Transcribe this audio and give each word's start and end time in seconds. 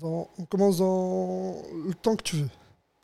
Dans- 0.00 0.28
on 0.38 0.44
commence 0.44 0.78
dans 0.78 1.56
le 1.86 1.94
temps 1.94 2.14
que 2.16 2.22
tu 2.22 2.36
veux. 2.36 2.48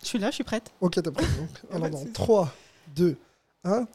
Je 0.03 0.07
suis 0.07 0.19
là, 0.19 0.31
je 0.31 0.37
suis 0.37 0.45
prête. 0.45 0.71
Ok, 0.81 0.95
t'es 1.03 1.11
prêt. 1.11 1.25
Donc, 1.39 1.49
alors, 1.71 1.81
pas 1.83 1.89
de 1.89 1.93
dans 1.93 1.99
souci. 2.01 2.13
3, 2.13 2.53
2, 2.97 3.17
1. 3.65 3.87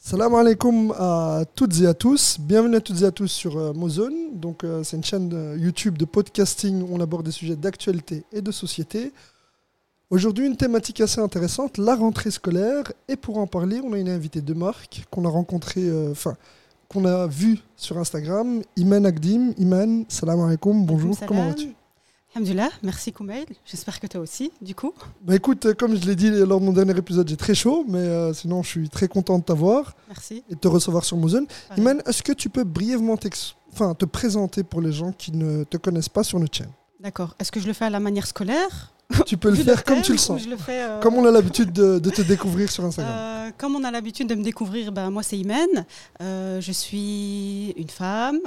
Salam 0.00 0.34
alaikum 0.34 0.94
à 0.96 1.42
toutes 1.56 1.80
et 1.80 1.86
à 1.86 1.94
tous. 1.94 2.38
Bienvenue 2.38 2.76
à 2.76 2.80
toutes 2.80 3.02
et 3.02 3.04
à 3.04 3.10
tous 3.10 3.26
sur 3.28 3.56
euh, 3.56 3.72
Mozone. 3.72 4.34
Donc, 4.38 4.62
euh, 4.62 4.84
c'est 4.84 4.96
une 4.96 5.02
chaîne 5.04 5.30
euh, 5.34 5.56
YouTube 5.58 5.98
de 5.98 6.04
podcasting 6.04 6.82
où 6.82 6.88
on 6.94 7.00
aborde 7.00 7.24
des 7.26 7.32
sujets 7.32 7.56
d'actualité 7.56 8.24
et 8.32 8.40
de 8.40 8.52
société. 8.52 9.12
Aujourd'hui, 10.10 10.46
une 10.46 10.56
thématique 10.56 11.00
assez 11.00 11.20
intéressante, 11.20 11.76
la 11.78 11.96
rentrée 11.96 12.30
scolaire. 12.30 12.92
Et 13.08 13.16
pour 13.16 13.38
en 13.38 13.46
parler, 13.48 13.80
on 13.82 13.92
a 13.94 13.98
une 13.98 14.08
invitée 14.08 14.40
de 14.40 14.54
marque 14.54 15.04
qu'on 15.10 15.24
a 15.24 15.28
rencontrée, 15.28 15.90
enfin, 16.10 16.34
qu'on 16.88 17.04
a 17.04 17.26
vue 17.26 17.58
sur 17.76 17.98
Instagram, 17.98 18.62
Iman 18.76 19.04
Agdim. 19.04 19.52
Iman, 19.58 20.04
salam 20.08 20.40
alaikum, 20.40 20.86
bonjour, 20.86 21.14
Salam. 21.14 21.28
comment 21.28 21.48
vas-tu? 21.48 21.74
Alhamdulillah, 22.34 22.68
merci 22.82 23.12
Koumail. 23.12 23.46
J'espère 23.64 23.98
que 23.98 24.06
toi 24.06 24.20
aussi, 24.20 24.52
du 24.60 24.74
coup. 24.74 24.92
Bah 25.22 25.34
écoute, 25.34 25.66
euh, 25.66 25.74
comme 25.74 25.96
je 25.96 26.06
l'ai 26.06 26.14
dit 26.14 26.30
lors 26.30 26.60
de 26.60 26.64
mon 26.66 26.72
dernier 26.72 26.96
épisode, 26.96 27.28
j'ai 27.28 27.36
très 27.36 27.54
chaud, 27.54 27.84
mais 27.88 27.98
euh, 27.98 28.32
sinon 28.32 28.62
je 28.62 28.68
suis 28.68 28.88
très 28.88 29.08
content 29.08 29.38
de 29.38 29.44
t'avoir 29.44 29.94
Merci. 30.08 30.44
et 30.48 30.54
de 30.54 30.60
te 30.60 30.68
recevoir 30.68 31.04
sur 31.04 31.16
Mozone. 31.16 31.46
Pareil. 31.68 31.82
Iman, 31.82 32.02
est-ce 32.06 32.22
que 32.22 32.32
tu 32.32 32.48
peux 32.48 32.64
brièvement 32.64 33.16
te 33.16 34.04
présenter 34.04 34.62
pour 34.62 34.80
les 34.80 34.92
gens 34.92 35.12
qui 35.12 35.32
ne 35.32 35.64
te 35.64 35.78
connaissent 35.78 36.08
pas 36.10 36.22
sur 36.22 36.38
notre 36.38 36.56
chaîne? 36.56 36.70
D'accord. 37.00 37.34
Est-ce 37.38 37.50
que 37.50 37.60
je 37.60 37.66
le 37.66 37.72
fais 37.72 37.86
à 37.86 37.90
la 37.90 38.00
manière 38.00 38.26
scolaire? 38.26 38.92
Tu 39.26 39.36
peux 39.36 39.50
le 39.50 39.56
faire 39.56 39.84
comme 39.84 40.02
tu 40.02 40.12
le 40.12 40.18
sens. 40.18 40.42
je 40.42 40.50
le 40.50 40.56
fais, 40.56 40.82
euh, 40.82 41.00
Comme 41.00 41.14
on 41.14 41.24
a 41.24 41.30
l'habitude 41.30 41.72
de, 41.72 41.98
de 41.98 42.10
te 42.10 42.22
découvrir 42.22 42.70
sur 42.70 42.84
Instagram. 42.84 43.14
euh, 43.18 43.50
comme 43.56 43.74
on 43.74 43.84
a 43.84 43.90
l'habitude 43.90 44.28
de 44.28 44.34
me 44.34 44.42
découvrir, 44.42 44.92
ben, 44.92 45.10
moi 45.10 45.22
c'est 45.22 45.38
Imen. 45.38 45.86
Euh, 46.20 46.60
je 46.60 46.72
suis 46.72 47.70
une 47.76 47.88
femme. 47.88 48.40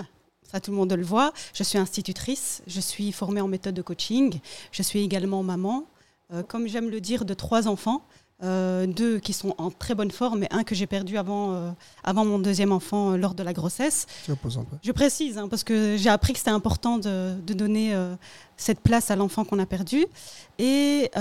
Ça, 0.51 0.59
tout 0.59 0.71
le 0.71 0.77
monde 0.77 0.91
le 0.91 1.03
voit. 1.03 1.31
Je 1.53 1.63
suis 1.63 1.77
institutrice. 1.77 2.61
Je 2.67 2.81
suis 2.81 3.13
formée 3.13 3.39
en 3.39 3.47
méthode 3.47 3.73
de 3.73 3.81
coaching. 3.81 4.39
Je 4.71 4.81
suis 4.81 4.99
également 4.99 5.43
maman. 5.43 5.85
Euh, 6.33 6.43
comme 6.43 6.67
j'aime 6.67 6.89
le 6.89 6.99
dire, 6.99 7.23
de 7.23 7.33
trois 7.33 7.67
enfants. 7.69 8.03
Euh, 8.43 8.87
deux 8.87 9.19
qui 9.19 9.33
sont 9.33 9.53
en 9.59 9.69
très 9.69 9.93
bonne 9.93 10.09
forme 10.09 10.43
et 10.43 10.47
un 10.49 10.63
que 10.63 10.73
j'ai 10.73 10.87
perdu 10.87 11.15
avant, 11.15 11.53
euh, 11.53 11.69
avant 12.03 12.25
mon 12.25 12.39
deuxième 12.39 12.71
enfant 12.71 13.15
lors 13.15 13.35
de 13.35 13.43
la 13.43 13.53
grossesse. 13.53 14.07
Un 14.27 14.35
peu. 14.35 14.49
Je 14.81 14.91
précise, 14.91 15.37
hein, 15.37 15.47
parce 15.47 15.63
que 15.63 15.95
j'ai 15.95 16.09
appris 16.09 16.33
que 16.33 16.39
c'était 16.39 16.49
important 16.49 16.97
de, 16.97 17.35
de 17.39 17.53
donner 17.53 17.95
cette 18.57 18.79
place 18.79 19.11
à 19.11 19.15
l'enfant 19.15 19.45
qu'on 19.45 19.59
a 19.59 19.67
perdu. 19.67 20.05
Et, 20.57 21.11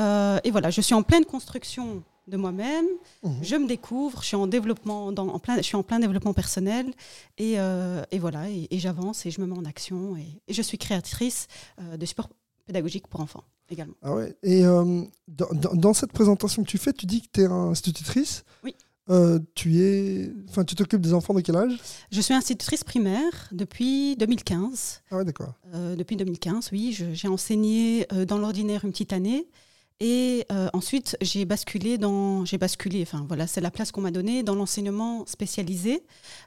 et 0.44 0.50
voilà, 0.50 0.70
je 0.70 0.80
suis 0.80 0.94
en 0.94 1.02
pleine 1.02 1.26
construction 1.26 2.02
de 2.30 2.36
moi-même. 2.36 2.86
Mhm. 3.22 3.32
Je 3.42 3.56
me 3.56 3.66
découvre, 3.66 4.22
je 4.22 4.28
suis 4.28 4.36
en 4.36 4.46
développement, 4.46 5.12
dans, 5.12 5.28
en 5.28 5.38
plein, 5.38 5.56
je 5.56 5.62
suis 5.62 5.76
en 5.76 5.82
plein 5.82 5.98
développement 5.98 6.32
personnel. 6.32 6.86
Et, 7.36 7.54
euh, 7.58 8.02
et 8.10 8.18
voilà, 8.18 8.48
et, 8.48 8.68
et 8.70 8.78
j'avance 8.78 9.26
et 9.26 9.30
je 9.30 9.40
me 9.40 9.46
mets 9.46 9.58
en 9.58 9.64
action. 9.64 10.16
Et, 10.16 10.40
et 10.48 10.54
je 10.54 10.62
suis 10.62 10.78
créatrice 10.78 11.48
euh, 11.80 11.96
de 11.96 12.06
support 12.06 12.30
pédagogique 12.66 13.06
pour 13.08 13.20
enfants 13.20 13.44
également. 13.68 13.94
Ah 14.02 14.14
ouais. 14.14 14.34
Et 14.42 14.64
euh, 14.64 15.02
dans, 15.28 15.92
cette 15.92 16.12
présentation 16.12 16.64
que 16.64 16.68
tu 16.68 16.78
fais, 16.78 16.92
tu 16.92 17.06
dis 17.06 17.22
que 17.22 17.28
tu 17.32 17.42
es 17.42 17.46
institutrice. 17.46 18.44
Oui. 18.64 18.74
Tu 19.56 19.80
es, 19.80 20.30
enfin, 20.48 20.64
tu 20.64 20.76
t'occupes 20.76 21.00
des 21.00 21.14
enfants 21.14 21.34
de 21.34 21.40
quel 21.40 21.56
âge? 21.56 21.76
Je 22.12 22.20
suis 22.20 22.32
institutrice 22.32 22.84
primaire 22.84 23.48
depuis 23.50 24.14
2015. 24.16 25.02
Ah 25.10 25.16
ouais, 25.16 25.24
d'accord. 25.24 25.54
Depuis 25.96 26.14
2015, 26.14 26.68
oui, 26.70 26.96
j'ai 27.12 27.26
enseigné 27.26 28.06
dans 28.28 28.38
l'ordinaire 28.38 28.84
une 28.84 28.92
petite 28.92 29.12
année. 29.12 29.48
Et 30.02 30.46
euh, 30.50 30.68
ensuite, 30.72 31.16
j'ai 31.20 31.44
basculé 31.44 31.98
dans, 31.98 32.44
j'ai 32.46 32.56
basculé, 32.56 33.02
enfin 33.02 33.24
voilà, 33.28 33.46
c'est 33.46 33.60
la 33.60 33.70
place 33.70 33.92
qu'on 33.92 34.00
m'a 34.00 34.10
donnée 34.10 34.42
dans 34.42 34.54
l'enseignement 34.54 35.26
spécialisé. 35.26 36.02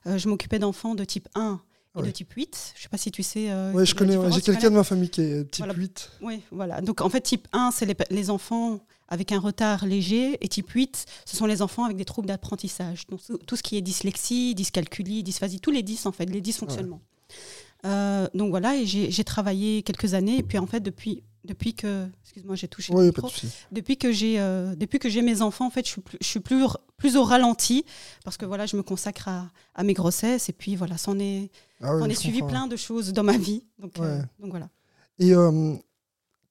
Euh, 0.08 0.18
je 0.18 0.28
m'occupais 0.28 0.58
d'enfants 0.60 0.96
de 0.96 1.04
type 1.04 1.30
1 1.36 1.62
et 1.96 2.00
Ouais. 2.00 2.08
de 2.08 2.12
type 2.12 2.32
8. 2.34 2.74
Je 2.76 2.82
sais 2.82 2.90
pas 2.90 2.98
si 2.98 3.12
tu 3.12 3.22
sais. 3.22 3.52
euh, 3.52 3.72
Ouais, 3.72 3.86
je 3.86 3.94
connais. 3.94 4.18
ouais, 4.18 4.32
J'ai 4.32 4.42
quelqu'un 4.42 4.72
de 4.72 4.76
ma 4.76 4.84
famille 4.84 5.10
qui 5.12 5.22
est 5.22 5.52
type 5.52 5.64
Voilà. 5.64 5.80
8. 5.80 6.10
Oui, 6.24 6.42
voilà. 6.52 6.82
Donc 6.82 7.02
en 7.02 7.10
fait, 7.10 7.22
type 7.22 7.48
1, 7.54 7.70
c'est 7.70 7.86
les, 7.86 7.96
les 8.10 8.32
enfants 8.32 8.80
avec 9.08 9.32
un 9.32 9.40
retard 9.40 9.86
léger, 9.86 10.40
et 10.42 10.48
type 10.48 10.72
8, 10.72 11.06
ce 11.26 11.38
sont 11.38 11.46
les 11.46 11.62
enfants 11.62 11.84
avec 11.84 11.96
des 11.98 12.06
troubles 12.06 12.28
d'apprentissage. 12.28 13.06
Donc 13.10 13.20
tout, 13.46 13.56
ce 13.56 13.62
qui 13.62 13.78
est 13.78 13.82
dyslexie, 13.82 14.56
dyscalculie, 14.56 15.22
dysphasie, 15.22 15.60
tous 15.60 15.70
les 15.70 15.84
10 15.84 16.08
en 16.08 16.12
fait, 16.12 16.26
les 16.26 16.42
dysfonctionnements. 16.42 17.02
Donc 17.84 18.50
voilà, 18.50 18.76
et 18.78 18.86
j'ai 18.88 19.24
travaillé 19.24 19.84
quelques 19.84 20.16
années, 20.16 20.38
et 20.40 20.44
puis 20.44 20.58
en 20.58 20.66
fait, 20.66 20.80
depuis, 20.80 21.22
depuis 21.44 21.74
que. 21.74 22.08
Excuse-moi, 22.24 22.56
j'ai 22.56 22.68
touché 22.68 22.94
le 22.94 23.06
micro. 23.06 23.30
Depuis 23.72 23.98
que 23.98 24.12
j'ai 24.12 24.40
euh, 24.40 24.76
depuis 24.76 25.00
que 25.00 25.10
j'ai 25.10 25.22
mes 25.22 25.42
enfants, 25.42 25.68
en 25.68 25.70
fait, 25.70 25.86
je 25.86 25.92
suis 25.92 26.02
plus, 26.02 26.18
je 26.22 26.28
suis 26.28 26.40
plus, 26.40 26.66
plus 26.98 27.16
au 27.18 27.24
ralenti 27.24 27.86
parce 28.24 28.38
que 28.38 28.46
voilà, 28.46 28.66
je 28.66 28.76
me 28.78 28.84
consacre 28.84 29.28
à, 29.28 29.52
à 29.76 29.84
mes 29.84 29.94
grossesses 29.94 30.50
et 30.50 30.54
puis 30.54 30.76
voilà, 30.76 30.98
s'en 30.98 31.20
est, 31.20 31.52
Ah 31.82 32.00
s'en 32.00 32.06
est 32.10 32.16
suivi 32.16 32.40
comprends. 32.40 32.54
plein 32.54 32.68
de 32.68 32.76
choses 32.76 33.12
dans 33.14 33.24
ma 33.24 33.38
vie. 33.38 33.64
Donc, 33.80 34.00
euh, 34.00 34.22
donc 34.40 34.52
voilà. 34.52 34.70
Et 35.20 35.34
euh, 35.36 35.76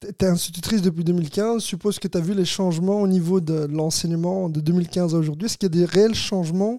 tu 0.01 0.09
es 0.25 0.29
institutrice 0.29 0.83
depuis 0.83 1.05
2015. 1.05 1.63
Je 1.63 1.67
suppose 1.67 1.99
que 1.99 2.09
tu 2.09 2.19
as 2.19 2.21
vu 2.21 2.35
les 2.35 2.45
changements 2.45 3.01
au 3.01 3.09
niveau 3.09 3.41
de 3.41 3.67
l'enseignement 3.71 4.49
de 4.49 4.61
2015 4.61 5.15
à 5.15 5.19
aujourd'hui. 5.19 5.47
Est-ce 5.47 5.57
qu'il 5.59 5.67
y 5.67 5.73
a 5.73 5.81
des 5.81 5.85
réels 5.85 6.15
changements 6.15 6.79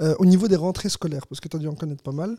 euh, 0.00 0.14
au 0.18 0.26
niveau 0.26 0.48
des 0.48 0.56
rentrées 0.56 0.88
scolaires? 0.88 1.26
Parce 1.26 1.40
que 1.40 1.48
tu 1.48 1.56
as 1.56 1.60
dû 1.60 1.68
en 1.68 1.74
connaître 1.74 2.02
pas 2.02 2.12
mal. 2.12 2.36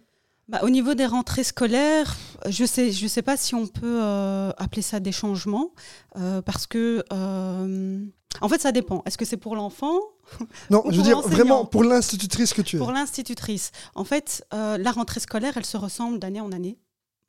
Bah, 0.49 0.59
au 0.63 0.69
niveau 0.69 0.93
des 0.93 1.05
rentrées 1.05 1.45
scolaires, 1.45 2.17
je 2.49 2.65
sais, 2.65 2.91
je 2.91 3.07
sais 3.07 3.21
pas 3.21 3.37
si 3.37 3.55
on 3.55 3.65
peut 3.65 4.01
euh, 4.03 4.51
appeler 4.57 4.81
ça 4.81 4.99
des 4.99 5.13
changements, 5.13 5.71
euh, 6.17 6.41
parce 6.41 6.67
que, 6.67 7.03
euh, 7.13 8.05
en 8.41 8.49
fait, 8.49 8.61
ça 8.61 8.73
dépend. 8.73 9.03
Est-ce 9.05 9.17
que 9.17 9.23
c'est 9.25 9.37
pour 9.37 9.55
l'enfant 9.55 9.97
Non, 10.69 10.83
je 10.89 10.97
veux 10.97 11.03
dire 11.03 11.21
vraiment 11.21 11.65
pour 11.65 11.83
l'institutrice 11.85 12.53
que 12.53 12.61
tu 12.61 12.75
es. 12.75 12.79
Pour 12.79 12.91
l'institutrice. 12.91 13.71
En 13.95 14.03
fait, 14.03 14.45
la 14.51 14.91
rentrée 14.91 15.21
scolaire, 15.21 15.55
elle 15.55 15.65
se 15.65 15.77
ressemble 15.77 16.19
d'année 16.19 16.41
en 16.41 16.51
année. 16.51 16.77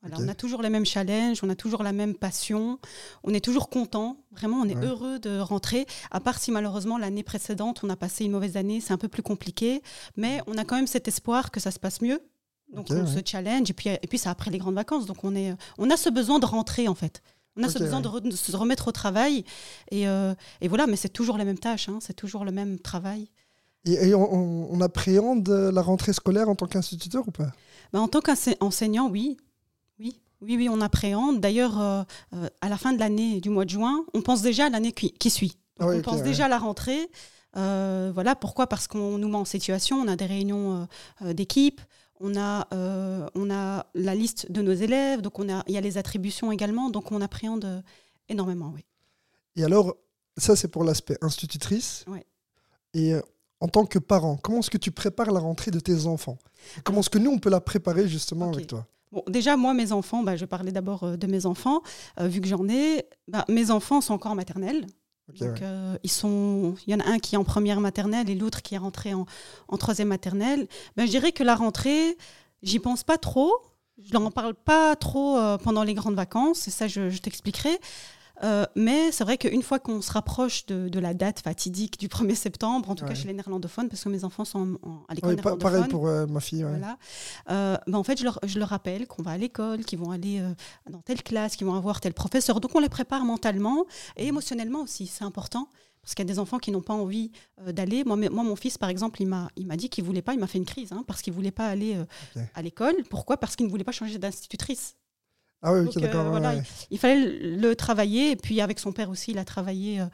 Voilà, 0.02 0.16
Ok. 0.18 0.22
On 0.24 0.28
a 0.28 0.34
toujours 0.34 0.60
les 0.60 0.68
mêmes 0.68 0.84
challenges, 0.84 1.38
on 1.42 1.48
a 1.48 1.54
toujours 1.54 1.82
la 1.82 1.92
même 1.92 2.14
passion, 2.14 2.78
on 3.22 3.32
est 3.32 3.42
toujours 3.42 3.70
content, 3.70 4.18
vraiment, 4.32 4.58
on 4.60 4.68
est 4.68 4.76
Ouais. 4.76 4.84
heureux 4.84 5.18
de 5.18 5.38
rentrer, 5.38 5.86
à 6.10 6.20
part 6.20 6.38
si 6.38 6.50
malheureusement 6.50 6.98
l'année 6.98 7.22
précédente, 7.22 7.80
on 7.84 7.88
a 7.88 7.96
passé 7.96 8.24
une 8.26 8.32
mauvaise 8.32 8.58
année, 8.58 8.82
c'est 8.82 8.92
un 8.92 8.98
peu 8.98 9.08
plus 9.08 9.22
compliqué, 9.22 9.82
mais 10.18 10.42
on 10.46 10.58
a 10.58 10.64
quand 10.64 10.76
même 10.76 10.86
cet 10.86 11.08
espoir 11.08 11.50
que 11.50 11.58
ça 11.58 11.70
se 11.70 11.78
passe 11.78 12.02
mieux. 12.02 12.20
Donc 12.72 12.86
on 12.90 12.94
ouais. 12.94 13.06
se 13.06 13.20
challenge, 13.24 13.70
et 13.70 13.72
puis, 13.74 13.88
et 13.90 14.06
puis 14.08 14.18
c'est 14.18 14.28
après 14.28 14.50
les 14.50 14.58
grandes 14.58 14.74
vacances, 14.74 15.06
donc 15.06 15.22
on, 15.22 15.34
est, 15.36 15.54
on 15.78 15.90
a 15.90 15.96
ce 15.96 16.10
besoin 16.10 16.38
de 16.38 16.46
rentrer 16.46 16.88
en 16.88 16.94
fait. 16.94 17.22
On 17.56 17.62
a 17.62 17.68
ce 17.68 17.78
besoin 17.78 17.98
ouais. 17.98 18.02
de, 18.02 18.08
re- 18.08 18.28
de 18.30 18.34
se 18.34 18.56
remettre 18.56 18.88
au 18.88 18.92
travail, 18.92 19.44
et, 19.90 20.08
euh, 20.08 20.34
et 20.60 20.66
voilà, 20.66 20.86
mais 20.88 20.96
c'est 20.96 21.08
toujours 21.08 21.38
les 21.38 21.44
mêmes 21.44 21.58
tâches, 21.58 21.88
hein, 21.88 21.98
c'est 22.00 22.14
toujours 22.14 22.44
le 22.44 22.50
même 22.50 22.80
travail. 22.80 23.28
Et, 23.84 24.08
et 24.08 24.14
on, 24.14 24.34
on- 24.34 24.68
on 24.72 24.80
appréhende 24.80 25.48
la 25.48 25.82
rentrée 25.82 26.12
scolaire 26.12 26.48
en 26.48 26.56
tant 26.56 26.66
qu'instituteur 26.66 27.28
ou 27.28 27.30
pas? 27.30 27.52
Ben, 27.92 28.00
en 28.00 28.08
tant 28.08 28.20
qu'enseignant, 28.20 29.08
oui. 29.08 29.36
Oui, 30.00 30.18
oui, 30.40 30.56
oui, 30.56 30.68
on 30.68 30.80
appréhende. 30.80 31.40
D'ailleurs, 31.40 31.80
euh, 31.80 32.02
euh, 32.34 32.48
à 32.60 32.68
la 32.68 32.76
fin 32.76 32.92
de 32.92 32.98
l'année, 32.98 33.40
du 33.40 33.50
mois 33.50 33.66
de 33.66 33.70
juin, 33.70 34.04
on 34.14 34.22
pense 34.22 34.42
déjà 34.42 34.66
à 34.66 34.70
l'année 34.70 34.90
qui, 34.92 35.12
qui 35.12 35.30
suit. 35.30 35.56
Ah 35.78 35.86
on 35.88 36.00
pense 36.02 36.22
déjà 36.22 36.46
à 36.46 36.48
la 36.48 36.58
rentrée. 36.58 37.08
Euh, 37.56 38.10
voilà, 38.12 38.34
pourquoi? 38.34 38.66
Parce 38.66 38.88
qu'on 38.88 39.18
nous 39.18 39.28
met 39.28 39.36
en 39.36 39.44
situation, 39.44 39.98
on 39.98 40.08
a 40.08 40.16
des 40.16 40.26
réunions 40.26 40.72
euh, 40.72 40.84
euh, 41.26 41.32
d'équipe, 41.34 41.80
on 42.20 42.36
a, 42.36 42.66
euh, 42.72 43.26
on 43.34 43.50
a 43.50 43.86
la 43.94 44.14
liste 44.14 44.50
de 44.50 44.62
nos 44.62 44.72
élèves, 44.72 45.20
donc 45.20 45.38
on 45.38 45.48
a, 45.48 45.62
il 45.66 45.74
y 45.74 45.78
a 45.78 45.80
les 45.80 45.98
attributions 45.98 46.52
également, 46.52 46.90
donc 46.90 47.12
on 47.12 47.20
appréhende 47.20 47.64
euh, 47.64 47.82
énormément, 48.28 48.72
oui. 48.74 48.84
Et 49.56 49.64
alors, 49.64 49.96
ça 50.36 50.56
c'est 50.56 50.68
pour 50.68 50.84
l'aspect 50.84 51.16
institutrice. 51.20 52.04
Ouais. 52.08 52.24
Et 52.92 53.14
euh, 53.14 53.20
en 53.60 53.68
tant 53.68 53.86
que 53.86 53.98
parent, 53.98 54.36
comment 54.36 54.60
est-ce 54.60 54.70
que 54.70 54.78
tu 54.78 54.90
prépares 54.90 55.32
la 55.32 55.40
rentrée 55.40 55.70
de 55.70 55.80
tes 55.80 56.06
enfants? 56.06 56.38
Comment 56.84 57.00
est-ce 57.00 57.10
que 57.10 57.18
nous 57.18 57.30
on 57.30 57.38
peut 57.38 57.50
la 57.50 57.60
préparer 57.60 58.08
justement 58.08 58.52
avec 58.52 58.66
toi? 58.66 58.86
Bon, 59.12 59.22
déjà, 59.28 59.56
moi, 59.56 59.74
mes 59.74 59.92
enfants, 59.92 60.24
bah, 60.24 60.34
je 60.34 60.44
parlais 60.44 60.72
d'abord 60.72 61.16
de 61.16 61.26
mes 61.28 61.46
enfants, 61.46 61.82
euh, 62.18 62.26
vu 62.26 62.40
que 62.40 62.48
j'en 62.48 62.68
ai. 62.68 63.06
bah, 63.28 63.44
mes 63.48 63.70
enfants 63.70 64.00
sont 64.00 64.14
encore 64.14 64.32
en 64.32 64.34
maternelle. 64.34 64.86
Donc, 65.28 65.40
ouais. 65.40 65.58
euh, 65.62 65.96
ils 66.02 66.10
sont, 66.10 66.74
il 66.86 66.92
y 66.92 66.94
en 66.94 67.00
a 67.00 67.08
un 67.08 67.18
qui 67.18 67.34
est 67.34 67.38
en 67.38 67.44
première 67.44 67.80
maternelle 67.80 68.28
et 68.28 68.34
l'autre 68.34 68.60
qui 68.62 68.74
est 68.74 68.78
rentré 68.78 69.14
en, 69.14 69.26
en 69.68 69.76
troisième 69.78 70.08
maternelle. 70.08 70.68
Ben, 70.96 71.06
je 71.06 71.10
dirais 71.10 71.32
que 71.32 71.42
la 71.42 71.54
rentrée, 71.54 72.16
j'y 72.62 72.78
pense 72.78 73.04
pas 73.04 73.16
trop. 73.16 73.52
Je 74.02 74.12
n'en 74.12 74.30
parle 74.30 74.54
pas 74.54 74.96
trop 74.96 75.38
euh, 75.38 75.56
pendant 75.56 75.84
les 75.84 75.94
grandes 75.94 76.16
vacances, 76.16 76.66
et 76.68 76.70
ça, 76.70 76.88
je, 76.88 77.10
je 77.10 77.18
t'expliquerai. 77.18 77.78
Euh, 78.42 78.66
mais 78.74 79.12
c'est 79.12 79.22
vrai 79.22 79.38
qu'une 79.38 79.62
fois 79.62 79.78
qu'on 79.78 80.02
se 80.02 80.10
rapproche 80.10 80.66
de, 80.66 80.88
de 80.88 80.98
la 80.98 81.14
date 81.14 81.40
fatidique 81.40 81.98
du 82.00 82.08
1er 82.08 82.34
septembre, 82.34 82.90
en 82.90 82.94
tout 82.96 83.04
Ouais. 83.04 83.10
cas 83.10 83.14
chez 83.14 83.28
les 83.28 83.32
néerlandophones, 83.34 83.88
parce 83.88 84.02
que 84.02 84.08
mes 84.08 84.24
enfants 84.24 84.44
sont 84.44 84.76
en- 84.82 84.88
en- 84.88 85.04
à 85.08 85.14
l'école 85.14 85.30
Ouais, 85.30 85.36
néerlandophone, 85.36 85.58
pareil 85.72 85.88
pour 85.88 86.08
euh, 86.08 86.26
ma 86.26 86.40
fille. 86.40 86.64
ouais. 86.64 86.70
voilà. 86.70 86.98
Euh, 87.50 87.76
ben, 87.86 87.96
en 87.98 88.02
fait, 88.02 88.18
je 88.18 88.24
leur, 88.24 88.40
je 88.44 88.58
leur 88.58 88.68
rappelle 88.68 89.06
qu'on 89.06 89.22
va 89.22 89.30
à 89.32 89.38
l'école, 89.38 89.84
qu'ils 89.84 89.98
vont 90.00 90.10
aller 90.10 90.40
euh, 90.40 90.52
dans 90.90 91.00
telle 91.00 91.22
classe, 91.22 91.54
qu'ils 91.54 91.66
vont 91.66 91.74
avoir 91.74 92.00
tel 92.00 92.12
professeur. 92.12 92.58
Donc, 92.60 92.72
on 92.74 92.80
les 92.80 92.88
prépare 92.88 93.24
mentalement 93.24 93.84
et 94.16 94.26
émotionnellement 94.26 94.80
aussi. 94.82 95.06
C'est 95.06 95.24
important. 95.24 95.68
Parce 96.02 96.14
qu'il 96.14 96.26
y 96.26 96.30
a 96.30 96.34
des 96.34 96.38
enfants 96.38 96.58
qui 96.58 96.70
n'ont 96.70 96.82
pas 96.82 96.92
envie 96.92 97.30
d'aller. 97.66 98.04
Moi, 98.04 98.16
moi, 98.16 98.42
mon 98.44 98.56
fils, 98.56 98.76
par 98.76 98.90
exemple, 98.90 99.22
il 99.22 99.26
m'a 99.26 99.48
il 99.56 99.66
m'a 99.66 99.76
dit 99.76 99.88
qu'il 99.88 100.04
voulait 100.04 100.20
pas, 100.20 100.34
il 100.34 100.38
m'a 100.40 100.46
fait 100.46 100.58
une 100.58 100.66
crise, 100.66 100.92
hein, 100.92 101.02
parce 101.06 101.22
qu'il 101.22 101.32
voulait 101.32 101.50
pas 101.50 101.66
aller 101.66 101.96
à 102.54 102.60
l'école. 102.60 102.94
Pourquoi? 103.08 103.38
Parce 103.38 103.56
qu'il 103.56 103.64
ne 103.64 103.70
voulait 103.70 103.84
pas 103.84 103.92
changer 103.92 104.18
d'institutrice. 104.18 104.96
Ah 105.66 105.72
oui, 105.72 105.88
euh, 105.96 106.28
voilà, 106.28 106.56
ouais. 106.56 106.62
Il 106.90 106.98
fallait 106.98 107.24
le 107.24 107.56
le 107.56 107.74
travailler. 107.74 108.32
Et 108.32 108.36
puis, 108.36 108.60
avec 108.60 108.78
son 108.78 108.92
père 108.92 109.08
aussi, 109.08 109.30
il 109.30 109.38
a 109.38 109.46
travaillé. 109.46 110.00
euh, 110.00 110.04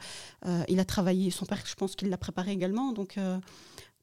euh, 0.45 0.63
il 0.69 0.79
a 0.79 0.85
travaillé. 0.85 1.29
Son 1.29 1.45
père, 1.45 1.61
je 1.65 1.75
pense 1.75 1.95
qu'il 1.97 2.09
l'a 2.09 2.17
préparé 2.17 2.51
également. 2.51 2.93
Donc, 2.93 3.17
euh, 3.17 3.37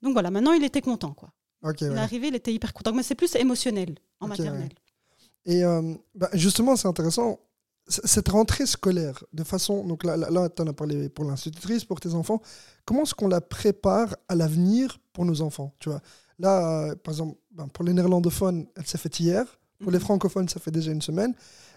donc 0.03 0.13
voilà, 0.13 0.31
maintenant, 0.31 0.53
il 0.53 0.63
était 0.63 0.83
content. 0.83 1.15
Quoi. 1.15 1.31
Il 1.81 1.87
est 1.87 1.97
arrivé, 1.97 2.29
il 2.29 2.35
était 2.35 2.53
hyper 2.53 2.75
content. 2.75 2.93
Mais 2.93 3.03
c'est 3.03 3.15
plus 3.15 3.35
émotionnel 3.35 3.95
en 4.21 4.29
maternelle. 4.29 4.75
Et 5.47 5.63
bah, 6.15 6.29
justement, 6.35 6.77
c'est 6.77 6.89
intéressant. 6.89 7.41
cette 7.89 8.29
rentrée 8.29 8.67
scolaire, 8.67 9.25
de 9.33 9.45
façon. 9.45 9.87
Donc 9.87 10.05
là, 10.05 10.17
là, 10.19 10.49
tu 10.51 10.61
en 10.63 10.67
as 10.67 10.75
parlé 10.75 11.09
pour 11.09 11.25
l'institutrice, 11.25 11.85
pour 11.85 11.99
tes 12.01 12.13
enfants. 12.13 12.43
Comment 12.85 13.05
est-ce 13.05 13.15
qu'on 13.15 13.29
la 13.29 13.41
prépare 13.41 14.15
à 14.29 14.35
l'avenir 14.35 14.99
pour 15.15 15.25
nos 15.25 15.41
enfants 15.41 15.75
tu 15.81 15.89
vois? 15.89 16.03
Là, 16.39 16.95
par 16.97 17.15
exemple, 17.15 17.37
ben, 17.51 17.67
pour 17.69 17.85
les 17.87 17.95
néerlandophones, 17.95 18.67
elle 18.77 18.87
s'est 18.87 18.99
faite 18.99 19.19
hier. 19.19 19.45
Pour 19.81 19.93
les 19.93 20.01
francophones, 20.01 20.49
ça 20.49 20.61
fait 20.61 20.71
déjà 20.71 20.91
une 20.91 21.03
semaine. 21.03 21.35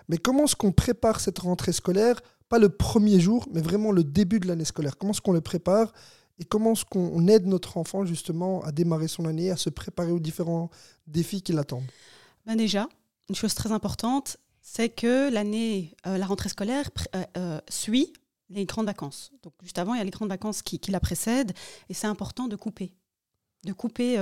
Mais 0.07 0.17
comment 0.17 0.45
est-ce 0.45 0.55
qu'on 0.55 0.71
prépare 0.71 1.19
cette 1.19 1.39
rentrée 1.39 1.73
scolaire? 1.73 2.21
Pas 2.49 2.59
le 2.59 2.69
premier 2.69 3.19
jour, 3.19 3.47
mais 3.53 3.61
vraiment 3.61 3.91
le 3.91 4.03
début 4.03 4.39
de 4.39 4.47
l'année 4.47 4.65
scolaire. 4.65 4.97
Comment 4.97 5.11
est-ce 5.11 5.21
qu'on 5.21 5.33
le 5.33 5.41
prépare? 5.41 5.93
Et 6.39 6.43
comment 6.43 6.71
est-ce 6.73 6.85
qu'on 6.85 7.27
aide 7.27 7.45
notre 7.45 7.77
enfant 7.77 8.05
justement 8.05 8.63
à 8.63 8.71
démarrer 8.71 9.07
son 9.07 9.25
année, 9.25 9.51
à 9.51 9.57
se 9.57 9.69
préparer 9.69 10.11
aux 10.11 10.19
différents 10.19 10.69
défis 11.05 11.41
qui 11.41 11.53
l'attendent? 11.53 11.89
Ben 12.45 12.55
Déjà, 12.55 12.89
une 13.29 13.35
chose 13.35 13.53
très 13.53 13.71
importante, 13.71 14.37
c'est 14.61 14.89
que 14.89 15.31
l'année, 15.31 15.95
euh, 16.07 16.17
la 16.17 16.25
rentrée 16.25 16.49
scolaire 16.49 16.89
euh, 17.15 17.23
euh, 17.37 17.61
suit 17.69 18.13
les 18.49 18.65
grandes 18.65 18.87
vacances. 18.87 19.31
Donc 19.43 19.53
juste 19.61 19.77
avant, 19.77 19.93
il 19.93 19.99
y 19.99 20.01
a 20.01 20.03
les 20.03 20.11
grandes 20.11 20.29
vacances 20.29 20.61
qui, 20.61 20.79
qui 20.79 20.91
la 20.91 20.99
précèdent, 20.99 21.53
et 21.89 21.93
c'est 21.93 22.07
important 22.07 22.47
de 22.47 22.55
couper 22.55 22.93
de 23.63 23.73
couper, 23.73 24.17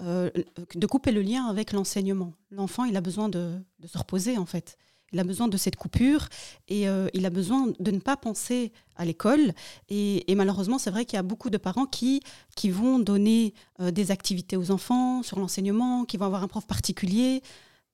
de 0.00 0.86
couper 0.86 1.12
le 1.12 1.22
lien 1.22 1.46
avec 1.46 1.72
l'enseignement. 1.72 2.32
L'enfant, 2.50 2.84
il 2.84 2.96
a 2.96 3.00
besoin 3.00 3.28
de, 3.28 3.52
de, 3.78 3.86
se 3.86 3.96
reposer, 3.96 4.38
en 4.38 4.46
fait. 4.46 4.76
Il 5.12 5.20
a 5.20 5.24
besoin 5.24 5.46
de 5.46 5.56
cette 5.56 5.76
coupure 5.76 6.28
et 6.68 6.86
il 7.14 7.26
a 7.26 7.30
besoin 7.30 7.72
de 7.78 7.90
ne 7.90 8.00
pas 8.00 8.16
penser 8.16 8.72
à 8.96 9.04
l'école. 9.04 9.52
Et, 9.88 10.34
malheureusement, 10.34 10.78
c'est 10.78 10.90
vrai 10.90 11.04
qu'il 11.04 11.16
y 11.16 11.20
a 11.20 11.22
beaucoup 11.22 11.50
de 11.50 11.58
parents 11.58 11.86
qui, 11.86 12.22
qui 12.56 12.70
vont 12.70 12.98
donner 12.98 13.54
des 13.78 14.10
activités 14.10 14.56
aux 14.56 14.70
enfants 14.72 15.22
sur 15.22 15.38
l'enseignement, 15.38 16.04
qui 16.04 16.16
vont 16.16 16.26
avoir 16.26 16.42
un 16.42 16.48
prof 16.48 16.66
particulier. 16.66 17.42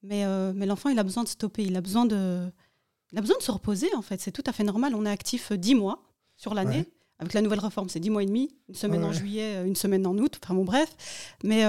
Mais, 0.03 0.25
euh, 0.25 0.53
mais 0.55 0.67
l'enfant, 0.67 0.89
il 0.91 0.99
a 0.99 1.03
besoin 1.03 1.25
de 1.25 1.29
stopper, 1.29 1.65
il 1.65 1.77
a 1.77 1.81
besoin 1.81 2.07
de, 2.07 2.51
il 3.13 3.19
a 3.19 3.21
besoin 3.21 3.37
de 3.37 3.43
se 3.43 3.51
reposer, 3.51 3.93
en 3.95 4.03
fait. 4.03 4.21
C'est 4.21 4.33
tout 4.33 4.45
à 4.47 4.53
fait 4.53 4.65
normal. 4.65 4.95
On 4.95 5.05
est 5.05 5.11
actif 5.11 5.53
10 5.53 5.73
euh, 5.75 5.77
mois 5.77 6.03
sur 6.37 6.55
l'année. 6.55 6.89
Avec 7.19 7.35
la 7.35 7.43
nouvelle 7.43 7.59
réforme, 7.59 7.89
c'est 7.89 8.01
10 8.01 8.11
mois 8.11 8.23
et 8.23 8.27
demi, 8.27 8.55
une 8.69 8.75
semaine 8.75 9.05
en 9.05 9.13
juillet, 9.13 9.57
euh, 9.57 9.65
une 9.65 9.77
semaine 9.77 10.07
en 10.07 10.17
août, 10.17 10.39
enfin 10.43 10.55
bon, 10.55 10.65
bref. 10.65 10.89
Mais, 11.43 11.65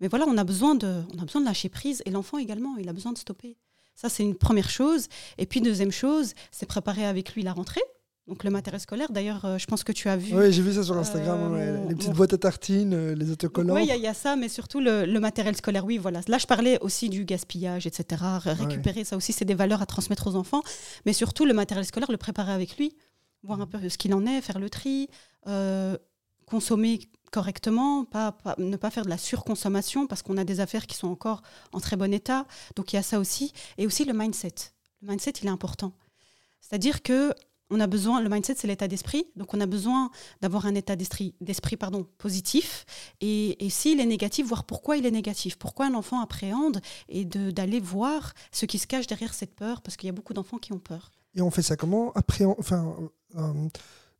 mais 0.00 0.08
voilà, 0.08 0.26
on 0.28 0.36
a, 0.36 0.44
besoin 0.44 0.74
de, 0.74 1.02
on 1.14 1.22
a 1.22 1.24
besoin 1.24 1.40
de 1.40 1.46
lâcher 1.46 1.68
prise. 1.68 2.02
Et 2.06 2.10
l'enfant 2.10 2.38
également, 2.38 2.76
il 2.78 2.88
a 2.88 2.92
besoin 2.92 3.12
de 3.12 3.18
stopper. 3.18 3.56
Ça, 3.94 4.08
c'est 4.08 4.22
une 4.22 4.34
première 4.34 4.70
chose. 4.70 5.08
Et 5.38 5.46
puis, 5.46 5.60
deuxième 5.60 5.92
chose, 5.92 6.34
c'est 6.50 6.66
préparer 6.66 7.06
avec 7.06 7.34
lui 7.34 7.42
la 7.42 7.52
rentrée. 7.52 7.82
Donc 8.26 8.42
le 8.42 8.48
matériel 8.48 8.80
scolaire, 8.80 9.12
d'ailleurs, 9.12 9.44
euh, 9.44 9.58
je 9.58 9.66
pense 9.66 9.84
que 9.84 9.92
tu 9.92 10.08
as 10.08 10.16
vu. 10.16 10.34
Oui, 10.34 10.50
j'ai 10.50 10.62
vu 10.62 10.72
ça 10.72 10.82
sur 10.82 10.96
Instagram, 10.96 11.52
euh, 11.54 11.86
les 11.88 11.94
petites 11.94 12.12
boîtes 12.12 12.32
à 12.32 12.38
tartines, 12.38 12.94
euh, 12.94 13.14
les 13.14 13.30
autocollants. 13.30 13.74
Oui, 13.74 13.86
il 13.86 14.00
y, 14.00 14.06
a 14.06 14.14
ça, 14.14 14.34
mais 14.34 14.48
surtout 14.48 14.80
le, 14.80 15.18
matériel 15.20 15.54
scolaire, 15.54 15.84
oui, 15.84 15.98
voilà. 15.98 16.22
Là, 16.26 16.38
je 16.38 16.46
parlais 16.46 16.78
aussi 16.80 17.10
du 17.10 17.26
gaspillage, 17.26 17.86
etc. 17.86 18.22
Récupérer, 18.46 19.04
ça 19.04 19.18
aussi, 19.18 19.34
c'est 19.34 19.44
des 19.44 19.54
valeurs 19.54 19.82
à 19.82 19.86
transmettre 19.86 20.26
aux 20.26 20.36
enfants, 20.36 20.62
mais 21.04 21.12
surtout 21.12 21.44
le 21.44 21.52
matériel 21.52 21.84
scolaire, 21.84 22.10
le 22.10 22.16
préparer 22.16 22.52
avec 22.52 22.78
lui, 22.78 22.96
voir 23.44 23.60
un 23.60 23.66
peu 23.66 23.88
ce 23.88 23.98
qu'il 23.98 24.14
en 24.14 24.26
est, 24.26 24.40
faire 24.40 24.58
le 24.58 24.70
tri, 24.70 25.08
consommer 26.46 27.00
correctement, 27.30 28.04
pas, 28.04 28.36
ne 28.58 28.76
pas 28.76 28.90
faire 28.90 29.04
de 29.04 29.10
la 29.10 29.18
surconsommation, 29.18 30.06
parce 30.06 30.22
qu'on 30.22 30.36
a 30.36 30.44
des 30.44 30.60
affaires 30.60 30.86
qui 30.86 30.96
sont 30.96 31.08
encore 31.08 31.42
en 31.72 31.80
très 31.80 31.96
bon 31.96 32.12
état. 32.12 32.46
Donc 32.76 32.92
il 32.92 32.96
y 32.96 32.98
a 32.98 33.02
ça 33.02 33.18
aussi. 33.18 33.52
Et 33.76 33.86
aussi 33.86 34.04
le 34.04 34.12
mindset. 34.12 34.54
Le 35.02 35.08
mindset, 35.08 35.32
il 35.42 35.46
est 35.46 35.50
important. 35.50 35.92
C'est-à-dire 36.60 37.02
que 37.02 37.34
on 37.70 37.80
a 37.80 37.86
besoin, 37.86 38.20
le 38.20 38.28
mindset, 38.28 38.54
c'est 38.56 38.66
l'état 38.66 38.88
d'esprit. 38.88 39.24
Donc, 39.36 39.54
on 39.54 39.60
a 39.60 39.66
besoin 39.66 40.10
d'avoir 40.42 40.66
un 40.66 40.74
état 40.74 40.96
d'esprit, 40.96 41.34
d'esprit 41.40 41.76
pardon, 41.76 42.06
positif. 42.18 42.84
Et, 43.20 43.64
et 43.64 43.70
s'il 43.70 44.00
est 44.00 44.06
négatif, 44.06 44.46
voir 44.46 44.64
pourquoi 44.64 44.98
il 44.98 45.06
est 45.06 45.10
négatif. 45.10 45.56
Pourquoi 45.56 45.86
un 45.86 45.94
enfant 45.94 46.20
appréhende 46.20 46.80
et 47.08 47.24
d'aller 47.24 47.80
voir 47.80 48.34
ce 48.52 48.66
qui 48.66 48.78
se 48.78 48.86
cache 48.86 49.06
derrière 49.06 49.32
cette 49.32 49.54
peur, 49.54 49.80
parce 49.80 49.96
qu'il 49.96 50.06
y 50.06 50.10
a 50.10 50.12
beaucoup 50.12 50.34
d'enfants 50.34 50.58
qui 50.58 50.72
ont 50.72 50.78
peur. 50.78 51.10
Et 51.34 51.42
on 51.42 51.50
fait 51.50 51.62
ça 51.62 51.76
comment 51.76 52.12
enfin, 52.58 52.96
euh, 53.36 53.68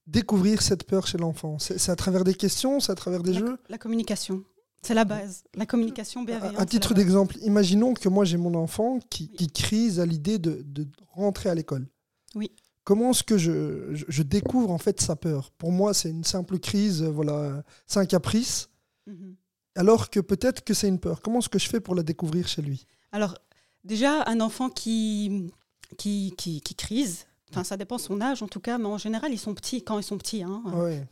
Découvrir 0.06 0.60
cette 0.60 0.84
peur 0.84 1.06
chez 1.06 1.18
l'enfant. 1.18 1.58
C'est 1.58 1.88
à 1.88 1.96
travers 1.96 2.24
des 2.24 2.34
questions, 2.34 2.80
c'est 2.80 2.92
à 2.92 2.94
travers 2.94 3.22
des 3.22 3.34
jeux 3.34 3.58
La 3.68 3.78
communication. 3.78 4.42
C'est 4.82 4.94
la 4.94 5.06
base, 5.06 5.44
la 5.54 5.64
communication 5.64 6.24
bienveillante. 6.24 6.60
À, 6.60 6.66
titre 6.66 6.92
d'exemple, 6.92 7.38
imaginons 7.40 7.94
que 7.94 8.10
moi 8.10 8.26
j'ai 8.26 8.36
mon 8.36 8.54
enfant 8.54 8.98
qui, 9.08 9.30
qui 9.30 9.48
crise 9.48 9.98
à 9.98 10.04
l'idée 10.04 10.38
de, 10.38 10.60
de 10.62 10.86
rentrer 11.08 11.48
à 11.48 11.54
l'école. 11.54 11.86
Oui 12.34 12.50
comment 12.84 13.10
est-ce 13.10 13.24
que 13.24 13.38
je, 13.38 14.22
découvre 14.22 14.70
en 14.70 14.78
fait 14.78 15.00
sa 15.00 15.16
peur? 15.16 15.50
Pour 15.58 15.72
moi, 15.72 15.94
c'est 15.94 16.10
une 16.10 16.24
simple 16.24 16.58
crise, 16.58 17.02
euh, 17.02 17.10
voilà, 17.10 17.64
c'est 17.86 17.98
un 17.98 18.06
caprice, 18.06 18.68
mhm. 19.06 19.34
alors 19.74 20.10
que 20.10 20.20
peut-être 20.20 20.62
que 20.62 20.74
c'est 20.74 20.88
une 20.88 21.00
peur. 21.00 21.20
Comment 21.20 21.40
est-ce 21.40 21.48
que 21.48 21.58
je 21.58 21.68
fais 21.68 21.80
pour 21.80 21.94
la 21.94 22.02
découvrir 22.02 22.46
chez 22.46 22.62
lui? 22.62 22.86
Alors, 23.10 23.36
déjà, 23.82 24.22
un 24.28 24.40
enfant 24.40 24.68
qui, 24.68 25.50
qui, 25.94 26.34
qui, 26.36 26.74
crise, 26.74 27.26
Enfin, 27.50 27.62
ça 27.62 27.76
dépend 27.76 27.98
son 27.98 28.20
âge 28.20 28.42
en 28.42 28.48
tout 28.48 28.58
cas, 28.58 28.78
mais 28.78 28.86
en 28.86 28.98
général, 28.98 29.32
ils 29.32 29.38
sont 29.38 29.54
petits 29.54 29.84
quand 29.84 29.98
ils 29.98 30.04
sont 30.04 30.18
petits. 30.18 30.42
Hein. 30.42 30.62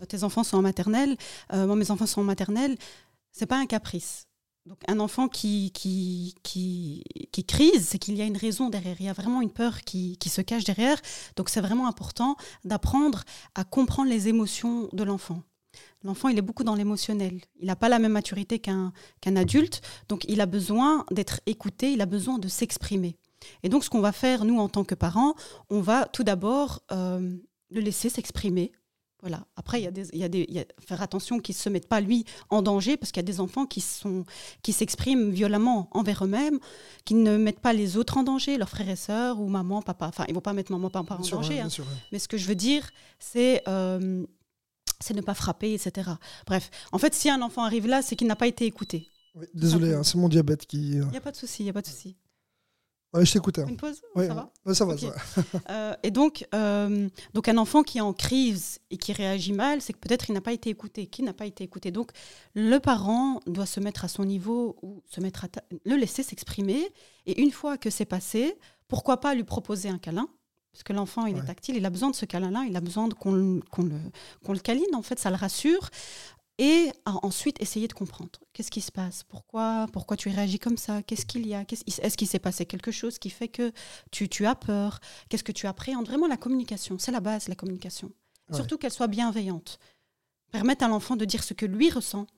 Tes 0.09 0.25
enfants 0.25 0.43
sont 0.43 0.57
en 0.57 0.63
maternelle, 0.63 1.17
euh, 1.53 1.67
moi, 1.67 1.77
mes 1.77 1.91
enfants 1.93 2.07
sont 2.07 2.23
en 2.23 2.25
maternelle. 2.25 2.77
C'est 3.31 3.47
pas 3.47 3.59
un 3.59 3.67
caprice. 3.67 4.27
Donc 4.67 4.79
un 4.87 5.01
enfant 5.01 5.29
qui, 5.29 5.73
qui, 5.73 6.37
qui, 6.43 7.03
qui 7.33 7.45
crise, 7.45 7.89
c'est 7.89 7.99
qu'il 7.99 8.17
y 8.17 8.23
a 8.23 8.25
une 8.25 8.37
raison 8.37 8.71
derrière, 8.71 8.97
il 9.01 9.07
y 9.07 9.09
a 9.09 9.13
vraiment 9.13 9.41
une 9.41 9.51
peur 9.51 9.81
qui, 9.81 10.17
qui 10.19 10.29
se 10.29 10.41
cache 10.41 10.65
derrière. 10.65 11.01
Donc 11.37 11.49
c'est 11.49 11.61
vraiment 11.61 11.89
important 11.89 12.37
d'apprendre 12.65 13.25
à 13.57 13.65
comprendre 13.65 14.09
les 14.09 14.29
émotions 14.29 14.89
de 14.93 15.03
l'enfant. 15.03 15.43
L'enfant, 16.05 16.29
il 16.29 16.39
est 16.39 16.43
beaucoup 16.43 16.65
dans 16.65 16.75
l'émotionnel. 16.75 17.41
Il 17.61 17.67
n'a 17.67 17.77
pas 17.77 17.89
la 17.89 17.99
même 17.99 18.13
maturité 18.13 18.59
qu'un 18.59 18.93
qu'un 19.21 19.37
adulte, 19.37 19.81
donc 20.09 20.25
il 20.29 20.41
a 20.41 20.47
besoin 20.47 21.07
d'être 21.11 21.41
écouté, 21.47 21.93
il 21.93 22.01
a 22.01 22.07
besoin 22.07 22.39
de 22.39 22.49
s'exprimer. 22.49 23.17
Et 23.63 23.69
donc 23.69 23.85
ce 23.85 23.91
qu'on 23.91 24.01
va 24.01 24.13
faire, 24.13 24.45
nous, 24.45 24.59
en 24.59 24.69
tant 24.69 24.85
que 24.85 24.95
parents, 24.95 25.35
on 25.71 25.81
va 25.81 26.07
tout 26.07 26.25
d'abord 26.25 26.83
euh, 26.93 27.37
le 27.71 27.81
laisser 27.81 28.09
s'exprimer 28.09 28.73
voilà. 29.23 29.47
Après, 29.55 29.81
il 29.81 29.85
y 29.85 29.87
a 29.87 29.93
des, 29.93 30.09
il 30.13 30.19
y 30.19 30.25
a 30.25 30.29
des, 30.29 30.45
y 30.49 30.59
a, 30.59 30.65
faire 30.85 31.01
attention 31.01 31.39
qu'ils 31.39 31.55
ne 31.55 31.61
se 31.61 31.69
mettent 31.69 31.89
pas, 31.89 32.01
lui, 32.01 32.25
en 32.51 32.61
danger, 32.61 32.97
parce 32.97 33.13
qu'il 33.13 33.21
y 33.21 33.25
a 33.25 33.31
des 33.31 33.39
enfants 33.39 33.67
qui, 33.67 33.81
sont, 33.81 34.25
qui 34.63 34.73
s'expriment 34.73 35.31
violemment 35.31 35.89
envers 35.93 36.25
eux-mêmes, 36.25 36.59
qui 37.05 37.15
ne 37.15 37.37
mettent 37.37 37.61
pas 37.61 37.73
les 37.73 37.97
autres 37.97 38.17
en 38.17 38.25
danger, 38.25 38.59
leurs 38.59 38.69
frères 38.69 38.89
et 38.89 38.97
sœurs, 38.97 39.41
ou 39.41 39.47
maman, 39.47 39.81
papa. 39.81 40.09
Enfin, 40.09 40.25
ils 40.27 40.33
ne 40.33 40.35
vont 40.35 40.41
pas 40.41 40.53
mettre 40.53 40.73
maman, 40.73 40.91
papa 40.91 41.15
en 41.15 41.25
danger. 41.25 41.61
Hein. 41.61 41.69
Mais 42.11 42.19
ce 42.19 42.27
que 42.27 42.37
je 42.37 42.49
veux 42.49 42.57
dire, 42.57 42.91
c'est 43.21 43.63
euh, 43.69 44.27
c'est 44.99 45.15
ne 45.15 45.21
pas 45.21 45.35
frapper, 45.35 45.73
etc. 45.73 46.11
Bref, 46.47 46.71
en 46.91 46.99
fait, 46.99 47.15
si 47.15 47.31
un 47.31 47.43
enfant 47.43 47.63
arrive 47.63 47.87
là, 47.87 48.03
c'est 48.03 48.17
qu'il 48.17 48.27
n'a 48.27 48.37
pas 48.37 48.49
été 48.49 48.67
écouté. 48.67 49.09
désolé, 49.55 49.95
hein, 49.95 50.03
c'est 50.03 50.19
mon 50.19 50.29
diabète 50.29 50.67
qui. 50.67 50.99
Euh, 50.99 51.05
il 51.07 51.11
n'y 51.11 51.17
a 51.17 51.21
pas 51.21 51.31
de 51.31 51.37
souci, 51.37 51.63
il 51.63 51.67
n'y 51.67 51.71
a 51.71 51.73
pas 51.73 51.83
de 51.83 51.87
souci. 51.87 52.17
Ouais, 53.13 53.27
je 53.27 53.33
t'écoute. 53.33 53.59
Hein. 53.59 53.67
Une 53.69 53.77
pause 53.77 54.01
Ça 54.17 54.35
va 54.35 54.75
Ça 54.75 54.85
va. 54.85 54.95
Euh, 55.71 55.95
et 56.03 56.11
donc, 56.11 56.47
euh, 56.55 57.09
donc, 57.35 57.49
un 57.49 57.57
enfant 57.59 57.83
qui 57.83 57.99
est 57.99 58.03
en 58.03 58.13
crise 58.13 58.81
et 58.91 58.97
qui 58.97 59.13
réagit 59.13 59.53
mal, 59.53 59.81
c'est 59.81 59.93
que 59.93 59.99
peut-être 59.99 60.29
il 60.29 60.33
n'a 60.33 60.41
pas 60.41 60.53
été 60.53 60.71
écouté. 60.71 61.07
Qui 61.07 61.23
n'a 61.23 61.33
pas 61.33 61.47
été 61.47 61.63
écouté? 61.65 61.91
Donc, 61.91 62.11
le 62.55 62.79
parent 62.79 63.41
doit 63.47 63.67
se 63.67 63.81
mettre 63.81 64.05
à 64.05 64.09
son 64.09 64.25
niveau 64.25 64.77
ou 64.83 65.03
se 65.07 65.21
mettre 65.21 65.45
à 65.45 65.49
le 65.85 65.97
laisser 65.97 66.23
s'exprimer. 66.23 66.91
Et 67.27 67.41
une 67.43 67.51
fois 67.51 67.77
que 67.77 67.91
c'est 67.91 68.05
passé, 68.05 68.59
pourquoi 68.89 69.19
pas 69.19 69.35
lui 69.35 69.45
proposer 69.45 69.89
un 69.89 69.99
câlin? 69.99 70.29
Parce 70.73 70.85
que 70.85 70.95
l'enfant, 70.95 71.27
il 71.27 71.37
est 71.37 71.45
tactile, 71.45 71.77
il 71.77 71.85
a 71.85 71.91
besoin 71.91 72.11
de 72.11 72.17
ce 72.17 72.25
câlin-là, 72.25 72.65
il 72.67 72.75
a 72.77 72.81
besoin 72.81 73.07
qu'on 73.11 73.33
le, 73.33 73.61
le, 73.79 74.59
câline, 74.59 74.95
en 74.95 75.03
fait, 75.03 75.19
ça 75.19 75.29
le 75.29 75.37
rassure 75.37 75.91
et 76.63 76.93
ensuite 77.05 77.61
essayer 77.61 77.89
de 77.89 77.93
comprendre 77.93 78.31
qu'est-ce 78.53 78.71
qui 78.71 78.83
se 78.83 78.93
passe, 78.93 79.25
pourquoi, 79.25 79.89
pourquoi 79.93 80.17
tu 80.17 80.29
réagis 80.29 80.61
comme 80.61 80.77
ça, 80.77 81.03
qu'est-ce 81.03 81.27
qu'il 81.27 81.45
y 81.45 81.57
a, 81.57 81.65
est-ce 81.69 82.17
qu'il 82.17 82.29
s'est 82.29 82.39
passé 82.39 82.67
quelque 82.67 82.93
chose 82.93 83.19
qui 83.19 83.31
fait 83.31 83.49
que 83.49 83.73
tu, 84.13 84.29
tu 84.29 84.47
as 84.47 84.55
peur, 84.55 85.01
qu'est-ce 85.29 85.43
que 85.43 85.51
tu 85.51 85.67
appréhendes? 85.67 86.07
Vraiment, 86.07 86.29
la 86.29 86.37
communication, 86.37 86.99
c'est 87.01 87.11
la 87.11 87.19
base, 87.19 87.49
la 87.49 87.57
communication. 87.57 88.13
Surtout 88.53 88.79
qu'elle 88.79 88.93
soit 88.93 89.09
bienveillante. 89.09 89.81
Permettre 90.53 90.85
à 90.85 90.89
l'enfant 90.89 91.17
de 91.17 91.25
dire 91.25 91.43
ce 91.43 91.53
que 91.53 91.67
lui 91.67 91.91
ressent 91.91 92.29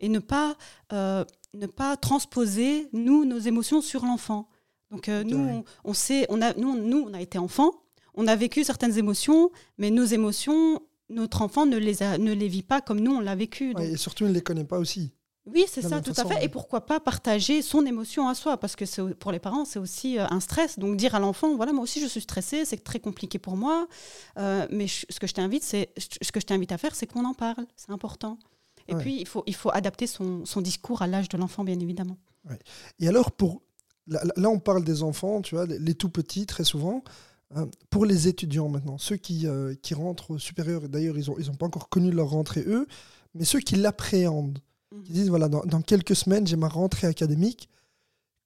et 0.00 0.08
ne 0.08 0.18
pas, 0.18 0.56
euh, 0.92 1.24
ne 1.54 1.66
pas 1.66 1.96
transposer, 1.96 2.88
nous, 2.92 3.24
nos 3.26 3.38
émotions 3.38 3.80
sur 3.80 4.04
l'enfant. 4.04 4.48
Donc, 4.90 5.08
euh, 5.08 5.22
nous, 5.22 5.62
on, 5.84 5.94
sait, 5.94 6.26
on 6.30 6.42
a, 6.42 6.52
nous, 6.54 6.74
nous, 6.74 7.04
on 7.08 7.14
a 7.14 7.20
été 7.20 7.38
enfants, 7.38 7.70
on 8.14 8.26
a 8.26 8.34
vécu 8.34 8.64
certaines 8.64 8.98
émotions, 8.98 9.52
mais 9.76 9.90
nos 9.90 10.04
émotions, 10.04 10.80
notre 11.08 11.42
enfant 11.42 11.66
ne 11.66 11.76
les, 11.76 11.96
ne 12.18 12.32
les 12.32 12.48
vit 12.48 12.62
pas 12.62 12.80
comme 12.80 13.00
nous, 13.00 13.12
on 13.12 13.20
l'a 13.20 13.34
vécu. 13.34 13.74
et 13.80 13.96
surtout, 13.96 14.24
il 14.24 14.30
ne 14.30 14.34
les 14.34 14.42
connaît 14.42 14.64
pas 14.64 14.78
aussi. 14.78 15.12
Oui, 15.46 15.64
c'est 15.66 15.82
ça, 15.82 16.00
tout 16.00 16.12
à 16.16 16.24
fait. 16.24 16.44
Et 16.44 16.48
pourquoi 16.48 16.84
pas 16.84 17.00
partager 17.00 17.62
son 17.62 17.86
émotion 17.86 18.28
à 18.28 18.34
soi 18.34 18.58
Parce 18.58 18.76
que 18.76 19.12
pour 19.14 19.32
les 19.32 19.38
parents, 19.38 19.64
c'est 19.64 19.78
aussi 19.78 20.18
euh, 20.18 20.26
un 20.30 20.40
stress. 20.40 20.78
Donc 20.78 20.96
dire 20.96 21.14
à 21.14 21.20
l'enfant, 21.20 21.56
voilà, 21.56 21.72
moi 21.72 21.82
aussi 21.82 22.00
je 22.00 22.06
suis 22.06 22.20
stressée, 22.20 22.64
c'est 22.64 22.84
très 22.84 23.00
compliqué 23.00 23.38
pour 23.38 23.56
moi. 23.56 23.88
Euh, 24.38 24.66
mais 24.70 24.86
ce 24.88 25.18
que 25.18 25.26
je 25.26 25.34
t'invite, 25.34 25.62
c'est 25.62 25.90
ce 25.96 26.32
que 26.32 26.40
je 26.40 26.46
t'invite 26.46 26.72
à 26.72 26.78
faire, 26.78 26.94
c'est 26.94 27.06
qu'on 27.06 27.24
en 27.24 27.34
parle. 27.34 27.64
C'est 27.76 27.90
important. 27.90 28.38
Et 28.88 28.94
puis 28.94 29.20
il 29.20 29.28
faut, 29.28 29.42
il 29.46 29.54
faut 29.54 29.70
adapter 29.70 30.06
son, 30.06 30.46
son 30.46 30.62
discours 30.62 31.02
à 31.02 31.06
l'âge 31.06 31.28
de 31.28 31.36
l'enfant, 31.36 31.62
bien 31.62 31.78
évidemment. 31.78 32.16
Et 32.98 33.08
alors 33.08 33.32
pour 33.32 33.62
là, 34.06 34.22
là, 34.36 34.48
on 34.48 34.58
parle 34.58 34.82
des 34.84 35.02
enfants, 35.02 35.42
tu 35.42 35.54
vois, 35.54 35.66
les 35.66 35.94
tout 35.94 36.08
petits 36.08 36.46
très 36.46 36.64
souvent. 36.64 37.02
Hein, 37.54 37.68
pour 37.88 38.04
les 38.04 38.28
étudiants 38.28 38.68
maintenant, 38.68 38.98
ceux 38.98 39.16
qui, 39.16 39.46
euh, 39.46 39.74
qui 39.80 39.94
rentrent 39.94 40.32
au 40.32 40.38
supérieur, 40.38 40.84
et 40.84 40.88
d'ailleurs 40.88 41.16
ils 41.16 41.30
n'ont 41.30 41.38
ils 41.38 41.50
ont 41.50 41.54
pas 41.54 41.64
encore 41.64 41.88
connu 41.88 42.10
leur 42.10 42.28
rentrée 42.28 42.62
eux, 42.66 42.86
mais 43.34 43.46
ceux 43.46 43.60
qui 43.60 43.76
l'appréhendent, 43.76 44.58
mhm. 44.92 45.02
qui 45.04 45.12
disent 45.12 45.28
voilà, 45.30 45.48
dans, 45.48 45.64
dans 45.64 45.80
quelques 45.80 46.14
semaines 46.14 46.46
j'ai 46.46 46.56
ma 46.56 46.68
rentrée 46.68 47.06
académique, 47.06 47.70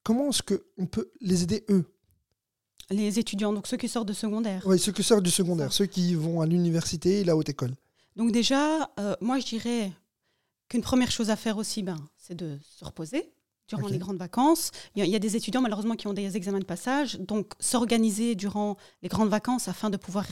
comment 0.04 0.30
est-ce 0.30 0.42
qu'on 0.42 0.86
peut 0.86 1.10
les 1.20 1.42
aider 1.42 1.64
eux? 1.68 1.84
Les 2.90 3.18
étudiants, 3.18 3.52
donc 3.52 3.66
ceux 3.66 3.76
qui 3.76 3.88
sortent 3.88 4.06
de 4.06 4.12
secondaire. 4.12 4.62
Oui, 4.66 4.78
ceux 4.78 4.92
qui 4.92 5.02
sortent 5.02 5.24
du 5.24 5.30
secondaire, 5.30 5.72
ceux 5.72 5.86
qui 5.86 6.14
vont 6.14 6.40
à 6.40 6.46
l'université 6.46 7.20
et 7.20 7.24
la 7.24 7.36
haute 7.36 7.48
école. 7.48 7.74
Donc 8.14 8.30
déjà, 8.30 8.88
euh, 9.00 9.16
moi 9.20 9.40
je 9.40 9.46
dirais 9.46 9.90
qu'une 10.68 10.82
première 10.82 11.10
chose 11.10 11.30
à 11.30 11.36
faire 11.36 11.56
aussi, 11.56 11.82
ben, 11.82 11.98
c'est 12.16 12.36
de 12.36 12.56
se 12.62 12.84
reposer 12.84 13.32
durant 13.76 13.88
les 13.88 13.98
grandes 13.98 14.18
vacances. 14.18 14.70
Il 14.94 15.04
y, 15.04 15.14
a, 15.14 15.18
des 15.18 15.36
étudiants 15.36 15.60
malheureusement 15.60 15.94
qui 15.94 16.06
ont 16.06 16.12
des 16.12 16.36
examens 16.36 16.60
de 16.60 16.64
passage, 16.64 17.18
donc 17.18 17.52
s'organiser 17.58 18.34
durant 18.34 18.76
les 19.02 19.08
grandes 19.08 19.30
vacances 19.30 19.68
afin 19.68 19.90
de 19.90 19.96
pouvoir 19.96 20.26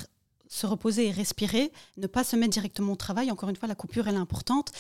se 0.49 0.67
reposer 0.67 1.07
et 1.07 1.11
respirer, 1.13 1.73
ne 1.97 2.07
pas 2.07 2.25
se 2.25 2.37
mettre 2.37 2.53
directement 2.53 2.93
au 2.93 2.97
travail. 2.97 3.31
Encore 3.31 3.49
une 3.49 3.57
fois, 3.57 3.69
la 3.69 3.77
coupure, 3.77 4.09
elle 4.09 4.17
est 4.17 4.19
importante. 4.19 4.73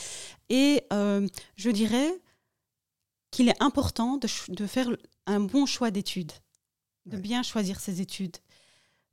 Et 0.48 0.82
euh, 0.92 1.26
je 1.56 1.70
dirais 1.70 2.20
qu'il 3.30 3.48
est 3.48 3.62
important 3.62 4.18
de, 4.18 4.66
faire 4.66 4.88
un 5.26 5.40
bon 5.40 5.66
choix 5.66 5.92
d'études, 5.92 6.32
de 7.06 7.16
bien 7.16 7.42
choisir 7.44 7.78
ses 7.78 8.00
études. 8.00 8.36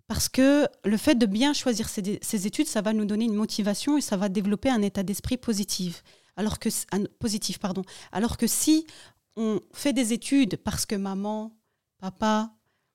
Parce 0.07 0.29
que 0.29 0.67
le 0.83 0.97
fait 0.97 1.15
de 1.15 1.25
bien 1.25 1.53
choisir 1.53 1.89
ses, 1.89 2.47
études, 2.47 2.67
ça 2.67 2.81
va 2.81 2.93
nous 2.93 3.05
donner 3.05 3.25
une 3.25 3.35
motivation 3.35 3.97
et 3.97 4.01
ça 4.01 4.17
va 4.17 4.27
développer 4.27 4.69
un 4.69 4.81
état 4.81 5.03
d'esprit 5.03 5.37
positif. 5.37 6.03
Alors 6.37 6.59
que, 6.59 6.69
positif, 7.19 7.59
pardon. 7.59 7.83
Alors 8.11 8.37
que 8.37 8.47
si 8.47 8.87
on 9.37 9.61
fait 9.71 9.93
des 9.93 10.11
études 10.11 10.57
parce 10.57 10.85
que 10.85 10.95
maman, 10.95 11.55
papa 11.99 12.51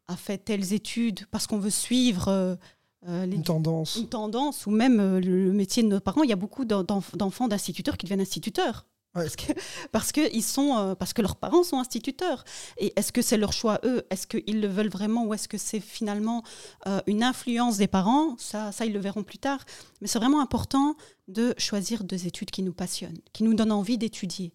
a 0.09 0.17
fait 0.17 0.39
telles 0.39 0.73
études, 0.73 1.25
parce 1.31 1.47
qu'on 1.47 1.59
veut 1.59 1.71
suivre 1.71 2.29
euh, 2.29 2.57
euh, 3.09 3.25
une, 3.25 3.43
tendance. 3.43 3.97
une 3.97 4.09
tendance, 4.09 4.67
ou 4.67 4.71
même 4.71 5.01
euh, 5.01 5.21
le 5.21 5.53
métier 5.53 5.83
de 5.83 5.89
nos 5.89 6.01
parents, 6.01 6.23
il 6.23 6.31
y 6.31 6.33
a 6.33 6.37
beaucoup 6.37 6.65
d'enfants 6.65 7.49
d'instituteurs 7.49 7.97
qui 7.97 8.07
deviennent 8.07 8.21
instituteurs. 8.21 8.87
Parce 9.15 9.37
que, 9.37 9.53
parce 9.93 10.11
que, 10.11 10.35
ils 10.35 10.43
sont, 10.43 10.97
parce 10.99 11.13
que 11.13 11.21
leurs 11.21 11.37
parents 11.37 11.63
sont 11.63 11.79
instituteurs. 11.79 12.45
Et 12.79 12.95
est-ce 12.97 13.13
que 13.13 13.21
c'est 13.21 13.37
leur 13.37 13.53
choix, 13.53 13.79
eux? 13.85 14.03
Est-ce 14.09 14.27
qu'ils 14.27 14.63
le 14.63 14.69
veulent 14.69 14.89
vraiment 14.89 15.27
Ou 15.27 15.35
est-ce 15.35 15.49
que 15.49 15.59
c'est 15.59 15.81
finalement 15.81 16.43
une 17.07 17.23
influence 17.23 17.77
des 17.77 17.89
parents? 17.89 18.37
Ça, 18.39 18.73
ça, 18.73 18.87
ils 18.87 18.93
le 18.95 18.99
verront 18.99 19.23
plus 19.23 19.37
tard. 19.37 19.67
Mais 20.01 20.07
c'est 20.07 20.19
vraiment 20.19 20.41
important 20.41 20.97
de 21.29 21.55
choisir 21.59 22.05
deux 22.05 22.27
études 22.27 22.51
qui 22.51 22.63
nous 22.63 22.73
passionnent, 22.73 23.19
qui 23.35 23.45
nous 23.45 23.53
donnent 23.53 23.73
envie 23.73 23.99
d'étudier. 23.99 24.55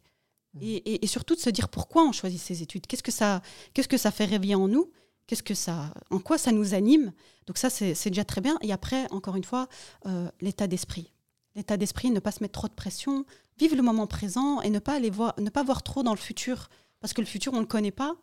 Et, 0.61 1.05
surtout 1.07 1.35
de 1.35 1.39
se 1.39 1.49
dire 1.49 1.69
pourquoi 1.69 2.03
on 2.03 2.11
choisit 2.11 2.39
ces 2.39 2.61
études. 2.61 2.87
Qu'est-ce 2.87 3.03
que 3.03 3.11
ça, 3.11 3.41
qu'est-ce 3.73 3.87
que 3.87 3.97
ça 3.97 4.11
fait 4.11 4.25
réveiller 4.25 4.55
en 4.55 4.67
nous? 4.67 4.91
Qu'est-ce 5.25 5.43
que 5.43 5.53
ça, 5.53 5.93
en 6.09 6.19
quoi 6.19 6.37
ça 6.37 6.51
nous 6.51 6.73
anime? 6.73 7.11
Donc 7.47 7.57
ça, 7.57 7.69
c'est 7.69 8.09
déjà 8.09 8.23
très 8.23 8.41
bien. 8.41 8.57
Et 8.61 8.71
après, 8.71 9.11
encore 9.11 9.35
une 9.35 9.43
fois, 9.43 9.67
euh, 10.05 10.29
l'état 10.41 10.67
d'esprit. 10.67 11.13
L'état 11.55 11.75
d'esprit, 11.75 12.11
ne 12.11 12.19
pas 12.19 12.31
se 12.31 12.43
mettre 12.43 12.59
trop 12.59 12.67
de 12.67 12.73
pression, 12.73 13.25
vivre 13.57 13.75
le 13.75 13.81
moment 13.81 14.07
présent 14.07 14.61
et 14.61 14.69
ne 14.69 14.79
pas 14.79 14.93
aller 14.93 15.09
voir, 15.09 15.33
ne 15.39 15.49
pas 15.49 15.63
voir 15.63 15.83
trop 15.83 16.03
dans 16.03 16.13
le 16.13 16.19
futur, 16.19 16.69
parce 16.99 17.13
que 17.13 17.21
le 17.21 17.27
futur, 17.27 17.53
on 17.53 17.57
ne 17.57 17.61
le 17.61 17.67
connaît 17.67 17.91
pas. 17.91 18.15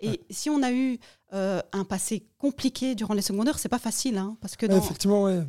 Et 0.00 0.20
si 0.30 0.50
on 0.50 0.62
a 0.62 0.72
eu 0.72 0.98
euh, 1.32 1.60
un 1.72 1.84
passé 1.84 2.26
compliqué 2.38 2.94
durant 2.94 3.14
les 3.14 3.22
secondaires, 3.22 3.58
c'est 3.58 3.68
pas 3.68 3.78
facile, 3.78 4.18
hein, 4.18 4.36
parce 4.40 4.56
que 4.56 4.66
effectivement, 4.66 5.24
ouais. 5.24 5.42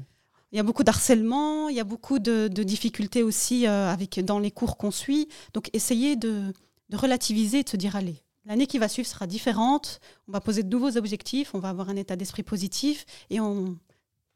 Il 0.51 0.58
y 0.58 0.60
a 0.60 0.63
beaucoup 0.63 0.84
d'harcèlement, 0.84 1.68
il 1.68 1.75
y 1.75 1.80
a 1.80 1.84
beaucoup 1.84 2.20
de, 2.20 2.48
difficultés 2.48 3.22
aussi 3.24 3.68
euh, 3.68 3.92
avec, 3.92 4.20
dans 4.24 4.39
les 4.39 4.51
cours 4.51 4.77
qu'on 4.77 4.92
suit. 4.92 5.27
Donc, 5.54 5.70
essayez 5.74 6.16
de, 6.16 6.54
relativiser 6.94 7.60
et 7.60 7.63
de 7.63 7.70
se 7.70 7.75
dire 7.75 7.98
allez, 7.98 8.24
l'année 8.46 8.66
qui 8.66 8.77
va 8.77 8.88
suivre 8.88 9.08
sera 9.08 9.27
différente. 9.27 10.00
On 10.27 10.32
va 10.32 10.39
poser 10.39 10.63
de 10.63 10.70
nouveaux 10.70 10.98
objectifs, 10.98 11.54
on 11.54 11.60
va 11.60 11.70
avoir 11.70 11.89
un 11.89 11.98
état 11.98 12.16
d'esprit 12.16 12.44
positif 12.44 13.06
et 13.30 13.42
on, 13.42 13.77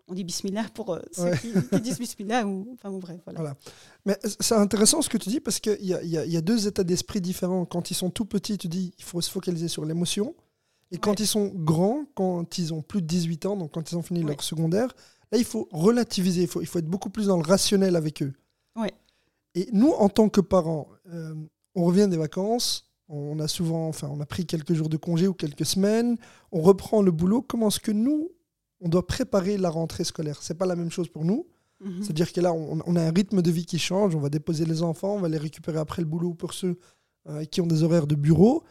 on 0.09 0.13
dit 0.13 0.25
bismillah 0.25 0.65
pour 0.73 0.93
euh, 0.93 0.99
ceux 1.13 1.33
qui, 1.37 1.53
disent 1.81 1.99
bismillah 1.99 2.45
ou 2.45 2.67
enfin 2.73 2.91
bref 2.91 3.21
voilà. 3.25 3.55
Mais 4.05 4.19
c'est 4.21 4.55
intéressant 4.55 5.01
ce 5.01 5.07
que 5.07 5.17
tu 5.17 5.29
dis 5.29 5.39
parce 5.39 5.61
qu'il 5.61 5.85
y 5.85 5.93
a, 5.93 6.03
y 6.03 6.37
a, 6.37 6.41
deux 6.41 6.67
états 6.67 6.83
d'esprit 6.83 7.21
différents. 7.21 7.65
Quand 7.65 7.89
ils 7.89 7.95
sont 7.95 8.09
tout 8.09 8.25
petits, 8.25 8.57
tu 8.57 8.67
dis 8.67 8.93
il 8.97 9.03
faut 9.05 9.21
se 9.21 9.31
focaliser 9.31 9.69
sur 9.69 9.85
l'émotion. 9.85 10.35
Et 10.91 10.97
quand 10.97 11.21
ils 11.21 11.27
sont 11.27 11.47
grands, 11.55 12.03
quand 12.15 12.57
ils 12.57 12.73
ont 12.73 12.81
plus 12.81 13.01
de 13.01 13.07
18 13.07 13.45
ans, 13.45 13.55
donc 13.55 13.71
quand 13.71 13.91
ils 13.91 13.95
ont 13.95 14.01
fini 14.01 14.23
leur 14.23 14.43
secondaire, 14.43 14.93
Là, 15.31 15.37
il 15.37 15.45
faut 15.45 15.67
relativiser, 15.71 16.41
il 16.41 16.47
faut, 16.47 16.61
il 16.61 16.67
faut 16.67 16.79
être 16.79 16.89
beaucoup 16.89 17.09
plus 17.09 17.27
dans 17.27 17.37
le 17.37 17.43
rationnel 17.43 17.95
avec 17.95 18.21
eux. 18.21 18.33
Ouais. 18.75 18.91
Et 19.55 19.67
nous, 19.71 19.91
en 19.91 20.09
tant 20.09 20.29
que 20.29 20.41
parents, 20.41 20.87
euh, 21.13 21.33
on 21.75 21.85
revient 21.85 22.07
des 22.09 22.17
vacances, 22.17 22.91
on 23.07 23.39
a 23.39 23.47
souvent, 23.47 23.87
enfin, 23.87 24.09
on 24.11 24.21
a 24.21 24.25
pris 24.25 24.45
quelques 24.45 24.73
jours 24.73 24.89
de 24.89 24.97
congé 24.97 25.27
ou 25.27 25.33
quelques 25.33 25.65
semaines, 25.65 26.17
on 26.51 26.61
reprend 26.61 27.01
le 27.01 27.11
boulot. 27.11 27.41
Comment 27.41 27.67
est-ce 27.67 27.79
que 27.79 27.91
nous, 27.91 28.29
on 28.79 28.89
doit 28.89 29.05
préparer 29.05 29.57
la 29.57 29.69
rentrée 29.69 30.03
scolaire? 30.03 30.41
C'est 30.41 30.57
pas 30.57 30.65
la 30.65 30.75
même 30.75 30.91
chose 30.91 31.09
pour 31.09 31.25
nous. 31.25 31.47
Mhm. 31.81 32.03
C'est-à-dire 32.03 32.31
que 32.31 32.39
là, 32.41 32.53
on, 32.53 32.95
a 32.95 33.01
un 33.01 33.11
rythme 33.11 33.41
de 33.41 33.51
vie 33.51 33.65
qui 33.65 33.79
change. 33.79 34.15
On 34.15 34.19
va 34.19 34.29
déposer 34.29 34.65
les 34.65 34.83
enfants, 34.83 35.15
on 35.15 35.19
va 35.19 35.29
les 35.29 35.37
récupérer 35.37 35.79
après 35.79 36.01
le 36.01 36.07
boulot 36.07 36.33
pour 36.33 36.53
ceux 36.53 36.77
euh, 37.27 37.43
qui 37.45 37.59
ont 37.59 37.67
des 37.67 37.83
horaires 37.83 38.07
de 38.07 38.15
bureau. 38.15 38.63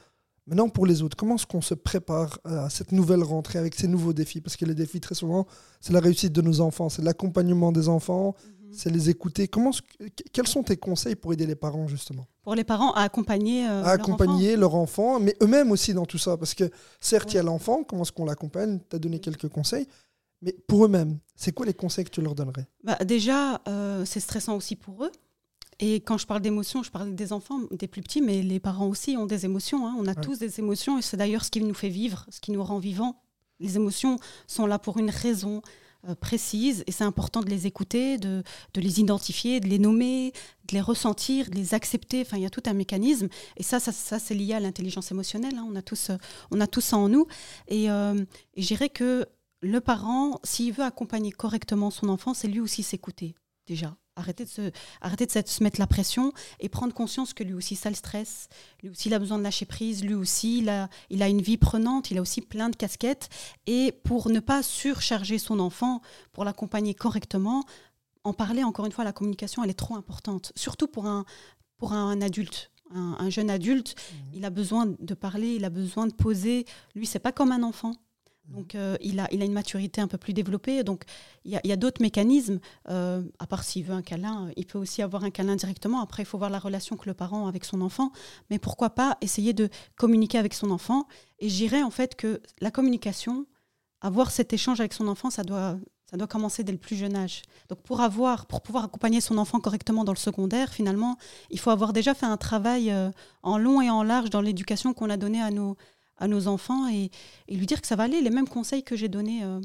Maintenant, 0.51 0.69
pour 0.69 0.85
les 0.85 1.03
autres, 1.03 1.17
comment 1.17 1.37
est-ce 1.37 1.47
qu'on 1.47 1.61
se 1.61 1.75
prépare 1.75 2.41
à 2.45 2.69
cette 2.71 2.91
nouvelle 2.91 3.23
rentrée 3.23 3.61
avec 3.61 3.77
ces 3.77 3.87
nouveaux 3.87 4.13
défis? 4.13 4.41
Parce 4.41 4.57
que 4.57 4.65
les 4.65 4.75
défis, 4.75 5.01
très 5.01 5.15
souvent, 5.15 5.47
c'est 5.81 5.93
la 5.93 6.01
réussite 6.01 6.33
de 6.33 6.43
nos 6.43 6.61
enfants, 6.61 6.89
c'est 6.89 7.03
l'accompagnement 7.03 7.71
des 7.71 7.89
enfants, 7.89 8.35
mhm. 8.35 8.73
c'est 8.73 8.91
les 8.91 9.09
écouter. 9.11 9.47
Comment, 9.47 9.71
quels 10.33 10.49
sont 10.49 10.65
tes 10.65 10.77
conseils 10.77 11.15
pour 11.15 11.33
aider 11.33 11.47
les 11.47 11.55
parents, 11.55 11.87
justement? 11.87 12.27
Pour 12.43 12.57
les 12.57 12.65
parents, 12.65 12.93
à 12.95 13.03
accompagner, 13.03 13.65
euh, 13.65 13.85
à 13.85 13.91
accompagner 13.91 14.57
leur 14.57 14.75
enfant, 14.75 15.21
mais 15.21 15.37
eux-mêmes 15.41 15.71
aussi 15.71 15.95
dans 15.95 16.05
tout 16.05 16.19
ça. 16.19 16.37
Parce 16.37 16.55
que 16.55 16.69
certes, 17.01 17.33
il 17.33 17.37
y 17.37 17.39
a 17.39 17.45
l'enfant, 17.45 17.85
comment 17.85 18.03
est-ce 18.03 18.11
qu'on 18.11 18.25
l'accompagne? 18.25 18.81
Tu 18.91 18.97
as 18.97 18.99
donné 18.99 19.21
quelques 19.21 19.49
conseils. 19.49 19.87
Mais 20.43 20.57
pour 20.67 20.85
eux-mêmes, 20.85 21.21
c'est 21.37 21.53
quoi 21.53 21.65
les 21.65 21.75
conseils 21.75 22.05
que 22.05 22.11
tu 22.11 22.23
leur 22.23 22.35
donnerais? 22.35 22.67
Bah, 22.83 22.97
Déjà, 23.05 23.61
euh, 23.69 24.05
c'est 24.05 24.19
stressant 24.19 24.57
aussi 24.57 24.75
pour 24.75 25.05
eux. 25.05 25.13
Et 25.81 26.01
quand 26.01 26.19
je 26.19 26.27
parle 26.27 26.43
d'émotions, 26.43 26.83
je 26.83 26.91
parle 26.91 27.15
des 27.15 27.33
enfants, 27.33 27.61
des 27.71 27.89
plus 27.89 28.03
petits, 28.03 28.21
mais 28.21 28.43
les 28.43 28.61
parents 28.61 28.87
aussi 28.87 29.17
ont 29.17 29.27
des 29.27 29.47
émotions. 29.47 29.87
Hein. 29.87 29.97
On 29.99 30.07
a 30.07 30.15
tous 30.15 30.39
des 30.39 30.61
émotions 30.61 30.99
et 30.99 31.03
c'est 31.03 31.17
d'ailleurs 31.17 31.45
ce 31.45 31.51
qui 31.51 31.61
nous 31.63 31.75
fait 31.75 31.89
vivre, 31.89 32.27
ce 32.29 32.41
qui 32.41 32.53
nous 32.53 32.63
rend 32.63 32.79
vivants. 32.79 33.23
Les 33.61 33.77
émotions 33.77 34.19
sont 34.47 34.67
là 34.67 34.79
pour 34.79 34.99
une 34.99 35.09
raison 35.09 35.63
euh, 36.09 36.15
précise 36.15 36.85
et 36.87 36.93
c'est 36.93 37.05
important 37.05 37.41
de 37.41 37.49
les 37.49 37.67
écouter, 37.67 38.19
de, 38.19 38.43
de, 38.75 38.81
les 38.81 39.01
identifier, 39.01 39.61
de 39.61 39.69
les 39.69 39.79
nommer, 39.79 40.33
de 40.69 40.75
les 40.75 40.83
ressentir, 40.83 41.49
de 41.49 41.57
les 41.57 41.73
accepter. 41.73 42.21
Enfin, 42.23 42.37
il 42.37 42.43
y 42.43 42.47
a 42.47 42.51
tout 42.51 42.63
un 42.67 42.75
mécanisme 42.75 43.29
et 43.57 43.63
ça, 43.63 43.81
ça, 43.81 43.93
ça 43.93 44.19
c'est 44.19 44.35
lié 44.35 44.53
à 44.53 44.61
l'intelligence 44.61 45.11
émotionnelle. 45.11 45.57
Hein. 45.57 45.67
On, 45.67 45.77
a 45.77 45.83
tous, 45.83 46.11
euh, 46.11 46.17
on 46.51 46.61
a 46.61 46.67
tous 46.67 46.83
ça 46.83 46.99
en 46.99 47.09
nous. 47.09 47.27
Et, 47.69 47.91
euh, 47.91 48.23
et 48.55 48.61
je 48.61 48.67
dirais 48.67 48.91
que 48.91 49.27
le 49.63 49.81
parent, 49.81 50.41
s'il 50.45 50.75
veut 50.75 50.85
accompagner 50.85 51.33
correctement 51.33 51.91
son 51.91 52.11
enfant, 52.11 52.35
c'est 52.35 52.49
lui 52.49 52.61
aussi 52.61 52.83
s'écouter 52.83 53.35
déjà. 53.67 53.97
Arrêter 54.21 54.45
de, 54.45 54.49
se, 54.51 54.71
arrêter 55.01 55.27
de 55.27 55.33
se, 55.33 55.63
mettre 55.63 55.81
la 55.81 55.87
pression 55.87 56.33
et 56.61 56.69
prendre 56.69 56.95
conscience 56.95 57.33
que 57.33 57.43
lui 57.43 57.55
aussi, 57.55 57.75
ça 57.75 57.89
le 57.89 57.97
stresse. 57.97 58.49
Lui 58.83 58.91
aussi, 58.91 59.09
il 59.09 59.15
a 59.15 59.19
besoin 59.19 59.39
de 59.39 59.43
lâcher 59.43 59.65
prise. 59.67 60.05
Lui 60.05 60.15
aussi, 60.15 60.59
il 60.59 60.69
a, 60.69 60.89
il 61.09 61.23
a 61.23 61.29
une 61.29 61.41
vie 61.41 61.57
prenante. 61.57 62.11
Il 62.11 62.19
a 62.19 62.23
aussi 62.23 62.43
plein 62.43 62.69
de 62.69 62.77
casquettes. 62.77 63.29
Et 63.67 63.93
pour 64.05 64.29
ne 64.29 64.41
pas 64.41 64.63
surcharger 64.63 65.39
son 65.39 65.59
enfant, 65.59 66.03
pour 66.33 66.45
l'accompagner 66.45 66.95
correctement, 66.95 67.65
en 68.25 68.33
parler, 68.33 68.63
encore 68.63 68.87
une 68.87 68.93
fois, 68.93 69.05
la 69.05 69.13
communication, 69.13 69.65
elle 69.65 69.71
est 69.71 69.75
trop 69.75 69.97
importante. 69.97 70.53
Surtout 70.55 70.87
pour 70.87 71.07
un, 71.07 71.25
pour 71.79 71.93
un 71.93 72.21
adulte. 72.21 72.71
Un, 72.93 73.31
jeune 73.31 73.51
adulte, 73.51 73.95
mmh. 73.95 74.17
il 74.35 74.45
a 74.45 74.51
besoin 74.51 74.87
de 74.99 75.15
parler, 75.15 75.55
il 75.55 75.65
a 75.65 75.71
besoin 75.71 76.09
de 76.09 76.13
poser. 76.13 76.65
Lui, 76.97 77.07
c'est 77.07 77.21
pas 77.21 77.31
comme 77.31 77.53
un 77.53 77.63
enfant. 77.63 77.93
Donc, 78.51 78.75
euh, 78.75 78.97
il, 79.01 79.21
a, 79.21 79.29
il 79.33 79.43
a 79.43 79.45
une 79.45 79.53
maturité 79.53 80.01
un 80.01 80.09
peu 80.09 80.19
plus 80.19 80.33
développée. 80.33 80.83
Donc, 80.83 81.05
il 81.45 81.59
y 81.63 81.73
a, 81.73 81.77
d'autres 81.77 82.03
mécanismes. 82.03 82.59
Euh, 82.89 83.23
à 83.39 83.47
part 83.47 83.63
s'il 83.63 83.85
veut 83.85 83.95
un 83.95 84.03
câlin, 84.03 84.51
il 84.57 84.67
peut 84.67 84.79
aussi 84.79 85.03
avoir 85.03 85.25
un 85.25 85.31
câlin 85.31 85.57
directement. 85.57 86.01
Après, 86.01 86.25
il 86.25 86.27
faut 86.27 86.39
voir 86.39 86.51
la 86.51 86.59
relation 86.59 86.97
que 86.97 87.09
le 87.09 87.15
parent 87.15 87.47
a 87.47 87.49
avec 87.49 87.65
son 87.65 87.81
enfant. 87.81 88.13
Mais 88.51 88.59
pourquoi 88.59 88.91
pas 88.91 89.17
essayer 89.21 89.53
de 89.53 89.69
communiquer 89.97 90.39
avec 90.39 90.55
son 90.55 90.71
enfant 90.71 91.07
Et 91.39 91.49
j'irais 91.49 91.83
en 91.83 91.91
fait 91.91 92.17
que 92.17 92.43
la 92.61 92.71
communication, 92.71 93.47
avoir 94.01 94.31
cet 94.31 94.53
échange 94.53 94.81
avec 94.81 94.95
son 94.95 95.07
enfant, 95.07 95.31
ça 95.31 95.45
doit, 95.45 95.79
ça 96.11 96.17
doit 96.17 96.27
commencer 96.27 96.65
dès 96.65 96.73
le 96.73 96.79
plus 96.79 96.97
jeune 96.97 97.15
âge. 97.15 97.43
Donc, 97.69 97.83
pour, 97.83 98.01
avoir, 98.01 98.47
pour 98.47 98.63
pouvoir 98.63 98.85
accompagner 98.85 99.21
son 99.21 99.39
enfant 99.39 99.61
correctement 99.61 100.03
dans 100.03 100.13
le 100.13 100.19
secondaire, 100.19 100.73
finalement, 100.73 101.19
il 101.51 101.61
faut 101.61 101.71
avoir 101.71 101.93
déjà 101.93 102.15
fait 102.15 102.27
un 102.27 102.37
travail 102.37 102.91
euh, 102.91 103.11
en 103.45 103.59
long 103.59 103.81
et 103.81 103.91
en 103.91 104.03
large 104.03 104.31
dans 104.31 104.41
l'éducation 104.41 104.93
qu'on 104.93 105.09
a 105.09 105.17
donnée 105.17 105.41
à 105.41 105.53
nos 105.53 105.77
à 106.21 106.29
nos 106.29 106.47
enfants 106.47 106.89
et, 106.89 107.11
lui 107.49 107.67
dire 107.67 107.81
que 107.81 107.87
ça 107.87 107.97
va 107.97 108.05
aller. 108.05 108.21
Les 108.21 108.31
mêmes 108.31 108.49
conseils 108.49 108.85
que 108.85 108.95
j'ai 108.95 109.09
donnés, 109.09 109.43
euh, 109.43 109.61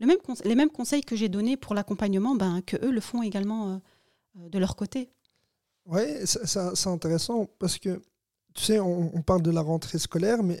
le 0.00 0.06
même 0.06 0.18
les 0.44 0.54
mêmes 0.54 0.70
conseils 0.70 1.02
que 1.02 1.16
j'ai 1.16 1.28
donnés 1.28 1.56
pour 1.56 1.74
l'accompagnement, 1.74 2.34
ben, 2.34 2.62
que 2.64 2.76
eux 2.84 2.90
le 2.90 3.00
font 3.00 3.22
également 3.22 3.68
euh, 3.68 3.76
euh, 4.38 4.48
de 4.48 4.58
leur 4.58 4.76
côté. 4.76 5.10
Oui, 5.84 6.02
c'est 6.24 6.88
intéressant 6.88 7.48
parce 7.60 7.78
que, 7.78 8.00
tu 8.54 8.64
sais, 8.64 8.80
on, 8.80 9.22
parle 9.22 9.42
de 9.42 9.52
la 9.52 9.60
rentrée 9.60 9.98
scolaire, 9.98 10.42
mais 10.42 10.60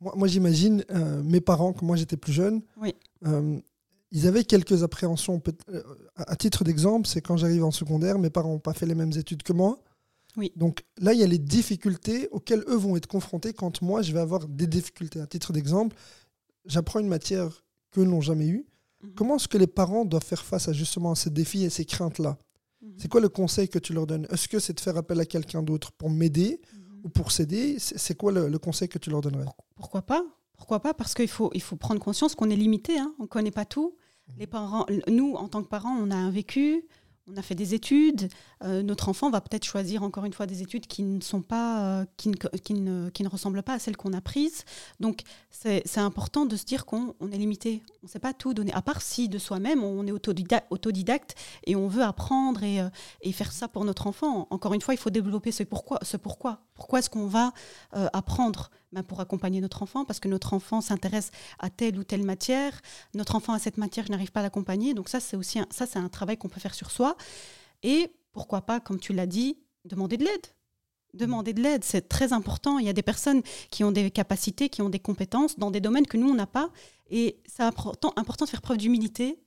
moi, 0.00 0.14
moi 0.16 0.28
j'imagine 0.28 0.82
mes 1.22 1.42
parents, 1.42 1.74
quand 1.74 1.84
moi 1.84 1.96
j'étais 1.96 2.16
plus 2.16 2.32
jeune, 2.32 2.62
oui. 2.78 2.94
ils 4.12 4.26
avaient 4.26 4.44
quelques 4.44 4.82
appréhensions. 4.82 5.42
À 6.16 6.36
titre 6.36 6.64
d'exemple, 6.64 7.06
c'est 7.06 7.20
quand 7.20 7.36
j'arrive 7.36 7.64
en 7.64 7.70
secondaire, 7.70 8.18
mes 8.18 8.30
parents 8.30 8.48
n'ont 8.48 8.60
pas 8.60 8.72
fait 8.72 8.86
les 8.86 8.94
mêmes 8.94 9.12
études 9.14 9.42
que 9.42 9.52
moi. 9.52 9.78
Donc 10.56 10.84
là, 10.98 11.12
il 11.12 11.20
y 11.20 11.22
a 11.22 11.26
les 11.26 11.38
difficultés 11.38 12.28
auxquelles 12.30 12.64
eux 12.68 12.76
vont 12.76 12.96
être 12.96 13.06
confrontés 13.06 13.52
quand 13.52 13.82
moi, 13.82 14.02
je 14.02 14.12
vais 14.12 14.20
avoir 14.20 14.48
des 14.48 14.66
difficultés. 14.66 15.20
À 15.20 15.26
titre 15.26 15.52
d'exemple, 15.52 15.96
j'apprends 16.64 17.00
une 17.00 17.08
matière 17.08 17.64
qu'eux 17.90 18.04
n'ont 18.04 18.20
jamais 18.20 18.46
eue. 18.46 18.66
Mhm. 19.02 19.14
Comment 19.14 19.36
est-ce 19.36 19.48
que 19.48 19.58
les 19.58 19.66
parents 19.66 20.04
doivent 20.04 20.24
faire 20.24 20.44
face 20.44 20.68
à 20.68 20.72
justement 20.72 21.14
ces 21.14 21.30
défis 21.30 21.64
et 21.64 21.70
ces 21.70 21.84
craintes-là 21.84 22.38
mhm. 22.80 22.94
C'est 22.98 23.08
quoi 23.08 23.20
le 23.20 23.28
conseil 23.28 23.68
que 23.68 23.78
tu 23.78 23.92
leur 23.92 24.06
donnes? 24.06 24.26
Est-ce 24.30 24.48
que 24.48 24.58
c'est 24.58 24.72
de 24.72 24.80
faire 24.80 24.96
appel 24.96 25.20
à 25.20 25.26
quelqu'un 25.26 25.62
d'autre 25.62 25.92
pour 25.92 26.08
m'aider 26.08 26.60
mhm. 26.72 27.00
ou 27.04 27.08
pour 27.10 27.30
s'aider? 27.30 27.76
C'est 27.78 28.16
quoi 28.16 28.32
le, 28.32 28.58
conseil 28.58 28.88
que 28.88 28.98
tu 28.98 29.10
leur 29.10 29.20
donnerais? 29.20 29.46
Pourquoi 29.74 30.02
pas? 30.02 30.24
Pourquoi 30.56 30.80
pas? 30.80 30.94
Parce 30.94 31.14
qu'il 31.14 31.28
faut, 31.28 31.50
il 31.54 31.62
faut 31.62 31.76
prendre 31.76 32.00
conscience 32.00 32.34
qu'on 32.34 32.48
est 32.48 32.56
limité, 32.56 32.98
hein. 32.98 33.14
on 33.18 33.24
ne 33.24 33.28
connaît 33.28 33.50
pas 33.50 33.64
tout. 33.64 33.96
Les 34.38 34.46
parents, 34.46 34.86
nous, 35.08 35.34
en 35.34 35.48
tant 35.48 35.62
que 35.62 35.68
parents, 35.68 35.94
on 35.94 36.10
a 36.10 36.16
un 36.16 36.30
vécu, 36.30 36.86
on 37.28 37.36
a 37.36 37.42
fait 37.42 37.54
des 37.54 37.74
études. 37.74 38.28
Euh, 38.64 38.82
notre 38.82 39.08
enfant 39.08 39.30
va 39.30 39.40
peut-être 39.40 39.64
choisir 39.64 40.02
encore 40.02 40.24
une 40.24 40.32
fois 40.32 40.46
des 40.46 40.62
études 40.62 40.86
qui 40.86 41.02
ne 41.02 41.20
sont 41.20 41.42
pas, 41.42 42.00
euh, 42.00 42.04
qui, 42.16 42.28
ne, 42.28 42.34
qui, 42.34 42.74
ne, 42.74 43.10
qui, 43.10 43.22
ne, 43.22 43.28
ressemblent 43.28 43.62
pas 43.62 43.74
à 43.74 43.78
celles 43.78 43.96
qu'on 43.96 44.12
a 44.12 44.20
prises. 44.20 44.64
Donc 45.00 45.22
c'est 45.50 45.98
important 45.98 46.46
de 46.46 46.56
se 46.56 46.64
dire 46.64 46.84
qu'on 46.84 47.14
est 47.30 47.38
limité. 47.38 47.82
On 48.02 48.06
ne 48.06 48.10
sait 48.10 48.18
pas 48.18 48.32
tout 48.32 48.54
donner. 48.54 48.72
À 48.72 48.82
part 48.82 49.02
si 49.02 49.28
de 49.28 49.38
soi-même 49.38 49.84
on 49.84 50.06
est 50.06 50.12
autodidacte, 50.12 51.36
et 51.64 51.76
on 51.76 51.86
veut 51.88 52.02
apprendre 52.02 52.62
et, 52.62 52.80
euh, 52.80 52.88
et, 53.20 53.32
faire 53.32 53.52
ça 53.52 53.68
pour 53.68 53.84
notre 53.84 54.06
enfant. 54.06 54.48
Encore 54.50 54.74
une 54.74 54.80
fois, 54.80 54.94
il 54.94 54.98
faut 54.98 55.10
développer 55.10 55.52
ce 55.52 55.62
pourquoi. 55.62 55.98
Ce 56.02 56.16
pourquoi. 56.16 56.60
Pourquoi 56.74 57.00
est-ce 57.00 57.10
qu'on 57.10 57.26
va 57.26 57.52
euh, 57.94 58.08
apprendre 58.12 58.70
ben 58.92 59.02
Pour 59.02 59.20
accompagner 59.20 59.60
notre 59.60 59.82
enfant, 59.82 60.04
parce 60.04 60.20
que 60.20 60.28
notre 60.28 60.54
enfant 60.54 60.80
s'intéresse 60.80 61.30
à 61.58 61.70
telle 61.70 61.98
ou 61.98 62.04
telle 62.04 62.22
matière. 62.22 62.80
Notre 63.14 63.34
enfant 63.34 63.52
a 63.52 63.58
cette 63.58 63.78
matière, 63.78 64.06
je 64.06 64.12
n'arrive 64.12 64.32
pas 64.32 64.40
à 64.40 64.42
l'accompagner. 64.42 64.94
Donc 64.94 65.08
ça, 65.08 65.20
c'est 65.20 65.36
aussi 65.36 65.58
un, 65.58 65.66
ça, 65.70 65.86
c'est 65.86 65.98
un 65.98 66.08
travail 66.08 66.36
qu'on 66.36 66.48
peut 66.48 66.60
faire 66.60 66.74
sur 66.74 66.90
soi. 66.90 67.16
Et 67.82 68.12
pourquoi 68.32 68.62
pas, 68.62 68.80
comme 68.80 68.98
tu 68.98 69.12
l'as 69.12 69.26
dit, 69.26 69.58
demander 69.84 70.16
de 70.16 70.24
l'aide. 70.24 70.46
Demander 71.14 71.52
de 71.52 71.60
l'aide, 71.60 71.84
c'est 71.84 72.08
très 72.08 72.32
important. 72.32 72.78
Il 72.78 72.86
y 72.86 72.88
a 72.88 72.94
des 72.94 73.02
personnes 73.02 73.42
qui 73.70 73.84
ont 73.84 73.92
des 73.92 74.10
capacités, 74.10 74.70
qui 74.70 74.80
ont 74.80 74.88
des 74.88 74.98
compétences 74.98 75.58
dans 75.58 75.70
des 75.70 75.80
domaines 75.80 76.06
que 76.06 76.16
nous, 76.16 76.30
on 76.30 76.34
n'a 76.34 76.46
pas. 76.46 76.70
Et 77.10 77.38
c'est 77.46 77.62
important 77.62 78.12
de 78.44 78.50
faire 78.50 78.62
preuve 78.62 78.78
d'humilité 78.78 79.38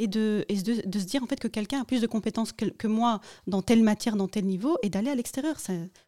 et, 0.00 0.08
de, 0.08 0.46
et 0.48 0.56
de, 0.56 0.82
de, 0.86 0.98
se 0.98 1.04
dire 1.04 1.22
en 1.22 1.26
fait 1.26 1.38
que 1.38 1.46
quelqu'un 1.46 1.82
a 1.82 1.84
plus 1.84 2.00
de 2.00 2.06
compétences 2.06 2.52
que, 2.52 2.64
que, 2.64 2.86
moi 2.86 3.20
dans 3.46 3.60
telle 3.60 3.82
matière, 3.82 4.16
dans 4.16 4.28
tel 4.28 4.46
niveau, 4.46 4.78
et 4.82 4.88
d'aller 4.88 5.10
à 5.10 5.14
l'extérieur. 5.14 5.56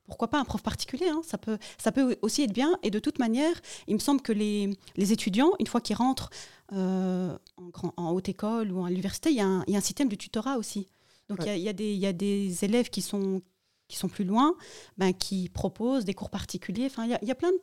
Pourquoi 0.07 0.29
pas 0.29 0.41
un 0.41 0.45
prof 0.45 0.63
particulier 0.63 1.09
hein, 1.09 1.21
ça, 1.25 1.37
peut, 1.37 1.59
ça 1.79 1.93
peut 1.93 2.17
aussi 2.23 2.43
être 2.43 2.53
bien. 2.53 2.79
Et 2.83 2.91
de 2.91 2.99
toute 2.99 3.19
manière, 3.19 3.55
il 3.87 3.95
me 3.95 4.01
semble 4.01 4.23
que 4.23 4.33
les, 4.33 4.71
les 4.97 5.13
étudiants, 5.13 5.53
une 5.59 5.67
fois 5.67 5.83
qu'ils 5.83 5.97
rentrent 5.97 6.31
euh, 6.73 7.37
en, 7.59 7.69
grand, 7.69 7.93
en, 7.99 8.13
haute 8.13 8.31
école 8.31 8.73
ou 8.73 8.83
à 8.85 8.89
l'université, 8.89 9.31
il 9.31 9.37
y, 9.37 9.45
il 9.67 9.73
y, 9.73 9.75
a 9.75 9.79
un 9.79 9.83
système 9.83 10.09
de 10.09 10.17
tutorat 10.17 10.57
aussi. 10.57 10.89
Donc 11.29 11.41
il 11.43 11.47
ouais. 11.47 11.61
y, 11.61 11.69
y, 11.69 11.97
y, 11.99 12.07
a 12.07 12.13
des 12.13 12.65
élèves 12.65 12.89
qui 12.89 13.03
sont, 13.03 13.43
qui 13.89 13.97
sont 13.99 14.09
plus 14.09 14.25
loin, 14.25 14.55
ben, 14.97 15.13
qui 15.13 15.51
proposent 15.51 16.07
des 16.07 16.15
cours 16.15 16.31
particuliers. 16.31 16.87
Enfin, 16.87 17.05
il 17.05 17.11
y 17.11 17.15
a, 17.15 17.23
y, 17.23 17.31
a 17.31 17.35
plein 17.35 17.51
de, 17.51 17.61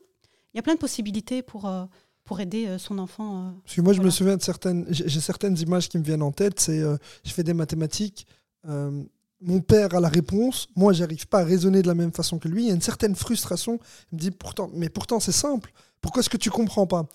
y 0.54 0.60
a 0.60 0.62
plein 0.62 0.76
de 0.76 0.80
possibilités 0.80 1.42
pour... 1.42 1.66
Euh, 1.66 1.86
pour 2.30 2.40
aider 2.40 2.68
euh, 2.68 2.78
son 2.78 3.00
enfant. 3.00 3.48
Euh, 3.48 3.52
Parce 3.64 3.76
que 3.76 3.82
moi, 3.82 3.92
je 3.92 4.02
me 4.02 4.12
souviens 4.12 4.38
de 4.38 4.44
certaines, 4.44 4.86
j'ai 4.92 5.20
certaines 5.20 5.58
images 5.58 5.90
qui 5.90 5.98
me 5.98 6.04
viennent 6.04 6.22
en 6.22 6.32
tête. 6.32 6.60
C'est, 6.60 6.80
euh, 6.80 6.96
je 7.26 7.32
fais 7.32 7.42
des 7.42 7.56
mathématiques. 7.56 8.28
Euh, 8.68 9.04
mon 9.42 9.62
père 9.62 9.96
a 9.96 10.00
la 10.00 10.10
réponse. 10.10 10.68
Moi, 10.76 10.94
j'arrive 10.94 11.26
pas 11.28 11.40
à 11.40 11.44
raisonner 11.44 11.82
de 11.82 11.88
la 11.88 11.96
même 11.96 12.12
façon 12.12 12.38
que 12.38 12.48
lui. 12.48 12.66
Il 12.66 12.68
y 12.68 12.72
a 12.72 12.76
une 12.76 12.84
certaine 12.84 13.16
frustration. 13.16 13.80
Il 14.12 14.18
me 14.18 14.20
dit 14.20 14.30
pourtant, 14.30 14.70
mais 14.76 14.90
pourtant, 14.90 15.20
c'est 15.20 15.32
simple. 15.32 15.74
Pourquoi 16.02 16.20
est-ce 16.20 16.30
que 16.30 16.38
tu 16.38 16.52
comprends 16.52 16.86
pas? 16.86 17.08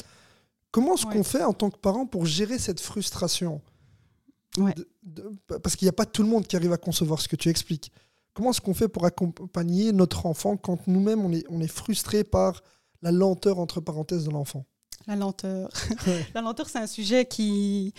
Comment 0.73 0.97
est-ce 0.97 1.07
ouais. 1.07 1.13
qu'on 1.13 1.23
fait 1.23 1.45
en 1.45 1.53
tant 1.53 1.71
que 1.71 1.79
parent 1.79 2.07
pour 2.07 2.27
gérer 2.27 2.59
cette 2.59 2.81
frustration? 2.81 3.61
Ouais. 4.59 4.75
de, 4.75 4.89
de, 5.05 5.59
Parce 5.59 5.77
qu'il 5.77 5.87
n'y 5.87 5.91
a 5.91 5.93
pas 5.93 6.07
tout 6.07 6.25
le 6.25 6.29
monde 6.29 6.45
qui 6.45 6.57
arrive 6.57 6.73
à 6.73 6.77
concevoir 6.77 7.21
ce 7.21 7.29
que 7.29 7.37
tu 7.37 7.51
expliques. 7.51 7.93
Comment 8.33 8.51
est-ce 8.51 8.61
qu'on 8.61 8.75
fait 8.75 8.89
pour 8.89 9.07
accompagner 9.07 9.93
notre 9.93 10.27
enfant 10.27 10.57
quand 10.57 10.89
nous-mêmes 10.89 11.25
on 11.25 11.33
est, 11.33 11.45
on 11.51 11.61
est 11.61 11.69
frustré 11.69 12.25
par 12.25 12.65
la 13.01 13.13
lenteur 13.13 13.61
entre 13.61 13.81
parenthèses 13.81 14.25
de 14.25 14.33
l'enfant? 14.33 14.67
La 15.07 15.17
lenteur. 15.17 15.71
Ouais. 16.07 16.27
la 16.35 16.41
lenteur, 16.41 16.69
c'est 16.69 16.79
un 16.79 16.87
sujet 16.87 17.27
qui, 17.27 17.95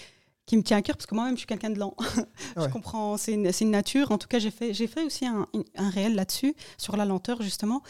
qui 0.46 0.58
me 0.58 0.64
tient 0.64 0.78
à 0.78 0.82
cœur 0.82 0.96
parce 0.98 1.06
que 1.06 1.16
moi-même, 1.16 1.36
je 1.36 1.40
suis 1.40 1.48
quelqu'un 1.48 1.70
de 1.70 1.80
lent. 1.80 1.96
je 2.56 2.62
ouais. 2.62 2.70
comprends, 2.70 3.18
c'est 3.18 3.34
une, 3.34 3.50
une, 3.60 3.72
nature. 3.72 4.12
En 4.12 4.18
tout 4.18 4.28
cas, 4.28 4.40
j'ai 4.40 4.52
fait, 4.52 4.74
fait 4.74 5.04
aussi 5.04 5.26
un, 5.26 5.48
un 5.76 5.90
réel 5.90 6.16
là-dessus, 6.16 6.56
sur 6.78 6.98
la 6.98 7.06
lenteur, 7.06 7.42
justement. 7.42 7.82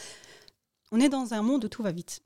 On 0.92 1.00
est 1.00 1.10
dans 1.10 1.34
un 1.34 1.42
monde 1.42 1.66
où 1.66 1.70
tout 1.70 1.84
va 1.84 1.92
vite. 1.92 2.22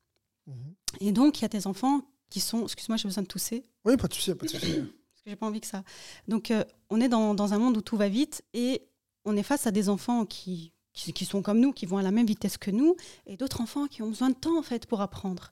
-hmm. 0.47 0.53
Et 0.99 1.11
donc, 1.11 1.39
il 1.39 1.41
y 1.43 1.45
a 1.45 1.49
des 1.49 1.67
enfants 1.67 2.01
qui 2.29 2.39
sont. 2.39 2.63
Excuse-moi, 2.63 2.97
j'ai 2.97 3.07
besoin 3.07 3.23
de 3.23 3.27
tousser. 3.27 3.63
Oui, 3.85 3.97
pas 3.97 4.07
de 4.07 4.13
souci, 4.13 4.33
pas 4.35 4.45
de 4.45 4.51
souci. 4.51 4.73
parce 5.11 5.21
que 5.23 5.29
j'ai 5.29 5.35
pas 5.35 5.47
envie 5.47 5.61
que 5.61 5.67
ça. 5.67 5.83
Donc, 6.27 6.51
euh, 6.51 6.63
on 6.89 7.01
est 7.01 7.09
dans, 7.09 7.33
dans 7.33 7.53
un 7.53 7.59
monde 7.59 7.77
où 7.77 7.81
tout 7.81 7.97
va 7.97 8.09
vite 8.09 8.43
et 8.53 8.83
on 9.25 9.35
est 9.35 9.43
face 9.43 9.67
à 9.67 9.71
des 9.71 9.89
enfants 9.89 10.25
qui, 10.25 10.71
qui, 10.93 11.25
sont 11.25 11.41
comme 11.41 11.59
nous, 11.59 11.71
qui 11.71 11.85
vont 11.85 11.97
à 11.97 12.03
la 12.03 12.11
même 12.11 12.25
vitesse 12.25 12.57
que 12.57 12.71
nous, 12.71 12.95
et 13.25 13.37
d'autres 13.37 13.61
enfants 13.61 13.87
qui 13.87 14.01
ont 14.01 14.07
besoin 14.07 14.29
de 14.29 14.35
temps, 14.35 14.57
en 14.57 14.63
fait, 14.63 14.85
pour 14.85 15.01
apprendre 15.01 15.51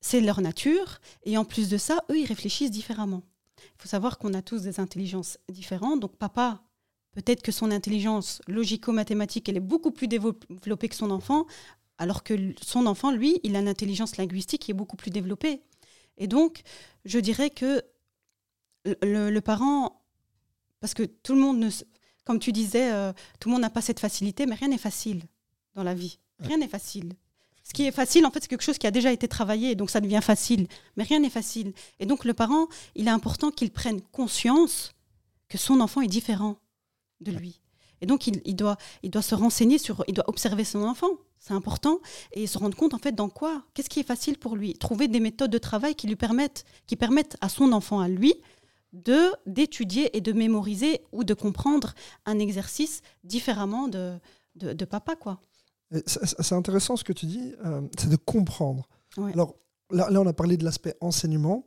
c'est 0.00 0.20
leur 0.20 0.40
nature. 0.40 1.00
Et 1.24 1.36
en 1.38 1.44
plus 1.44 1.68
de 1.68 1.78
ça, 1.78 2.04
eux, 2.10 2.18
ils 2.18 2.26
réfléchissent 2.26 2.70
différemment. 2.70 3.22
Il 3.58 3.82
faut 3.82 3.88
savoir 3.88 4.18
qu'on 4.18 4.34
a 4.34 4.42
tous 4.42 4.62
des 4.62 4.80
intelligences 4.80 5.38
différentes. 5.48 6.00
Donc 6.00 6.16
papa, 6.16 6.62
peut-être 7.12 7.42
que 7.42 7.52
son 7.52 7.70
intelligence 7.70 8.40
logico-mathématique, 8.46 9.48
elle 9.48 9.56
est 9.56 9.60
beaucoup 9.60 9.90
plus 9.90 10.08
développée 10.08 10.88
que 10.88 10.94
son 10.94 11.10
enfant, 11.10 11.46
alors 11.98 12.22
que 12.22 12.54
son 12.62 12.86
enfant, 12.86 13.10
lui, 13.10 13.40
il 13.42 13.56
a 13.56 13.60
une 13.60 13.68
intelligence 13.68 14.16
linguistique 14.16 14.62
qui 14.62 14.70
est 14.70 14.74
beaucoup 14.74 14.96
plus 14.96 15.10
développée. 15.10 15.62
Et 16.16 16.26
donc, 16.26 16.62
je 17.04 17.18
dirais 17.18 17.50
que 17.50 17.82
le, 19.02 19.30
le 19.30 19.40
parent, 19.40 20.02
parce 20.80 20.94
que 20.94 21.02
tout 21.02 21.34
le 21.34 21.40
monde, 21.40 21.58
ne, 21.58 21.70
comme 22.24 22.38
tu 22.38 22.52
disais, 22.52 22.92
euh, 22.92 23.12
tout 23.40 23.48
le 23.48 23.54
monde 23.54 23.62
n'a 23.62 23.70
pas 23.70 23.80
cette 23.80 24.00
facilité, 24.00 24.46
mais 24.46 24.54
rien 24.54 24.68
n'est 24.68 24.78
facile 24.78 25.22
dans 25.74 25.82
la 25.82 25.94
vie. 25.94 26.18
Rien 26.40 26.58
n'est 26.58 26.68
facile. 26.68 27.14
Ce 27.68 27.74
qui 27.74 27.84
est 27.84 27.92
facile, 27.92 28.24
en 28.24 28.30
fait, 28.30 28.40
c'est 28.40 28.48
quelque 28.48 28.62
chose 28.62 28.78
qui 28.78 28.86
a 28.86 28.90
déjà 28.90 29.12
été 29.12 29.28
travaillé, 29.28 29.74
donc 29.74 29.90
ça 29.90 30.00
devient 30.00 30.20
facile. 30.22 30.68
Mais 30.96 31.04
rien 31.04 31.20
n'est 31.20 31.28
facile. 31.28 31.74
Et 32.00 32.06
donc 32.06 32.24
le 32.24 32.32
parent, 32.32 32.66
il 32.94 33.08
est 33.08 33.10
important 33.10 33.50
qu'il 33.50 33.70
prenne 33.70 34.00
conscience 34.00 34.94
que 35.50 35.58
son 35.58 35.80
enfant 35.80 36.00
est 36.00 36.06
différent 36.06 36.56
de 37.20 37.30
lui. 37.30 37.60
Et 38.00 38.06
donc 38.06 38.26
il, 38.26 38.56
doit 38.56 38.76
se 39.20 39.34
renseigner 39.34 39.76
sur, 39.76 40.02
il 40.08 40.14
doit 40.14 40.28
observer 40.30 40.64
son 40.64 40.82
enfant, 40.82 41.10
c'est 41.40 41.52
important, 41.52 41.98
et 42.32 42.46
se 42.46 42.56
rendre 42.56 42.74
compte 42.74 42.94
en 42.94 42.98
fait 42.98 43.12
dans 43.12 43.28
quoi, 43.28 43.62
qu'est-ce 43.74 43.90
qui 43.90 44.00
est 44.00 44.06
facile 44.06 44.38
pour 44.38 44.56
lui, 44.56 44.72
trouver 44.72 45.06
des 45.06 45.20
méthodes 45.20 45.50
de 45.50 45.58
travail 45.58 45.94
qui 45.94 46.06
lui 46.06 46.16
permettent, 46.16 46.64
qui 46.86 46.96
permettent 46.96 47.36
à 47.42 47.50
son 47.50 47.72
enfant, 47.72 48.00
à 48.00 48.08
lui, 48.08 48.34
de 48.94 49.30
d'étudier 49.44 50.16
et 50.16 50.22
de 50.22 50.32
mémoriser 50.32 51.02
ou 51.12 51.22
de 51.22 51.34
comprendre 51.34 51.94
un 52.24 52.38
exercice 52.38 53.02
différemment 53.24 53.88
de, 53.88 54.18
de, 54.54 54.72
de 54.72 54.84
papa, 54.86 55.16
quoi. 55.16 55.42
C'est 56.06 56.54
intéressant 56.54 56.96
ce 56.96 57.04
que 57.04 57.12
tu 57.12 57.26
dis, 57.26 57.54
euh, 57.64 57.80
c'est 57.98 58.10
de 58.10 58.16
comprendre. 58.16 58.88
Ouais. 59.16 59.32
Alors 59.32 59.54
là, 59.90 60.10
là, 60.10 60.20
on 60.20 60.26
a 60.26 60.32
parlé 60.32 60.56
de 60.56 60.64
l'aspect 60.64 60.94
enseignement. 61.00 61.64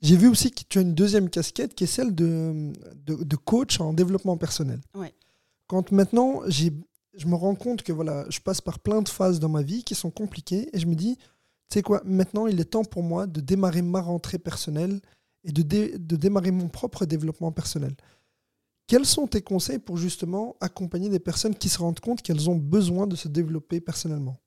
J'ai 0.00 0.16
vu 0.16 0.28
aussi 0.28 0.50
que 0.50 0.62
tu 0.68 0.78
as 0.78 0.82
une 0.82 0.94
deuxième 0.94 1.28
casquette 1.28 1.74
qui 1.74 1.84
est 1.84 1.88
celle 1.88 2.14
de, 2.14 2.72
de, 3.04 3.22
de 3.22 3.36
coach 3.36 3.80
en 3.80 3.92
développement 3.92 4.36
personnel. 4.36 4.80
Ouais. 4.94 5.12
Quand 5.66 5.92
maintenant, 5.92 6.42
je 6.48 7.26
me 7.26 7.34
rends 7.34 7.54
compte 7.54 7.82
que 7.82 7.92
voilà, 7.92 8.24
je 8.30 8.40
passe 8.40 8.60
par 8.60 8.78
plein 8.78 9.02
de 9.02 9.08
phases 9.08 9.38
dans 9.38 9.48
ma 9.50 9.62
vie 9.62 9.84
qui 9.84 9.94
sont 9.94 10.10
compliquées 10.10 10.70
et 10.72 10.78
je 10.78 10.86
me 10.86 10.94
dis, 10.94 11.16
tu 11.16 11.24
sais 11.74 11.82
quoi, 11.82 12.00
maintenant 12.04 12.46
il 12.46 12.58
est 12.60 12.64
temps 12.64 12.84
pour 12.84 13.02
moi 13.02 13.26
de 13.26 13.40
démarrer 13.40 13.82
ma 13.82 14.00
rentrée 14.00 14.38
personnelle 14.38 15.00
et 15.44 15.52
de, 15.52 15.62
dé, 15.62 15.98
de 15.98 16.16
démarrer 16.16 16.52
mon 16.52 16.68
propre 16.68 17.04
développement 17.04 17.52
personnel. 17.52 17.94
Quels 18.88 19.04
sont 19.04 19.26
tes 19.26 19.42
conseils 19.42 19.78
pour 19.78 19.98
justement 19.98 20.56
accompagner 20.60 21.10
des 21.10 21.18
personnes 21.20 21.54
qui 21.54 21.68
se 21.68 21.78
rendent 21.78 22.00
compte 22.00 22.22
qu'elles 22.22 22.48
ont 22.48 22.56
besoin 22.56 23.06
de 23.06 23.16
se 23.16 23.28
développer 23.28 23.82
personnellement? 23.82 24.40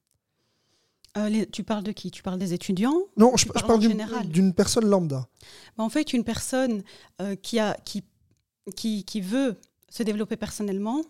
Euh, 1.18 1.30
les, 1.30 1.46
tu 1.46 1.64
parles 1.64 1.84
de 1.84 1.92
qui? 1.92 2.10
Tu 2.10 2.24
parles 2.24 2.40
des 2.40 2.52
étudiants? 2.52 2.98
Non, 3.18 3.38
je, 3.38 3.46
je, 3.46 3.64
parle 3.64 3.80
d'une 4.28 4.54
personne 4.54 4.86
lambda. 4.86 5.28
En 5.78 5.90
fait, 5.90 6.12
une 6.14 6.24
personne 6.24 6.84
euh, 7.22 7.36
qui, 7.36 7.60
a, 7.60 7.78
qui, 7.86 8.04
qui, 8.76 9.04
qui, 9.04 9.22
veut 9.22 9.58
se 9.90 10.02
développer 10.02 10.38
personnellement, 10.38 11.04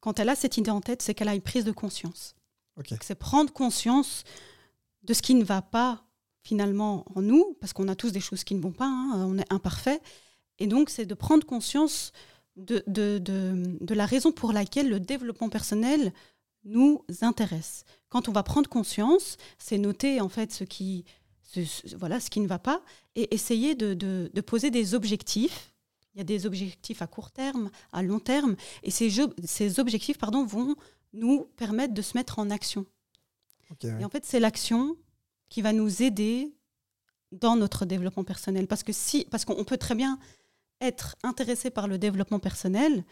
quand 0.00 0.18
elle 0.18 0.28
a 0.28 0.34
cette 0.34 0.56
idée 0.56 0.72
en 0.72 0.80
tête, 0.80 1.00
c'est 1.00 1.14
qu'elle 1.14 1.28
a 1.28 1.34
une 1.34 1.42
prise 1.42 1.64
de 1.64 1.72
conscience. 1.72 2.34
Okay. 2.76 2.96
C'est 3.02 3.14
prendre 3.14 3.52
conscience 3.52 4.24
de 5.04 5.14
ce 5.14 5.22
qui 5.22 5.34
ne 5.36 5.44
va 5.44 5.62
pas 5.62 6.02
finalement 6.42 7.04
en 7.14 7.22
nous, 7.22 7.56
parce 7.60 7.72
qu'on 7.72 7.86
a 7.86 7.94
tous 7.94 8.10
des 8.10 8.20
choses 8.20 8.42
qui 8.42 8.56
ne 8.56 8.60
vont 8.60 8.72
pas, 8.72 8.86
hein, 8.86 9.26
on 9.28 9.38
est 9.38 9.52
imparfait. 9.52 10.00
Et 10.58 10.66
donc, 10.66 10.90
c'est 10.90 11.06
de 11.06 11.14
prendre 11.14 11.46
conscience 11.46 12.12
de, 12.56 12.82
de, 12.86 13.18
de, 13.18 13.78
de, 13.80 13.94
la 13.94 14.06
raison 14.06 14.32
pour 14.32 14.52
laquelle 14.52 14.88
le 14.88 15.00
développement 15.00 15.48
personnel 15.48 16.12
nous 16.64 17.04
intéresse. 17.20 17.84
Quand 18.08 18.28
on 18.28 18.32
va 18.32 18.42
prendre 18.42 18.68
conscience, 18.68 19.36
c'est 19.58 19.78
noter 19.78 20.20
en 20.20 20.28
fait 20.28 20.52
ce 20.52 20.64
qui, 20.64 21.04
ce, 21.42 21.96
voilà, 21.96 22.20
ce 22.20 22.30
qui 22.30 22.40
ne 22.40 22.46
va 22.46 22.58
pas 22.58 22.82
et 23.16 23.34
essayer 23.34 23.74
de, 23.74 23.94
de, 23.94 24.30
de, 24.32 24.40
poser 24.40 24.70
des 24.70 24.94
objectifs. 24.94 25.74
Il 26.14 26.18
y 26.18 26.20
a 26.20 26.24
des 26.24 26.46
objectifs 26.46 27.02
à 27.02 27.06
court 27.06 27.32
terme, 27.32 27.70
à 27.92 28.02
long 28.02 28.20
terme, 28.20 28.54
et 28.84 28.90
ces, 28.90 29.10
jeux, 29.10 29.34
ces 29.44 29.80
objectifs 29.80 30.16
pardon, 30.16 30.44
vont 30.44 30.76
nous 31.12 31.46
permettre 31.56 31.92
de 31.92 32.02
se 32.02 32.16
mettre 32.16 32.38
en 32.38 32.50
action. 32.50 32.86
Okay, 33.72 33.92
et 34.00 34.04
en 34.04 34.08
fait, 34.08 34.24
c'est 34.24 34.40
l'action 34.40 34.96
qui 35.48 35.60
va 35.60 35.72
nous 35.72 36.02
aider 36.02 36.54
dans 37.32 37.56
notre 37.56 37.84
développement 37.84 38.24
personnel. 38.24 38.66
Parce 38.66 38.82
que 38.82 38.92
si, 38.92 39.24
parce 39.30 39.44
qu'on 39.44 39.64
peut 39.64 39.76
très 39.76 39.94
bien 39.94 40.18
être 40.80 41.16
intéressé 41.22 41.70
par 41.70 41.88
le 41.88 41.98
développement 41.98 42.38
personnel, 42.38 43.04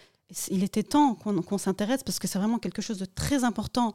il 0.48 0.62
était 0.62 0.82
temps 0.82 1.14
qu'on 1.14 1.40
qu 1.42 1.58
s'intéresse 1.58 2.02
parce 2.02 2.18
que 2.18 2.26
c'est 2.26 2.38
vraiment 2.38 2.58
quelque 2.58 2.82
chose 2.82 2.98
de 2.98 3.04
très 3.04 3.44
important, 3.44 3.92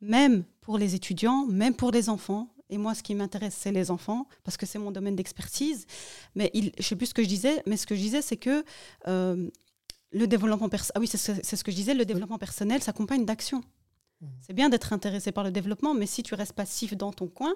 même 0.00 0.44
pour 0.60 0.78
les 0.78 0.94
étudiants, 0.94 1.46
même 1.46 1.74
pour 1.74 1.90
les 1.90 2.08
enfants. 2.08 2.48
Et 2.70 2.78
moi, 2.78 2.94
ce 2.94 3.02
qui 3.02 3.14
m'intéresse, 3.14 3.56
c'est 3.58 3.72
les 3.72 3.90
enfants, 3.90 4.26
parce 4.42 4.56
que 4.56 4.64
c'est 4.64 4.78
mon 4.78 4.90
domaine 4.90 5.14
d'expertise. 5.14 5.86
Mais 6.34 6.50
il, 6.54 6.72
je 6.78 6.78
ne 6.78 6.82
sais 6.82 6.96
plus 6.96 7.06
ce 7.06 7.14
que 7.14 7.22
je 7.22 7.28
disais, 7.28 7.62
mais 7.66 7.76
ce 7.76 7.86
que 7.86 7.94
je 7.94 8.00
disais, 8.00 8.22
c'est 8.22 8.38
que 8.38 8.64
euh, 9.06 9.50
le 10.10 10.26
développement 10.26 10.70
personnel, 10.70 10.92
ah 10.94 11.00
oui, 11.00 11.06
c'est 11.06 11.18
ce, 11.18 11.62
que 11.62 11.70
je 11.70 11.76
disais, 11.76 11.92
le 11.92 12.06
développement 12.06 12.38
personnel 12.38 12.82
s'accompagne 12.82 13.26
d'action. 13.26 13.62
Mmh. 14.20 14.26
C'est 14.40 14.54
bien 14.54 14.70
d'être 14.70 14.92
intéressé 14.94 15.30
par 15.30 15.44
le 15.44 15.50
développement, 15.50 15.92
mais 15.92 16.06
si 16.06 16.22
tu 16.22 16.34
restes 16.34 16.54
passif 16.54 16.96
dans 16.96 17.12
ton 17.12 17.28
coin, 17.28 17.54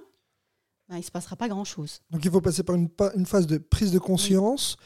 ben, 0.89 0.97
il 0.97 1.01
ne 1.01 1.05
se 1.05 1.11
passera 1.11 1.37
pas 1.37 1.49
grand-chose. 1.49 2.01
Donc 2.11 2.25
il 2.25 2.31
faut 2.31 2.43
passer 2.43 2.63
par 2.63 2.77
une, 2.77 2.89
pa- 2.91 3.13
une 3.15 3.27
phase 3.27 3.47
de 3.47 3.57
prise 3.59 3.91
de 3.91 3.99
conscience 3.99 4.77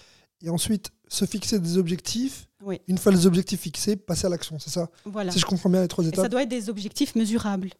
et 0.42 0.50
ensuite 0.50 0.90
se 1.08 1.24
fixer 1.24 1.58
des 1.58 1.78
objectifs. 1.78 2.48
Oui. 2.64 2.80
Une 2.88 2.98
fois 2.98 3.12
les 3.12 3.26
objectifs 3.26 3.60
fixés, 3.60 3.96
passer 3.96 4.26
à 4.26 4.30
l'action, 4.30 4.58
c'est 4.58 4.70
ça 4.70 4.88
Voilà. 5.04 5.32
Si 5.32 5.38
je 5.38 5.44
comprends 5.46 5.68
bien 5.70 5.82
les 5.82 5.88
trois 5.88 6.04
Et 6.04 6.08
ça 6.08 6.12
étapes. 6.12 6.30
doit 6.30 6.42
être 6.42 6.48
des 6.48 6.68
objectifs 6.70 7.14
mesurables, 7.16 7.70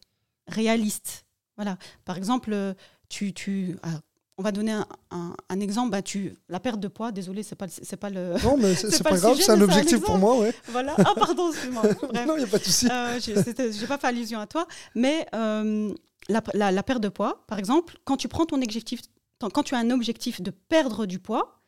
réalistes. 0.47 1.25
Voilà. 1.55 1.77
Par 2.05 2.17
exemple, 2.17 2.51
euh, 2.53 2.73
tu, 3.09 3.33
tu, 3.33 3.77
ah, 3.83 3.89
on 4.37 4.43
va 4.43 4.51
donner 4.51 4.71
un, 4.71 4.85
un- 5.11 5.35
un 5.49 5.59
exemple. 5.59 5.91
Bah, 5.91 6.01
tu, 6.01 6.33
la 6.49 6.59
perte 6.59 6.79
de 6.79 6.87
poids, 6.87 7.11
désolé, 7.11 7.43
c'est 7.43 7.55
pas, 7.55 7.67
c'est 7.69 7.95
pas 7.97 8.09
le. 8.09 8.33
Non, 8.43 8.57
mais 8.57 8.75
c'est 8.75 8.89
pas 9.03 9.11
pas 9.11 9.17
grave, 9.17 9.37
c'est 9.39 9.51
un 9.51 9.61
objectif 9.61 10.01
pour 10.01 10.17
moi, 10.17 10.39
ouais. 10.39 10.53
voilà. 10.69 10.95
Ah, 10.97 11.13
pardon, 11.15 11.51
excuse-moi. 11.51 11.83
Non, 12.27 12.35
il 12.35 12.39
n'y 12.39 12.43
a 12.43 12.47
pas 12.47 12.57
de 12.59 12.63
souci. 12.63 12.87
Euh, 12.89 13.19
j'ai 13.19 13.87
pas 13.87 13.97
fait 13.97 14.07
allusion 14.07 14.39
à 14.39 14.47
toi, 14.47 14.67
mais 14.95 15.27
euh, 15.35 15.93
la, 16.29 16.41
la- 16.53 16.71
la 16.71 16.83
perte 16.83 17.01
de 17.01 17.09
poids, 17.09 17.43
par 17.47 17.59
exemple, 17.59 17.97
quand 18.05 18.17
tu 18.17 18.27
prends 18.27 18.45
ton 18.45 18.61
objectif, 18.61 19.01
quand 19.39 19.63
tu 19.63 19.75
as 19.75 19.79
un 19.79 19.91
objectif 19.91 20.41
de 20.41 20.51
perdre 20.51 21.05
du 21.05 21.19
poids, 21.19 21.59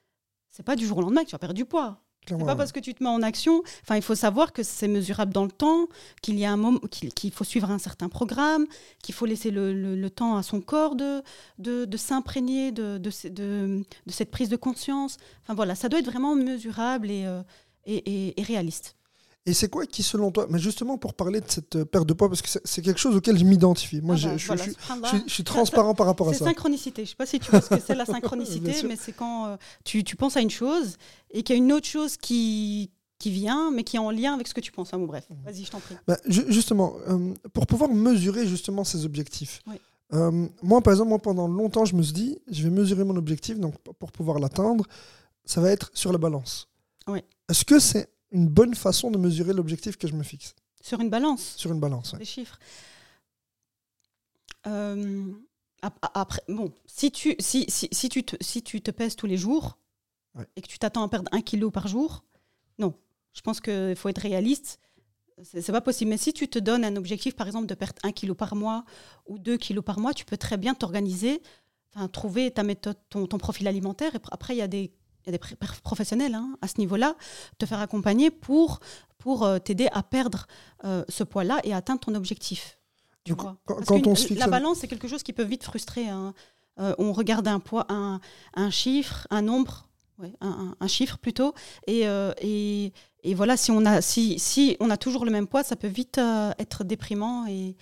c'est 0.56 0.64
pas 0.64 0.76
du 0.76 0.86
jour 0.88 0.98
au 1.00 1.02
lendemain 1.02 1.22
que 1.24 1.30
tu 1.30 1.32
vas 1.34 1.40
perdre 1.40 1.56
du 1.56 1.66
poids. 1.66 2.02
C'est 2.28 2.34
pas 2.46 2.56
parce 2.58 2.72
que 2.72 2.80
tu 2.80 2.94
te 2.96 3.04
mets 3.04 3.10
en 3.10 3.22
action. 3.22 3.62
Enfin, 3.84 3.98
il 3.98 4.02
faut 4.02 4.16
savoir 4.16 4.52
que 4.52 4.64
c'est 4.64 4.88
mesurable 4.88 5.32
dans 5.32 5.44
le 5.44 5.52
temps, 5.52 5.88
qu'il 6.24 6.40
y 6.40 6.46
a 6.46 6.52
un 6.52 6.58
moment, 6.58 6.80
qu'il 6.90 7.32
faut 7.32 7.44
suivre 7.44 7.70
un 7.70 7.78
certain 7.78 8.10
programme, 8.10 8.66
qu'il 9.04 9.14
faut 9.14 9.28
laisser 9.28 9.52
le, 9.52 9.74
le- 9.74 9.96
le 9.96 10.10
temps 10.10 10.36
à 10.36 10.42
son 10.42 10.60
corps 10.60 10.96
de, 10.96 11.22
de, 11.60 11.86
de 11.86 11.98
s'imprégner 11.98 12.72
de, 12.72 12.98
de, 12.98 13.10
ce- 13.12 13.28
de- 13.28 13.84
de 14.08 14.12
cette 14.12 14.32
prise 14.32 14.50
de 14.50 14.56
conscience. 14.56 15.18
Enfin 15.44 15.54
voilà, 15.54 15.76
ça 15.76 15.88
doit 15.88 16.00
être 16.00 16.10
vraiment 16.10 16.34
mesurable 16.36 17.12
et, 17.12 17.26
euh, 17.28 17.44
et, 17.86 17.98
et- 18.30 18.40
et 18.40 18.44
réaliste. 18.44 18.96
Et 19.48 19.54
c'est 19.54 19.70
quoi 19.70 19.86
qui, 19.86 20.02
selon 20.02 20.32
toi, 20.32 20.48
mais 20.50 20.58
justement 20.58 20.98
pour 20.98 21.14
parler 21.14 21.40
de 21.40 21.46
cette 21.48 21.76
euh, 21.76 21.86
perte 21.86 22.08
de 22.08 22.14
poids, 22.14 22.30
parce 22.30 22.42
que 22.42 22.50
c'est- 22.50 22.62
c'est 22.66 22.82
quelque 22.82 23.00
chose 23.00 23.16
auquel 23.16 23.38
je 23.38 23.44
m'identifie. 23.46 24.02
Moi, 24.02 24.16
Ah 24.16 24.18
je, 24.18 24.28
bah, 24.30 24.38
je- 24.38 24.48
voilà, 24.48 24.64
je- 24.66 24.72
subhanallah. 24.72 25.08
je 25.12 25.18
suis- 25.18 25.24
je 25.30 25.34
suis 25.34 25.44
transparent 25.44 25.94
par 25.94 26.08
rapport 26.08 26.30
à 26.30 26.34
C'est 26.34 26.40
ça. 26.40 26.46
synchronicité. 26.46 27.04
Je 27.04 27.08
ne 27.08 27.10
sais 27.10 27.16
pas 27.16 27.26
si 27.28 27.40
tu 27.40 27.52
vois 27.52 27.62
ce 27.62 27.70
que 27.70 27.80
c'est 27.80 27.94
la 27.96 28.06
synchronicité, 28.40 28.74
mais 28.88 28.96
c'est 28.96 29.12
quand 29.12 29.46
euh, 29.48 29.58
tu, 29.84 30.04
tu 30.04 30.16
penses 30.16 30.36
à 30.36 30.42
une 30.42 30.50
chose 30.50 30.98
et 31.30 31.44
qu'il 31.44 31.56
y 31.56 31.60
a 31.60 31.62
une 31.64 31.72
autre 31.74 31.86
chose 31.88 32.18
qui, 32.18 32.90
qui 33.20 33.30
vient, 33.30 33.70
mais 33.72 33.84
qui 33.84 33.98
est 33.98 34.00
en 34.00 34.10
lien 34.10 34.34
avec 34.34 34.48
ce 34.48 34.54
que 34.56 34.62
tu 34.62 34.72
penses. 34.72 34.90
Bon, 34.92 35.06
bref, 35.06 35.26
Mhm. 35.30 35.38
vas-y, 35.46 35.64
je 35.64 35.70
t'en 35.72 35.80
prie. 35.80 35.96
Bah, 36.08 36.18
ju- 36.26 36.46
justement, 36.50 36.96
euh, 37.08 37.34
pour 37.54 37.68
pouvoir 37.68 37.92
mesurer 37.92 38.48
justement 38.48 38.84
ces 38.84 39.06
objectifs. 39.06 39.62
Oui. 39.68 39.76
euh, 40.14 40.48
moi, 40.64 40.82
par 40.82 40.94
exemple, 40.94 41.10
moi, 41.10 41.20
pendant 41.20 41.48
longtemps, 41.48 41.84
je 41.86 41.96
me 41.96 42.02
suis 42.04 42.14
dit, 42.14 42.38
je 42.50 42.64
vais 42.64 42.70
mesurer 42.70 43.04
mon 43.04 43.16
objectif, 43.16 43.60
donc 43.60 43.76
pour 44.00 44.12
pouvoir 44.12 44.38
l'atteindre, 44.40 44.86
ça 45.46 45.62
va 45.62 45.72
être 45.72 45.90
sur 45.94 46.12
la 46.12 46.18
balance. 46.20 46.68
Oui. 47.08 47.20
Est-ce 47.50 47.64
que 47.66 47.80
c'est 47.80 48.10
une 48.36 48.48
bonne 48.48 48.76
façon 48.76 49.12
de 49.12 49.18
mesurer 49.18 49.54
l'objectif 49.54 49.98
que 49.98 50.08
je 50.08 50.14
me 50.14 50.24
fixe 50.24 50.54
Sur 50.82 51.00
une 51.02 51.10
balance, 51.10 51.54
sur 51.56 51.72
une 51.72 51.80
balance 51.80 52.14
ouais. 52.14 52.20
des 52.20 52.26
chiffres. 52.26 52.60
Euh, 54.68 55.32
ap- 55.82 56.12
après, 56.14 56.42
bon, 56.50 56.72
si 56.86 57.12
tu, 57.12 57.36
si, 57.40 57.66
si, 57.70 57.88
si 57.92 58.10
tu 58.10 58.24
te, 58.24 58.36
si 58.42 58.62
tu 58.64 58.82
te 58.82 58.92
pèses 58.92 59.16
tous 59.16 59.28
les 59.28 59.38
jours 59.38 59.78
Ouais. 60.38 60.46
et 60.58 60.62
que 60.62 60.68
tu 60.68 60.78
t'attends 60.78 61.04
à 61.04 61.08
perdre 61.08 61.30
un 61.32 61.40
kilo 61.42 61.72
par 61.72 61.88
jour, 61.88 62.26
non. 62.78 62.94
Je 63.32 63.40
pense 63.40 63.62
qu'il 63.62 63.96
faut 63.96 64.10
être 64.10 64.20
réaliste. 64.22 64.80
C'est 65.44 65.72
pas 65.72 65.80
possible. 65.80 66.10
Mais 66.10 66.18
si 66.18 66.34
tu 66.34 66.50
te 66.50 66.60
donnes 66.60 66.84
un 66.84 66.96
objectif, 66.98 67.36
par 67.38 67.48
exemple, 67.48 67.68
de 67.68 67.74
perdre 67.74 68.00
un 68.04 68.12
kilo 68.12 68.36
par 68.36 68.54
mois 68.56 68.84
ou 69.28 69.38
deux 69.40 69.56
kilos 69.58 69.84
par 69.84 69.98
mois, 70.00 70.14
tu 70.14 70.26
peux 70.26 70.36
très 70.38 70.58
bien 70.58 70.74
t'organiser, 70.74 71.42
trouver 72.12 72.52
ta 72.52 72.64
méthode, 72.64 72.98
ton, 73.10 73.28
ton 73.28 73.38
profil 73.38 73.66
alimentaire. 73.68 74.14
Et 74.16 74.18
pr- 74.18 74.28
après, 74.32 74.56
il 74.56 74.58
y 74.60 74.62
a 74.62 74.68
des, 74.68 74.92
il 75.26 75.32
y 75.32 75.36
a 75.36 75.38
des 75.38 75.44
pr- 75.44 75.56
pr- 75.58 75.82
professionnels 75.82 76.36
hein, 76.36 76.58
à 76.62 76.68
ce 76.68 76.78
niveau-là, 76.78 77.16
te 77.58 77.66
faire 77.66 77.80
accompagner 77.80 78.30
pour, 78.32 78.80
pour 79.18 79.44
euh, 79.44 79.60
t'aider 79.60 79.88
à 79.92 80.04
perdre 80.04 80.48
euh, 80.84 81.04
ce 81.10 81.24
poids-là 81.24 81.60
et 81.64 81.74
atteindre 81.74 82.00
ton 82.02 82.16
objectif. 82.16 82.78
Quand- 83.66 83.82
quand 83.86 84.06
on 84.08 84.16
se 84.16 84.28
fixe 84.28 84.40
La 84.40 84.46
balance, 84.48 84.78
c'est 84.80 84.88
quelque 84.88 85.08
chose 85.08 85.24
qui 85.24 85.34
peut 85.34 85.44
vite 85.44 85.64
frustrer. 85.64 86.08
hein. 86.10 86.34
Euh, 86.80 86.94
on 87.00 87.12
regarde 87.14 87.48
un 87.48 87.60
poids, 87.60 87.86
un, 87.90 88.20
un 88.54 88.70
chiffre, 88.70 89.26
un 89.32 89.42
nombre, 89.42 89.88
ouais, 90.20 90.34
un, 90.42 90.88
chiffre 90.88 91.18
plutôt, 91.18 91.54
et, 91.88 92.06
euh, 92.08 92.34
et, 92.42 92.92
et 93.24 93.34
voilà, 93.34 93.56
si 93.58 93.72
on, 93.72 93.86
a, 93.86 94.02
si, 94.02 94.38
si 94.40 94.76
on 94.82 94.90
a 94.90 94.98
toujours 94.98 95.24
le 95.26 95.32
même 95.32 95.48
poids, 95.48 95.64
ça 95.64 95.76
peut 95.78 95.88
vite 95.88 96.18
euh, 96.18 96.52
être 96.60 96.84
déprimant. 96.84 97.48
Et, 97.48 97.76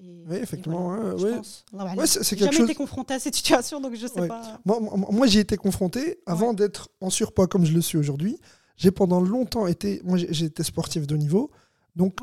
et- 0.00 0.24
Oui, 0.28 0.36
effectivement, 0.36 0.88
voilà, 0.96 1.16
je 1.16 1.24
ouais. 1.24 1.30
Ouais, 1.32 1.40
alam. 1.80 2.06
c'est 2.06 2.22
J'ai 2.22 2.36
quelque 2.36 2.44
jamais 2.46 2.56
chose. 2.56 2.70
été 2.70 2.74
confrontée 2.74 3.14
à 3.14 3.18
cette 3.18 3.34
situation, 3.34 3.80
donc 3.80 3.94
je 3.94 4.06
sais 4.06 4.20
Ouais. 4.20 4.28
pas. 4.28 4.60
Moi, 4.64 4.80
moi, 4.80 4.96
moi, 5.10 5.26
j'y 5.26 5.38
ai 5.38 5.40
été 5.42 5.56
confronté 5.56 6.20
avant 6.26 6.54
d'être 6.54 6.88
en 7.00 7.10
surpoids 7.10 7.46
comme 7.46 7.64
je 7.64 7.72
le 7.72 7.80
suis 7.80 7.98
aujourd'hui. 7.98 8.38
J'ai 8.76 8.90
pendant 8.90 9.20
longtemps 9.20 9.66
été. 9.66 10.00
Moi, 10.04 10.16
j'ai 10.18 10.32
j'ai 10.32 10.46
été 10.46 10.62
sportif 10.62 11.06
de 11.06 11.16
niveau. 11.16 11.50
Donc, 11.96 12.16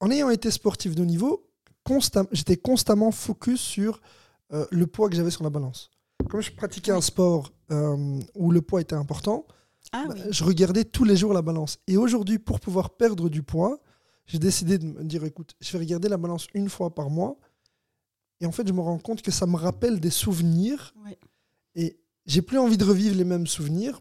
en 0.00 0.10
ayant 0.10 0.30
été 0.30 0.50
sportif 0.50 0.94
de 0.94 1.04
niveau, 1.04 1.46
constam- 1.86 2.28
j'étais 2.32 2.56
constamment 2.56 3.10
focus 3.12 3.60
sur 3.60 4.00
euh, 4.52 4.66
le 4.70 4.86
poids 4.86 5.08
que 5.08 5.16
j'avais 5.16 5.30
sur 5.30 5.42
la 5.44 5.50
balance. 5.50 5.90
Comme 6.30 6.40
je 6.40 6.52
pratiquais 6.52 6.92
un 6.92 7.00
sport 7.00 7.52
euh, 7.70 8.18
où 8.34 8.50
le 8.50 8.60
poids 8.62 8.80
était 8.80 8.94
important, 8.94 9.44
Ah 9.92 10.04
bah, 10.08 10.14
oui. 10.16 10.22
je 10.30 10.44
regardais 10.44 10.84
tous 10.84 11.04
les 11.04 11.16
jours 11.16 11.32
la 11.32 11.42
balance. 11.42 11.78
Et 11.86 11.96
aujourd'hui, 11.96 12.38
pour 12.38 12.60
pouvoir 12.60 12.90
perdre 12.90 13.28
du 13.28 13.42
poids, 13.42 13.78
j'ai 14.26 14.38
décidé 14.38 14.78
de 14.78 14.84
me 14.86 15.04
dire 15.04 15.24
écoute, 15.24 15.54
je 15.60 15.72
vais 15.72 15.78
regarder 15.78 16.08
la 16.08 16.16
balance 16.16 16.46
une 16.54 16.68
fois 16.68 16.94
par 16.94 17.10
mois. 17.10 17.38
Et 18.40 18.46
en 18.46 18.52
fait, 18.52 18.66
je 18.68 18.72
me 18.72 18.80
rends 18.80 18.98
compte 18.98 19.22
que 19.22 19.30
ça 19.30 19.46
me 19.46 19.56
rappelle 19.56 19.98
des 20.00 20.10
souvenirs. 20.10 20.94
Ouais. 21.04 21.18
Et 21.74 21.98
j'ai 22.26 22.42
plus 22.42 22.58
envie 22.58 22.76
de 22.76 22.84
revivre 22.84 23.16
les 23.16 23.24
mêmes 23.24 23.46
souvenirs 23.46 24.00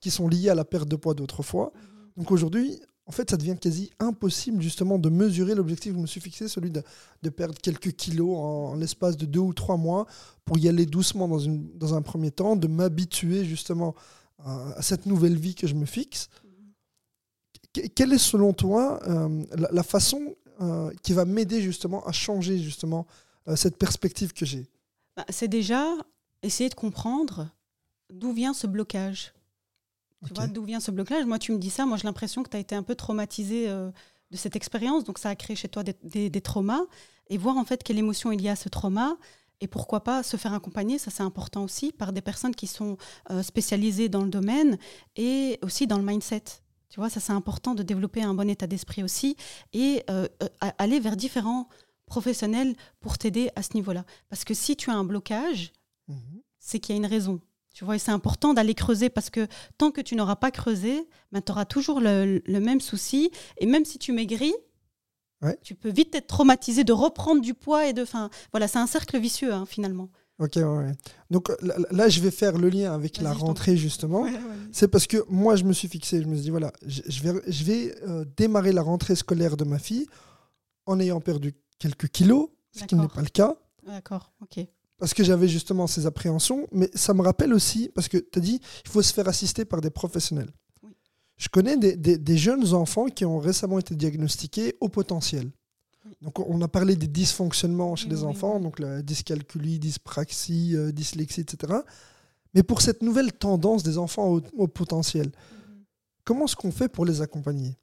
qui 0.00 0.10
sont 0.10 0.28
liés 0.28 0.48
à 0.50 0.54
la 0.54 0.64
perte 0.64 0.88
de 0.88 0.96
poids 0.96 1.14
d'autrefois. 1.14 1.72
Donc 2.16 2.30
aujourd'hui, 2.30 2.78
en 3.06 3.12
fait, 3.12 3.30
ça 3.30 3.36
devient 3.36 3.56
quasi 3.60 3.90
impossible 3.98 4.60
justement 4.62 4.98
de 4.98 5.08
mesurer 5.08 5.54
l'objectif 5.54 5.92
que 5.92 5.96
je 5.98 6.02
me 6.02 6.06
suis 6.06 6.20
fixé, 6.20 6.46
celui 6.48 6.70
de, 6.70 6.82
de 7.22 7.30
perdre 7.30 7.58
quelques 7.60 7.92
kilos 7.92 8.36
en, 8.36 8.72
en 8.72 8.74
l'espace 8.74 9.16
de 9.16 9.26
deux 9.26 9.40
ou 9.40 9.52
trois 9.54 9.76
mois 9.76 10.06
pour 10.44 10.58
y 10.58 10.68
aller 10.68 10.86
doucement 10.86 11.26
dans, 11.28 11.38
une, 11.38 11.76
dans 11.76 11.94
un 11.94 12.02
premier 12.02 12.30
temps, 12.30 12.56
de 12.56 12.68
m'habituer 12.68 13.44
justement 13.44 13.94
à, 14.38 14.72
à 14.74 14.82
cette 14.82 15.06
nouvelle 15.06 15.36
vie 15.36 15.54
que 15.54 15.66
je 15.66 15.74
me 15.74 15.86
fixe. 15.86 16.28
Que- 16.28 16.49
quelle 17.94 18.12
est 18.12 18.18
selon 18.18 18.52
toi 18.52 19.00
euh, 19.08 19.44
la, 19.56 19.68
la 19.70 19.82
façon 19.82 20.34
euh, 20.60 20.90
qui 21.02 21.12
va 21.12 21.24
m'aider 21.24 21.62
justement 21.62 22.04
à 22.06 22.12
changer 22.12 22.58
justement 22.58 23.06
euh, 23.48 23.56
cette 23.56 23.76
perspective 23.78 24.32
que 24.32 24.44
j'ai? 24.44 24.68
Bah, 25.16 25.24
c'est 25.28 25.48
déjà 25.48 25.84
essayer 26.42 26.68
de 26.68 26.74
comprendre 26.74 27.48
d'où 28.12 28.32
vient 28.32 28.54
ce 28.54 28.66
blocage. 28.66 29.32
Tu 30.26 30.34
vois, 30.34 30.46
d'où 30.46 30.64
vient 30.64 30.80
ce 30.80 30.90
blocage? 30.90 31.24
Moi, 31.24 31.38
tu 31.38 31.52
me 31.52 31.58
dis 31.58 31.70
ça, 31.70 31.86
moi 31.86 31.96
j'ai 31.96 32.04
l'impression 32.04 32.42
que 32.42 32.50
tu 32.50 32.56
as 32.56 32.60
été 32.60 32.74
un 32.74 32.82
peu 32.82 32.94
traumatisé 32.94 33.68
de 33.68 34.36
cette 34.36 34.54
expérience, 34.54 35.02
donc 35.04 35.18
ça 35.18 35.30
a 35.30 35.34
créé 35.34 35.56
chez 35.56 35.68
toi 35.68 35.82
des, 35.82 35.94
des- 36.02 36.28
des 36.28 36.40
traumas, 36.42 36.82
et 37.28 37.38
voir 37.38 37.56
en 37.56 37.64
fait 37.64 37.82
quelle 37.82 37.98
émotion 37.98 38.30
il 38.30 38.42
y 38.42 38.48
a 38.48 38.52
à 38.52 38.56
ce 38.56 38.68
trauma, 38.68 39.16
et 39.62 39.66
pourquoi 39.66 40.04
pas 40.04 40.22
se 40.22 40.36
faire 40.36 40.52
accompagner, 40.52 40.98
ça 40.98 41.10
c'est 41.10 41.22
important 41.22 41.64
aussi, 41.64 41.90
par 41.90 42.12
des 42.12 42.20
personnes 42.20 42.54
qui 42.54 42.66
sont 42.66 42.98
spécialisées 43.42 44.10
dans 44.10 44.22
le 44.22 44.28
domaine, 44.28 44.76
et 45.16 45.58
aussi 45.62 45.86
dans 45.86 45.96
le 45.96 46.04
mindset. 46.04 46.44
Tu 46.90 47.00
vois, 47.00 47.08
ça 47.08 47.20
c'est 47.20 47.32
important 47.32 47.74
de 47.74 47.82
développer 47.82 48.22
un 48.22 48.34
bon 48.34 48.48
état 48.50 48.66
d'esprit 48.66 49.02
aussi, 49.02 49.36
et 49.72 50.02
euh, 50.10 50.28
euh, 50.42 50.48
aller 50.78 51.00
vers 51.00 51.16
différents 51.16 51.68
professionnels 52.06 52.74
pour 52.98 53.16
t'aider 53.16 53.50
à 53.56 53.62
ce 53.62 53.74
niveau-là. 53.74 54.04
Parce 54.28 54.44
que 54.44 54.54
si 54.54 54.76
tu 54.76 54.90
as 54.90 54.94
un 54.94 55.04
blocage, 55.04 55.72
Mhm. 56.08 56.42
c'est 56.58 56.80
qu'il 56.80 56.94
y 56.94 56.98
a 56.98 57.00
une 57.00 57.06
raison. 57.06 57.40
Tu 57.72 57.84
vois, 57.84 57.94
et 57.94 57.98
c'est 58.00 58.10
important 58.10 58.52
d'aller 58.52 58.74
creuser 58.74 59.08
parce 59.08 59.30
que 59.30 59.46
tant 59.78 59.92
que 59.92 60.00
tu 60.00 60.16
n'auras 60.16 60.34
pas 60.34 60.50
creusé, 60.50 61.08
ben, 61.30 61.40
tu 61.40 61.52
auras 61.52 61.64
toujours 61.64 62.00
le, 62.00 62.42
le 62.44 62.60
même 62.60 62.80
souci. 62.80 63.30
Et 63.58 63.66
même 63.66 63.84
si 63.84 63.98
tu 63.98 64.10
maigris, 64.12 64.52
Ouais. 65.40 65.56
tu 65.62 65.74
peux 65.76 65.88
vite 65.88 66.14
être 66.16 66.26
traumatisé 66.26 66.82
de 66.84 66.92
reprendre 66.92 67.40
du 67.40 67.54
poids 67.54 67.86
et 67.86 67.92
de. 67.94 68.04
Fin, 68.04 68.28
voilà, 68.52 68.66
c'est 68.68 68.78
un 68.80 68.86
cercle 68.88 69.18
vicieux 69.18 69.54
hein, 69.54 69.64
finalement. 69.64 70.10
Ok, 70.40 70.56
ouais. 70.56 70.92
Donc 71.30 71.50
euh, 71.50 71.56
là, 71.90 72.08
je 72.08 72.18
vais 72.20 72.30
faire 72.30 72.56
le 72.56 72.70
lien 72.70 72.92
avec 72.94 73.20
la 73.20 73.32
rentrée 73.32 73.76
justement. 73.76 74.26
C'est 74.72 74.88
parce 74.88 75.06
que 75.06 75.18
moi, 75.28 75.54
je 75.54 75.64
me 75.64 75.72
suis 75.74 75.86
fixé, 75.86 76.22
je 76.22 76.26
me 76.26 76.34
suis 76.34 76.44
dit, 76.44 76.50
voilà, 76.50 76.72
je, 76.86 77.22
vais, 77.22 77.40
je 77.46 77.64
vais 77.64 77.94
euh, 78.08 78.24
démarrer 78.36 78.72
la 78.72 78.80
rentrée 78.82 79.14
scolaire 79.16 79.56
de 79.58 79.64
ma 79.64 79.78
fille 79.78 80.06
en 80.86 80.98
ayant 80.98 81.20
perdu 81.20 81.52
quelques 81.78 82.08
kilos, 82.08 82.48
ce 82.72 82.84
qui 82.84 82.94
n'est 82.94 83.06
pas 83.08 83.20
le 83.20 83.28
cas, 83.28 83.54
D'accord, 83.86 84.32
ok. 84.40 84.66
parce 84.98 85.12
que 85.14 85.22
j'avais 85.24 85.46
justement 85.48 85.86
ces 85.86 86.06
appréhensions. 86.06 86.66
Mais 86.72 86.90
ça 86.94 87.12
me 87.14 87.20
rappelle 87.22 87.52
aussi, 87.52 87.90
parce 87.94 88.08
que 88.08 88.16
tu 88.16 88.38
as 88.38 88.42
dit, 88.42 88.60
il 88.84 88.90
faut 88.90 89.02
se 89.02 89.12
faire 89.12 89.28
assister 89.28 89.64
par 89.66 89.80
des 89.82 89.90
professionnels. 89.90 90.50
Oui. 90.82 90.90
Je 91.36 91.48
connais 91.48 91.76
des, 91.76 91.96
des- 91.96 92.18
des 92.18 92.38
jeunes 92.38 92.72
enfants 92.74 93.06
qui 93.06 93.24
ont 93.26 93.38
récemment 93.38 93.78
été 93.78 93.94
diagnostiqués 93.94 94.76
au 94.80 94.88
potentiel. 94.88 95.50
Donc 96.22 96.38
on 96.38 96.60
a 96.62 96.68
parlé 96.68 96.96
des 96.96 97.06
dysfonctionnements 97.08 97.94
chez 97.96 98.06
Oui, 98.06 98.12
les 98.12 98.24
enfants, 98.24 98.56
oui. 98.56 98.62
donc 98.62 98.78
la 98.78 99.02
dyscalculie, 99.02 99.78
dyspraxie, 99.78 100.74
euh, 100.74 100.92
dyslexie, 100.92 101.42
etc. 101.42 101.74
Mais 102.54 102.62
pour 102.62 102.80
cette 102.80 103.02
nouvelle 103.02 103.32
tendance 103.32 103.82
des 103.82 103.98
enfants 103.98 104.26
au, 104.28 104.40
au 104.56 104.66
potentiel, 104.66 105.30
comment 106.24 106.46
est-ce 106.46 106.56
qu'on 106.56 106.72
fait 106.72 106.88
pour 106.88 107.04
les 107.04 107.20
accompagner? 107.20 107.76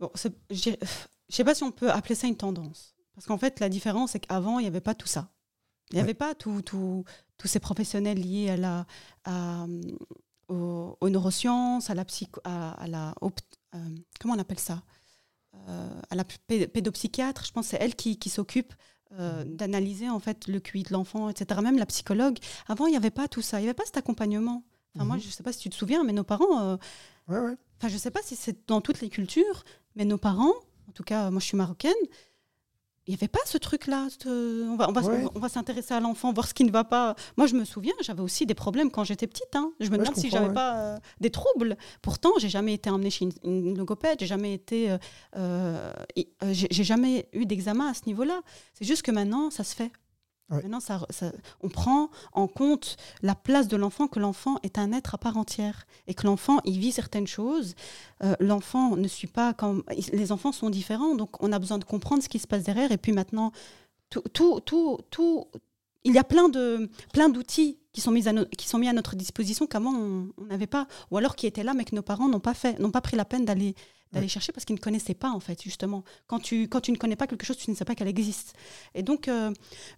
Bon, 0.00 0.10
je 0.14 0.28
je 0.50 1.34
sais 1.34 1.44
pas 1.44 1.54
si 1.54 1.62
on 1.62 1.70
peut 1.70 1.90
appeler 1.90 2.14
ça 2.14 2.26
une 2.26 2.36
tendance. 2.36 2.94
Parce 3.14 3.26
qu'en 3.26 3.36
fait, 3.38 3.60
la 3.60 3.68
différence, 3.68 4.12
c'est 4.12 4.20
qu'avant, 4.20 4.58
il 4.58 4.62
n'y 4.62 4.68
avait 4.68 4.80
pas 4.80 4.94
tout 4.94 5.06
ça. 5.08 5.28
Il 5.90 5.94
n'y 5.94 5.98
Ouais. 5.98 6.04
avait 6.04 6.14
pas 6.14 6.34
tout- 6.34 6.62
tout- 6.62 7.04
tous 7.36 7.48
ces 7.48 7.60
professionnels 7.60 8.18
liés 8.18 8.50
à 8.50 8.56
la, 8.56 8.86
à, 9.24 9.64
euh, 9.64 9.82
aux, 10.48 10.96
aux 11.00 11.08
neurosciences, 11.10 11.90
à 11.90 11.94
la 11.94 12.04
psycho, 12.06 12.40
à, 12.44 12.70
à 12.82 12.86
la, 12.86 13.14
euh, 13.74 13.78
comment 14.20 14.34
on 14.34 14.38
appelle 14.38 14.58
ça? 14.58 14.82
À 16.10 16.14
la 16.14 16.24
pé- 16.24 16.66
pédopsychiatre, 16.66 17.44
je 17.44 17.52
pense 17.52 17.66
que 17.66 17.70
c'est 17.72 17.82
elle 17.82 17.94
qui, 17.94 18.18
qui 18.18 18.30
s'occupe 18.30 18.72
euh, 19.18 19.44
d'analyser 19.44 20.08
en 20.10 20.18
fait 20.20 20.46
le 20.48 20.60
QI 20.60 20.82
de 20.82 20.92
l'enfant, 20.92 21.28
etc. 21.28 21.60
Même 21.62 21.78
la 21.78 21.86
psychologue. 21.86 22.38
Avant, 22.66 22.86
il 22.86 22.90
n'y 22.90 22.96
avait 22.96 23.10
pas 23.10 23.28
tout 23.28 23.42
ça. 23.42 23.58
Il 23.58 23.62
n'y 23.62 23.68
avait 23.68 23.74
pas 23.74 23.84
cet 23.86 23.96
accompagnement. 23.96 24.64
Enfin, 24.94 25.04
Moi, 25.04 25.16
Mhm. 25.16 25.22
je 25.22 25.26
ne 25.28 25.32
sais 25.32 25.42
pas 25.42 25.52
si 25.52 25.58
tu 25.60 25.70
te 25.70 25.74
souviens, 25.74 26.04
mais 26.04 26.12
nos 26.12 26.24
parents, 26.24 26.60
euh, 26.60 26.76
Ouais, 27.28 27.38
ouais. 27.38 27.56
enfin, 27.78 27.88
je 27.88 27.94
ne 27.94 27.98
sais 27.98 28.10
pas 28.10 28.20
si 28.22 28.36
c'est 28.36 28.66
dans 28.68 28.80
toutes 28.80 29.00
les 29.00 29.08
cultures, 29.10 29.64
mais 29.96 30.04
nos 30.04 30.18
parents, 30.18 30.52
en 30.88 30.92
tout 30.92 31.02
cas, 31.04 31.30
moi, 31.30 31.40
je 31.40 31.46
suis 31.46 31.56
marocaine, 31.56 31.92
il 33.08 33.12
n'y 33.12 33.14
avait 33.16 33.26
pas 33.28 33.40
ce 33.46 33.58
truc-là. 33.58 34.06
ce- 34.22 34.68
On 34.68 34.76
va, 34.76 34.88
on 34.88 34.92
va, 34.92 35.00
Ouais. 35.00 35.24
on 35.34 35.38
va 35.40 35.48
s'intéresser 35.48 35.94
à 35.94 36.00
l'enfant, 36.00 36.32
voir 36.32 36.46
ce 36.46 36.52
qui 36.54 36.62
ne 36.64 36.70
va 36.70 36.84
pas. 36.84 37.16
Moi, 37.38 37.46
je 37.46 37.54
me 37.54 37.64
souviens, 37.64 37.94
j'avais 38.02 38.20
aussi 38.22 38.44
des 38.46 38.54
problèmes 38.54 38.90
quand 38.90 39.02
j'étais 39.02 39.26
petite. 39.26 39.54
hein. 39.56 39.72
Je 39.80 39.86
me 39.86 39.92
Ouais, 39.92 39.96
je 39.98 40.02
demande 40.10 40.16
si 40.16 40.28
j'avais 40.30 40.48
ouais. 40.48 40.52
pas 40.54 40.76
euh, 40.78 40.98
des 41.20 41.30
troubles. 41.30 41.76
Pourtant, 42.02 42.30
j'ai 42.38 42.48
jamais 42.50 42.74
été 42.74 42.90
emmenée 42.90 43.10
chez 43.10 43.24
une, 43.24 43.32
une 43.44 43.78
logopède, 43.78 44.18
j'ai 44.20 44.26
jamais 44.26 44.52
été, 44.54 44.90
euh, 44.90 44.98
euh, 45.36 45.92
j'ai 46.52 46.84
jamais 46.84 47.28
eu 47.32 47.46
d'examen 47.46 47.88
à 47.88 47.94
ce 47.94 48.02
niveau-là. 48.06 48.42
C'est 48.74 48.84
juste 48.84 49.02
que 49.02 49.10
maintenant, 49.10 49.50
ça 49.50 49.64
se 49.64 49.74
fait. 49.74 49.90
Maintenant, 50.50 50.78
on 51.60 51.68
prend 51.68 52.10
en 52.32 52.48
compte 52.48 52.96
la 53.22 53.34
place 53.34 53.68
de 53.68 53.76
l'enfant, 53.76 54.08
que 54.08 54.18
l'enfant 54.18 54.56
est 54.62 54.78
un 54.78 54.92
être 54.92 55.14
à 55.14 55.18
part 55.18 55.36
entière 55.36 55.86
et 56.06 56.14
que 56.14 56.26
l'enfant, 56.26 56.58
il 56.64 56.78
vit 56.78 56.92
certaines 56.92 57.26
choses. 57.26 57.74
Euh, 58.24 58.34
l'enfant 58.40 58.96
ne 58.96 59.08
suit 59.08 59.26
pas 59.26 59.52
comme 59.52 59.84
les 60.12 60.32
enfants 60.32 60.52
sont 60.52 60.70
différents, 60.70 61.14
donc 61.14 61.42
on 61.42 61.52
a 61.52 61.58
besoin 61.58 61.78
de 61.78 61.84
comprendre 61.84 62.22
ce 62.22 62.28
qui 62.28 62.38
se 62.38 62.46
passe 62.46 62.62
derrière. 62.64 62.92
Et 62.92 62.98
puis 62.98 63.12
maintenant, 63.12 63.52
tout, 64.10 64.22
tout, 64.32 64.60
tout, 64.60 64.98
tout- 65.10 65.46
il 66.04 66.14
y 66.14 66.18
a 66.18 66.24
plein 66.24 66.48
de 66.48 66.88
plein 67.12 67.28
d'outils 67.28 67.78
qui 67.92 68.00
sont 68.00 68.12
mis 68.12 68.28
à 68.28 68.32
qui 68.56 68.68
sont 68.68 68.78
mis 68.78 68.88
à 68.88 68.92
notre 68.92 69.16
disposition 69.16 69.66
qu'avant 69.66 69.92
on 69.92 70.44
n'avait 70.44 70.68
pas, 70.68 70.86
ou 71.10 71.18
alors 71.18 71.36
qui 71.36 71.46
étaient 71.46 71.64
là 71.64 71.74
mais 71.74 71.84
que 71.84 71.94
nos 71.94 72.02
parents 72.02 72.28
n'ont 72.28 72.40
pas 72.40 72.54
fait, 72.54 72.78
n'ont 72.78 72.92
pas 72.92 73.00
pris 73.02 73.16
la 73.16 73.24
peine 73.26 73.44
d'aller 73.44 73.74
d'aller 74.12 74.28
chercher 74.28 74.52
parce 74.52 74.64
qu'ils 74.64 74.76
ne 74.76 74.80
connaissaient 74.80 75.14
pas 75.14 75.30
en 75.30 75.40
fait 75.40 75.62
justement. 75.62 76.02
Quand 76.26 76.38
tu 76.38 76.68
quand 76.68 76.80
tu 76.80 76.92
ne 76.92 76.96
connais 76.96 77.16
pas 77.16 77.26
quelque 77.26 77.44
chose, 77.44 77.56
tu 77.58 77.70
ne 77.70 77.76
sais 77.76 77.84
pas 77.84 77.94
qu'elle 77.94 78.08
existe. 78.08 78.54
Et 78.94 79.02
donc 79.02 79.28
euh, 79.28 79.52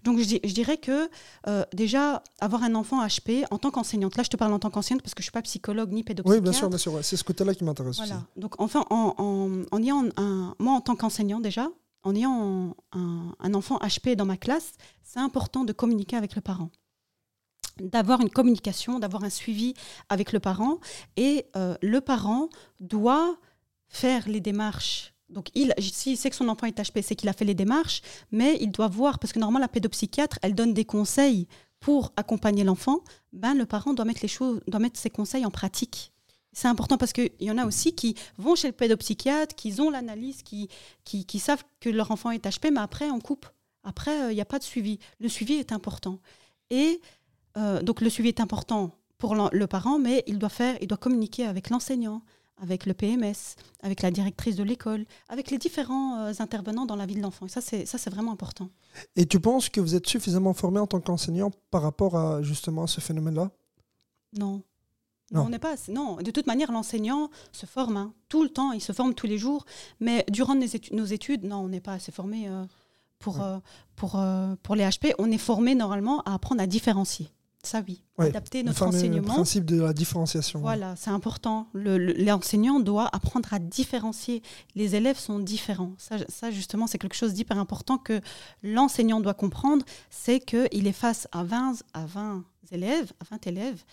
donc 0.05 0.19
je, 0.19 0.25
di- 0.25 0.41
je 0.45 0.53
dirais 0.53 0.79
que 0.79 1.09
euh, 1.47 1.65
déjà 1.73 2.23
avoir 2.41 2.63
un 2.65 2.75
enfant 2.75 3.05
HP 3.07 3.45
en 3.51 3.59
tant 3.59 3.71
qu'enseignante, 3.71 4.17
là 4.17 4.23
je 4.23 4.29
te 4.31 4.37
parle 4.37 4.53
en 4.53 4.59
tant 4.59 4.71
qu'enseignante 4.71 5.03
parce 5.03 5.15
que 5.15 5.23
je 5.23 5.27
suis 5.27 5.33
pas 5.33 5.43
psychologue 5.43 5.93
ni 5.93 6.03
pédopsychiatre. 6.03 6.41
Oui, 6.41 6.43
bien 6.43 6.53
sûr, 6.53 6.69
bien 6.69 6.79
sûr. 6.79 6.93
ouais. 6.95 7.03
C'est 7.03 7.17
ce 7.17 7.25
côté-là 7.25 7.55
qui 7.55 7.65
m'intéresse 7.65 8.01
aussi. 8.01 8.09
Voilà. 8.09 8.25
Donc, 8.37 8.61
enfin, 8.61 8.85
en, 8.91 9.15
en, 9.19 9.63
en 9.71 9.83
ayant 9.83 10.05
un, 10.17 10.55
moi, 10.59 10.75
en 10.75 10.81
tant 10.81 10.97
qu'enseignant 10.97 11.41
déjà, 11.41 11.69
en 12.03 12.15
ayant 12.15 12.75
un, 12.93 13.35
un 13.39 13.55
enfant 13.55 13.79
HP 13.79 14.17
dans 14.17 14.25
ma 14.27 14.37
classe, 14.37 14.73
c'est 15.03 15.21
important 15.21 15.65
de 15.65 15.73
communiquer 15.73 16.17
avec 16.17 16.35
le 16.35 16.41
parent. 16.41 16.71
D'avoir 17.79 18.21
une 18.21 18.29
communication, 18.31 18.99
d'avoir 18.99 19.25
un 19.25 19.31
suivi 19.31 19.73
avec 20.11 20.33
le 20.33 20.41
parent. 20.41 20.79
Et 21.17 21.47
euh, 21.57 21.77
le 21.83 22.01
parent 22.01 22.49
doit 22.81 23.37
faire 23.91 24.27
les 24.29 24.41
démarches. 24.41 25.13
Donc, 25.29 25.49
il, 25.55 25.75
s'il 25.79 26.17
sait 26.17 26.31
que 26.31 26.37
son 26.37 26.49
enfant 26.49 26.67
est 26.67 26.79
HP, 26.79 27.03
c'est 27.03 27.15
qu'il 27.15 27.29
a 27.29 27.33
fait 27.33 27.45
les 27.45 27.55
démarches, 27.55 28.03
mais 28.33 28.57
il 28.61 28.71
doit 28.71 28.89
voir, 28.89 29.19
parce 29.19 29.33
que 29.33 29.39
normalement, 29.39 29.61
la 29.61 29.69
pédopsychiatre, 29.69 30.39
elle 30.43 30.55
donne 30.55 30.73
des 30.73 30.85
conseils 30.85 31.47
pour 31.79 32.13
accompagner 32.17 32.65
l'enfant. 32.65 33.01
Ben, 33.33 33.55
le 33.55 33.67
parent 33.67 33.93
doit 33.93 34.05
mettre, 34.05 34.21
les 34.23 34.29
choses, 34.29 34.61
doit 34.67 34.81
mettre 34.81 34.99
ses 34.99 35.11
conseils 35.11 35.45
en 35.45 35.51
pratique. 35.51 36.13
C'est 36.53 36.69
important 36.69 36.99
parce 36.99 37.13
qu'il 37.13 37.31
y 37.41 37.51
en 37.51 37.59
a 37.59 37.67
aussi 37.67 37.95
qui 37.95 38.17
vont 38.37 38.57
chez 38.57 38.69
le 38.69 38.73
pédopsychiatre, 38.73 39.55
qui 39.55 39.81
ont 39.81 39.91
l'analyse, 39.91 40.43
qui, 40.43 40.69
qui, 41.05 41.39
savent 41.39 41.63
que 41.79 41.89
leur 41.89 42.11
enfant 42.11 42.31
est 42.33 42.45
HP, 42.45 42.73
mais 42.73 42.81
après, 42.81 43.11
on 43.11 43.21
coupe. 43.21 43.47
Après, 43.85 44.25
euh, 44.25 44.33
il 44.33 44.35
n'y 44.35 44.41
a 44.41 44.47
pas 44.47 44.59
de 44.59 44.65
suivi. 44.65 44.99
Le 45.21 45.29
suivi 45.29 45.55
est 45.55 45.73
important. 45.73 46.19
Et 46.71 47.01
euh, 47.57 47.83
donc, 47.83 48.01
le 48.01 48.11
suivi 48.11 48.29
est 48.29 48.41
important 48.41 48.97
pour 49.17 49.35
le 49.35 49.67
parent, 49.67 49.99
mais 49.99 50.25
il 50.27 50.39
doit 50.39 50.49
faire, 50.49 50.77
il 50.81 50.89
doit 50.89 50.99
communiquer 50.99 51.45
avec 51.45 51.71
l'enseignant, 51.71 52.23
avec 52.63 52.87
le 52.87 52.95
PMS, 52.95 53.57
avec 53.83 54.03
la 54.03 54.11
directrice 54.11 54.57
de 54.57 54.63
l'école, 54.63 55.05
avec 55.29 55.51
les 55.51 55.59
différents 55.59 56.19
euh, 56.21 56.33
intervenants 56.39 56.87
dans 56.87 56.97
la 56.97 57.07
vie 57.07 57.15
de 57.15 57.23
l'enfant. 57.23 57.47
Et 57.47 57.49
ça, 57.49 57.61
c'est 57.61 57.87
ça, 57.87 57.99
c'est 57.99 58.11
vraiment 58.11 58.33
important. 58.33 58.69
Et 59.17 59.27
tu 59.27 59.41
penses 59.41 59.69
que 59.69 59.81
vous 59.81 59.95
êtes 59.95 60.07
suffisamment 60.07 60.53
formé 60.55 60.79
en 60.81 60.87
tant 60.87 61.01
qu'enseignant 61.01 61.51
par 61.71 61.83
rapport 61.83 62.17
à 62.17 62.43
justement 62.43 62.83
à 62.85 62.87
ce 62.87 63.01
phénomène-là? 63.01 63.51
Non. 64.39 64.63
On 65.33 65.49
n'est 65.49 65.61
pas. 65.61 65.77
Non, 65.89 66.17
de 66.17 66.31
toute 66.33 66.49
manière, 66.49 66.73
l'enseignant 66.73 67.31
se 67.53 67.65
forme 67.65 67.97
hein, 67.97 68.13
tout 68.29 68.43
le 68.43 68.49
temps, 68.49 68.73
il 68.73 68.81
se 68.81 68.93
forme 68.93 69.15
tous 69.15 69.29
les 69.29 69.39
jours. 69.39 69.65
Mais 70.01 70.25
durant 70.29 70.57
nos 70.57 70.67
études, 70.67 70.93
nos 70.93 71.05
études 71.05 71.45
non, 71.45 71.59
on 71.59 71.69
n'est 71.69 71.81
pas 71.81 71.93
assez 71.93 72.11
formé 72.11 72.49
euh, 72.49 72.65
pour, 73.21 73.37
Ouais. 73.37 73.43
euh, 73.45 73.59
pour, 73.95 74.21
pour 74.65 74.75
les 74.75 74.83
HP. 74.85 75.15
On 75.21 75.31
est 75.31 75.39
formé 75.39 75.77
normalement 75.77 76.21
à 76.23 76.35
apprendre 76.35 76.61
à 76.61 76.67
différencier. 76.67 77.29
Ça, 77.63 77.83
oui. 77.87 78.03
Ouais, 78.17 78.29
Adapter 78.29 78.63
Le 78.63 78.69
notre 78.69 78.83
enseignement. 78.87 79.35
principe 79.35 79.67
de 79.67 79.83
la 79.83 79.93
différenciation. 79.93 80.61
Voilà, 80.61 80.97
c'est 80.97 81.11
important. 81.11 81.69
Le- 81.75 81.99
le- 81.99 82.15
L'enseignant 82.15 82.81
doit 82.81 83.09
apprendre 83.15 83.53
à 83.53 83.59
différencier. 83.59 84.43
Les 84.75 84.95
élèves 84.97 85.19
sont 85.19 85.39
différents. 85.39 85.93
Ça, 85.99 86.17
ça, 86.31 86.51
justement, 86.51 86.87
c'est 86.87 86.97
quelque 86.99 87.17
chose 87.17 87.35
d'hyper 87.35 87.59
important 87.59 87.99
que 87.99 88.21
l'enseignant 88.63 89.21
doit 89.21 89.35
comprendre. 89.35 89.85
C'est 90.09 90.41
qu'il 90.41 90.87
est 90.87 90.93
face 90.93 91.29
à 91.33 91.45
20, 91.45 91.75
à 91.93 92.07
20 92.07 92.45
élèves, 92.73 93.13
à 93.21 93.25
20 93.31 93.47
élèves, 93.47 93.85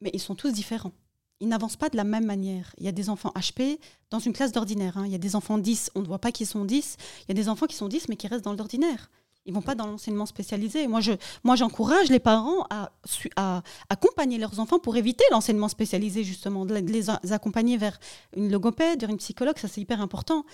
mais 0.00 0.10
ils 0.14 0.20
sont 0.20 0.36
tous 0.36 0.52
différents. 0.52 0.92
Ils 1.40 1.48
n'avancent 1.48 1.76
pas 1.76 1.88
de 1.88 1.96
la 1.96 2.04
même 2.04 2.24
manière. 2.26 2.72
Il 2.78 2.84
y 2.84 2.88
a 2.88 2.92
des 2.92 3.08
enfants 3.10 3.32
HP 3.34 3.80
dans 4.10 4.20
une 4.20 4.32
classe 4.32 4.52
d'ordinaire. 4.52 4.96
hein. 4.96 5.06
Il 5.06 5.10
y 5.12 5.16
a 5.16 5.18
des 5.18 5.34
enfants 5.34 5.58
10, 5.58 5.90
on 5.96 6.00
ne 6.02 6.06
voit 6.06 6.20
pas 6.20 6.30
qu'ils 6.30 6.46
sont 6.46 6.64
10. 6.64 6.96
Il 7.22 7.30
y 7.30 7.32
a 7.32 7.34
des 7.34 7.48
enfants 7.48 7.66
qui 7.66 7.74
sont 7.74 7.88
10, 7.88 8.08
mais 8.08 8.14
qui 8.16 8.28
restent 8.28 8.44
dans 8.44 8.52
l'ordinaire. 8.54 9.10
Ils 9.44 9.52
vont 9.52 9.62
pas 9.62 9.74
dans 9.74 9.86
l'enseignement 9.86 10.26
spécialisé. 10.26 10.86
Moi, 10.86 11.00
je, 11.00 11.12
moi, 11.42 11.56
j'encourage 11.56 12.08
les 12.10 12.20
parents 12.20 12.64
à, 12.70 12.92
à 13.36 13.62
accompagner 13.88 14.38
leurs 14.38 14.60
enfants 14.60 14.78
pour 14.78 14.96
éviter 14.96 15.24
l'enseignement 15.32 15.68
spécialisé, 15.68 16.22
justement, 16.22 16.64
de 16.64 16.74
les 16.74 17.10
accompagner 17.32 17.76
vers 17.76 17.98
une 18.36 18.50
logopède, 18.52 19.00
vers 19.00 19.10
une 19.10 19.16
psychologue, 19.16 19.58
ça 19.58 19.66
c'est 19.66 19.80
hyper 19.80 20.00
important. 20.00 20.44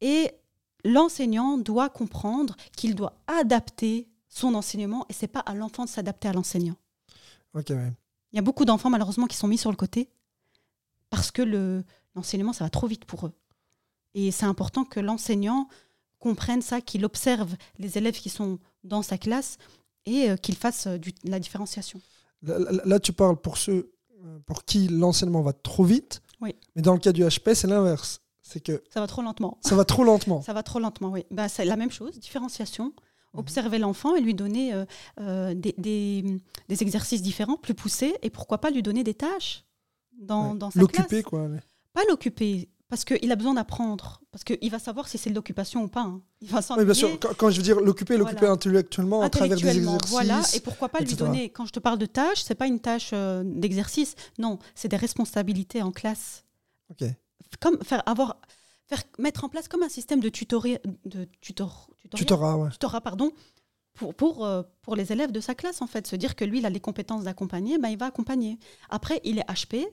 Et 0.00 0.30
l'enseignant 0.84 1.58
doit 1.58 1.88
comprendre 1.90 2.56
qu'il 2.76 2.94
doit 2.94 3.14
adapter 3.26 4.08
son 4.28 4.54
enseignement 4.54 5.04
et 5.08 5.12
c'est 5.12 5.28
pas 5.28 5.40
à 5.40 5.54
l'enfant 5.54 5.84
de 5.84 5.90
s'adapter 5.90 6.28
à 6.28 6.32
l'enseignant. 6.32 6.76
Ok, 7.54 7.66
ouais. 7.70 7.92
Il 8.32 8.36
y 8.36 8.38
a 8.38 8.42
beaucoup 8.42 8.64
d'enfants 8.64 8.90
malheureusement 8.90 9.26
qui 9.26 9.36
sont 9.36 9.46
mis 9.48 9.58
sur 9.58 9.70
le 9.70 9.76
côté 9.76 10.08
parce 11.10 11.30
que 11.30 11.40
le- 11.42 11.84
l'enseignement 12.16 12.52
ça 12.52 12.64
va 12.64 12.70
trop 12.70 12.86
vite 12.86 13.04
pour 13.04 13.26
eux. 13.26 13.32
Et 14.14 14.30
c'est 14.32 14.46
important 14.46 14.84
que 14.84 14.98
l'enseignant 15.00 15.68
comprenne 16.28 16.62
ça, 16.62 16.80
qu'il 16.80 17.04
observe 17.04 17.54
les 17.78 17.98
élèves 17.98 18.18
qui 18.18 18.30
sont 18.30 18.58
dans 18.82 19.02
sa 19.02 19.16
classe 19.18 19.58
et 20.06 20.30
euh, 20.30 20.36
qu'il 20.36 20.56
fasse 20.56 20.86
euh, 20.86 20.98
du- 20.98 21.14
la 21.24 21.38
différenciation. 21.38 22.00
Là, 22.42 22.98
tu 23.00 23.12
parles 23.12 23.36
pour 23.40 23.56
ceux 23.58 23.92
euh, 24.24 24.38
pour 24.46 24.64
qui 24.64 24.88
l'enseignement 24.88 25.42
va 25.42 25.52
trop 25.52 25.84
vite. 25.84 26.20
Oui. 26.40 26.54
Mais 26.74 26.82
dans 26.82 26.94
le 26.94 26.98
cas 27.00 27.12
du 27.12 27.22
HP, 27.22 27.54
c'est 27.54 27.66
l'inverse. 27.66 28.20
C'est 28.42 28.60
que 28.60 28.82
Ça 28.92 29.00
va 29.00 29.06
trop 29.06 29.22
lentement. 29.22 29.58
ça 29.62 29.74
va 29.74 29.84
trop 29.84 30.04
lentement. 30.04 30.42
Ça 30.48 30.52
va 30.52 30.62
trop 30.62 30.78
lentement, 30.78 31.10
oui. 31.10 31.24
Ben, 31.30 31.48
c'est 31.48 31.64
la 31.64 31.76
même 31.76 31.90
chose, 31.90 32.18
différenciation. 32.20 32.86
Mhm. 33.32 33.40
Observer 33.40 33.78
l'enfant 33.78 34.14
et 34.14 34.20
lui 34.20 34.34
donner 34.34 34.74
euh, 34.74 34.84
euh, 35.20 35.54
des, 35.54 35.74
des- 35.78 36.24
des 36.68 36.82
exercices 36.82 37.22
différents, 37.22 37.56
plus 37.56 37.74
poussés, 37.74 38.14
et 38.22 38.30
pourquoi 38.30 38.58
pas 38.58 38.70
lui 38.70 38.82
donner 38.82 39.02
des 39.04 39.14
tâches 39.14 39.64
dans, 40.18 40.52
Ouais. 40.52 40.58
dans 40.58 40.70
sa 40.70 40.78
L'occuper, 40.80 41.22
classe. 41.22 41.30
quoi. 41.30 41.48
Pas 41.94 42.02
l'occuper, 42.08 42.68
parce 42.94 43.04
qu'il 43.04 43.32
a 43.32 43.36
besoin 43.36 43.54
d'apprendre, 43.54 44.20
parce 44.30 44.44
qu'il 44.44 44.70
va 44.70 44.78
savoir 44.78 45.08
si 45.08 45.18
c'est 45.18 45.30
de 45.30 45.34
l'occupation 45.34 45.82
ou 45.82 45.88
pas. 45.88 46.02
hein. 46.02 46.20
Il 46.40 46.48
va 46.48 46.60
Oui, 46.76 46.84
bien 46.84 46.94
sûr. 46.94 47.18
Quand, 47.18 47.34
quand 47.36 47.50
je 47.50 47.56
veux 47.56 47.62
dire 47.64 47.80
l'occuper, 47.80 48.16
l'occuper 48.16 48.38
Voilà. 48.40 48.54
intellectuellement 48.54 49.20
à 49.22 49.30
travers 49.30 49.56
des 49.58 49.66
exercices. 49.76 50.10
Voilà, 50.10 50.40
et 50.54 50.60
pourquoi 50.60 50.88
pas 50.88 51.00
lui 51.00 51.14
donner, 51.14 51.50
quand 51.50 51.66
je 51.66 51.72
te 51.72 51.80
parle 51.80 51.98
de 51.98 52.06
tâches, 52.06 52.42
c'est 52.44 52.54
pas 52.54 52.66
une 52.68 52.78
tâche 52.80 53.10
euh, 53.12 53.42
d'exercice, 53.44 54.14
non, 54.38 54.58
c'est 54.76 54.88
des 54.88 54.96
responsabilités 54.96 55.82
en 55.82 55.90
classe. 55.90 56.44
Ok. 56.90 57.08
Comme 57.60 57.82
faire, 57.82 58.02
avoir, 58.06 58.36
faire, 58.86 59.02
mettre 59.18 59.44
en 59.44 59.48
place 59.48 59.66
comme 59.68 59.82
un 59.82 59.88
système 59.88 60.20
de, 60.20 60.28
tutori- 60.28 60.78
de 61.04 61.24
tutor, 61.40 61.90
tutoriel 62.02 62.18
Tutorat, 62.26 62.56
ouais. 62.58 62.70
tutorat, 62.70 63.00
pardon, 63.00 63.32
pour, 63.94 64.14
pour, 64.14 64.44
euh, 64.44 64.62
pour 64.82 64.94
les 64.94 65.12
élèves 65.12 65.32
de 65.32 65.40
sa 65.40 65.54
classe, 65.56 65.82
en 65.82 65.86
fait. 65.88 66.06
Se 66.06 66.16
dire 66.16 66.36
que 66.36 66.44
lui, 66.44 66.58
il 66.58 66.66
a 66.66 66.70
les 66.70 66.80
compétences 66.80 67.24
d'accompagner, 67.24 67.78
ben, 67.78 67.88
il 67.88 67.98
va 67.98 68.06
accompagner. 68.06 68.58
Après, 68.88 69.20
il 69.24 69.38
est 69.38 69.46
HP, 69.48 69.86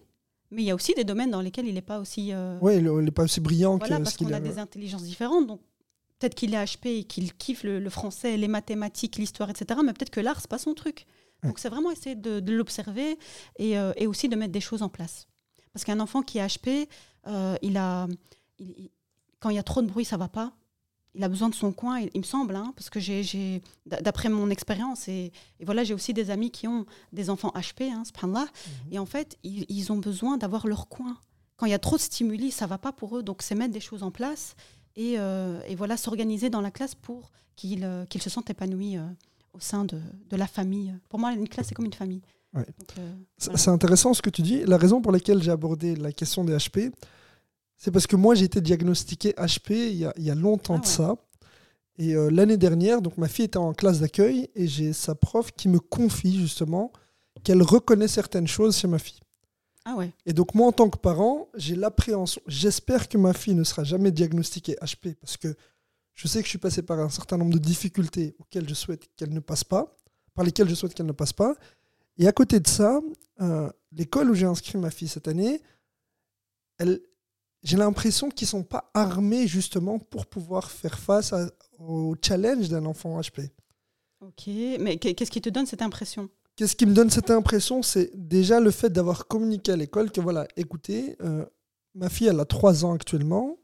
mais 0.52 0.62
il 0.64 0.66
y 0.66 0.72
a 0.72 0.76
aussi 0.76 0.94
des 0.94 1.04
domaines 1.04 1.32
dans 1.32 1.42
lesquels 1.42 1.68
il 1.68 1.74
n'est 1.74 1.82
pas 1.82 2.00
aussi... 2.00 2.32
euh, 2.34 2.58
Ouais, 2.60 2.78
il 3.02 3.04
n'est 3.06 3.12
pas 3.12 3.24
aussi 3.24 3.40
brillant 3.40 3.78
voilà, 3.78 3.98
que 4.00 4.04
parce 4.04 4.18
qu'on 4.18 4.26
a 4.26 4.40
des 4.54 4.60
intelligences 4.60 5.04
différentes. 5.04 5.48
Donc, 5.48 5.62
peut-être 6.20 6.36
qu'il 6.36 6.54
est 6.54 6.58
HP 6.64 6.88
et 7.00 7.04
qu'il 7.06 7.34
kiffe 7.34 7.64
le, 7.64 7.80
le 7.80 7.90
français, 7.90 8.38
les 8.38 8.48
mathématiques, 8.48 9.16
l'histoire, 9.18 9.50
etc. 9.50 9.80
Mais 9.84 9.94
peut-être 9.94 10.10
que 10.12 10.20
l'art, 10.20 10.40
c'est 10.42 10.50
pas 10.50 10.58
son 10.60 10.74
truc. 10.74 11.06
Donc, 11.44 11.58
c'est 11.58 11.70
vraiment 11.70 11.90
essayer 11.90 12.16
de, 12.16 12.40
de 12.40 12.54
l'observer 12.54 13.18
et, 13.58 13.78
euh, 13.80 13.94
et 13.98 14.06
aussi 14.06 14.30
de 14.30 14.36
mettre 14.36 14.52
des 14.52 14.62
choses 14.62 14.84
en 14.84 14.90
place. 14.90 15.28
Parce 15.74 15.84
qu'un 15.86 16.00
enfant 16.00 16.22
qui 16.22 16.38
est 16.38 16.46
HP, 16.46 16.88
euh, 17.28 17.56
il 17.64 17.78
a, 17.78 18.08
il- 18.60 18.70
il- 18.78 18.92
quand 19.40 19.50
il 19.50 19.56
y 19.56 19.60
a 19.60 19.64
trop 19.64 19.82
de 19.82 19.88
bruit, 19.88 20.06
ça 20.06 20.18
va 20.18 20.28
pas. 20.28 20.54
Il 21.14 21.24
a 21.24 21.28
besoin 21.28 21.50
de 21.50 21.56
son 21.56 21.72
coin, 21.74 22.00
il, 22.00 22.20
me 22.20 22.24
semble, 22.26 22.56
hein, 22.56 22.72
parce 22.76 22.90
que 22.90 23.00
j'ai, 23.00 23.22
j'ai- 23.22 23.62
d'a- 23.86 24.00
d'après 24.02 24.30
mon 24.30 24.50
expérience, 24.50 25.08
et, 25.10 25.32
et 25.60 25.66
voilà, 25.66 25.84
j'ai 25.84 25.94
aussi 25.94 26.14
des 26.14 26.30
amis 26.30 26.52
qui 26.52 26.68
ont 26.68 26.86
des 27.12 27.30
enfants 27.30 27.52
HP, 27.54 27.90
hein, 27.92 28.04
subhanallah, 28.06 28.46
Mhm. 28.46 28.94
et 28.94 29.00
en 29.00 29.06
fait, 29.06 29.38
ils, 29.44 29.66
ils 29.68 29.92
ont 29.92 29.98
besoin 29.98 30.38
d'avoir 30.38 30.68
leur 30.68 30.88
coin. 30.88 31.18
Quand 31.58 31.66
il 31.66 31.72
y 31.72 31.76
a 31.76 31.80
trop 31.80 31.98
de 31.98 32.02
stimuli, 32.02 32.50
ça 32.52 32.66
va 32.66 32.78
pas 32.78 32.92
pour 32.94 33.18
eux, 33.18 33.24
donc 33.24 33.42
c'est 33.42 33.56
mettre 33.56 33.74
des 33.74 33.82
choses 33.82 34.04
en 34.04 34.12
place 34.12 34.56
et, 34.96 35.16
euh, 35.20 35.60
et 35.68 35.76
voilà, 35.76 35.98
s'organiser 35.98 36.50
dans 36.50 36.62
la 36.62 36.72
classe 36.72 36.96
pour 36.96 37.32
qu'ils 37.58 37.84
euh, 37.84 38.06
se 38.20 38.30
sentent 38.30 38.50
épanouis 38.50 38.98
euh, 38.98 39.04
au 39.54 39.60
sein 39.60 39.84
de, 39.86 40.00
de 40.30 40.36
la 40.38 40.48
famille. 40.48 40.94
Pour 41.10 41.20
moi, 41.20 41.34
une 41.34 41.48
classe, 41.50 41.68
c'est 41.68 41.76
comme 41.76 41.86
une 41.86 41.94
famille. 41.94 42.22
Ouais. 42.54 42.66
Euh, 42.98 43.14
C'est 43.38 43.46
Voilà. 43.48 43.58
c'est 43.60 43.70
intéressant 43.70 44.14
ce 44.14 44.22
que 44.22 44.30
tu 44.30 44.42
dis. 44.42 44.64
La 44.66 44.78
raison 44.78 45.02
pour 45.02 45.12
laquelle 45.12 45.44
j'ai 45.44 45.52
abordé 45.52 45.96
la 45.96 46.12
question 46.14 46.44
des 46.46 46.56
HP, 46.56 46.92
c'est 47.82 47.90
parce 47.90 48.06
que 48.06 48.16
moi 48.16 48.36
j'ai 48.36 48.46
été 48.46 48.62
diagnostiqué 48.62 49.32
HP 49.32 49.72
il 49.72 49.96
y 49.96 50.06
a, 50.06 50.14
il 50.16 50.24
y 50.24 50.30
a 50.30 50.36
longtemps 50.36 50.76
Ah 50.78 50.82
de 50.82 50.86
ça. 50.86 51.16
Et 51.98 52.16
euh, 52.16 52.30
l'année 52.30 52.58
dernière, 52.58 53.02
donc 53.02 53.18
ma 53.18 53.28
fille 53.28 53.46
était 53.46 53.58
en 53.58 53.74
classe 53.74 54.00
d'accueil 54.00 54.50
et 54.54 54.68
j'ai 54.68 54.94
sa 54.94 55.16
prof 55.16 55.52
qui 55.52 55.68
me 55.68 55.80
confie 55.80 56.40
justement 56.40 56.94
qu'elle 57.44 57.64
reconnaît 57.64 58.08
certaines 58.08 58.48
choses 58.48 58.78
chez 58.78 58.88
ma 58.88 59.00
fille. 59.00 59.20
Ah 59.84 59.96
ouais. 59.96 60.12
Et 60.28 60.34
donc 60.34 60.54
moi, 60.54 60.68
en 60.68 60.72
tant 60.72 60.92
que 60.92 60.98
parent, 61.00 61.50
j'ai 61.56 61.76
l'appréhension. 61.76 62.40
J'espère 62.46 63.10
que 63.10 63.18
ma 63.18 63.34
fille 63.34 63.56
ne 63.56 63.64
sera 63.64 63.84
jamais 63.84 64.12
diagnostiquée 64.12 64.76
HP 64.80 65.16
parce 65.16 65.38
que 65.38 65.56
je 66.14 66.28
sais 66.28 66.38
que 66.40 66.46
je 66.46 66.50
suis 66.50 66.60
passé 66.60 66.84
par 66.84 67.00
un 67.00 67.10
certain 67.10 67.38
nombre 67.38 67.54
de 67.54 67.60
difficultés 67.60 68.36
auxquelles 68.38 68.70
je 68.70 68.76
souhaite 68.76 69.10
qu'elle 69.16 69.34
ne 69.34 69.40
passe 69.40 69.64
pas, 69.64 69.98
par 70.36 70.46
lesquelles 70.46 70.70
je 70.70 70.76
souhaite 70.76 70.94
qu'elle 70.94 71.08
ne 71.08 71.14
passe 71.14 71.34
pas. 71.34 71.56
Et 72.20 72.28
à 72.28 72.32
côté 72.32 72.60
de 72.60 72.68
ça, 72.68 73.02
euh, 73.42 73.72
l'école 73.92 74.30
où 74.30 74.36
j'ai 74.36 74.46
inscrit 74.46 74.78
ma 74.78 74.92
fille 74.92 75.08
cette 75.08 75.28
année, 75.28 75.64
elle, 76.78 77.02
j'ai 77.64 77.78
l'impression 77.78 78.30
qu'ils 78.30 78.48
sont 78.48 78.64
pas 78.64 78.90
armés 78.94 79.48
justement 79.48 80.00
pour 80.00 80.26
pouvoir 80.26 80.72
faire 80.72 80.98
face 81.00 81.34
à- 81.34 81.50
au 81.80 82.16
challenge 82.24 82.70
d'un 82.70 82.86
enfant 82.86 83.20
HP. 83.20 83.52
Ok, 84.22 84.48
mais 84.80 84.98
qu'est- 84.98 85.14
qu'est-ce 85.16 85.32
qui 85.32 85.42
te 85.42 85.50
donne 85.50 85.66
cette 85.66 85.82
impression? 85.82 86.30
Qu'est-ce 86.56 86.76
qui 86.76 86.86
me 86.86 86.94
donne 86.94 87.10
cette 87.10 87.32
impression 87.32 87.82
C'est 87.82 88.12
déjà 88.16 88.60
le 88.60 88.72
fait 88.72 88.90
d'avoir 88.92 89.28
communiqué 89.28 89.72
à 89.72 89.76
l'école 89.76 90.12
que 90.12 90.22
voilà, 90.22 90.48
écoutez, 90.58 91.16
euh, 91.22 91.46
ma 91.96 92.10
fille, 92.10 92.28
elle 92.28 92.40
a 92.40 92.46
3 92.46 92.86
ans 92.86 92.94
actuellement, 92.94 93.58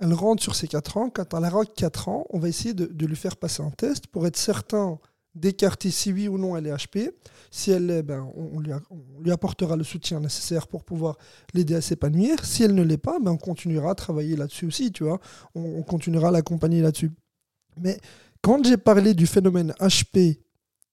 elle 0.00 0.12
rentre 0.12 0.42
sur 0.42 0.54
ses 0.54 0.68
4 0.68 0.98
ans. 0.98 1.08
Quand 1.08 1.32
elle 1.32 1.44
aura 1.44 1.64
4 1.64 2.08
ans, 2.08 2.26
on 2.30 2.38
va 2.38 2.48
essayer 2.48 2.74
de, 2.74 2.84
de 2.86 3.06
lui 3.06 3.16
faire 3.16 3.36
passer 3.36 3.62
un 3.62 3.70
test 3.70 4.06
pour 4.08 4.26
être 4.26 4.36
certain 4.36 4.98
d'écarter 5.36 5.90
si 5.90 6.12
oui 6.12 6.26
ou 6.28 6.38
non 6.38 6.56
elle 6.56 6.66
est 6.66 6.72
HP. 6.74 7.10
Si 7.50 7.70
elle 7.70 7.86
l'est, 7.86 8.02
ben, 8.02 8.28
on, 8.34 8.58
lui 8.58 8.72
a- 8.72 8.80
on 8.90 9.20
lui 9.20 9.30
apportera 9.30 9.76
le 9.76 9.84
soutien 9.84 10.18
nécessaire 10.18 10.66
pour 10.66 10.82
pouvoir 10.84 11.16
l'aider 11.54 11.74
à 11.74 11.80
s'épanouir. 11.80 12.44
Si 12.44 12.62
elle 12.64 12.74
ne 12.74 12.82
l'est 12.82 12.96
pas, 12.98 13.18
ben, 13.20 13.30
on 13.32 13.36
continuera 13.36 13.90
à 13.90 13.94
travailler 13.94 14.34
là-dessus 14.36 14.66
aussi, 14.66 14.90
tu 14.92 15.04
vois. 15.04 15.20
On, 15.54 15.60
on 15.78 15.82
continuera 15.82 16.28
à 16.28 16.30
l'accompagner 16.32 16.80
là-dessus. 16.82 17.12
Mais 17.78 18.00
quand 18.42 18.64
j'ai 18.66 18.76
parlé 18.78 19.14
du 19.14 19.26
phénomène 19.26 19.72
HP, 19.78 20.40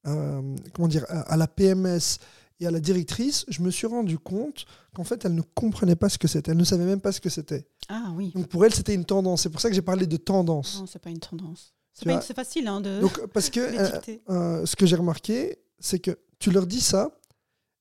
euh, 0.06 0.56
comment 0.74 0.88
dire, 0.88 1.06
à, 1.08 1.22
à 1.34 1.38
la 1.38 1.48
PMS 1.48 2.18
et 2.60 2.68
à 2.68 2.72
la 2.72 2.80
directrice, 2.80 3.46
je 3.48 3.62
me 3.62 3.72
suis 3.72 3.88
rendu 3.88 4.20
compte 4.20 4.66
qu'en 4.94 5.04
fait, 5.04 5.24
elle 5.26 5.34
ne 5.36 5.42
comprenait 5.56 5.96
pas 5.96 6.10
ce 6.10 6.18
que 6.18 6.28
c'était. 6.28 6.52
Elle 6.52 6.58
ne 6.58 6.64
savait 6.64 6.86
même 6.86 7.00
pas 7.02 7.12
ce 7.12 7.22
que 7.22 7.30
c'était. 7.30 7.66
Ah 7.90 8.12
oui. 8.16 8.32
Donc 8.36 8.48
pour 8.48 8.64
elle, 8.66 8.74
c'était 8.74 8.94
une 8.94 9.06
tendance. 9.06 9.44
C'est 9.44 9.50
pour 9.50 9.62
ça 9.62 9.70
que 9.70 9.76
j'ai 9.76 9.82
parlé 9.82 10.06
de 10.06 10.18
tendance. 10.18 10.80
Non, 10.80 10.86
c'est 10.86 11.00
pas 11.02 11.10
une 11.10 11.20
tendance. 11.20 11.74
C'est 11.94 12.34
facile 12.36 12.68
hein, 12.68 12.82
de 12.82 13.00
Donc 13.00 13.26
parce 13.28 13.50
que 13.50 13.60
euh, 13.60 14.00
euh, 14.30 14.66
ce 14.66 14.76
que 14.76 14.86
j'ai 14.86 14.96
remarqué, 14.96 15.58
c'est 15.80 16.00
que 16.00 16.18
tu 16.40 16.52
leur 16.52 16.66
dis 16.68 16.82
ça 16.82 17.12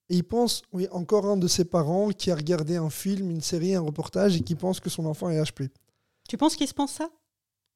et 0.09 0.15
ils 0.17 0.23
pensent, 0.23 0.61
oui, 0.71 0.87
encore 0.91 1.25
un 1.25 1.37
de 1.37 1.47
ses 1.47 1.65
parents 1.65 2.09
qui 2.09 2.29
a 2.29 2.35
regardé 2.35 2.75
un 2.75 2.89
film, 2.89 3.31
une 3.31 3.41
série, 3.41 3.73
un 3.75 3.81
reportage 3.81 4.35
et 4.37 4.41
qui 4.41 4.55
pense 4.55 4.79
que 4.79 4.89
son 4.89 5.05
enfant 5.05 5.29
est 5.29 5.41
HP. 5.41 5.69
Tu 6.29 6.37
penses 6.37 6.55
qu'ils 6.55 6.67
se 6.67 6.73
pensent 6.73 6.93
ça? 6.93 7.09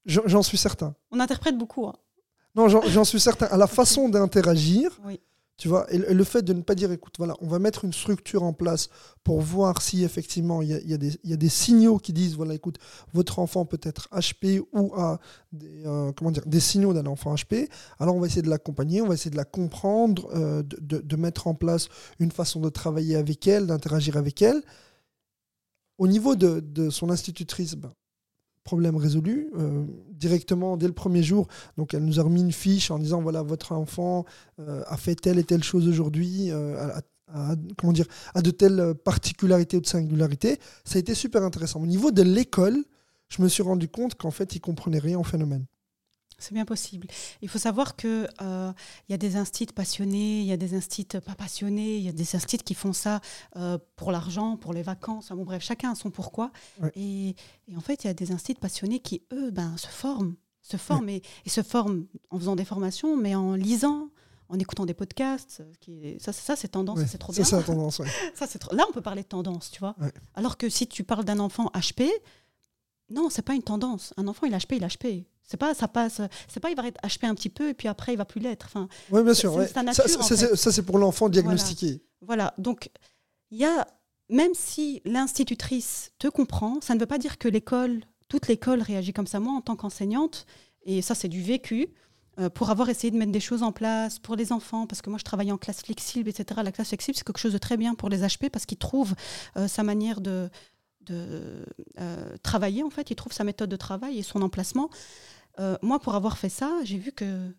J'en 0.06 0.44
suis 0.44 0.58
certain. 0.58 0.96
On 1.12 1.20
interprète 1.20 1.58
beaucoup. 1.58 1.86
hein. 1.88 1.96
Non, 2.56 2.70
j'en 2.70 2.82
j'en 2.84 3.04
suis 3.04 3.20
certain. 3.20 3.48
À 3.48 3.58
la 3.58 3.68
façon 3.80 4.08
d'interagir, 4.10 5.00
Oui. 5.06 5.20
Tu 5.58 5.68
vois, 5.70 5.92
et 5.92 5.98
le 5.98 6.24
fait 6.24 6.44
de 6.44 6.54
ne 6.54 6.62
pas 6.62 6.76
dire, 6.76 6.92
écoute, 6.92 7.16
voilà, 7.18 7.34
on 7.42 7.48
va 7.48 7.58
mettre 7.58 7.84
une 7.84 7.92
structure 7.94 8.44
en 8.44 8.54
place 8.54 8.90
pour 9.24 9.42
voir 9.42 9.82
si 9.82 10.04
effectivement 10.04 10.62
il 10.62 10.70
y 10.70 10.74
a, 10.76 10.80
y 10.82 10.94
a 10.94 10.98
y 11.24 11.34
a 11.34 11.36
des 11.38 11.50
signaux 11.50 11.98
qui 11.98 12.14
disent, 12.14 12.36
voilà, 12.36 12.54
écoute, 12.54 12.78
votre 13.14 13.40
enfant 13.40 13.66
peut 13.66 13.80
être 13.82 14.08
HP 14.12 14.62
ou 14.72 14.94
a 14.96 15.20
des, 15.52 15.84
euh, 15.88 16.12
comment 16.14 16.30
dire, 16.32 16.46
des 16.46 16.60
signaux 16.60 16.94
d'un 16.94 17.08
enfant 17.08 17.34
HP. 17.34 17.70
Alors 18.00 18.16
on 18.16 18.20
va 18.20 18.28
essayer 18.28 18.44
de 18.44 18.50
l'accompagner, 18.50 19.02
on 19.02 19.08
va 19.08 19.16
essayer 19.16 19.32
de 19.32 19.36
la 19.38 19.46
comprendre, 19.46 20.30
euh, 20.36 20.62
de, 20.62 20.78
de- 20.80 21.02
de 21.02 21.16
mettre 21.16 21.48
en 21.48 21.56
place 21.56 21.90
une 22.20 22.32
façon 22.32 22.60
de 22.60 22.70
travailler 22.70 23.16
avec 23.16 23.48
elle, 23.48 23.66
d'interagir 23.68 24.16
avec 24.18 24.42
elle. 24.44 24.62
Au 25.98 26.08
niveau 26.08 26.36
de, 26.36 26.60
de 26.60 26.90
son 26.90 27.10
institutrice, 27.10 27.76
ben, 27.76 27.94
problème 28.70 28.96
résolu. 28.98 29.36
euh, 29.58 29.84
directement, 30.26 30.78
dès 30.78 30.88
le 30.88 30.94
premier 31.04 31.22
jour, 31.24 31.48
donc 31.78 31.94
elle 31.94 32.04
nous 32.04 32.20
a 32.20 32.24
remis 32.24 32.42
une 32.42 32.52
fiche 32.52 32.90
en 32.92 32.98
disant 33.00 33.22
voilà, 33.22 33.42
votre 33.44 33.72
enfant 33.74 34.26
euh, 34.60 34.84
a 34.88 34.98
fait 34.98 35.16
telle 35.16 35.38
et 35.40 35.44
telle 35.44 35.64
chose 35.64 35.88
aujourd'hui, 35.88 36.50
euh, 36.52 36.76
a, 36.98 37.02
a- 37.52 37.56
comment 37.78 37.94
dire, 37.94 38.08
de 38.36 38.52
telles 38.52 38.82
particularités 39.12 39.78
ou 39.78 39.82
de 39.82 39.88
singularités. 39.88 40.58
Ça 40.86 40.96
a 40.98 41.00
été 41.00 41.14
super 41.14 41.44
intéressant. 41.44 41.80
Au 41.82 41.86
niveau 41.96 42.12
de 42.12 42.24
l'école, 42.24 42.78
je 43.30 43.42
me 43.44 43.48
suis 43.48 43.64
rendu 43.64 43.88
compte 43.90 44.16
qu'en 44.16 44.32
fait, 44.32 44.56
ils 44.56 44.62
comprenaient 44.62 45.04
rien 45.10 45.20
au 45.20 45.24
phénomène. 45.24 45.66
C'est 46.40 46.54
bien 46.54 46.66
possible. 46.66 47.08
Il 47.42 47.50
faut 47.50 47.58
savoir 47.58 47.96
que 47.96 48.28
euh, 48.42 48.72
y 49.10 49.14
a 49.14 49.18
des 49.18 49.38
instits 49.38 49.66
passionnés, 49.68 50.42
il 50.42 50.46
y 50.46 50.52
a 50.52 50.58
des 50.58 50.76
instits 50.76 51.06
pas 51.06 51.34
passionnés, 51.36 51.98
il 51.98 52.04
y 52.04 52.10
a 52.10 52.12
des 52.12 52.36
instits 52.36 52.60
qui 52.60 52.76
font 52.76 52.94
ça 52.94 53.22
euh, 53.56 53.80
pour 53.96 54.12
l'argent, 54.12 54.56
pour 54.56 54.74
les 54.74 54.84
vacances. 54.84 55.30
Bon, 55.30 55.44
bref, 55.46 55.64
chacun 55.64 55.92
a 55.94 55.96
son 55.96 56.12
pourquoi. 56.12 56.52
Ouais. 56.80 56.92
Et, 56.96 57.30
et 57.68 57.76
en 57.76 57.82
fait, 57.82 58.04
il 58.04 58.08
y 58.08 58.10
a 58.10 58.14
des 58.14 58.32
instits 58.32 58.54
passionnés 58.54 59.00
qui, 59.00 59.24
eux, 59.34 59.50
ben, 59.50 59.76
se 59.78 59.88
forment, 59.88 60.36
se 60.62 60.78
forment 60.78 61.10
et, 61.10 61.22
et 61.46 61.50
se 61.50 61.64
forment 61.64 62.06
en 62.30 62.38
faisant 62.38 62.56
des 62.56 62.66
formations, 62.66 63.18
mais 63.18 63.34
en 63.34 63.56
lisant, 63.56 64.10
en 64.50 64.60
écoutant 64.60 64.86
des 64.86 64.94
podcasts. 64.94 65.64
Qui 65.82 66.18
ça, 66.20 66.32
c'est- 66.34 66.46
ça, 66.46 66.56
c'est 66.56 66.68
tendance, 66.68 67.00
Ouais, 67.00 67.08
c'est 67.08 67.18
trop 67.18 67.34
ça, 67.34 67.38
bien. 67.42 67.46
c'est 67.50 67.56
la 67.58 67.64
tendance. 67.64 68.00
Ça, 68.36 68.48
trop- 68.60 68.76
Là, 68.76 68.86
on 68.88 68.94
peut 68.94 69.02
parler 69.02 69.24
de 69.24 69.28
tendance, 69.28 69.72
tu 69.72 69.80
vois. 69.80 69.96
Alors 70.36 70.56
que 70.58 70.70
si 70.70 70.86
tu 70.88 71.04
parles 71.04 71.26
d'un 71.26 71.40
enfant 71.40 71.72
HP, 71.74 72.08
non, 73.10 73.30
c'est 73.32 73.42
pas 73.42 73.56
une 73.56 73.64
tendance. 73.64 74.14
Un 74.18 74.28
enfant, 74.28 74.46
il 74.46 74.54
HP, 74.54 74.74
il 74.78 74.84
HP. 74.86 75.26
C'est 75.48 75.58
pas, 75.58 75.74
ça 75.74 75.88
passe. 75.88 76.22
C'est 76.48 76.60
pas, 76.60 76.70
il 76.70 76.76
va 76.76 76.86
être 76.88 77.02
HP 77.02 77.26
un 77.26 77.34
petit 77.34 77.50
peu 77.50 77.70
et 77.70 77.74
puis 77.74 77.88
après, 77.88 78.14
il 78.14 78.18
va 78.18 78.26
plus 78.26 78.40
l'être. 78.42 78.66
Enfin, 78.68 78.88
Oui, 79.12 79.24
bien 79.24 79.34
sûr. 79.34 79.54
ouais. 79.56 79.68
Ça, 79.68 79.82
nature, 79.82 80.04
ça, 80.08 80.56
ça, 80.56 80.72
c'est 80.72 80.84
pour 80.84 80.98
l'enfant 81.00 81.30
diagnostiqué. 81.30 82.02
voilà. 82.22 82.54
Donc, 82.58 82.90
il 83.52 83.58
y 83.58 83.66
a, 83.66 83.88
même 84.30 84.52
si 84.54 85.02
l'institutrice 85.06 86.12
te 86.20 86.28
comprend, 86.28 86.80
ça 86.82 86.94
ne 86.96 87.00
veut 87.00 87.06
pas 87.06 87.18
dire 87.18 87.38
que 87.38 87.48
l'école, 87.48 88.02
toute 88.28 88.48
l'école 88.50 88.82
réagit 88.82 89.14
comme 89.14 89.28
ça. 89.28 89.40
Moi, 89.40 89.54
en 89.54 89.62
tant 89.62 89.76
qu'enseignante, 89.78 90.46
et 90.84 91.02
ça, 91.02 91.16
c'est 91.16 91.30
du 91.30 91.42
vécu. 91.42 91.88
euh, 92.40 92.50
pour 92.50 92.70
avoir 92.70 92.88
essayé 92.90 93.10
de 93.10 93.18
mettre 93.18 93.32
des 93.32 93.40
choses 93.40 93.64
en 93.64 93.72
place 93.72 94.20
pour 94.20 94.36
les 94.36 94.52
enfants, 94.52 94.86
parce 94.86 95.02
que 95.02 95.10
moi 95.10 95.18
je 95.18 95.24
travaillais 95.24 95.52
en 95.52 95.58
classe 95.58 95.82
flexible, 95.82 96.30
etc. 96.30 96.62
La 96.64 96.72
classe 96.72 96.90
flexible, 96.90 97.18
c'est 97.18 97.24
quelque 97.24 97.40
chose 97.40 97.54
de 97.54 97.58
très 97.58 97.78
bien 97.78 97.96
pour 97.96 98.10
les 98.10 98.20
HP 98.22 98.50
parce 98.52 98.66
qu'ils 98.68 98.78
trouvent 98.78 99.16
euh, 99.58 99.68
sa 99.68 99.82
manière 99.82 100.22
de, 100.22 100.48
de 101.02 101.66
euh, 102.00 102.38
travailler, 102.44 102.84
en 102.84 102.92
fait. 102.92 103.10
Ils 103.10 103.16
trouvent 103.16 103.34
sa 103.34 103.44
méthode 103.44 103.70
de 103.72 103.76
travail 103.76 104.20
et 104.20 104.24
son 104.24 104.42
emplacement. 104.44 104.90
Euh, 105.60 105.78
moi, 105.82 106.00
pour 106.00 106.16
avoir 106.16 106.38
fait 106.38 106.50
ça, 106.50 106.72
j'ai 106.84 106.98
vu 106.98 107.12
que 107.12 107.52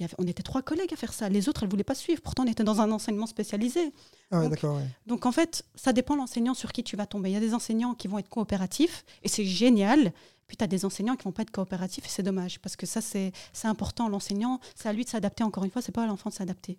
y 0.00 0.04
avait- 0.04 0.14
on 0.18 0.26
était 0.26 0.42
trois 0.42 0.62
collègues 0.62 0.92
à 0.92 0.96
faire 0.96 1.12
ça. 1.12 1.28
Les 1.28 1.48
autres, 1.48 1.62
elles 1.62 1.68
ne 1.68 1.70
voulaient 1.70 1.84
pas 1.84 1.94
suivre. 1.94 2.20
Pourtant, 2.22 2.44
on 2.44 2.50
était 2.50 2.64
dans 2.64 2.80
un 2.80 2.90
enseignement 2.90 3.26
spécialisé. 3.26 3.92
Ah, 4.30 4.40
ouais, 4.40 4.48
Donc, 4.48 4.62
ouais. 4.62 4.88
Donc 5.06 5.26
en 5.26 5.30
fait, 5.32 5.64
ça 5.74 5.92
dépend 5.92 6.14
de 6.14 6.20
l'enseignant 6.20 6.54
sur 6.54 6.72
qui 6.72 6.82
tu 6.82 6.96
vas 6.96 7.06
tomber. 7.06 7.30
Il 7.30 7.34
y 7.34 7.36
a 7.36 7.40
des 7.40 7.54
enseignants 7.54 7.94
qui 7.94 8.08
vont 8.08 8.18
être 8.18 8.28
coopératifs 8.28 9.04
et 9.22 9.28
c'est 9.28 9.44
génial. 9.44 10.12
Puis 10.46 10.56
tu 10.56 10.64
as 10.64 10.66
des 10.66 10.84
enseignants 10.84 11.16
qui 11.16 11.24
vont 11.24 11.32
pas 11.32 11.42
être 11.42 11.50
coopératifs 11.50 12.04
et 12.06 12.08
c'est 12.08 12.22
dommage 12.22 12.60
parce 12.60 12.76
que 12.76 12.86
ça 12.86 13.00
c'est 13.00 13.32
important. 13.62 14.08
L'enseignant, 14.08 14.58
c'est 14.74 14.88
à 14.88 14.92
lui 14.92 15.04
de 15.04 15.08
s'adapter 15.08 15.42
encore 15.44 15.64
une 15.64 15.70
fois, 15.70 15.80
c'est 15.80 15.92
pas 15.92 16.02
à 16.04 16.06
l'enfant 16.06 16.28
de 16.30 16.34
s'adapter. 16.34 16.78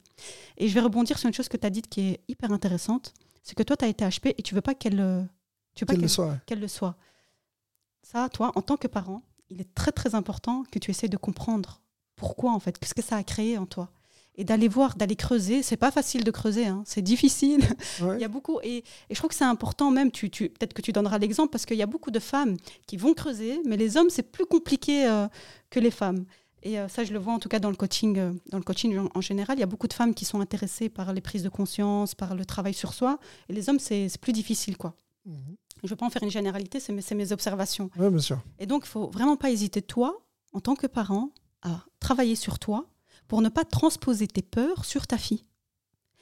Et 0.58 0.68
je 0.68 0.74
vais 0.74 0.82
rebondir 0.82 1.18
sur 1.18 1.28
une 1.28 1.34
chose 1.34 1.48
que 1.50 1.58
tu 1.58 1.66
as 1.66 1.70
dite 1.72 1.88
qui 1.88 2.02
est 2.02 2.22
hyper 2.28 2.52
intéressante, 2.52 3.14
c'est 3.44 3.56
que 3.56 3.64
toi 3.64 3.76
tu 3.78 3.86
as 3.86 3.88
été 3.88 4.04
HP 4.06 4.36
et 4.38 4.42
tu 4.44 4.54
veux 4.56 4.62
pas 4.62 4.76
qu'elle 4.76 5.00
euh, 5.00 5.22
le 5.88 6.08
soit. 6.08 6.38
qu'elle 6.46 6.60
le 6.60 6.68
soit. 6.68 6.96
Ça, 8.04 8.30
toi, 8.30 8.52
en 8.56 8.62
tant 8.62 8.78
que 8.78 8.88
parent, 8.88 9.24
il 9.50 9.62
est 9.62 9.74
très 9.76 9.92
très 9.92 10.16
important 10.16 10.64
que 10.72 10.80
tu 10.80 10.92
essaies 10.92 11.08
de 11.08 11.18
comprendre 11.18 11.82
pourquoi 12.16 12.52
en 12.54 12.60
fait, 12.60 12.78
qu'est-ce 12.80 12.94
que 12.94 13.04
ça 13.04 13.18
a 13.18 13.24
créé 13.24 13.58
en 13.58 13.66
toi. 13.66 13.90
Et 14.38 14.44
d'aller 14.44 14.68
voir, 14.68 14.96
d'aller 14.96 15.16
creuser, 15.16 15.64
c'est 15.64 15.78
pas 15.78 15.92
facile 15.92 16.26
de 16.26 16.32
creuser, 16.32 16.66
hein, 16.66 16.84
c'est 16.86 17.02
difficile. 17.02 17.62
Ouais. 18.02 18.18
Il 18.18 18.22
y 18.22 18.26
a 18.26 18.28
beaucoup, 18.28 18.60
et, 18.64 18.78
et 18.78 18.84
je 19.12 19.16
trouve 19.16 19.30
que 19.30 19.36
c'est 19.36 19.46
important 19.46 19.92
même, 19.92 20.12
tu, 20.12 20.30
tu, 20.30 20.50
peut-être 20.50 20.74
que 20.74 20.82
tu 20.82 20.92
donneras 20.92 21.18
l'exemple, 21.18 21.50
parce 21.50 21.66
qu'il 21.66 21.78
y 21.78 21.82
a 21.82 21.86
beaucoup 21.86 22.12
de 22.12 22.20
femmes 22.20 22.58
qui 22.88 22.98
vont 22.98 23.14
creuser, 23.14 23.62
mais 23.66 23.78
les 23.78 23.96
hommes, 23.96 24.10
c'est 24.10 24.30
plus 24.32 24.46
compliqué 24.46 25.08
euh, 25.08 25.28
que 25.70 25.80
les 25.80 25.92
femmes. 25.92 26.26
Et 26.64 26.80
euh, 26.80 26.90
ça, 26.90 27.06
je 27.06 27.14
le 27.14 27.20
vois 27.20 27.32
en 27.32 27.40
tout 27.40 27.48
cas 27.48 27.60
dans 27.60 27.70
le 27.70 27.76
coaching, 27.78 28.18
euh, 28.18 28.34
dans 28.50 28.58
le 28.58 28.64
coaching 28.64 28.98
en, 28.98 29.08
en 29.14 29.22
général. 29.22 29.56
Il 29.58 29.62
y 29.62 29.64
a 29.64 29.68
beaucoup 29.68 29.88
de 29.88 29.94
femmes 29.94 30.14
qui 30.14 30.26
sont 30.26 30.42
intéressées 30.42 30.90
par 30.90 31.14
les 31.14 31.22
prises 31.22 31.44
de 31.44 31.50
conscience, 31.50 32.16
par 32.16 32.36
le 32.36 32.44
travail 32.44 32.74
sur 32.74 32.94
soi. 32.94 33.20
Et 33.48 33.54
les 33.54 33.70
hommes, 33.70 33.80
c'est 33.80 34.10
plus 34.20 34.34
difficile, 34.34 34.76
quoi. 34.76 34.96
Mhm. 35.26 35.56
Je 35.86 35.92
ne 35.92 35.96
veux 35.96 35.96
pas 35.98 36.06
en 36.06 36.10
faire 36.10 36.24
une 36.24 36.32
généralité, 36.32 36.80
c'est 36.80 37.16
mes, 37.16 37.32
observations. 37.32 37.90
Ouais, 37.98 38.10
bien 38.10 38.20
sûr. 38.20 38.40
Et 38.60 38.66
donc, 38.66 38.84
il 38.86 38.90
faut 38.90 39.08
vraiment 39.08 39.38
pas 39.38 39.52
hésiter, 39.52 39.82
toi, 39.82 40.26
en 40.54 40.60
tant 40.60 40.76
que 40.76 40.88
parent, 40.88 41.30
à 41.62 41.84
travailler 42.00 42.36
sur 42.36 42.60
toi 42.60 42.86
pour 43.28 43.42
ne 43.42 43.50
pas 43.50 43.66
transposer 43.66 44.28
tes 44.28 44.42
peurs 44.42 44.86
sur 44.86 45.08
ta 45.08 45.18
fille. 45.18 45.44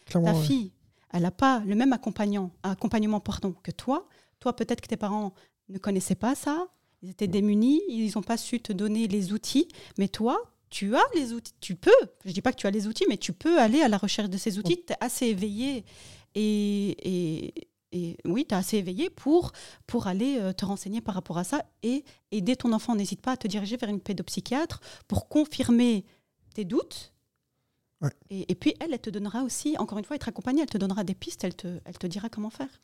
Clairement. 0.06 0.32
Ta 0.32 0.38
ouais. 0.38 0.46
fille, 0.46 0.72
elle 1.12 1.24
n'a 1.24 1.32
pas 1.32 1.60
le 1.60 1.76
même 1.76 1.94
accompagnant, 1.94 2.52
accompagnement 2.64 3.20
pardon, 3.20 3.54
que 3.64 3.72
toi. 3.72 4.08
Toi, 4.40 4.56
peut-être 4.56 4.82
que 4.82 4.88
tes 4.88 4.98
parents 4.98 5.34
ne 5.70 5.78
connaissaient 5.78 6.16
pas 6.16 6.36
ça, 6.36 6.68
ils 7.02 7.10
étaient 7.10 7.28
démunis, 7.28 7.82
ils 7.90 8.12
n'ont 8.16 8.24
pas 8.24 8.38
su 8.38 8.60
te 8.60 8.74
donner 8.74 9.08
les 9.08 9.34
outils, 9.34 9.68
mais 9.98 10.08
toi, 10.08 10.42
tu 10.70 10.96
as 10.96 11.04
les 11.14 11.34
outils, 11.34 11.54
tu 11.60 11.76
peux, 11.76 11.92
je 12.24 12.30
ne 12.30 12.34
dis 12.34 12.42
pas 12.42 12.52
que 12.52 12.58
tu 12.58 12.66
as 12.66 12.72
les 12.72 12.88
outils, 12.88 13.06
mais 13.08 13.18
tu 13.18 13.34
peux 13.34 13.60
aller 13.60 13.82
à 13.82 13.88
la 13.88 13.98
recherche 13.98 14.30
de 14.30 14.38
ces 14.38 14.58
outils, 14.58 14.84
tu 14.86 14.94
es 14.94 14.98
assez 15.02 15.28
éveillé 15.28 15.86
et, 16.36 17.48
et, 17.48 17.54
et 17.94 18.18
oui, 18.26 18.46
tu 18.48 18.54
es 18.54 18.58
assez 18.58 18.78
éveillé 18.78 19.10
pour, 19.10 19.52
pour 19.88 20.08
aller 20.08 20.38
euh, 20.40 20.52
te 20.52 20.66
renseigner 20.66 21.00
par 21.00 21.16
rapport 21.16 21.38
à 21.38 21.44
ça 21.44 21.64
et 21.84 22.04
aider 22.32 22.56
ton 22.56 22.74
enfant. 22.74 22.96
N'hésite 22.96 23.22
pas 23.22 23.34
à 23.34 23.38
te 23.38 23.48
diriger 23.48 23.78
vers 23.78 23.90
une 23.90 24.02
pédopsychiatre 24.02 24.82
pour 25.08 25.30
confirmer 25.30 26.04
tes 26.56 26.66
doutes. 26.66 27.14
Ouais. 28.02 28.12
Et, 28.30 28.52
et 28.52 28.56
puis, 28.56 28.74
elle, 28.82 28.94
elle 28.94 29.00
te 29.00 29.10
donnera 29.10 29.44
aussi, 29.44 29.78
encore 29.78 29.98
une 29.98 30.06
fois, 30.06 30.16
être 30.18 30.28
accompagnée, 30.28 30.62
elle 30.62 30.70
te 30.70 30.78
donnera 30.78 31.04
des 31.06 31.16
pistes, 31.16 31.44
elle 31.46 31.56
te, 31.56 31.80
elle 31.86 31.98
te 31.98 32.08
dira 32.08 32.28
comment 32.30 32.50
faire. 32.50 32.82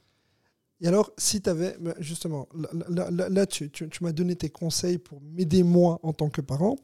Et 0.82 0.88
alors, 0.88 1.12
si 1.18 1.42
tu 1.42 1.50
avais, 1.50 1.76
justement, 2.00 2.48
là, 2.56 2.70
là- 2.88 3.12
là- 3.12 3.30
là, 3.30 3.46
tu, 3.46 3.70
tu- 3.70 3.90
tu 3.90 4.04
m'as 4.04 4.14
donné 4.14 4.38
tes 4.38 4.50
conseils 4.50 4.98
pour 4.98 5.20
m'aider 5.22 5.64
moi 5.64 6.00
en 6.04 6.14
tant 6.14 6.30
que 6.30 6.40
parent. 6.40 6.78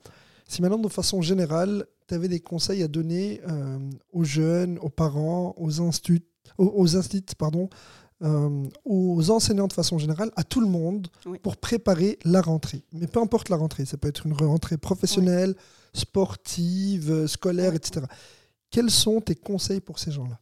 Si 0.47 0.61
maintenant, 0.61 0.80
de 0.80 0.89
façon 0.89 1.21
générale, 1.21 1.86
tu 2.07 2.13
avais 2.13 2.28
des 2.28 2.41
conseils 2.41 2.84
à 2.84 2.89
donner 2.89 3.39
euh, 3.47 3.80
aux 4.11 4.26
jeunes, 4.26 4.78
aux 4.80 4.89
parents, 4.89 5.55
aux 5.57 5.80
instituts, 5.80 6.26
aux, 6.57 6.73
aux 6.76 6.97
instituts, 6.97 7.36
pardon, 7.38 7.69
euh, 8.24 8.68
aux 8.86 9.30
enseignants 9.32 9.68
de 9.68 9.74
façon 9.74 9.97
générale, 9.97 10.32
à 10.36 10.43
tout 10.43 10.61
le 10.61 10.68
monde, 10.68 11.07
Oui. 11.26 11.38
pour 11.39 11.57
préparer 11.57 12.18
la 12.24 12.41
rentrée. 12.41 12.84
Mais 12.93 13.07
peu 13.07 13.20
importe 13.22 13.49
la 13.49 13.57
rentrée, 13.57 13.86
ça 13.86 13.97
peut 13.97 14.07
être 14.07 14.26
une 14.26 14.34
rentrée 14.34 14.78
professionnelle, 14.78 15.55
sportive, 15.93 17.28
scolaire, 17.28 17.74
etc. 17.74 18.05
Quels 18.72 18.89
sont 18.91 19.22
tes 19.22 19.36
conseils 19.36 19.82
pour 19.82 19.99
ces 19.99 20.11
gens-là? 20.11 20.39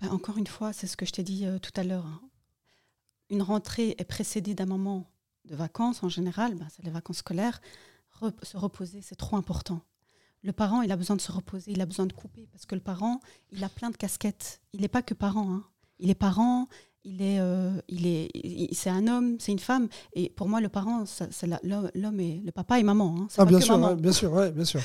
Ben, 0.00 0.08
encore 0.10 0.38
une 0.38 0.46
fois, 0.46 0.72
c'est 0.72 0.86
ce 0.86 0.96
que 0.96 1.04
je 1.06 1.12
t'ai 1.12 1.22
dit 1.22 1.44
euh, 1.46 1.58
tout 1.58 1.72
à 1.76 1.84
l'heure. 1.84 2.06
hein. 2.06 2.20
Une 3.28 3.42
rentrée 3.42 3.94
est 3.98 4.04
précédée 4.04 4.54
d'un 4.54 4.66
moment 4.66 5.06
de 5.44 5.54
vacances 5.54 6.02
en 6.02 6.08
général, 6.08 6.54
ben, 6.54 6.66
c'est 6.74 6.82
les 6.84 6.90
vacances 6.90 7.18
scolaires. 7.18 7.60
Se 8.42 8.56
reposer, 8.58 9.00
c'est 9.02 9.14
trop 9.14 9.36
important. 9.36 9.80
Le 10.42 10.52
parent, 10.52 10.82
il 10.82 10.90
a 10.92 10.96
besoin 10.96 11.16
de 11.16 11.20
se 11.20 11.32
reposer, 11.32 11.72
il 11.72 11.80
a 11.80 11.86
besoin 11.86 12.06
de 12.06 12.12
couper, 12.12 12.48
parce 12.52 12.66
que 12.66 12.74
le 12.74 12.80
parent, 12.80 13.20
il 13.50 13.62
a 13.64 13.68
plein 13.68 13.90
de 13.90 13.96
casquettes. 13.96 14.60
Il 14.72 14.80
n'est 14.80 14.88
pas 14.88 15.02
que 15.02 15.14
parent. 15.14 15.50
hein. 15.52 15.64
Il 15.98 16.10
est 16.10 16.14
parent, 16.14 16.66
il 17.04 17.22
est, 17.22 17.40
euh, 17.40 17.70
il 17.88 18.06
est, 18.06 18.28
il- 18.34 18.68
c'est 18.74 18.90
un 18.90 19.06
homme, 19.08 19.36
c'est 19.40 19.52
une 19.52 19.58
femme. 19.58 19.88
Et 20.14 20.28
pour 20.30 20.48
moi, 20.48 20.60
le 20.60 20.68
parent, 20.68 21.04
c'est 21.06 21.46
l'homme 21.94 22.20
et 22.20 22.42
le 22.44 22.52
papa 22.52 22.78
et 22.78 22.82
maman. 22.82 23.16
hein. 23.20 23.26
Ah, 23.38 23.44
bien 23.44 23.58
que 23.58 23.64
sûr, 23.64 23.78
maman. 23.78 23.94
ouais, 23.94 24.00
bien 24.00 24.12
sûr, 24.12 24.32
ouais, 24.32 24.50
bien 24.52 24.64
sûr. 24.64 24.80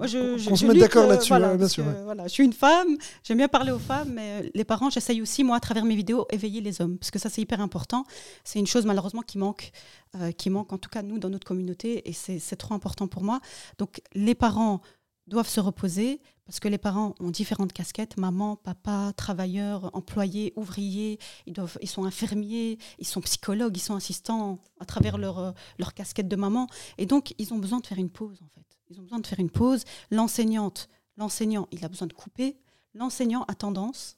Je- 0.00 0.38
se 0.38 0.66
lutte, 0.72 0.80
d'accord 0.80 1.04
euh, 1.04 1.08
là-dessus, 1.08 1.28
voilà, 1.28 1.50
ouais, 1.52 1.58
bien 1.58 1.68
sûr. 1.68 1.84
que, 1.84 2.02
voilà, 2.04 2.22
je 2.26 2.32
suis 2.32 2.44
une 2.44 2.54
femme, 2.54 2.96
j'aime 3.22 3.36
bien 3.36 3.46
parler 3.48 3.72
aux 3.72 3.78
femmes, 3.78 4.10
mais 4.14 4.50
les 4.54 4.64
parents, 4.64 4.88
j'essaye 4.88 5.20
aussi, 5.20 5.44
moi, 5.44 5.56
à 5.56 5.60
travers 5.60 5.84
mes 5.84 5.94
vidéos, 5.94 6.26
éveiller 6.30 6.62
les 6.62 6.80
hommes, 6.80 6.96
parce 6.96 7.10
que 7.10 7.18
ça, 7.18 7.28
c'est 7.28 7.42
hyper 7.42 7.60
important. 7.60 8.06
C'est 8.42 8.58
une 8.58 8.66
chose, 8.66 8.86
malheureusement, 8.86 9.20
qui 9.20 9.36
manque, 9.36 9.72
euh, 10.14 10.32
qui 10.32 10.48
manque, 10.48 10.72
en 10.72 10.78
tout 10.78 10.88
cas, 10.88 11.02
nous, 11.02 11.18
dans 11.18 11.28
notre 11.28 11.46
communauté, 11.46 12.08
et 12.08 12.14
c'est 12.14 12.56
trop 12.56 12.72
important 12.72 13.06
pour 13.06 13.22
moi. 13.22 13.40
Donc, 13.76 14.00
les 14.14 14.34
parents 14.34 14.80
doivent 15.26 15.48
se 15.48 15.60
reposer, 15.60 16.22
parce 16.46 16.60
que 16.60 16.68
les 16.68 16.78
parents 16.78 17.14
ont 17.18 17.30
différentes 17.30 17.72
casquettes, 17.72 18.16
maman, 18.16 18.54
papa, 18.54 19.12
travailleurs, 19.16 19.90
employés, 19.94 20.52
ouvriers, 20.54 21.18
ils, 21.46 21.52
doivent, 21.52 21.76
ils 21.82 21.88
sont 21.88 22.04
infirmiers, 22.04 22.78
ils 23.00 23.06
sont 23.06 23.20
psychologues, 23.20 23.76
ils 23.76 23.80
sont 23.80 23.96
assistants 23.96 24.60
à 24.78 24.84
travers 24.84 25.18
leur, 25.18 25.38
euh, 25.40 25.52
leur 25.78 25.92
casquette 25.92 26.28
de 26.28 26.36
maman. 26.36 26.68
Et 26.98 27.06
donc, 27.06 27.34
ils 27.38 27.52
ont 27.52 27.58
besoin 27.58 27.80
de 27.80 27.86
faire 27.86 27.98
une 27.98 28.10
pause, 28.10 28.40
en 28.42 28.48
fait. 28.48 28.64
Ils 28.88 29.00
ont 29.00 29.02
besoin 29.02 29.18
de 29.18 29.26
faire 29.26 29.40
une 29.40 29.50
pause. 29.50 29.82
L'enseignante, 30.12 30.88
l'enseignant, 31.16 31.66
il 31.72 31.84
a 31.84 31.88
besoin 31.88 32.06
de 32.06 32.12
couper. 32.12 32.56
L'enseignant 32.94 33.42
a 33.48 33.54
tendance 33.56 34.16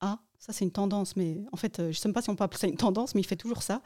à, 0.00 0.18
ça 0.38 0.52
c'est 0.52 0.66
une 0.66 0.70
tendance, 0.70 1.16
mais 1.16 1.46
en 1.50 1.56
fait, 1.56 1.80
euh, 1.80 1.84
je 1.84 1.88
ne 1.88 1.92
sais 1.94 2.08
même 2.08 2.14
pas 2.14 2.20
si 2.20 2.28
on 2.28 2.36
peut 2.36 2.44
appeler 2.44 2.60
ça 2.60 2.66
une 2.66 2.76
tendance, 2.76 3.14
mais 3.14 3.22
il 3.22 3.26
fait 3.26 3.36
toujours 3.36 3.62
ça. 3.62 3.80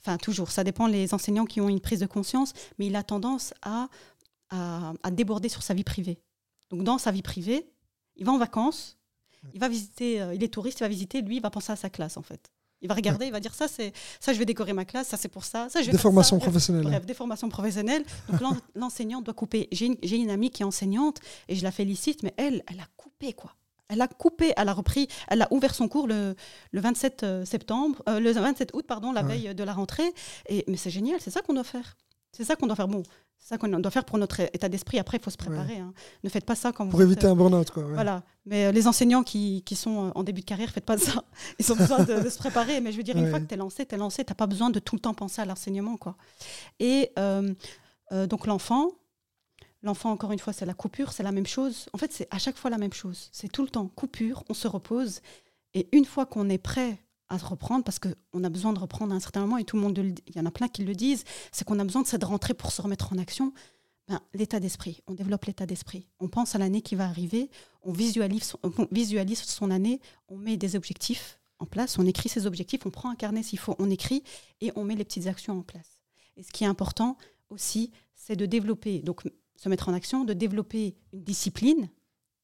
Enfin, 0.00 0.16
toujours, 0.16 0.50
ça 0.50 0.64
dépend 0.64 0.88
les 0.88 1.14
enseignants 1.14 1.46
qui 1.46 1.60
ont 1.60 1.68
une 1.68 1.80
prise 1.80 2.00
de 2.00 2.06
conscience, 2.06 2.54
mais 2.80 2.86
il 2.86 2.96
a 2.96 3.04
tendance 3.04 3.54
à, 3.62 3.88
à, 4.48 4.94
à 5.04 5.10
déborder 5.12 5.48
sur 5.48 5.62
sa 5.62 5.74
vie 5.74 5.84
privée. 5.84 6.18
Donc, 6.70 6.84
dans 6.84 6.98
sa 6.98 7.10
vie 7.10 7.22
privée, 7.22 7.68
il 8.16 8.24
va 8.26 8.32
en 8.32 8.38
vacances, 8.38 8.98
il 9.54 9.60
va 9.60 9.68
visiter, 9.68 10.20
euh, 10.20 10.34
il 10.34 10.42
est 10.44 10.48
touriste, 10.52 10.80
il 10.80 10.84
va 10.84 10.88
visiter, 10.88 11.22
lui, 11.22 11.36
il 11.36 11.42
va 11.42 11.50
penser 11.50 11.72
à 11.72 11.76
sa 11.76 11.90
classe, 11.90 12.16
en 12.16 12.22
fait. 12.22 12.50
Il 12.82 12.88
va 12.88 12.94
regarder, 12.94 13.26
il 13.26 13.32
va 13.32 13.40
dire 13.40 13.54
ça, 13.54 13.68
c'est 13.68 13.92
ça, 14.20 14.32
je 14.32 14.38
vais 14.38 14.46
décorer 14.46 14.72
ma 14.72 14.86
classe, 14.86 15.08
ça 15.08 15.18
c'est 15.18 15.28
pour 15.28 15.44
ça, 15.44 15.68
ça 15.68 15.82
je 15.82 15.86
vais 15.86 15.92
Des 15.92 15.98
formations 15.98 16.38
ça. 16.38 16.44
professionnelles. 16.46 16.84
Bref, 16.84 17.04
des 17.04 17.12
formations 17.12 17.48
professionnelles. 17.50 18.04
Donc 18.30 18.40
l'en- 18.40 18.56
l'enseignant 18.74 19.20
doit 19.20 19.34
couper. 19.34 19.68
J'ai 19.70 20.16
une, 20.16 20.30
amie 20.30 20.48
qui 20.50 20.62
est 20.62 20.64
enseignante 20.64 21.20
et 21.48 21.56
je 21.56 21.62
la 21.62 21.72
félicite, 21.72 22.22
mais 22.22 22.32
elle, 22.38 22.62
elle 22.68 22.80
a 22.80 22.86
coupé 22.96 23.34
quoi. 23.34 23.54
Elle 23.88 24.00
a 24.00 24.08
coupé, 24.08 24.54
elle 24.56 24.68
a 24.68 24.72
repris, 24.72 25.08
elle 25.28 25.42
a 25.42 25.52
ouvert 25.52 25.74
son 25.74 25.88
cours 25.88 26.06
le, 26.06 26.34
le 26.70 26.80
27 26.80 27.22
euh, 27.22 27.44
septembre, 27.44 28.02
euh, 28.08 28.18
le 28.18 28.32
27 28.32 28.70
août, 28.72 28.86
pardon, 28.86 29.12
la 29.12 29.22
Ouais. 29.24 29.28
veille 29.36 29.54
de 29.54 29.62
la 29.64 29.74
rentrée. 29.74 30.10
Et, 30.48 30.64
mais 30.66 30.78
c'est 30.78 30.90
génial, 30.90 31.20
c'est 31.20 31.30
ça 31.30 31.42
qu'on 31.42 31.52
doit 31.52 31.64
faire. 31.64 31.98
C'est 32.32 32.44
ça 32.44 32.56
qu'on 32.56 32.66
doit 32.66 32.76
faire. 32.76 32.88
Bon, 32.88 33.02
c'est 33.40 33.48
ça 33.48 33.58
qu'on 33.58 33.68
doit 33.68 33.90
faire 33.90 34.04
pour 34.04 34.18
notre 34.18 34.40
état 34.40 34.68
d'esprit. 34.68 34.98
Après, 34.98 35.16
il 35.16 35.22
faut 35.22 35.30
se 35.30 35.36
préparer. 35.36 35.78
hein. 35.78 35.92
Ne 36.22 36.28
faites 36.28 36.44
pas 36.44 36.54
ça 36.54 36.70
quand 36.72 36.84
vous 36.84 36.90
Pour 36.90 37.00
êtes, 37.00 37.06
éviter 37.08 37.26
un 37.26 37.34
burn-out, 37.34 37.70
quoi. 37.70 37.82
ouais. 37.84 37.94
voilà. 37.94 38.22
Mais 38.46 38.66
euh, 38.66 38.72
les 38.72 38.86
enseignants 38.86 39.22
qui, 39.22 39.62
qui 39.64 39.74
sont 39.76 40.08
euh, 40.08 40.10
en 40.14 40.22
début 40.22 40.42
de 40.42 40.46
carrière, 40.46 40.70
faites 40.70 40.84
pas 40.84 40.98
ça. 40.98 41.24
Ils 41.58 41.72
ont 41.72 41.76
besoin 41.76 42.04
de, 42.04 42.20
de 42.22 42.28
se 42.28 42.38
préparer. 42.38 42.80
Mais 42.80 42.92
je 42.92 42.96
veux 42.98 43.02
dire, 43.02 43.16
une 43.16 43.24
Ouais. 43.24 43.30
fois 43.30 43.40
que 43.40 43.46
tu 43.46 43.54
es 43.54 43.56
lancé, 43.56 43.86
tu 43.86 43.94
es 43.94 43.98
lancé. 43.98 44.24
Tu 44.24 44.30
n'as 44.30 44.34
pas 44.36 44.46
besoin 44.46 44.70
de 44.70 44.78
tout 44.78 44.94
le 44.94 45.00
temps 45.00 45.14
penser 45.14 45.40
à 45.40 45.44
l'enseignement. 45.46 45.96
quoi. 45.96 46.16
Et 46.78 47.10
euh, 47.18 47.52
euh, 48.12 48.26
donc, 48.26 48.46
l'enfant, 48.46 48.90
l'enfant, 49.82 50.10
encore 50.10 50.32
une 50.32 50.38
fois, 50.38 50.52
c'est 50.52 50.66
la 50.66 50.74
coupure, 50.74 51.12
c'est 51.12 51.22
la 51.22 51.32
même 51.32 51.46
chose. 51.46 51.86
En 51.94 51.98
fait, 51.98 52.12
c'est 52.12 52.28
à 52.30 52.38
chaque 52.38 52.56
fois 52.58 52.70
la 52.70 52.78
même 52.78 52.92
chose. 52.92 53.30
C'est 53.32 53.50
tout 53.50 53.62
le 53.62 53.68
temps 53.70 53.86
coupure, 53.88 54.44
on 54.48 54.54
se 54.54 54.68
repose. 54.68 55.20
Et 55.74 55.88
une 55.96 56.04
fois 56.04 56.26
qu'on 56.26 56.48
est 56.50 56.58
prêt 56.58 56.98
à 57.30 57.38
se 57.38 57.44
reprendre, 57.46 57.84
parce 57.84 57.98
qu'on 57.98 58.44
a 58.44 58.48
besoin 58.50 58.72
de 58.72 58.78
reprendre 58.78 59.12
à 59.12 59.16
un 59.16 59.20
certain 59.20 59.40
moment, 59.40 59.56
et 59.56 59.64
tout 59.64 59.76
le 59.76 59.82
monde, 59.82 59.96
il 59.98 60.36
y 60.36 60.40
en 60.40 60.46
a 60.46 60.50
plein 60.50 60.68
qui 60.68 60.84
le 60.84 60.94
disent, 60.94 61.24
c'est 61.52 61.64
qu'on 61.64 61.78
a 61.78 61.84
besoin 61.84 62.02
de 62.02 62.06
cette 62.06 62.24
rentrée 62.24 62.54
pour 62.54 62.72
se 62.72 62.82
remettre 62.82 63.12
en 63.12 63.18
action. 63.18 63.52
Ben, 64.08 64.20
l'état 64.34 64.58
d'esprit, 64.60 65.00
on 65.06 65.14
développe 65.14 65.44
l'état 65.44 65.66
d'esprit. 65.66 66.08
On 66.18 66.28
pense 66.28 66.54
à 66.54 66.58
l'année 66.58 66.82
qui 66.82 66.96
va 66.96 67.06
arriver, 67.06 67.48
on 67.82 67.92
visualise, 67.92 68.42
son, 68.42 68.58
on 68.64 68.86
visualise 68.90 69.40
son 69.40 69.70
année, 69.70 70.00
on 70.28 70.36
met 70.36 70.56
des 70.56 70.74
objectifs 70.76 71.38
en 71.60 71.66
place, 71.66 71.98
on 71.98 72.06
écrit 72.06 72.28
ses 72.28 72.46
objectifs, 72.46 72.84
on 72.86 72.90
prend 72.90 73.10
un 73.10 73.14
carnet 73.14 73.42
s'il 73.42 73.58
faut, 73.58 73.76
on 73.78 73.88
écrit 73.90 74.24
et 74.60 74.72
on 74.74 74.84
met 74.84 74.96
les 74.96 75.04
petites 75.04 75.26
actions 75.28 75.58
en 75.58 75.62
place. 75.62 76.00
Et 76.36 76.42
ce 76.42 76.50
qui 76.50 76.64
est 76.64 76.66
important 76.66 77.16
aussi, 77.50 77.92
c'est 78.14 78.34
de 78.36 78.46
développer, 78.46 79.00
donc 79.00 79.22
se 79.56 79.68
mettre 79.68 79.88
en 79.88 79.92
action, 79.92 80.24
de 80.24 80.32
développer 80.32 80.96
une 81.12 81.22
discipline 81.22 81.88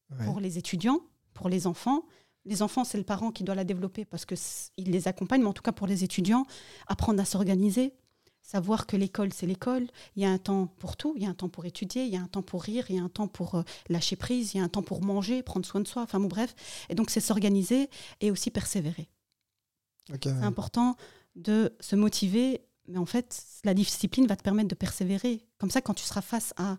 Ouais. 0.09 0.23
pour 0.23 0.39
les 0.39 0.57
étudiants, 0.57 1.01
pour 1.33 1.49
les 1.49 1.67
enfants. 1.67 2.05
Les 2.47 2.61
enfants, 2.61 2.83
c'est 2.83 2.97
le 2.97 3.03
parent 3.03 3.31
qui 3.31 3.43
doit 3.43 3.55
la 3.55 3.63
développer 3.63 4.05
parce 4.05 4.25
qu'il 4.25 4.91
les 4.91 5.07
accompagne, 5.07 5.41
mais 5.41 5.47
en 5.47 5.53
tout 5.53 5.61
cas 5.61 5.73
pour 5.73 5.85
les 5.85 6.03
étudiants, 6.03 6.45
apprendre 6.87 7.21
à 7.21 7.25
s'organiser, 7.25 7.93
savoir 8.41 8.87
que 8.87 8.95
l'école, 8.95 9.33
c'est 9.33 9.45
l'école. 9.45 9.87
Il 10.15 10.23
y 10.23 10.25
a 10.25 10.31
un 10.31 10.37
temps 10.37 10.67
pour 10.79 10.95
tout, 10.95 11.13
il 11.17 11.23
y 11.23 11.25
a 11.25 11.29
un 11.29 11.33
temps 11.33 11.49
pour 11.49 11.65
étudier, 11.65 12.05
il 12.05 12.13
y 12.13 12.15
a 12.15 12.21
un 12.21 12.27
temps 12.27 12.41
pour 12.41 12.63
rire, 12.63 12.85
il 12.89 12.95
y 12.95 12.99
a 12.99 13.03
un 13.03 13.09
temps 13.09 13.27
pour 13.27 13.55
euh, 13.55 13.63
lâcher 13.89 14.15
prise, 14.15 14.53
il 14.53 14.57
y 14.57 14.59
a 14.61 14.63
un 14.63 14.69
temps 14.69 14.81
pour 14.81 15.03
manger, 15.03 15.43
prendre 15.43 15.65
soin 15.65 15.81
de 15.81 15.87
soi, 15.87 16.03
enfin 16.03 16.19
bon, 16.19 16.27
bref. 16.27 16.55
Et 16.89 16.95
donc, 16.95 17.09
c'est 17.09 17.19
s'organiser 17.19 17.89
et 18.21 18.31
aussi 18.31 18.49
persévérer. 18.49 19.09
C'est 20.23 20.29
important 20.29 20.95
de 21.35 21.75
se 21.81 21.97
motiver, 21.97 22.61
mais 22.87 22.97
en 22.97 23.05
fait, 23.05 23.43
la 23.65 23.73
discipline 23.73 24.25
va 24.25 24.37
te 24.37 24.43
permettre 24.43 24.69
de 24.69 24.75
persévérer. 24.75 25.45
Comme 25.57 25.69
ça, 25.69 25.81
quand 25.81 25.93
tu 25.93 26.05
seras 26.05 26.21
face 26.21 26.53
à 26.55 26.77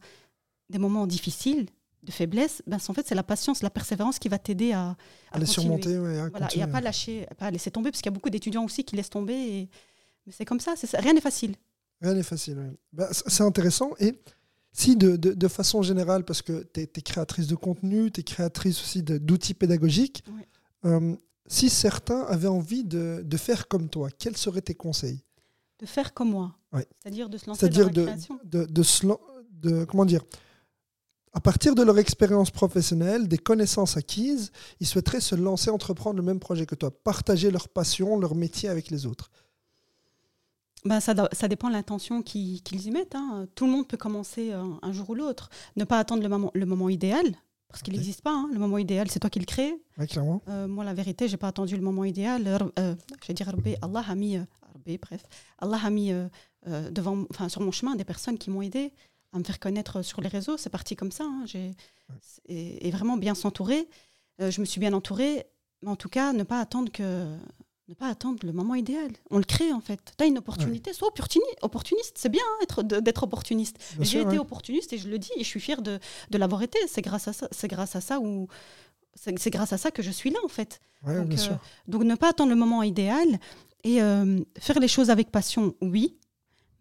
des 0.71 0.79
moments 0.79 1.07
difficiles, 1.07 1.67
de 2.03 2.13
faiblesse, 2.13 2.63
ben, 2.67 2.79
en 2.89 2.95
fait, 2.95 3.07
c'est 3.07 3.15
la 3.15 3.23
patience, 3.23 3.63
la 3.63 3.71
persévérance 3.71 4.19
qui 4.19 4.29
va 4.29 4.39
t'aider 4.39 4.73
à, 4.73 4.97
À 5.33 5.39
les 5.39 5.47
surmonter, 5.47 5.99
ouais, 5.99 6.19
à 6.19 6.29
Voilà, 6.29 6.49
et 6.55 6.63
à 6.63 6.67
pas 6.69 6.81
lâcher, 6.81 7.27
à 7.31 7.35
pas 7.35 7.51
laisser 7.51 7.71
tomber, 7.71 7.91
parce 7.91 8.01
qu'il 8.03 8.11
y 8.11 8.15
a 8.15 8.17
beaucoup 8.17 8.31
d'étudiants 8.31 8.65
aussi 8.65 8.85
qui 8.85 8.97
laissent 8.97 9.11
tomber. 9.11 9.35
et- 9.35 9.69
Mais 10.27 10.33
c'est 10.33 10.45
comme 10.45 10.61
ça, 10.61 10.75
rien 10.95 11.13
n'est 11.13 11.21
facile. 11.21 11.55
Rien 12.01 12.15
n'est 12.15 12.23
facile. 12.23 12.77
Bah, 12.93 13.13
c- 13.13 13.23
c'est 13.27 13.43
intéressant. 13.43 13.91
Et 13.99 14.15
si, 14.73 14.95
de, 14.97 15.17
de- 15.17 15.33
de 15.33 15.49
façon 15.49 15.83
générale, 15.83 16.25
parce 16.25 16.43
que 16.43 16.65
tu 16.73 16.81
es, 16.83 16.87
créatrice 17.03 17.47
de 17.49 17.57
contenu, 17.57 18.11
tu 18.13 18.21
es 18.21 18.23
créatrice 18.23 18.81
aussi 18.81 19.03
d'outils 19.03 19.55
pédagogiques, 19.55 20.23
Oui. 20.33 20.43
euh, 20.85 21.17
si 21.47 21.69
certains 21.71 22.23
avaient 22.23 22.47
envie 22.49 22.85
de, 22.85 23.23
de 23.25 23.37
faire 23.37 23.67
comme 23.69 23.89
toi, 23.89 24.09
quels 24.17 24.37
seraient 24.37 24.61
tes 24.63 24.75
conseils? 24.75 25.25
De 25.81 25.87
faire 25.87 26.13
comme 26.15 26.31
moi, 26.31 26.55
Ouais. 26.73 26.87
c'est-à-dire 27.03 27.29
de 27.29 27.39
se 27.39 27.47
lancer 27.47 27.69
dans 27.69 27.79
la 27.81 27.89
de, 27.89 28.05
création. 28.05 28.39
de, 28.45 28.65
de, 28.67 28.83
de- 29.71 29.85
Comment 29.87 30.05
dire? 30.05 30.23
À 31.33 31.41
partir 31.41 31.75
de 31.75 31.83
leur 31.83 31.99
expérience 31.99 32.51
professionnelle, 32.51 33.29
des 33.29 33.39
connaissances 33.39 33.97
acquises, 33.97 34.51
ils 34.81 34.87
souhaiteraient 34.87 35.21
se 35.21 35.35
lancer, 35.35 35.71
entreprendre 35.71 36.17
le 36.17 36.23
même 36.23 36.41
projet 36.41 36.67
que 36.67 36.75
toi, 36.75 36.91
partager 36.91 37.51
leur 37.51 37.69
passion, 37.69 38.19
leur 38.19 38.35
métier 38.35 38.69
avec 38.69 38.91
les 38.91 39.07
autres. 39.07 39.31
Ben, 40.85 41.01
ça, 41.01 41.13
dépend 41.49 41.69
de 41.69 41.73
l'intention 41.75 42.23
qui- 42.23 42.63
qu'ils 42.63 42.87
y 42.87 42.91
mettent. 42.91 43.15
hein. 43.17 43.47
Tout 43.55 43.67
le 43.67 43.73
monde 43.73 43.89
peut 43.89 43.97
commencer 43.97 44.53
euh, 44.53 44.63
un 44.81 44.93
jour 44.93 45.11
ou 45.11 45.15
l'autre. 45.15 45.51
Ne 45.77 45.85
pas 45.85 45.99
attendre 45.99 46.23
le 46.23 46.29
moment, 46.29 46.51
le 46.55 46.67
moment 46.67 46.89
idéal, 46.89 47.27
parce 47.69 47.83
qu'il 47.83 47.95
n'existe 47.95 48.23
pas. 48.23 48.33
hein. 48.33 48.49
Le 48.53 48.59
moment 48.61 48.79
idéal, 48.79 49.11
c'est 49.11 49.19
toi 49.19 49.29
qui 49.29 49.41
le 49.41 49.45
crée. 49.45 49.75
Ouais, 49.99 50.07
clairement. 50.07 50.41
Euh, 50.49 50.69
moi, 50.69 50.85
la 50.85 50.95
vérité, 50.95 51.27
j'ai 51.29 51.37
pas 51.37 51.49
attendu 51.49 51.77
le 51.77 51.83
moment 51.83 52.05
idéal. 52.05 52.47
Euh, 52.79 52.95
je 53.23 53.27
vais 53.27 53.35
dire, 53.35 53.51
Allah 53.83 54.05
a 54.09 54.15
mis, 54.15 54.37
euh, 54.39 54.45
bref, 55.03 55.23
Allah 55.59 55.81
a 55.83 55.91
mis 55.91 56.13
devant, 56.91 57.25
enfin, 57.31 57.49
sur 57.49 57.61
mon 57.61 57.73
chemin 57.73 57.97
des 57.97 58.05
personnes 58.05 58.39
qui 58.39 58.49
m'ont 58.51 58.63
aidé 58.63 58.93
à 59.33 59.39
me 59.39 59.45
faire 59.45 59.59
connaître 59.61 60.03
sur 60.03 60.21
les 60.21 60.29
réseaux. 60.29 60.57
C'est 60.57 60.71
parti 60.71 60.97
comme 60.97 61.13
ça. 61.13 61.25
hein. 61.25 61.43
J'ai- 61.47 61.75
et, 62.47 62.89
et 62.89 62.91
vraiment 62.91 63.17
bien 63.17 63.35
s'entourer. 63.35 63.89
Euh, 64.41 64.51
je 64.51 64.61
me 64.61 64.67
suis 64.67 64.81
bien 64.81 64.93
entourée, 64.95 65.47
mais 65.83 65.91
en 65.91 65.97
tout 65.97 66.09
cas, 66.09 66.33
ne 66.33 66.43
pas 66.45 66.61
attendre 66.61 66.91
que 66.93 67.27
ne 67.89 67.95
pas 67.95 68.09
attendre 68.09 68.39
le 68.45 68.53
moment 68.53 68.75
idéal. 68.75 69.11
On 69.31 69.39
le 69.39 69.45
crée 69.45 69.73
en 69.73 69.81
fait. 69.81 70.01
Tu 70.17 70.25
as 70.25 70.27
une 70.27 70.37
opportunité, 70.39 70.93
sois 70.93 71.09
opportuni- 71.09 71.41
opportuniste. 71.63 72.17
C'est 72.19 72.29
bien 72.29 72.43
hein, 72.47 72.63
être- 72.63 72.83
d'être 72.83 73.23
opportuniste. 73.23 73.77
Bien 73.95 74.05
J'ai 74.05 74.11
sûr, 74.11 74.21
été 74.21 74.31
ouais. 74.33 74.39
opportuniste 74.39 74.93
et 74.93 74.99
je 74.99 75.09
le 75.09 75.19
dis 75.19 75.31
et 75.37 75.41
je 75.41 75.49
suis 75.49 75.61
fière 75.61 75.81
de, 75.83 75.99
de 76.31 76.39
l'avoir 76.39 76.63
été. 76.63 76.79
C'est 76.87 77.01
grâce 77.03 77.29
à 77.29 77.33
ça, 77.33 77.49
c'est 77.51 77.69
grâce 77.69 77.97
à 77.97 78.01
ça 78.03 78.21
où 78.21 78.47
c'est 79.15 79.39
c'est 79.39 79.51
grâce 79.51 79.73
à 79.73 79.79
ça 79.79 79.91
que 79.91 80.03
je 80.03 80.11
suis 80.11 80.31
là 80.31 80.39
en 80.45 80.49
fait. 80.49 80.81
Ouais, 81.07 81.17
Donc, 81.17 81.29
bien 81.29 81.39
euh, 81.39 81.43
sûr. 81.43 81.59
Donc 81.87 82.03
ne 82.05 82.15
pas 82.15 82.29
attendre 82.31 82.51
le 82.51 82.57
moment 82.57 82.83
idéal 82.83 83.27
et 83.85 84.03
euh, 84.03 84.39
faire 84.59 84.81
les 84.81 84.89
choses 84.89 85.09
avec 85.11 85.31
passion, 85.31 85.75
oui, 85.81 86.19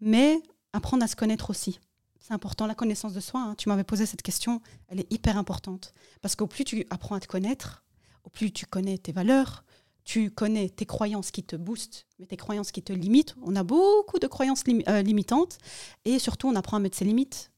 mais 0.00 0.42
apprendre 0.74 1.02
à 1.04 1.06
se 1.06 1.16
connaître 1.16 1.48
aussi. 1.50 1.80
C'est 2.28 2.34
important, 2.34 2.66
la 2.66 2.74
connaissance 2.74 3.14
de 3.14 3.20
soi. 3.20 3.40
hein. 3.40 3.54
Tu 3.56 3.70
m'avais 3.70 3.84
posé 3.84 4.04
cette 4.04 4.20
question, 4.20 4.60
elle 4.88 5.00
est 5.00 5.10
hyper 5.10 5.38
importante. 5.38 5.94
Parce 6.20 6.36
qu'au 6.36 6.46
plus 6.46 6.64
tu 6.64 6.86
apprends 6.90 7.14
à 7.14 7.20
te 7.20 7.26
connaître, 7.26 7.84
au 8.22 8.28
plus 8.28 8.52
tu 8.52 8.66
connais 8.66 8.98
tes 8.98 9.12
valeurs, 9.12 9.64
tu 10.04 10.30
connais 10.30 10.68
tes 10.68 10.84
croyances 10.84 11.30
qui 11.30 11.42
te 11.42 11.56
boostent, 11.56 12.06
mais 12.18 12.26
tes 12.26 12.36
croyances 12.36 12.70
qui 12.70 12.82
te 12.82 12.92
limitent. 12.92 13.34
On 13.42 13.56
a 13.56 13.62
beaucoup 13.62 14.18
de 14.18 14.26
croyances 14.26 14.64
lim- 14.66 14.82
euh, 14.88 15.00
limitantes 15.00 15.56
et 16.04 16.18
surtout 16.18 16.48
on 16.48 16.54
apprend 16.54 16.76
à 16.76 16.80
mettre 16.80 16.98
ses 16.98 17.06
limites. 17.06 17.50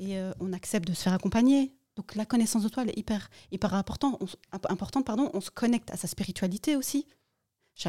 et 0.00 0.18
euh, 0.18 0.32
on 0.40 0.52
accepte 0.52 0.88
de 0.88 0.92
se 0.94 1.02
faire 1.02 1.12
accompagner. 1.12 1.72
Donc 1.94 2.16
la 2.16 2.26
connaissance 2.26 2.64
de 2.64 2.68
toi, 2.68 2.82
elle 2.82 2.90
est 2.90 2.98
hyper, 2.98 3.30
hyper 3.52 3.72
important, 3.74 4.18
on, 4.20 4.26
importante. 4.68 5.04
Pardon, 5.06 5.30
on 5.32 5.40
se 5.40 5.50
connecte 5.50 5.92
à 5.92 5.96
sa 5.96 6.08
spiritualité 6.08 6.74
aussi. 6.74 7.06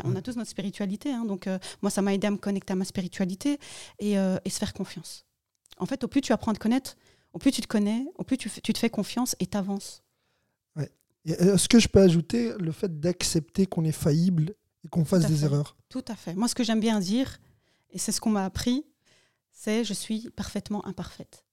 On 0.06 0.16
a 0.16 0.22
tous 0.22 0.36
notre 0.36 0.50
spiritualité. 0.50 1.12
Hein, 1.12 1.26
donc 1.26 1.48
euh, 1.48 1.58
moi, 1.82 1.90
ça 1.90 2.02
m'a 2.04 2.14
aidé 2.14 2.28
à 2.28 2.32
me 2.32 2.38
connecter 2.38 2.74
à 2.74 2.76
ma 2.76 2.86
spiritualité 2.86 3.60
et, 4.00 4.20
euh, 4.20 4.38
et, 4.46 4.50
se 4.52 4.60
faire 4.60 4.74
confiance. 4.74 5.26
En 5.78 5.86
fait, 5.86 6.04
au 6.04 6.08
plus 6.08 6.22
tu 6.22 6.34
apprends 6.34 6.52
à 6.52 6.56
te 6.56 6.60
connaître, 6.60 6.98
au 7.34 7.40
plus 7.40 7.52
tu 7.52 7.62
te 7.62 7.68
connais, 7.68 8.06
au 8.16 8.24
plus 8.24 8.38
tu, 8.38 8.50
tu 8.50 8.74
te 8.74 8.78
fais 8.78 8.90
confiance 8.90 9.36
et 9.40 9.48
t'avances. 9.48 10.04
Ouais. 10.76 10.92
Est-ce 11.26 11.68
que 11.68 11.80
je 11.80 11.88
peux 11.88 12.02
ajouter 12.02 12.54
le 12.60 12.72
fait 12.72 13.00
d'accepter 13.00 13.66
qu'on 13.66 13.84
est 13.86 13.92
faillible 13.92 14.56
et 14.84 14.88
qu'on 14.88 15.06
fasse 15.06 15.26
des 15.26 15.44
erreurs? 15.44 15.76
Tout 15.90 16.06
à 16.08 16.16
fait. 16.16 16.34
Moi, 16.34 16.48
ce 16.48 16.56
que 16.56 16.64
j'aime 16.64 16.80
bien 16.80 17.00
dire, 17.00 17.40
et 17.92 17.98
c'est 18.00 18.12
ce 18.12 18.22
qu'on 18.22 18.32
m'a 18.32 18.46
appris, 18.46 18.86
c'est 19.52 19.84
je 19.84 19.94
suis 19.94 20.30
parfaitement 20.32 20.86
imparfaite. 20.86 21.44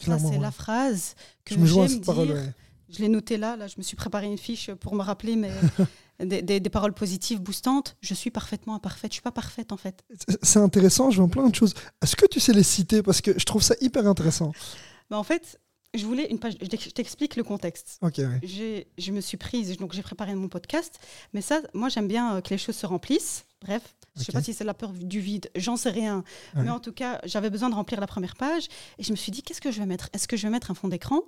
Ça, 0.00 0.18
c'est 0.18 0.38
la 0.38 0.50
phrase 0.52 1.14
que 1.44 1.54
je 1.54 1.64
j'aime 1.64 1.86
dire. 1.88 2.00
Parole, 2.02 2.54
Je 2.88 3.00
l'ai 3.00 3.08
noté 3.08 3.36
là, 3.36 3.56
là, 3.56 3.66
je 3.66 3.74
me 3.78 3.82
suis 3.82 3.96
préparé 3.96 4.26
une 4.26 4.38
fiche 4.38 4.70
pour 4.74 4.94
me 4.94 5.02
rappeler 5.02 5.34
mais 5.34 5.50
des, 6.20 6.42
des, 6.42 6.70
paroles 6.70 6.94
positives, 6.94 7.40
boostantes. 7.40 7.96
Je 8.00 8.14
suis 8.14 8.30
parfaitement 8.30 8.74
imparfaite, 8.74 9.12
je 9.12 9.14
suis 9.14 9.22
pas 9.22 9.32
parfaite 9.32 9.72
en 9.72 9.76
fait. 9.76 10.04
C'est 10.42 10.58
intéressant, 10.58 11.10
je 11.10 11.20
vois 11.20 11.30
plein 11.30 11.48
de 11.48 11.54
choses. 11.54 11.74
Est-ce 12.02 12.16
que 12.16 12.26
tu 12.26 12.40
sais 12.40 12.52
les 12.52 12.62
citer? 12.62 13.02
Parce 13.02 13.20
que 13.20 13.38
je 13.38 13.44
trouve 13.44 13.62
ça 13.62 13.74
hyper 13.80 14.06
intéressant. 14.06 14.52
bah 15.10 15.18
en 15.18 15.22
fait, 15.22 15.58
je 15.94 16.04
voulais 16.04 16.26
une 16.30 16.38
page. 16.38 16.54
Je 16.60 16.90
t'explique 16.90 17.36
le 17.36 17.44
contexte. 17.44 17.98
Ok. 18.02 18.20
Je 18.42 19.12
me 19.12 19.20
suis 19.20 19.36
prise, 19.36 19.76
donc 19.76 19.92
j'ai 19.92 20.02
préparé 20.02 20.34
mon 20.34 20.48
podcast. 20.48 20.98
Mais 21.32 21.40
ça, 21.40 21.60
moi, 21.72 21.88
j'aime 21.88 22.08
bien 22.08 22.36
euh, 22.36 22.40
que 22.40 22.50
les 22.50 22.58
choses 22.58 22.76
se 22.76 22.86
remplissent. 22.86 23.44
Bref, 23.62 23.96
je 24.14 24.20
ne 24.20 24.24
sais 24.24 24.32
pas 24.32 24.42
si 24.42 24.52
c'est 24.52 24.64
la 24.64 24.74
peur 24.74 24.92
du 24.92 25.18
vide, 25.20 25.50
j'en 25.56 25.76
sais 25.76 25.90
rien. 25.90 26.22
Mais 26.54 26.70
en 26.70 26.78
tout 26.78 26.92
cas, 26.92 27.20
j'avais 27.24 27.50
besoin 27.50 27.70
de 27.70 27.74
remplir 27.74 28.00
la 28.00 28.06
première 28.06 28.36
page. 28.36 28.68
Et 28.98 29.02
je 29.02 29.10
me 29.10 29.16
suis 29.16 29.32
dit, 29.32 29.42
qu'est-ce 29.42 29.60
que 29.60 29.72
je 29.72 29.80
vais 29.80 29.86
mettre? 29.86 30.08
Est-ce 30.12 30.28
que 30.28 30.36
je 30.36 30.44
vais 30.44 30.50
mettre 30.50 30.70
un 30.70 30.74
fond 30.74 30.86
d'écran? 30.86 31.22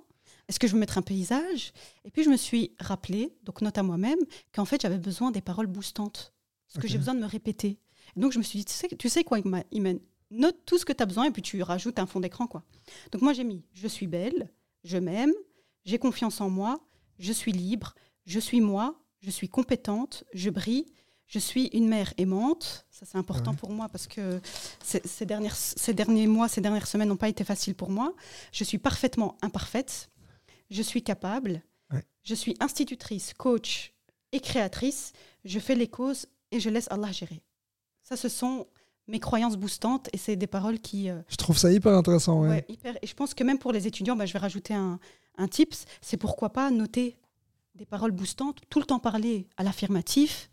Est-ce 0.51 0.59
que 0.59 0.67
je 0.67 0.73
vais 0.73 0.79
mettre 0.79 0.97
un 0.97 1.01
paysage? 1.01 1.71
Et 2.03 2.11
puis, 2.11 2.25
je 2.25 2.29
me 2.29 2.35
suis 2.35 2.75
rappelé, 2.77 3.33
donc 3.43 3.61
note 3.61 3.77
à 3.77 3.83
moi-même, 3.83 4.19
qu'en 4.51 4.65
fait, 4.65 4.81
j'avais 4.81 4.97
besoin 4.97 5.31
des 5.31 5.39
paroles 5.39 5.67
boostantes. 5.67 6.33
Parce 6.67 6.83
que 6.83 6.91
j'ai 6.91 6.97
besoin 6.97 7.15
de 7.15 7.21
me 7.21 7.25
répéter. 7.25 7.79
donc, 8.17 8.33
je 8.33 8.37
me 8.37 8.43
suis 8.43 8.59
dit, 8.59 8.65
tu 8.65 8.73
sais, 8.73 8.89
tu 8.89 9.07
sais 9.07 9.23
quoi, 9.23 9.39
Imen 9.71 10.01
Note 10.29 10.57
tout 10.65 10.77
ce 10.77 10.83
que 10.83 10.91
tu 10.91 11.01
as 11.01 11.05
besoin 11.05 11.23
et 11.23 11.31
puis 11.31 11.41
tu 11.41 11.63
rajoutes 11.63 11.99
un 11.99 12.05
fond 12.05 12.19
d'écran. 12.19 12.47
quoi. 12.47 12.63
Donc, 13.13 13.21
moi, 13.21 13.31
j'ai 13.31 13.45
mis, 13.45 13.63
je 13.71 13.87
suis 13.87 14.07
belle, 14.07 14.51
je 14.83 14.97
m'aime, 14.97 15.31
j'ai 15.85 15.99
confiance 15.99 16.41
en 16.41 16.49
moi, 16.49 16.81
je 17.17 17.31
suis 17.31 17.53
libre, 17.53 17.95
je 18.25 18.39
suis 18.41 18.59
moi, 18.59 19.01
je 19.21 19.29
suis 19.29 19.47
compétente, 19.47 20.25
je 20.33 20.49
brille 20.49 20.85
je 21.31 21.39
suis 21.39 21.67
une 21.67 21.87
mère 21.87 22.13
aimante. 22.17 22.85
Ça, 22.91 23.05
c'est 23.09 23.17
important 23.17 23.53
pour 23.53 23.71
moi 23.71 23.87
parce 23.87 24.05
que 24.05 24.41
ces, 24.83 25.25
dernières, 25.25 25.55
ces 25.55 25.93
derniers 25.93 26.27
mois, 26.27 26.49
ces 26.49 26.59
dernières 26.59 26.87
semaines 26.87 27.07
n'ont 27.07 27.15
pas 27.15 27.29
été 27.29 27.45
faciles 27.45 27.73
pour 27.73 27.89
moi. 27.89 28.13
Je 28.51 28.65
suis 28.65 28.77
parfaitement 28.77 29.37
imparfaite. 29.41 30.09
Je 30.71 30.81
suis 30.81 31.03
capable. 31.03 31.61
Je 32.23 32.35
suis 32.35 32.55
institutrice, 32.59 33.33
coach 33.33 33.93
et 34.31 34.39
créatrice. 34.39 35.11
Je 35.43 35.57
fais 35.59 35.73
les 35.73 35.87
causes 35.87 36.27
et 36.51 36.59
je 36.59 36.69
laisse 36.69 36.87
Allah 36.91 37.11
gérer. 37.11 37.41
Ça, 38.03 38.15
ce 38.15 38.29
sont 38.29 38.67
mes 39.07 39.19
croyances 39.19 39.57
boostantes 39.57 40.07
et 40.13 40.17
c'est 40.17 40.35
des 40.35 40.45
paroles 40.45 40.79
qui. 40.79 41.09
Euh, 41.09 41.19
je 41.27 41.35
trouve 41.35 41.57
ça 41.57 41.71
hyper 41.71 41.93
intéressant. 41.93 42.41
Ouais. 42.41 42.63
hyper. 42.69 42.95
Et 43.01 43.07
je 43.07 43.15
pense 43.15 43.33
que 43.33 43.43
même 43.43 43.57
pour 43.57 43.71
les 43.71 43.87
étudiants, 43.87 44.15
bah, 44.15 44.27
je 44.27 44.33
vais 44.33 44.39
rajouter 44.39 44.75
un, 44.75 44.99
un 45.37 45.47
tips 45.47 45.85
c'est 45.99 46.17
pourquoi 46.17 46.51
pas 46.53 46.69
noter 46.69 47.17
des 47.73 47.85
paroles 47.85 48.11
boostantes, 48.11 48.59
tout 48.69 48.79
le 48.79 48.85
temps 48.85 48.99
parler 48.99 49.47
à 49.57 49.63
l'affirmatif 49.63 50.50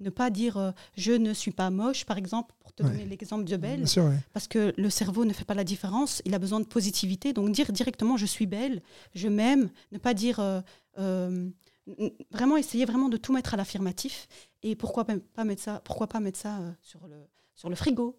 ne 0.00 0.10
pas 0.10 0.30
dire 0.30 0.56
euh, 0.56 0.72
je 0.96 1.12
ne 1.12 1.32
suis 1.32 1.50
pas 1.50 1.70
moche, 1.70 2.04
par 2.04 2.18
exemple, 2.18 2.54
pour 2.58 2.72
te 2.72 2.82
donner 2.82 3.04
l'exemple 3.04 3.44
de 3.44 3.56
belle, 3.56 3.84
parce 4.32 4.48
que 4.48 4.72
le 4.76 4.90
cerveau 4.90 5.24
ne 5.24 5.32
fait 5.32 5.44
pas 5.44 5.54
la 5.54 5.64
différence, 5.64 6.22
il 6.24 6.34
a 6.34 6.38
besoin 6.38 6.60
de 6.60 6.66
positivité. 6.66 7.32
Donc 7.32 7.50
dire 7.52 7.70
directement 7.72 8.16
je 8.16 8.26
suis 8.26 8.46
belle, 8.46 8.82
je 9.14 9.28
m'aime, 9.28 9.70
ne 9.92 9.98
pas 9.98 10.14
dire 10.14 10.40
euh, 10.40 10.60
euh, 10.98 11.50
vraiment 12.30 12.56
essayer 12.56 12.84
vraiment 12.84 13.08
de 13.08 13.16
tout 13.16 13.32
mettre 13.32 13.54
à 13.54 13.56
l'affirmatif. 13.56 14.28
Et 14.62 14.74
pourquoi 14.76 15.04
pas 15.04 15.44
mettre 15.44 15.62
ça, 15.62 15.80
pourquoi 15.84 16.06
pas 16.06 16.20
mettre 16.20 16.38
ça 16.38 16.58
sur 16.80 17.06
le 17.06 17.16
sur 17.54 17.68
le 17.68 17.76
frigo? 17.76 18.18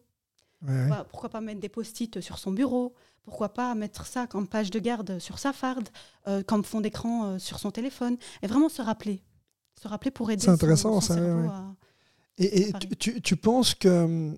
Pourquoi, 1.09 1.29
pas 1.29 1.41
mettre 1.41 1.59
des 1.59 1.69
post-it 1.69 2.21
sur 2.21 2.37
son 2.37 2.51
bureau? 2.51 2.93
Pourquoi 3.23 3.49
pas 3.49 3.73
mettre 3.73 4.05
ça 4.05 4.27
comme 4.27 4.47
page 4.47 4.69
de 4.69 4.77
garde 4.77 5.17
sur 5.17 5.39
sa 5.39 5.53
farde, 5.53 5.89
comme 6.45 6.63
fond 6.63 6.81
d'écran 6.81 7.39
sur 7.39 7.57
son 7.57 7.71
téléphone? 7.71 8.17
Et 8.43 8.47
vraiment 8.47 8.69
se 8.69 8.83
rappeler 8.83 9.23
se 9.81 9.87
rappeler 9.87 10.11
pour 10.11 10.29
aider. 10.29 10.43
C'est 10.43 10.51
intéressant, 10.51 11.01
ça. 11.01 11.17
Et, 12.37 12.71
tu, 12.99 13.35
penses 13.35 13.75
que 13.75 14.35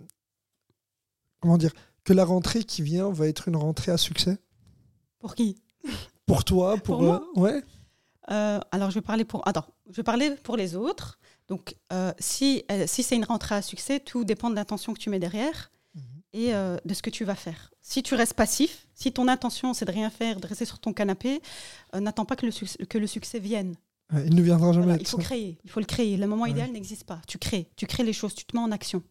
comment 1.39 1.58
dire 1.58 1.74
que 2.04 2.14
la 2.14 2.26
rentrée 2.26 2.64
qui 2.64 2.82
vient 2.82 3.10
va 3.10 3.28
être 3.28 3.48
une 3.48 3.56
rentrée 3.56 3.91
à 3.91 3.98
succès? 3.98 4.38
Pour 5.20 5.36
qui? 5.36 5.56
Pour 6.26 6.44
toi, 6.44 6.78
pour, 6.84 7.02
moi? 7.02 7.24
euh, 7.36 7.39
ouais. 7.39 7.64
Euh, 8.32 8.60
alors 8.72 8.89
je 8.89 8.96
vais 8.96 9.02
parler 9.02 9.26
pour 9.26 9.46
attends, 9.48 9.66
je 9.89 9.98
vais 9.98 10.04
parler 10.04 10.32
pour 10.32 10.58
les 10.58 10.76
autres. 10.76 11.20
Donc 11.50 11.76
euh, 11.91 12.14
si 12.20 12.64
si 12.86 13.04
c'est 13.04 13.16
une 13.16 13.26
rentrée 13.26 13.56
à 13.56 13.62
succès, 13.62 14.00
tout 14.00 14.24
dépend 14.24 14.50
de 14.50 14.56
l'intention 14.56 14.94
que 14.94 15.00
tu 15.00 15.10
mets 15.10 15.20
derrière 15.20 15.72
mhm. 15.96 16.04
et 16.34 16.52
de 16.54 16.94
ce 16.94 17.02
que 17.02 17.10
tu 17.10 17.26
vas 17.26 17.36
faire. 17.36 17.72
Si 17.82 18.02
tu 18.02 18.16
restes 18.16 18.34
passif, 18.34 18.88
si 18.96 19.12
ton 19.12 19.28
intention 19.28 19.74
c'est 19.74 19.86
de 19.86 19.91
rien 19.91 20.10
faire, 20.10 20.39
de 20.39 20.48
rester 20.48 20.66
sur 20.66 20.80
ton 20.80 20.94
canapé, 20.94 21.41
n'attends 21.94 22.26
pas 22.26 22.38
que 22.38 22.46
le, 22.46 22.86
que 22.86 22.98
le 22.98 23.08
succès 23.08 23.39
vienne 23.39 23.76
il 24.26 24.36
ne 24.36 24.41
viendra 24.41 24.74
jamais. 24.74 24.97
il 24.99 25.07
faut 25.07 25.18
créer, 25.18 25.57
il 25.64 25.70
faut 25.70 25.80
le 25.80 25.86
créer. 25.86 26.18
Le 26.18 26.28
moment 26.28 26.45
idéal 26.45 26.72
n'existe 26.72 27.05
pas. 27.05 27.22
Tu 27.28 27.38
crées, 27.38 27.70
tu 27.76 27.86
crées 27.88 28.03
les 28.03 28.14
choses, 28.14 28.36
tu 28.36 28.45
te 28.45 28.55
mets 28.55 28.61
en 28.61 28.72
action. 28.72 29.03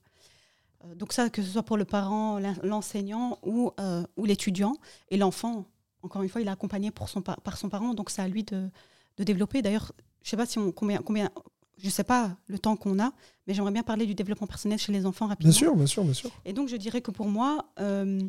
Euh, 0.84 0.94
donc 0.94 1.12
ça, 1.12 1.30
que 1.30 1.42
ce 1.42 1.50
soit 1.50 1.62
pour 1.62 1.76
le 1.76 1.84
parent, 1.84 2.40
l'enseignant 2.62 3.38
ou, 3.42 3.72
euh, 3.80 4.02
ou 4.16 4.24
l'étudiant 4.24 4.76
et 5.10 5.16
l'enfant, 5.16 5.66
encore 6.02 6.22
une 6.22 6.28
fois, 6.28 6.40
il 6.40 6.48
est 6.48 6.50
accompagné 6.50 6.90
pour 6.90 7.08
son, 7.08 7.22
par 7.22 7.56
son 7.56 7.68
parent, 7.68 7.94
donc 7.94 8.10
c'est 8.10 8.22
à 8.22 8.28
lui 8.28 8.42
de, 8.44 8.68
de 9.16 9.24
développer. 9.24 9.62
D'ailleurs, 9.62 9.92
je 10.22 10.30
sais 10.30 10.36
pas 10.36 10.46
si 10.46 10.58
on, 10.58 10.72
combien, 10.72 10.98
combien, 10.98 11.30
je 11.78 11.88
sais 11.88 12.04
pas 12.04 12.36
le 12.46 12.58
temps 12.58 12.76
qu'on 12.76 12.98
a, 12.98 13.12
mais 13.46 13.54
j'aimerais 13.54 13.72
bien 13.72 13.84
parler 13.84 14.06
du 14.06 14.14
développement 14.14 14.46
personnel 14.46 14.78
chez 14.78 14.92
les 14.92 15.06
enfants 15.06 15.26
rapidement. 15.28 15.50
Bien 15.50 15.58
sûr, 15.58 15.76
bien 15.76 15.86
sûr, 15.86 16.04
bien 16.04 16.14
sûr. 16.14 16.30
Et 16.44 16.52
donc 16.52 16.68
je 16.68 16.76
dirais 16.76 17.00
que 17.00 17.10
pour 17.10 17.28
moi, 17.28 17.66
euh, 17.78 18.20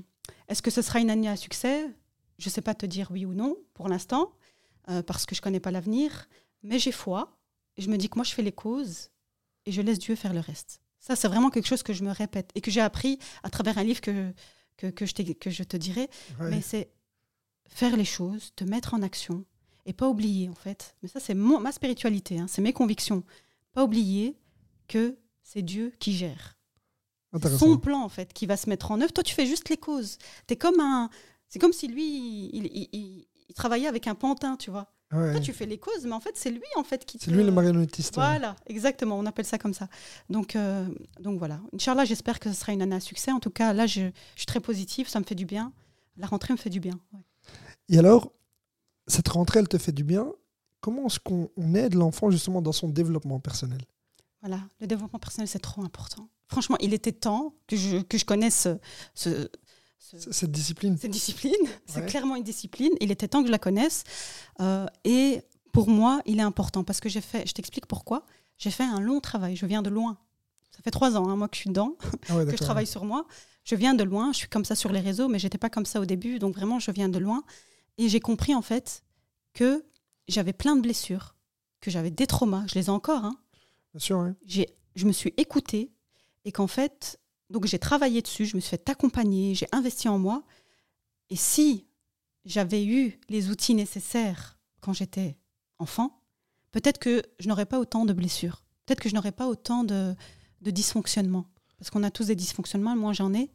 est-ce 0.47 0.61
que 0.61 0.71
ce 0.71 0.81
sera 0.81 0.99
une 0.99 1.09
année 1.09 1.29
à 1.29 1.35
succès? 1.35 1.89
Je 2.37 2.49
ne 2.49 2.51
sais 2.51 2.61
pas 2.61 2.75
te 2.75 2.85
dire 2.85 3.09
oui 3.11 3.25
ou 3.25 3.33
non 3.33 3.55
pour 3.73 3.87
l'instant, 3.87 4.31
parce 5.05 5.25
que 5.25 5.33
je 5.33 5.41
connais 5.41 5.61
pas 5.61 5.71
l'avenir. 5.71 6.27
Mais 6.63 6.79
j'ai 6.79 6.91
foi, 6.91 7.37
et 7.77 7.81
je 7.81 7.89
me 7.89 7.97
dis 7.97 8.09
que 8.09 8.15
moi, 8.15 8.23
je 8.23 8.33
fais 8.33 8.41
les 8.41 8.51
causes, 8.51 9.09
et 9.65 9.71
je 9.71 9.81
laisse 9.81 9.99
Dieu 9.99 10.15
faire 10.15 10.33
le 10.33 10.39
reste. 10.39 10.81
Ça, 10.99 11.15
c'est 11.15 11.27
vraiment 11.27 11.49
quelque 11.49 11.67
chose 11.67 11.83
que 11.83 11.93
je 11.93 12.03
me 12.03 12.11
répète, 12.11 12.51
et 12.55 12.61
que 12.61 12.71
j'ai 12.71 12.81
appris 12.81 13.19
à 13.43 13.49
travers 13.49 13.77
un 13.77 13.83
livre 13.83 14.01
que, 14.01 14.33
que, 14.77 14.87
que, 14.87 15.05
je, 15.05 15.13
que 15.33 15.49
je, 15.49 15.63
te 15.63 15.77
dirai. 15.77 16.09
Mais 16.39 16.61
c'est 16.61 16.91
faire 17.67 17.97
les 17.97 18.05
choses, 18.05 18.51
te 18.55 18.63
mettre 18.63 18.93
en 18.93 19.01
action, 19.01 19.45
et 19.85 19.93
pas 19.93 20.07
oublier, 20.07 20.49
en 20.49 20.55
fait. 20.55 20.95
Mais 21.01 21.09
ça, 21.09 21.19
c'est 21.19 21.33
ma 21.33 21.71
spiritualité, 21.71 22.39
hein, 22.39 22.47
c'est 22.47 22.61
mes 22.61 22.73
convictions. 22.73 23.23
Pas 23.73 23.83
oublier 23.83 24.37
que 24.87 25.17
c'est 25.41 25.61
Dieu 25.61 25.93
qui 25.99 26.13
gère. 26.13 26.57
Son 27.57 27.77
plan, 27.79 28.03
en 28.03 28.09
fait, 28.09 28.31
qui 28.31 28.45
va 28.45 28.57
se 28.57 28.69
mettre 28.69 28.91
en 28.91 29.01
œuvre. 29.01 29.11
Toi, 29.11 29.23
tu 29.23 29.33
fais 29.33 29.47
juste 29.47 29.69
les 29.69 29.77
causes. 29.77 30.19
Es 30.47 30.55
comme 30.55 30.79
un... 30.79 31.09
C'est 31.47 31.57
comme 31.59 31.73
si 31.73 31.87
lui, 31.87 32.49
il, 32.53 32.65
il, 32.67 33.27
il 33.49 33.53
travaillait 33.55 33.87
avec 33.87 34.07
un 34.07 34.15
pantin, 34.15 34.55
tu 34.55 34.71
vois. 34.71 34.91
Toi, 35.13 35.39
tu 35.39 35.53
fais 35.53 35.65
les 35.65 35.77
causes, 35.77 36.05
mais 36.05 36.13
en 36.13 36.19
fait, 36.19 36.35
c'est 36.35 36.49
lui 36.49 36.61
en 36.75 36.83
fait 36.83 37.05
qui. 37.05 37.19
C'est 37.19 37.31
lui 37.31 37.43
le 37.43 37.51
marionnettiste. 37.51 38.15
Voilà, 38.15 38.55
exactement. 38.65 39.17
On 39.17 39.25
appelle 39.25 39.45
ça 39.45 39.57
comme 39.57 39.73
ça. 39.73 39.87
Donc, 40.29 40.55
euh, 40.55 40.85
donc 41.19 41.37
voilà. 41.37 41.59
Inch'Allah, 41.73 42.05
j'espère 42.05 42.39
que 42.39 42.51
ce 42.51 42.59
sera 42.59 42.73
une 42.73 42.81
année 42.81 42.95
à 42.95 42.99
succès. 42.99 43.31
En 43.31 43.39
tout 43.39 43.51
cas, 43.51 43.73
là, 43.73 43.85
je, 43.85 44.09
suis 44.35 44.45
très 44.45 44.59
positive. 44.59 45.07
Ça 45.07 45.19
me 45.19 45.25
fait 45.25 45.35
du 45.35 45.45
bien. 45.45 45.71
La 46.17 46.27
rentrée 46.27 46.53
me 46.53 46.57
fait 46.57 46.69
du 46.69 46.79
bien. 46.79 46.99
Et 47.89 47.99
alors, 47.99 48.31
cette 49.07 49.27
rentrée, 49.27 49.59
elle 49.59 49.67
te 49.67 49.77
fait 49.77 49.91
du 49.91 50.03
bien. 50.03 50.31
Comment 50.81 51.05
est-ce 51.05 51.19
qu'on 51.19 51.49
aide 51.75 51.93
l'enfant 51.93 52.29
justement 52.29 52.61
dans 52.61 52.71
son 52.71 52.89
développement 52.89 53.39
personnel? 53.39 53.81
Voilà, 54.41 54.59
le 54.81 54.87
développement 54.87 55.19
personnel, 55.19 55.47
c'est 55.47 55.59
trop 55.59 55.83
important. 55.83 56.27
Franchement, 56.49 56.75
il 56.81 56.93
était 56.93 57.13
temps 57.13 57.55
que 57.67 57.77
je, 57.77 57.97
que 57.97 58.17
je 58.17 58.25
connaisse 58.25 58.67
ce, 59.15 59.49
cette 60.17 60.51
discipline. 60.51 60.97
Cette 60.97 61.11
discipline, 61.11 61.55
c'est 61.85 62.05
clairement 62.05 62.35
une 62.35 62.43
discipline. 62.43 62.91
Il 63.01 63.11
était 63.11 63.27
temps 63.27 63.41
que 63.41 63.47
je 63.47 63.51
la 63.51 63.59
connaisse. 63.59 64.03
Euh, 64.61 64.85
et 65.03 65.41
pour 65.71 65.89
moi, 65.89 66.21
il 66.25 66.39
est 66.39 66.43
important 66.43 66.83
parce 66.83 66.99
que 66.99 67.09
j'ai 67.09 67.21
fait, 67.21 67.47
je 67.47 67.53
t'explique 67.53 67.85
pourquoi. 67.87 68.25
J'ai 68.57 68.71
fait 68.71 68.83
un 68.83 68.99
long 68.99 69.19
travail. 69.19 69.55
Je 69.55 69.65
viens 69.65 69.81
de 69.81 69.89
loin. 69.89 70.17
Ça 70.71 70.81
fait 70.83 70.91
trois 70.91 71.17
ans, 71.17 71.29
hein, 71.29 71.35
moi, 71.35 71.47
que 71.47 71.55
je 71.55 71.61
suis 71.61 71.69
dedans, 71.69 71.95
ah 72.29 72.45
que 72.45 72.51
je 72.51 72.57
travaille 72.57 72.87
sur 72.87 73.05
moi. 73.05 73.25
Je 73.63 73.75
viens 73.75 73.93
de 73.93 74.03
loin. 74.03 74.31
Je 74.31 74.37
suis 74.37 74.47
comme 74.47 74.65
ça 74.65 74.75
sur 74.75 74.91
les 74.91 74.99
réseaux, 74.99 75.27
mais 75.27 75.39
j'étais 75.39 75.57
pas 75.57 75.69
comme 75.69 75.85
ça 75.85 75.99
au 75.99 76.05
début. 76.05 76.39
Donc 76.39 76.55
vraiment, 76.55 76.79
je 76.79 76.91
viens 76.91 77.09
de 77.09 77.19
loin. 77.19 77.43
Et 77.97 78.09
j'ai 78.09 78.19
compris 78.19 78.55
en 78.55 78.61
fait 78.61 79.03
que 79.53 79.85
j'avais 80.27 80.53
plein 80.53 80.75
de 80.75 80.81
blessures, 80.81 81.35
que 81.79 81.91
j'avais 81.91 82.11
des 82.11 82.27
traumas. 82.27 82.65
Je 82.67 82.75
les 82.75 82.85
ai 82.87 82.89
encore. 82.89 83.25
Hein. 83.25 83.37
Bien 83.93 83.99
sûr. 83.99 84.19
Oui. 84.47 84.65
Je 84.95 85.05
me 85.05 85.11
suis 85.11 85.33
écoutée 85.37 85.91
et 86.45 86.51
qu'en 86.51 86.67
fait, 86.67 87.19
donc 87.49 87.65
j'ai 87.65 87.79
travaillé 87.79 88.21
dessus, 88.21 88.45
je 88.45 88.55
me 88.55 88.61
suis 88.61 88.71
fait 88.71 88.89
accompagner, 88.89 89.55
j'ai 89.55 89.67
investi 89.71 90.07
en 90.07 90.17
moi. 90.17 90.43
Et 91.29 91.35
si 91.35 91.87
j'avais 92.45 92.85
eu 92.85 93.19
les 93.29 93.49
outils 93.49 93.75
nécessaires 93.75 94.57
quand 94.81 94.93
j'étais 94.93 95.37
enfant, 95.79 96.21
peut-être 96.71 96.99
que 96.99 97.23
je 97.39 97.47
n'aurais 97.47 97.65
pas 97.65 97.79
autant 97.79 98.05
de 98.05 98.13
blessures, 98.13 98.63
peut-être 98.85 98.99
que 98.99 99.09
je 99.09 99.15
n'aurais 99.15 99.31
pas 99.31 99.47
autant 99.47 99.83
de, 99.83 100.15
de 100.61 100.71
dysfonctionnements. 100.71 101.45
Parce 101.77 101.89
qu'on 101.89 102.03
a 102.03 102.11
tous 102.11 102.27
des 102.27 102.35
dysfonctionnements, 102.35 102.95
moi 102.95 103.13
j'en 103.13 103.33
ai. 103.33 103.51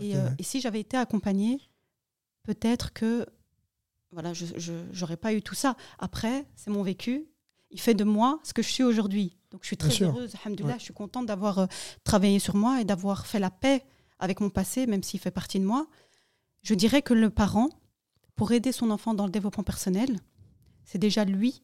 Et, 0.00 0.16
euh, 0.16 0.28
et, 0.38 0.42
si 0.42 0.60
j'avais 0.60 0.80
été 0.80 0.96
accompagnée, 0.96 1.60
peut-être 2.42 2.92
que 2.92 3.26
voilà, 4.10 4.32
je 4.32 4.72
n'aurais 5.00 5.16
pas 5.16 5.34
eu 5.34 5.42
tout 5.42 5.54
ça. 5.54 5.76
Après, 5.98 6.46
c'est 6.54 6.70
mon 6.70 6.82
vécu. 6.82 7.26
Il 7.70 7.80
fait 7.80 7.94
de 7.94 8.04
moi 8.04 8.40
ce 8.44 8.52
que 8.52 8.62
je 8.62 8.68
suis 8.68 8.84
aujourd'hui. 8.84 9.36
Donc 9.54 9.62
je 9.62 9.68
suis 9.68 9.76
très 9.76 10.02
heureuse, 10.02 10.34
alhamdoulilah, 10.44 10.78
je 10.78 10.82
suis 10.82 10.92
contente 10.92 11.26
d'avoir 11.26 11.60
euh, 11.60 11.66
travaillé 12.02 12.40
sur 12.40 12.56
moi 12.56 12.80
et 12.80 12.84
d'avoir 12.84 13.24
fait 13.24 13.38
la 13.38 13.52
paix 13.52 13.84
avec 14.18 14.40
mon 14.40 14.50
passé, 14.50 14.88
même 14.88 15.04
s'il 15.04 15.20
fait 15.20 15.30
partie 15.30 15.60
de 15.60 15.64
moi. 15.64 15.86
Je 16.64 16.74
dirais 16.74 17.02
que 17.02 17.14
le 17.14 17.30
parent, 17.30 17.68
pour 18.34 18.50
aider 18.50 18.72
son 18.72 18.90
enfant 18.90 19.14
dans 19.14 19.26
le 19.26 19.30
développement 19.30 19.62
personnel, 19.62 20.18
c'est 20.82 20.98
déjà 20.98 21.24
lui 21.24 21.62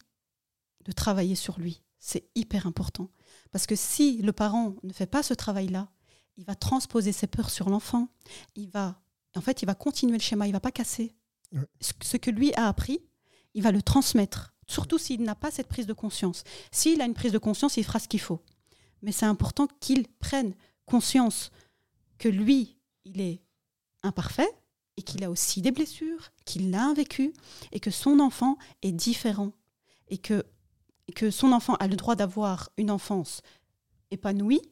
de 0.84 0.92
travailler 0.92 1.34
sur 1.34 1.58
lui. 1.58 1.82
C'est 1.98 2.30
hyper 2.36 2.68
important. 2.68 3.10
Parce 3.50 3.66
que 3.66 3.74
si 3.74 4.22
le 4.22 4.32
parent 4.32 4.76
ne 4.84 4.92
fait 4.92 5.06
pas 5.06 5.24
ce 5.24 5.34
travail-là, 5.34 5.88
il 6.36 6.44
va 6.44 6.54
transposer 6.54 7.10
ses 7.10 7.26
peurs 7.26 7.50
sur 7.50 7.70
l'enfant. 7.70 8.06
Il 8.54 8.70
va, 8.70 9.02
en 9.34 9.40
fait, 9.40 9.62
il 9.62 9.66
va 9.66 9.74
continuer 9.74 10.16
le 10.16 10.22
schéma. 10.22 10.46
Il 10.46 10.52
va 10.52 10.60
pas 10.60 10.70
casser. 10.70 11.16
Ce 11.80 12.16
que 12.16 12.30
lui 12.30 12.54
a 12.54 12.68
appris, 12.68 13.00
il 13.54 13.64
va 13.64 13.72
le 13.72 13.82
transmettre. 13.82 14.54
Surtout 14.70 14.98
s'il 14.98 15.22
n'a 15.22 15.34
pas 15.34 15.50
cette 15.50 15.66
prise 15.66 15.86
de 15.86 15.92
conscience. 15.92 16.44
S'il 16.70 17.00
a 17.00 17.04
une 17.04 17.14
prise 17.14 17.32
de 17.32 17.38
conscience, 17.38 17.76
il 17.76 17.84
fera 17.84 17.98
ce 17.98 18.06
qu'il 18.06 18.20
faut. 18.20 18.40
Mais 19.02 19.10
c'est 19.10 19.26
important 19.26 19.66
qu'il 19.80 20.06
prenne 20.06 20.54
conscience 20.86 21.50
que 22.18 22.28
lui, 22.28 22.76
il 23.04 23.20
est 23.20 23.42
imparfait 24.04 24.48
et 24.96 25.02
qu'il 25.02 25.24
a 25.24 25.30
aussi 25.30 25.60
des 25.60 25.72
blessures, 25.72 26.30
qu'il 26.44 26.70
l'a 26.70 26.92
vécu 26.94 27.32
et 27.72 27.80
que 27.80 27.90
son 27.90 28.20
enfant 28.20 28.58
est 28.82 28.92
différent 28.92 29.50
et 30.08 30.18
que, 30.18 30.46
que 31.16 31.32
son 31.32 31.50
enfant 31.50 31.74
a 31.74 31.88
le 31.88 31.96
droit 31.96 32.14
d'avoir 32.14 32.70
une 32.76 32.92
enfance 32.92 33.42
épanouie, 34.12 34.62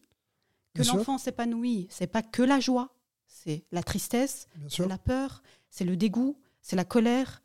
que 0.75 0.85
l'enfant 0.85 1.19
s'épanouit, 1.19 1.89
c'est 1.91 2.07
pas 2.07 2.23
que 2.23 2.43
la 2.43 2.61
joie, 2.61 2.95
c'est 3.27 3.65
la 3.73 3.83
tristesse, 3.83 4.47
c'est 4.69 4.87
la 4.87 4.99
peur, 4.99 5.43
c'est 5.71 5.85
le 5.85 5.97
dégoût, 5.97 6.39
c'est 6.61 6.77
la 6.77 6.85
colère. 6.85 7.43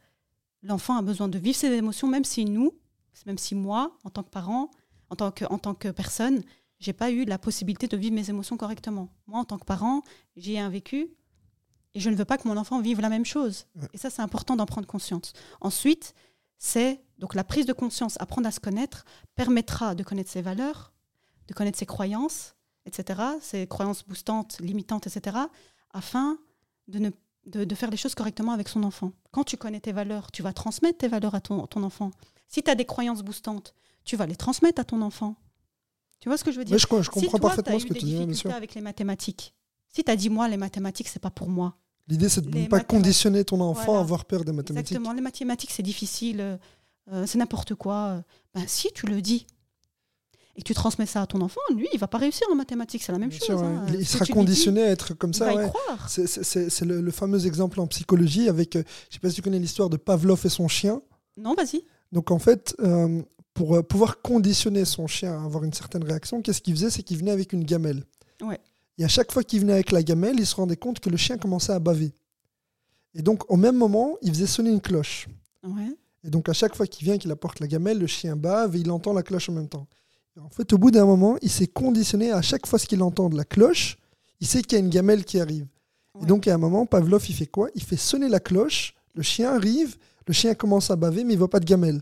L'enfant 0.64 0.98
a 0.98 1.02
besoin 1.02 1.28
de 1.28 1.38
vivre 1.38 1.58
ses 1.58 1.72
émotions, 1.72 2.08
même 2.08 2.24
si 2.24 2.46
nous, 2.46 2.74
même 3.26 3.38
si 3.38 3.54
moi, 3.54 3.98
en 4.04 4.10
tant 4.10 4.24
que 4.24 4.30
parent, 4.30 4.72
en 5.10 5.16
tant 5.16 5.32
que, 5.32 5.46
en 5.46 5.60
tant 5.60 5.76
que 5.76 5.90
personne, 5.90 6.42
j'ai 6.80 6.94
pas 6.94 7.12
eu 7.12 7.26
la 7.26 7.38
possibilité 7.38 7.88
de 7.88 7.96
vivre 7.96 8.16
mes 8.16 8.30
émotions 8.30 8.58
correctement. 8.58 9.10
Moi, 9.28 9.40
en 9.40 9.46
tant 9.46 9.58
que 9.58 9.66
parent, 9.66 10.02
j'ai 10.36 10.60
un 10.60 10.70
vécu 10.70 11.14
et 11.94 12.00
je 12.00 12.10
ne 12.10 12.16
veux 12.16 12.26
pas 12.26 12.38
que 12.38 12.48
mon 12.48 12.58
enfant 12.58 12.82
vive 12.82 13.02
la 13.02 13.10
même 13.10 13.26
chose. 13.26 13.68
Et 13.94 13.98
ça, 13.98 14.10
c'est 14.10 14.22
important 14.22 14.56
d'en 14.56 14.66
prendre 14.66 14.88
conscience. 14.88 15.34
Ensuite, 15.62 16.14
c'est 16.58 17.04
donc 17.20 17.36
la 17.36 17.44
prise 17.44 17.66
de 17.66 17.74
conscience, 17.74 18.20
apprendre 18.20 18.48
à 18.48 18.52
se 18.52 18.60
connaître, 18.60 19.06
permettra 19.36 19.96
de 19.96 20.04
connaître 20.04 20.32
ses 20.32 20.42
valeurs, 20.42 20.94
de 21.48 21.54
connaître 21.54 21.78
ses 21.78 21.86
croyances, 21.86 22.56
etc., 22.86 23.22
ses 23.42 23.68
croyances 23.68 24.04
boostantes, 24.06 24.60
limitantes, 24.60 25.08
etc., 25.08 25.38
afin 25.92 26.38
de, 26.88 27.00
ne, 27.00 27.10
de, 27.46 27.76
faire 27.76 27.90
les 27.90 27.98
choses 27.98 28.16
correctement 28.16 28.52
avec 28.52 28.70
son 28.70 28.84
enfant. 28.84 29.12
Quand 29.32 29.44
tu 29.44 29.58
connais 29.58 29.80
tes 29.80 29.92
valeurs, 29.92 30.32
tu 30.32 30.42
vas 30.42 30.54
transmettre 30.54 31.00
tes 31.00 31.08
valeurs 31.08 31.36
à 31.36 31.42
ton, 31.42 31.66
ton 31.68 31.84
enfant. 31.84 32.12
Si 32.48 32.64
tu 32.64 32.70
as 32.70 32.76
des 32.76 32.86
croyances 32.86 33.22
boostantes, 33.22 33.74
tu 34.06 34.16
vas 34.16 34.26
les 34.26 34.36
transmettre 34.36 34.82
à 34.82 34.84
ton 34.84 35.02
enfant. 35.02 35.36
Tu 36.20 36.30
vois 36.30 36.38
ce 36.38 36.44
que 36.44 36.52
je 36.52 36.60
veux 36.60 36.66
dire? 36.66 36.78
Je, 36.78 36.88
je, 37.02 37.10
comprends 37.10 37.40
parfaitement 37.40 37.80
ce 37.80 37.86
que 37.86 37.94
tu 37.94 38.06
dis, 38.06 38.36
sûr. 38.36 38.52
avec 38.52 38.76
les 38.76 38.82
mathématiques. 38.82 39.54
Si 39.90 40.04
tu 40.04 40.12
as 40.12 40.16
dit, 40.16 40.30
moi, 40.30 40.48
les 40.48 40.58
mathématiques, 40.58 41.08
c'est 41.08 41.22
pas 41.22 41.30
pour 41.30 41.50
moi. 41.50 41.76
L'idée, 42.08 42.30
c'est 42.30 42.42
de 42.42 42.58
ne 42.58 42.68
pas 42.68 42.82
conditionner 42.82 43.44
ton 43.44 43.60
enfant 43.62 43.98
à 43.98 44.00
avoir 44.00 44.26
peur 44.26 44.44
des 44.44 44.52
mathématiques. 44.52 44.92
Exactement. 44.92 45.14
Les 45.14 45.22
mathématiques, 45.22 45.72
c'est 45.72 45.84
difficile, 45.84 46.42
euh, 46.42 46.58
euh, 47.12 47.26
c'est 47.26 47.38
n'importe 47.38 47.76
quoi. 47.76 48.24
Ben, 48.54 48.64
si 48.68 48.92
tu 48.94 49.06
le 49.06 49.22
dis, 49.22 49.46
et 50.56 50.62
que 50.62 50.68
tu 50.68 50.74
transmets 50.74 51.06
ça 51.06 51.22
à 51.22 51.28
ton 51.28 51.42
enfant, 51.42 51.62
lui, 51.76 51.88
il 51.94 52.00
va 52.00 52.08
pas 52.08 52.20
réussir 52.20 52.48
en 52.52 52.56
mathématiques, 52.56 53.04
c'est 53.04 53.12
la 53.12 53.18
même 53.18 53.32
chose. 53.32 53.64
Hein. 53.64 53.86
Il, 53.90 54.06
sera 54.06 54.26
conditionné 54.26 54.84
à 54.84 54.92
être 54.92 55.14
comme 55.16 55.34
ça. 55.34 55.52
C'est 56.08 56.86
le, 56.86 57.12
fameux 57.12 57.46
exemple 57.48 57.80
en 57.80 57.88
psychologie 57.88 58.50
avec, 58.50 58.76
euh, 58.76 58.84
je 59.10 59.16
sais 59.16 59.20
pas 59.20 59.30
si 59.30 59.36
tu 59.36 59.42
connais 59.42 59.60
l'histoire 59.60 59.90
de 59.90 59.98
Pavlov 59.98 60.42
et 60.46 60.50
son 60.50 60.68
chien. 60.68 61.02
Non, 61.38 61.56
vas-y. 61.56 61.84
Donc 62.12 62.30
en 62.30 62.38
fait, 62.38 62.76
euh, 62.80 63.24
pour 63.56 63.76
euh, 63.76 63.82
pouvoir 63.82 64.22
conditionner 64.22 64.86
son 64.86 65.08
chien 65.08 65.34
à 65.34 65.44
avoir 65.44 65.64
une 65.64 65.74
certaine 65.74 66.04
réaction, 66.04 66.42
qu'est-ce 66.44 66.62
qu'il 66.62 66.76
faisait? 66.76 66.92
C'est 66.92 67.02
qu'il 67.02 67.18
venait 67.18 67.32
avec 67.32 67.54
une 67.54 67.64
gamelle. 67.64 68.04
Ouais. 68.42 68.60
Et 69.00 69.04
à 69.04 69.08
chaque 69.08 69.32
fois 69.32 69.44
qu'il 69.44 69.62
venait 69.62 69.74
avec 69.74 69.92
la 69.92 70.04
gamelle, 70.04 70.36
il 70.40 70.46
se 70.46 70.56
rendait 70.56 70.76
compte 70.76 71.00
que 71.00 71.10
le 71.10 71.18
chien 71.18 71.38
commençait 71.38 71.74
à 71.74 71.80
baver. 71.80 72.14
Et 73.16 73.24
donc 73.24 73.50
au 73.52 73.56
même 73.56 73.76
moment, 73.76 74.18
il 74.22 74.30
faisait 74.30 74.46
sonner 74.46 74.70
une 74.70 74.82
cloche. 74.82 75.28
Ouais. 75.64 75.96
Et 76.24 76.30
donc 76.30 76.48
à 76.48 76.54
chaque 76.54 76.76
fois 76.76 76.86
qu'il 76.86 77.06
vient, 77.06 77.18
qu'il 77.18 77.32
apporte 77.32 77.60
la 77.60 77.68
gamelle, 77.68 77.98
le 77.98 78.08
chien 78.08 78.36
bave 78.36 78.76
et 78.76 78.80
il 78.80 78.92
entend 78.92 79.14
la 79.14 79.24
cloche 79.24 79.50
en 79.50 79.54
même 79.54 79.68
temps. 79.68 79.88
En 80.42 80.50
fait, 80.50 80.74
au 80.74 80.80
bout 80.80 80.90
d'un 80.90 81.06
moment, 81.06 81.38
il 81.42 81.50
s'est 81.52 81.68
conditionné 81.68 82.32
à 82.32 82.42
chaque 82.42 82.66
fois 82.66 82.80
qu'il 82.80 83.04
entend 83.04 83.30
de 83.30 83.38
la 83.38 83.46
cloche, 83.46 83.98
il 84.40 84.48
sait 84.48 84.64
qu'il 84.64 84.74
y 84.74 84.82
a 84.82 84.84
une 84.84 84.90
gamelle 84.90 85.26
qui 85.26 85.40
arrive. 85.40 85.68
Et 86.22 86.26
donc, 86.26 86.48
à 86.48 86.54
un 86.56 86.58
moment, 86.58 86.86
Pavlov, 86.86 87.24
il 87.30 87.36
fait 87.36 87.48
quoi? 87.48 87.70
Il 87.76 87.84
fait 87.84 87.98
sonner 87.98 88.30
la 88.30 88.40
cloche, 88.40 88.96
le 89.14 89.22
chien 89.22 89.54
arrive, 89.54 89.98
le 90.28 90.34
chien 90.34 90.56
commence 90.56 90.90
à 90.90 90.96
baver, 90.96 91.24
mais 91.24 91.34
il 91.34 91.36
ne 91.36 91.40
voit 91.40 91.50
pas 91.50 91.60
de 91.60 91.66
gamelle. 91.66 92.02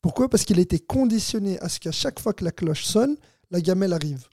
Pourquoi? 0.00 0.28
Parce 0.28 0.44
qu'il 0.44 0.58
a 0.58 0.62
été 0.62 0.78
conditionné 0.80 1.58
à 1.60 1.68
ce 1.68 1.78
qu'à 1.78 1.92
chaque 1.92 2.20
fois 2.20 2.32
que 2.32 2.44
la 2.44 2.52
cloche 2.52 2.84
sonne, 2.84 3.16
la 3.50 3.60
gamelle 3.60 3.92
arrive. 3.92 4.26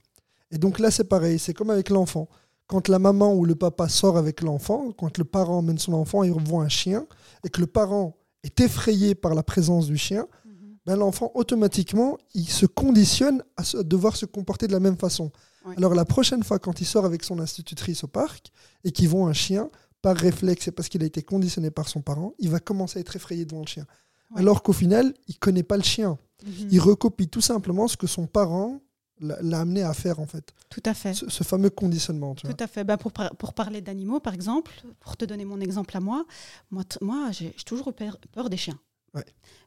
Et 0.52 0.58
donc 0.58 0.80
là, 0.80 0.90
c'est 0.90 1.06
pareil, 1.06 1.38
c'est 1.40 1.54
comme 1.54 1.70
avec 1.70 1.90
l'enfant. 1.90 2.28
Quand 2.68 2.88
la 2.88 2.98
maman 2.98 3.34
ou 3.34 3.46
le 3.46 3.56
papa 3.56 3.90
sort 3.90 4.18
avec 4.18 4.42
l'enfant, 4.42 4.92
quand 4.98 5.18
le 5.18 5.24
parent 5.24 5.60
emmène 5.60 5.78
son 5.78 5.94
enfant 5.94 6.24
et 6.24 6.32
voit 6.32 6.64
un 6.64 6.70
chien, 6.70 7.06
et 7.44 7.50
que 7.50 7.62
le 7.62 7.68
parent 7.68 8.16
est 8.44 8.60
effrayé 8.60 9.14
par 9.14 9.36
la 9.36 9.44
présence 9.44 9.86
du 9.88 9.98
chien, 9.98 10.28
ben, 10.86 10.96
l'enfant, 10.96 11.32
automatiquement, 11.34 12.18
il 12.34 12.48
se 12.48 12.66
conditionne 12.66 13.44
à, 13.58 13.64
devoir 13.84 14.16
se 14.16 14.26
comporter 14.26 14.68
de 14.68 14.74
la 14.74 14.80
même 14.80 14.98
façon. 14.98 15.32
Alors 15.78 15.96
la 15.96 16.06
prochaine 16.06 16.44
fois, 16.44 16.60
quand 16.60 16.80
il 16.80 16.86
sort 16.86 17.06
avec 17.06 17.24
son 17.24 17.40
institutrice 17.40 18.04
au 18.04 18.08
parc 18.08 18.52
et 18.84 18.92
qu'ils 18.92 19.10
voit 19.10 19.28
un 19.28 19.34
chien, 19.34 19.72
par 20.06 20.16
réflexe 20.16 20.68
et 20.68 20.72
parce 20.72 20.88
qu'il 20.88 21.02
a 21.02 21.08
été 21.08 21.24
conditionné 21.24 21.72
par 21.72 21.90
son 21.90 22.00
parent, 22.04 22.36
il 22.38 22.52
va 22.52 22.60
commencer 22.60 23.00
à 23.00 23.02
être 23.02 23.16
effrayé 23.16 23.44
devant 23.44 23.62
le 23.62 23.68
chien. 23.68 23.88
Alors 24.36 24.62
qu'au 24.62 24.72
final, 24.72 25.16
il 25.28 25.40
connaît 25.40 25.64
pas 25.64 25.78
le 25.78 25.84
chien. 25.84 26.20
Mhm. 26.46 26.68
Il 26.70 26.80
recopie 26.80 27.28
tout 27.28 27.42
simplement 27.42 27.88
ce 27.88 27.98
que 27.98 28.06
son 28.06 28.28
parent 28.28 28.82
l'a 29.20 29.62
amené 29.62 29.82
à 29.82 29.96
faire 29.96 30.20
en 30.20 30.28
fait. 30.28 30.54
Tout 30.70 30.84
à 30.86 30.94
fait. 30.94 31.16
Ce, 31.16 31.44
fameux 31.44 31.72
conditionnement. 31.72 32.36
Tu 32.36 32.46
Tout 32.46 32.58
à 32.60 32.68
fait. 32.68 32.84
Ben, 32.84 32.98
pour, 32.98 33.12
pour 33.14 33.54
parler 33.56 33.82
d'animaux, 33.82 34.20
par 34.20 34.36
exemple, 34.36 34.72
pour 35.00 35.18
te 35.18 35.26
donner 35.26 35.46
mon 35.46 35.60
exemple 35.60 35.98
à 35.98 36.00
moi, 36.00 36.24
moi, 36.70 36.84
moi 37.02 37.32
j'ai 37.32 37.56
toujours 37.66 37.90
eu 37.90 37.94
peur 38.32 38.50
des 38.50 38.58
chiens. 38.58 38.80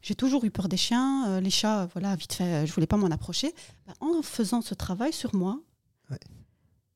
J'ai 0.03 0.15
toujours 0.15 0.45
eu 0.45 0.51
peur 0.51 0.69
des 0.69 0.77
chiens, 0.77 1.29
euh, 1.29 1.41
les 1.41 1.51
chats, 1.51 1.87
voilà, 1.93 2.15
vite 2.15 2.33
fait, 2.33 2.67
je 2.67 2.73
voulais 2.73 2.87
pas 2.87 2.97
m'en 2.97 3.11
approcher. 3.11 3.55
Bah, 3.87 3.95
en 4.01 4.23
faisant 4.23 4.61
ce 4.61 4.75
travail 4.75 5.13
sur 5.13 5.35
moi, 5.35 5.61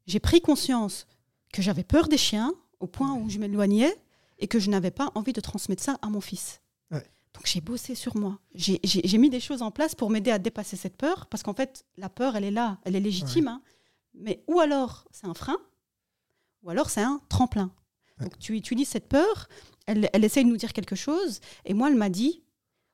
j'ai 0.06 0.20
pris 0.20 0.40
conscience 0.40 1.06
que 1.52 1.62
j'avais 1.62 1.84
peur 1.84 2.08
des 2.08 2.18
chiens 2.18 2.52
au 2.80 2.86
point 2.86 3.14
où 3.14 3.28
je 3.28 3.38
m'éloignais 3.38 3.94
et 4.38 4.48
que 4.48 4.58
je 4.58 4.70
n'avais 4.70 4.90
pas 4.90 5.10
envie 5.14 5.32
de 5.32 5.40
transmettre 5.40 5.82
ça 5.82 5.98
à 6.02 6.08
mon 6.08 6.20
fils. 6.20 6.60
Donc 7.34 7.46
j'ai 7.46 7.60
bossé 7.60 7.94
sur 7.94 8.16
moi. 8.16 8.38
J'ai 8.54 9.18
mis 9.18 9.30
des 9.30 9.40
choses 9.40 9.62
en 9.62 9.70
place 9.70 9.94
pour 9.94 10.10
m'aider 10.10 10.30
à 10.30 10.38
dépasser 10.38 10.76
cette 10.76 10.96
peur, 10.96 11.26
parce 11.26 11.42
qu'en 11.42 11.54
fait, 11.54 11.84
la 11.96 12.08
peur, 12.08 12.36
elle 12.36 12.44
est 12.44 12.50
là, 12.50 12.78
elle 12.84 12.94
est 12.94 13.00
légitime. 13.00 13.48
Hein. 13.48 13.62
mais 14.14 14.44
ou 14.46 14.60
alors 14.60 15.06
c'est 15.12 15.26
un 15.26 15.34
frein, 15.34 15.56
ou 16.62 16.70
alors 16.70 16.90
c'est 16.90 17.02
un 17.02 17.20
tremplin. 17.28 17.72
Donc 18.20 18.38
tu 18.38 18.54
utilises 18.54 18.88
cette 18.88 19.08
peur, 19.08 19.48
elle, 19.86 20.08
elle 20.12 20.24
essaye 20.24 20.44
de 20.44 20.50
nous 20.50 20.56
dire 20.56 20.72
quelque 20.72 20.96
chose, 20.96 21.40
et 21.64 21.74
moi, 21.74 21.88
elle 21.88 21.96
m'a 21.96 22.08
dit, 22.08 22.42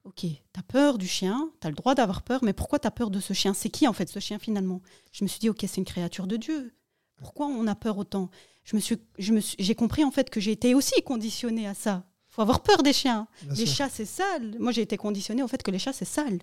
ok, 0.04 0.20
tu 0.20 0.36
as 0.58 0.62
peur 0.62 0.98
du 0.98 1.06
chien, 1.06 1.50
tu 1.60 1.66
as 1.66 1.70
le 1.70 1.76
droit 1.76 1.94
d'avoir 1.94 2.22
peur, 2.22 2.42
mais 2.42 2.52
pourquoi 2.52 2.78
tu 2.78 2.86
as 2.86 2.90
peur 2.90 3.10
de 3.10 3.20
ce 3.20 3.32
chien? 3.32 3.54
C'est 3.54 3.68
qui 3.68 3.86
en 3.86 3.92
fait 3.92 4.08
ce 4.08 4.18
chien 4.20 4.38
finalement? 4.38 4.80
Je 5.12 5.24
me 5.24 5.28
suis 5.28 5.38
dit, 5.38 5.48
ok, 5.48 5.58
c'est 5.60 5.76
une 5.76 5.84
créature 5.84 6.26
de 6.26 6.36
Dieu. 6.36 6.72
Pourquoi 7.16 7.46
on 7.46 7.66
a 7.66 7.74
peur 7.74 7.98
autant? 7.98 8.30
Je 8.64 8.76
me 8.76 8.80
suis, 8.80 8.98
je 9.18 9.32
me 9.32 9.40
J'ai 9.58 9.74
compris 9.74 10.04
en 10.04 10.10
fait 10.10 10.30
que 10.30 10.40
j'ai 10.40 10.52
été 10.52 10.74
aussi 10.74 11.02
conditionnée 11.02 11.66
à 11.66 11.74
ça. 11.74 12.04
Il 12.30 12.34
faut 12.34 12.42
avoir 12.42 12.62
peur 12.62 12.82
des 12.82 12.92
chiens. 12.92 13.26
les 13.56 13.66
chats, 13.66 13.88
c'est 13.88 14.04
sale. 14.04 14.56
Moi, 14.58 14.70
j'ai 14.72 14.82
été 14.82 14.96
conditionnée 14.96 15.42
au 15.42 15.48
fait 15.48 15.62
que 15.62 15.70
les 15.70 15.78
chats, 15.78 15.92
c'est 15.92 16.04
sale. 16.04 16.38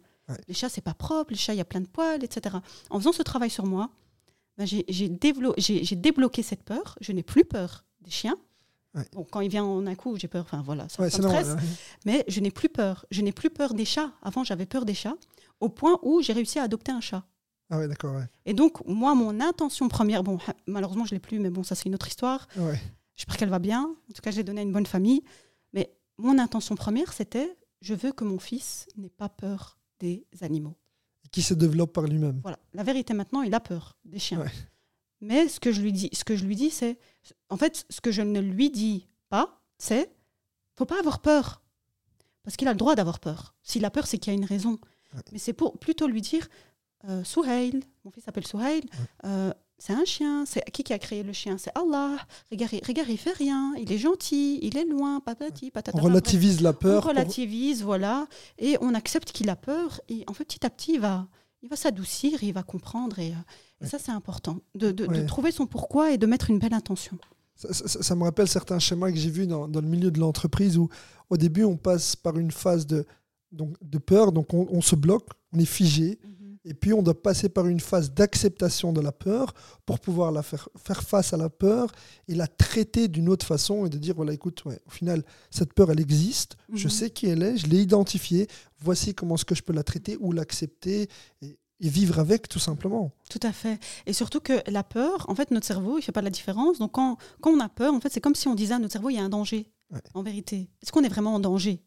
Les 0.47 0.53
chats, 0.53 0.69
c'est 0.69 0.81
pas 0.81 0.95
propre. 0.95 1.31
Les 1.31 1.37
chats, 1.37 1.53
il 1.53 1.57
y 1.57 1.61
a 1.61 1.65
plein 1.65 1.81
de 1.81 1.87
poils, 1.87 2.23
etc. 2.23 2.57
En 2.89 2.99
faisant 2.99 3.13
ce 3.13 3.21
travail 3.21 3.49
sur 3.49 3.65
moi, 3.65 3.91
ben, 4.57 4.65
j'ai 4.65 5.09
débloqué 5.09 6.41
cette 6.41 6.63
peur. 6.63 6.97
Je 7.01 7.11
n'ai 7.11 7.23
plus 7.23 7.45
peur 7.45 7.85
des 8.01 8.11
chiens 8.11 8.35
quand 9.31 9.41
il 9.41 9.49
vient 9.49 9.63
en 9.63 9.85
un 9.85 9.95
coup, 9.95 10.17
j'ai 10.17 10.27
peur. 10.27 10.43
Enfin 10.43 10.61
voilà, 10.63 10.87
ça, 10.89 11.09
stresse. 11.09 11.55
Mais 12.05 12.23
je 12.27 12.39
n'ai 12.39 12.51
plus 12.51 12.69
peur. 12.69 13.05
Je 13.11 13.21
n'ai 13.21 13.31
plus 13.31 13.49
peur 13.49 13.73
des 13.73 13.85
chats. 13.85 14.11
Avant, 14.21 14.43
j'avais 14.43 14.65
peur 14.65 14.85
des 14.85 14.93
chats, 14.93 15.15
au 15.59 15.69
point 15.69 15.99
où 16.01 16.21
j'ai 16.21 16.33
réussi 16.33 16.59
à 16.59 16.63
adopter 16.63 16.91
un 16.91 17.01
chat. 17.01 17.23
Ah 17.69 17.79
ouais, 17.79 17.87
d'accord. 17.87 18.21
Et 18.45 18.53
donc, 18.53 18.85
moi, 18.85 19.15
mon 19.15 19.39
intention 19.39 19.87
première, 19.87 20.23
bon, 20.23 20.37
malheureusement, 20.67 21.05
je 21.05 21.15
l'ai 21.15 21.19
plus, 21.19 21.39
mais 21.39 21.49
bon, 21.49 21.63
ça, 21.63 21.75
c'est 21.75 21.85
une 21.85 21.95
autre 21.95 22.07
histoire. 22.07 22.47
J'espère 23.15 23.37
qu'elle 23.37 23.49
va 23.49 23.59
bien. 23.59 23.83
En 23.83 24.13
tout 24.13 24.21
cas, 24.21 24.31
je 24.31 24.37
l'ai 24.37 24.43
donnée 24.43 24.61
à 24.61 24.63
une 24.63 24.73
bonne 24.73 24.85
famille. 24.85 25.23
Mais 25.73 25.95
mon 26.17 26.37
intention 26.37 26.75
première, 26.75 27.13
c'était 27.13 27.57
je 27.81 27.93
veux 27.93 28.11
que 28.11 28.23
mon 28.23 28.39
fils 28.39 28.87
n'ait 28.97 29.09
pas 29.09 29.29
peur 29.29 29.77
des 29.99 30.25
animaux. 30.41 30.75
qui 31.31 31.41
se 31.41 31.53
développe 31.53 31.93
par 31.93 32.05
lui-même. 32.05 32.39
Voilà. 32.41 32.57
La 32.73 32.83
vérité 32.83 33.13
maintenant, 33.13 33.41
il 33.41 33.53
a 33.53 33.59
peur 33.59 33.97
des 34.05 34.19
chiens. 34.19 34.43
Mais 35.21 35.47
ce 35.47 35.59
que 35.59 35.71
je 35.71 35.81
lui 35.81 35.91
dis, 35.91 36.09
ce 36.13 36.23
que 36.23 36.35
je 36.35 36.45
lui 36.45 36.55
dis, 36.55 36.69
c'est, 36.69 36.97
en 37.49 37.57
fait, 37.57 37.86
ce 37.89 38.01
que 38.01 38.11
je 38.11 38.21
ne 38.21 38.39
lui 38.39 38.69
dis 38.69 39.07
pas, 39.30 39.61
c'est, 39.78 40.11
faut 40.78 40.86
pas 40.86 40.99
avoir 40.99 41.19
peur, 41.19 41.61
parce 42.43 42.57
qu'il 42.57 42.67
a 42.67 42.71
le 42.71 42.78
droit 42.78 42.95
d'avoir 42.95 43.19
peur. 43.19 43.55
S'il 43.63 43.86
a 43.86 43.89
peur, 43.91 44.07
c'est 44.07 44.17
qu'il 44.17 44.32
y 44.34 44.36
a 44.36 44.38
une 44.38 44.45
raison. 44.45 44.80
Mais 45.32 45.39
c'est 45.39 45.53
pour 45.53 45.80
plutôt 45.80 46.07
lui 46.07 46.21
dire, 46.21 46.47
euh, 47.07 47.23
Souhail, 47.23 47.80
mon 48.03 48.11
fils 48.11 48.23
s'appelle 48.26 48.45
Souhail, 48.45 48.82
euh, 49.26 49.53
c'est 49.78 49.93
un 49.93 50.05
chien. 50.05 50.45
C'est 50.45 50.61
qui 50.71 50.84
qui 50.84 50.93
a 50.93 50.99
créé 50.99 51.21
le 51.23 51.34
chien? 51.34 51.57
C'est 51.57 51.71
Allah. 51.78 52.17
Regarde, 52.51 52.73
il- 52.73 52.86
regarde, 52.86 53.09
il 53.09 53.17
fait 53.17 53.34
rien. 53.34 53.73
Il 53.78 53.91
est 53.91 53.97
gentil. 53.97 54.57
Il 54.61 54.78
est 54.78 54.86
loin. 54.86 55.19
Patati, 55.19 55.69
patata. 55.69 55.97
On 55.97 56.01
relativise 56.01 56.61
la 56.61 56.69
On 56.69 56.73
peur. 56.73 57.01
pour- 57.01 57.09
relativise, 57.11 57.84
voilà, 57.84 58.26
et 58.57 58.78
on 58.80 58.93
accepte 58.93 59.32
qu'il 59.34 59.49
a 59.49 59.55
peur. 59.57 59.99
Et 60.07 60.23
en 60.28 60.34
fait, 60.34 60.45
petit 60.45 60.65
à 60.65 60.69
petit, 60.69 60.93
il 60.93 60.99
va, 61.01 61.28
il 61.61 61.67
va 61.69 61.76
s'adoucir, 61.76 62.41
il 62.43 62.53
va 62.53 62.63
comprendre. 62.63 63.19
Et, 63.19 63.32
euh. 63.32 63.36
Ça, 63.86 63.99
c'est 63.99 64.11
important, 64.11 64.59
de, 64.75 64.91
de- 64.91 65.05
de 65.05 65.11
Ouais. 65.11 65.25
trouver 65.25 65.51
son 65.51 65.65
pourquoi 65.67 66.11
et 66.11 66.17
de 66.17 66.25
mettre 66.25 66.49
une 66.49 66.59
belle 66.59 66.73
intention. 66.73 67.17
Ça, 67.55 67.73
ça- 67.73 68.03
ça 68.03 68.15
me 68.15 68.23
rappelle 68.23 68.47
certains 68.49 68.79
schémas 68.79 69.11
que 69.11 69.17
j'ai 69.17 69.29
vus 69.29 69.47
dans, 69.47 69.67
dans 69.67 69.81
le 69.81 69.88
milieu 69.88 70.11
de 70.11 70.19
l'entreprise 70.19 70.77
où 70.77 70.89
au 71.29 71.38
début 71.38 71.63
on 71.63 71.77
passe 71.77 72.15
par 72.15 72.38
une 72.38 72.51
phase 72.51 72.86
de, 72.86 73.05
donc, 73.51 73.75
de 73.81 73.97
peur, 73.97 74.31
donc 74.31 74.53
on, 74.53 74.67
on 74.69 74.81
se 74.81 74.95
bloque, 74.95 75.27
on 75.53 75.59
est 75.59 75.65
figé, 75.65 76.19
et 76.67 76.73
puis 76.73 76.93
on 76.93 77.03
doit 77.03 77.21
passer 77.21 77.47
par 77.47 77.67
une 77.67 77.79
phase 77.79 78.11
d'acceptation 78.11 78.91
de 78.91 78.99
la 78.99 79.11
peur 79.11 79.53
pour 79.86 79.99
pouvoir 79.99 80.31
la 80.31 80.41
faire, 80.41 80.67
faire 80.77 81.03
face 81.03 81.31
à 81.31 81.38
la 81.38 81.47
peur 81.49 81.91
et 82.27 82.33
la 82.33 82.47
traiter 82.47 83.07
d'une 83.07 83.29
autre 83.29 83.45
façon 83.45 83.86
et 83.86 83.89
de 83.89 83.99
dire 83.99 84.15
voilà 84.15 84.33
écoute, 84.33 84.65
ouais, 84.65 84.79
au 84.88 84.89
final 84.89 85.23
cette 85.51 85.73
peur 85.73 85.91
elle 85.91 85.99
existe, 85.99 86.57
je 86.73 86.86
Mhm. 86.86 86.89
sais 86.89 87.09
qui 87.11 87.27
elle 87.27 87.43
est, 87.43 87.57
je 87.57 87.67
l'ai 87.67 87.81
identifiée, 87.83 88.47
voici 88.79 89.13
comment 89.13 89.36
est-ce 89.36 89.45
que 89.45 89.53
je 89.55 89.61
peux 89.61 89.73
la 89.73 89.83
traiter 89.83 90.17
ou 90.19 90.31
l'accepter 90.31 91.07
et, 91.43 91.57
et 91.86 91.89
vivre 91.89 92.19
avec 92.19 92.47
tout 92.47 92.59
simplement. 92.59 93.11
Tout 93.29 93.39
à 93.43 93.51
fait. 93.51 93.79
Et 94.05 94.13
surtout 94.13 94.39
que 94.39 94.53
la 94.69 94.83
peur, 94.83 95.25
en 95.29 95.36
fait, 95.36 95.51
notre 95.51 95.65
cerveau, 95.65 95.97
il 95.97 96.01
fait 96.01 96.11
pas 96.11 96.21
la 96.21 96.29
différence. 96.29 96.79
Donc, 96.79 96.93
quand, 96.93 97.17
quand 97.41 97.51
on 97.51 97.59
a 97.59 97.69
peur, 97.69 97.93
en 97.93 97.99
fait, 97.99 98.09
c'est 98.09 98.21
comme 98.21 98.36
si 98.36 98.47
on 98.47 98.55
disait 98.55 98.73
à 98.73 98.79
notre 98.79 98.93
cerveau, 98.93 99.09
il 99.09 99.15
y 99.15 99.19
a 99.19 99.23
un 99.23 99.29
danger. 99.29 99.71
Ouais. 99.91 99.99
En 100.13 100.23
vérité, 100.23 100.69
est-ce 100.81 100.91
qu'on 100.91 101.03
est 101.03 101.09
vraiment 101.09 101.36
en 101.36 101.39
danger? 101.39 101.83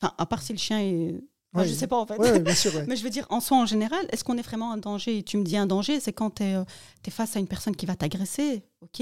Enfin, 0.00 0.14
à 0.18 0.26
part 0.26 0.42
si 0.42 0.52
le 0.52 0.58
chien 0.58 0.80
est. 0.80 1.14
Enfin, 1.52 1.66
je 1.66 1.72
sais 1.72 1.86
pas 1.86 1.96
en 1.96 2.06
fait. 2.06 2.16
Ouais, 2.16 2.40
bien 2.40 2.54
sûr. 2.54 2.72
Mais 2.88 2.96
je 2.96 3.04
veux 3.04 3.10
dire, 3.10 3.26
en 3.30 3.40
soi, 3.40 3.58
en 3.58 3.66
général, 3.66 4.04
est-ce 4.10 4.24
qu'on 4.24 4.36
est 4.38 4.42
vraiment 4.42 4.70
en 4.70 4.76
danger? 4.76 5.22
Tu 5.22 5.36
me 5.36 5.44
dis 5.44 5.56
un 5.56 5.66
danger, 5.66 6.00
c'est 6.00 6.12
quand 6.12 6.36
tu 6.36 6.42
es, 6.42 7.10
face 7.10 7.36
à 7.36 7.38
une 7.38 7.46
personne 7.46 7.76
qui 7.76 7.86
va 7.86 7.94
t'agresser. 7.94 8.64
Ok 8.84 9.00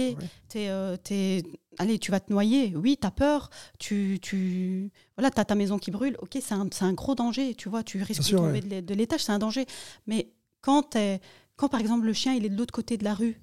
T'es, 0.49 0.69
euh, 0.69 0.97
t'es- 0.97 1.43
Allez, 1.79 1.99
tu 1.99 2.11
vas 2.11 2.21
te 2.21 2.31
noyer. 2.33 2.75
Oui, 2.77 2.99
tu 3.01 3.07
as 3.07 3.11
peur. 3.11 3.51
Tu, 3.79 4.19
tu... 4.23 4.91
Voilà, 5.17 5.31
tu 5.31 5.41
as 5.41 5.45
ta 5.45 5.55
maison 5.55 5.79
qui 5.79 5.91
brûle. 5.91 6.17
Ok, 6.21 6.39
c'est 6.41 6.55
un, 6.55 6.69
c'est 6.73 6.85
un 6.85 6.93
gros 6.93 7.15
danger. 7.15 7.55
Tu 7.55 7.69
vois, 7.69 7.83
tu 7.83 8.03
risques 8.03 8.23
sûr, 8.23 8.41
de 8.41 8.47
tomber 8.47 8.61
de 8.61 8.69
l'é- 8.69 8.83
de 8.83 8.95
l'étage, 8.95 9.25
c'est 9.25 9.33
un 9.33 9.39
danger. 9.39 9.67
Mais 10.07 10.33
quand, 10.61 10.83
t'es- 10.83 11.21
quand, 11.57 11.69
par 11.69 11.81
exemple, 11.81 12.07
le 12.07 12.13
chien, 12.13 12.35
il 12.35 12.45
est 12.45 12.49
de 12.51 12.57
l'autre 12.57 12.73
côté 12.75 12.97
de 12.97 13.05
la 13.05 13.15
rue, 13.15 13.41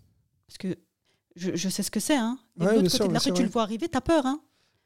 parce 0.48 0.58
que 0.58 0.78
je, 1.36 1.56
je 1.56 1.70
sais 1.70 1.84
ce 1.84 1.92
que 1.92 2.00
c'est, 2.00 2.16
hein. 2.18 2.38
Ouais, 2.60 2.68
de 2.68 2.76
l'autre 2.82 2.90
sûr, 2.90 3.00
côté 3.00 3.10
de 3.10 3.14
la 3.14 3.20
rue, 3.20 3.34
tu 3.34 3.44
le 3.44 3.50
vois 3.50 3.64
arriver, 3.64 3.88
tu 3.90 3.98
as 3.98 4.02
peur, 4.02 4.26
hein. 4.26 4.40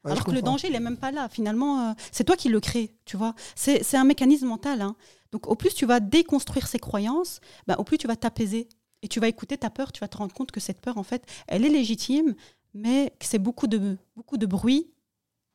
Ouais, 0.06 0.12
Alors 0.12 0.24
que 0.26 0.32
le 0.32 0.42
danger, 0.42 0.68
il 0.70 0.76
est 0.76 0.80
même 0.82 0.98
pas 0.98 1.12
là. 1.12 1.30
Finalement, 1.30 1.90
euh, 1.90 1.94
c'est 2.12 2.24
toi 2.26 2.36
qui 2.36 2.50
le 2.50 2.60
crée, 2.60 2.96
tu 3.06 3.16
vois. 3.18 3.36
C'est 3.56 3.84
c'est 3.84 3.96
un 3.98 4.04
mécanisme 4.04 4.48
mental. 4.48 4.82
hein. 4.82 4.96
Donc, 5.32 5.48
au 5.48 5.56
plus 5.56 5.74
tu 5.74 5.86
vas 5.86 6.00
déconstruire 6.00 6.68
ces 6.68 6.78
croyances, 6.80 7.40
bah, 7.68 7.76
au 7.80 7.84
plus 7.84 7.98
tu 7.98 8.08
vas 8.08 8.16
t'apaiser. 8.18 8.68
Et 9.04 9.08
tu 9.08 9.20
vas 9.20 9.28
écouter 9.28 9.58
ta 9.58 9.70
peur, 9.70 9.92
tu 9.92 10.00
vas 10.00 10.08
te 10.08 10.18
rendre 10.18 10.34
compte 10.34 10.52
que 10.52 10.60
cette 10.60 10.80
peur, 10.82 10.98
en 10.98 11.04
fait, 11.04 11.24
elle 11.48 11.64
est 11.66 11.70
légitime, 11.70 12.34
mais 12.74 13.14
que 13.20 13.26
c'est 13.28 13.38
beaucoup 13.38 13.68
de, 13.68 13.98
beaucoup 14.16 14.38
de 14.38 14.46
bruit. 14.48 14.90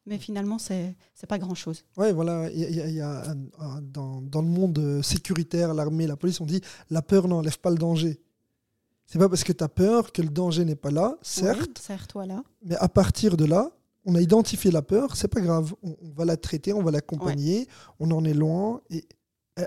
Mais 0.07 0.18
finalement, 0.18 0.59
c'est 0.59 0.94
c'est 1.14 1.26
pas 1.26 1.38
grand-chose. 1.38 1.84
Ouais, 1.96 2.12
voilà, 2.12 2.49
il 2.51 2.61
y 2.74 2.80
a, 2.80 2.88
y 2.88 3.34
dans, 3.82 4.22
dans 4.22 4.42
le 4.42 4.49
monde 4.49 4.78
euh, 4.78 5.03
sécuritaire, 5.03 5.74
l'armée, 5.74 6.07
la 6.07 6.16
police, 6.16 6.40
on 6.40 6.46
dit 6.46 6.61
la 6.88 7.03
peur 7.03 7.26
n'enlève 7.28 7.59
pas 7.59 7.70
le 7.70 7.76
danger. 7.76 8.20
C'est 9.07 9.18
pas 9.18 9.28
parce 9.28 9.44
que 9.44 9.53
tu 9.53 9.64
as 9.64 9.68
peur 9.68 10.12
que 10.12 10.22
le 10.22 10.28
danger 10.28 10.64
n'est 10.64 10.76
pas 10.76 10.90
là, 10.90 11.16
certes, 11.22 11.61
Oui, 11.61 11.82
certes, 11.82 12.12
voilà. 12.14 12.42
mais 12.62 12.76
à 12.76 12.88
partir 12.88 13.36
de 13.38 13.46
là, 13.46 13.70
on 14.05 14.14
a 14.14 14.20
identifié 14.20 14.70
la 14.70 14.82
peur, 14.82 15.16
c'est 15.16 15.28
pas 15.28 15.40
grave, 15.40 15.74
on, 15.82 15.96
on 16.03 16.11
va 16.11 16.24
la 16.26 16.36
traiter, 16.36 16.72
on 16.74 16.82
va 16.82 16.90
l'accompagner, 16.90 17.66
on 18.01 18.11
en 18.11 18.24
est 18.24 18.34
loin 18.34 18.80
et 18.90 19.05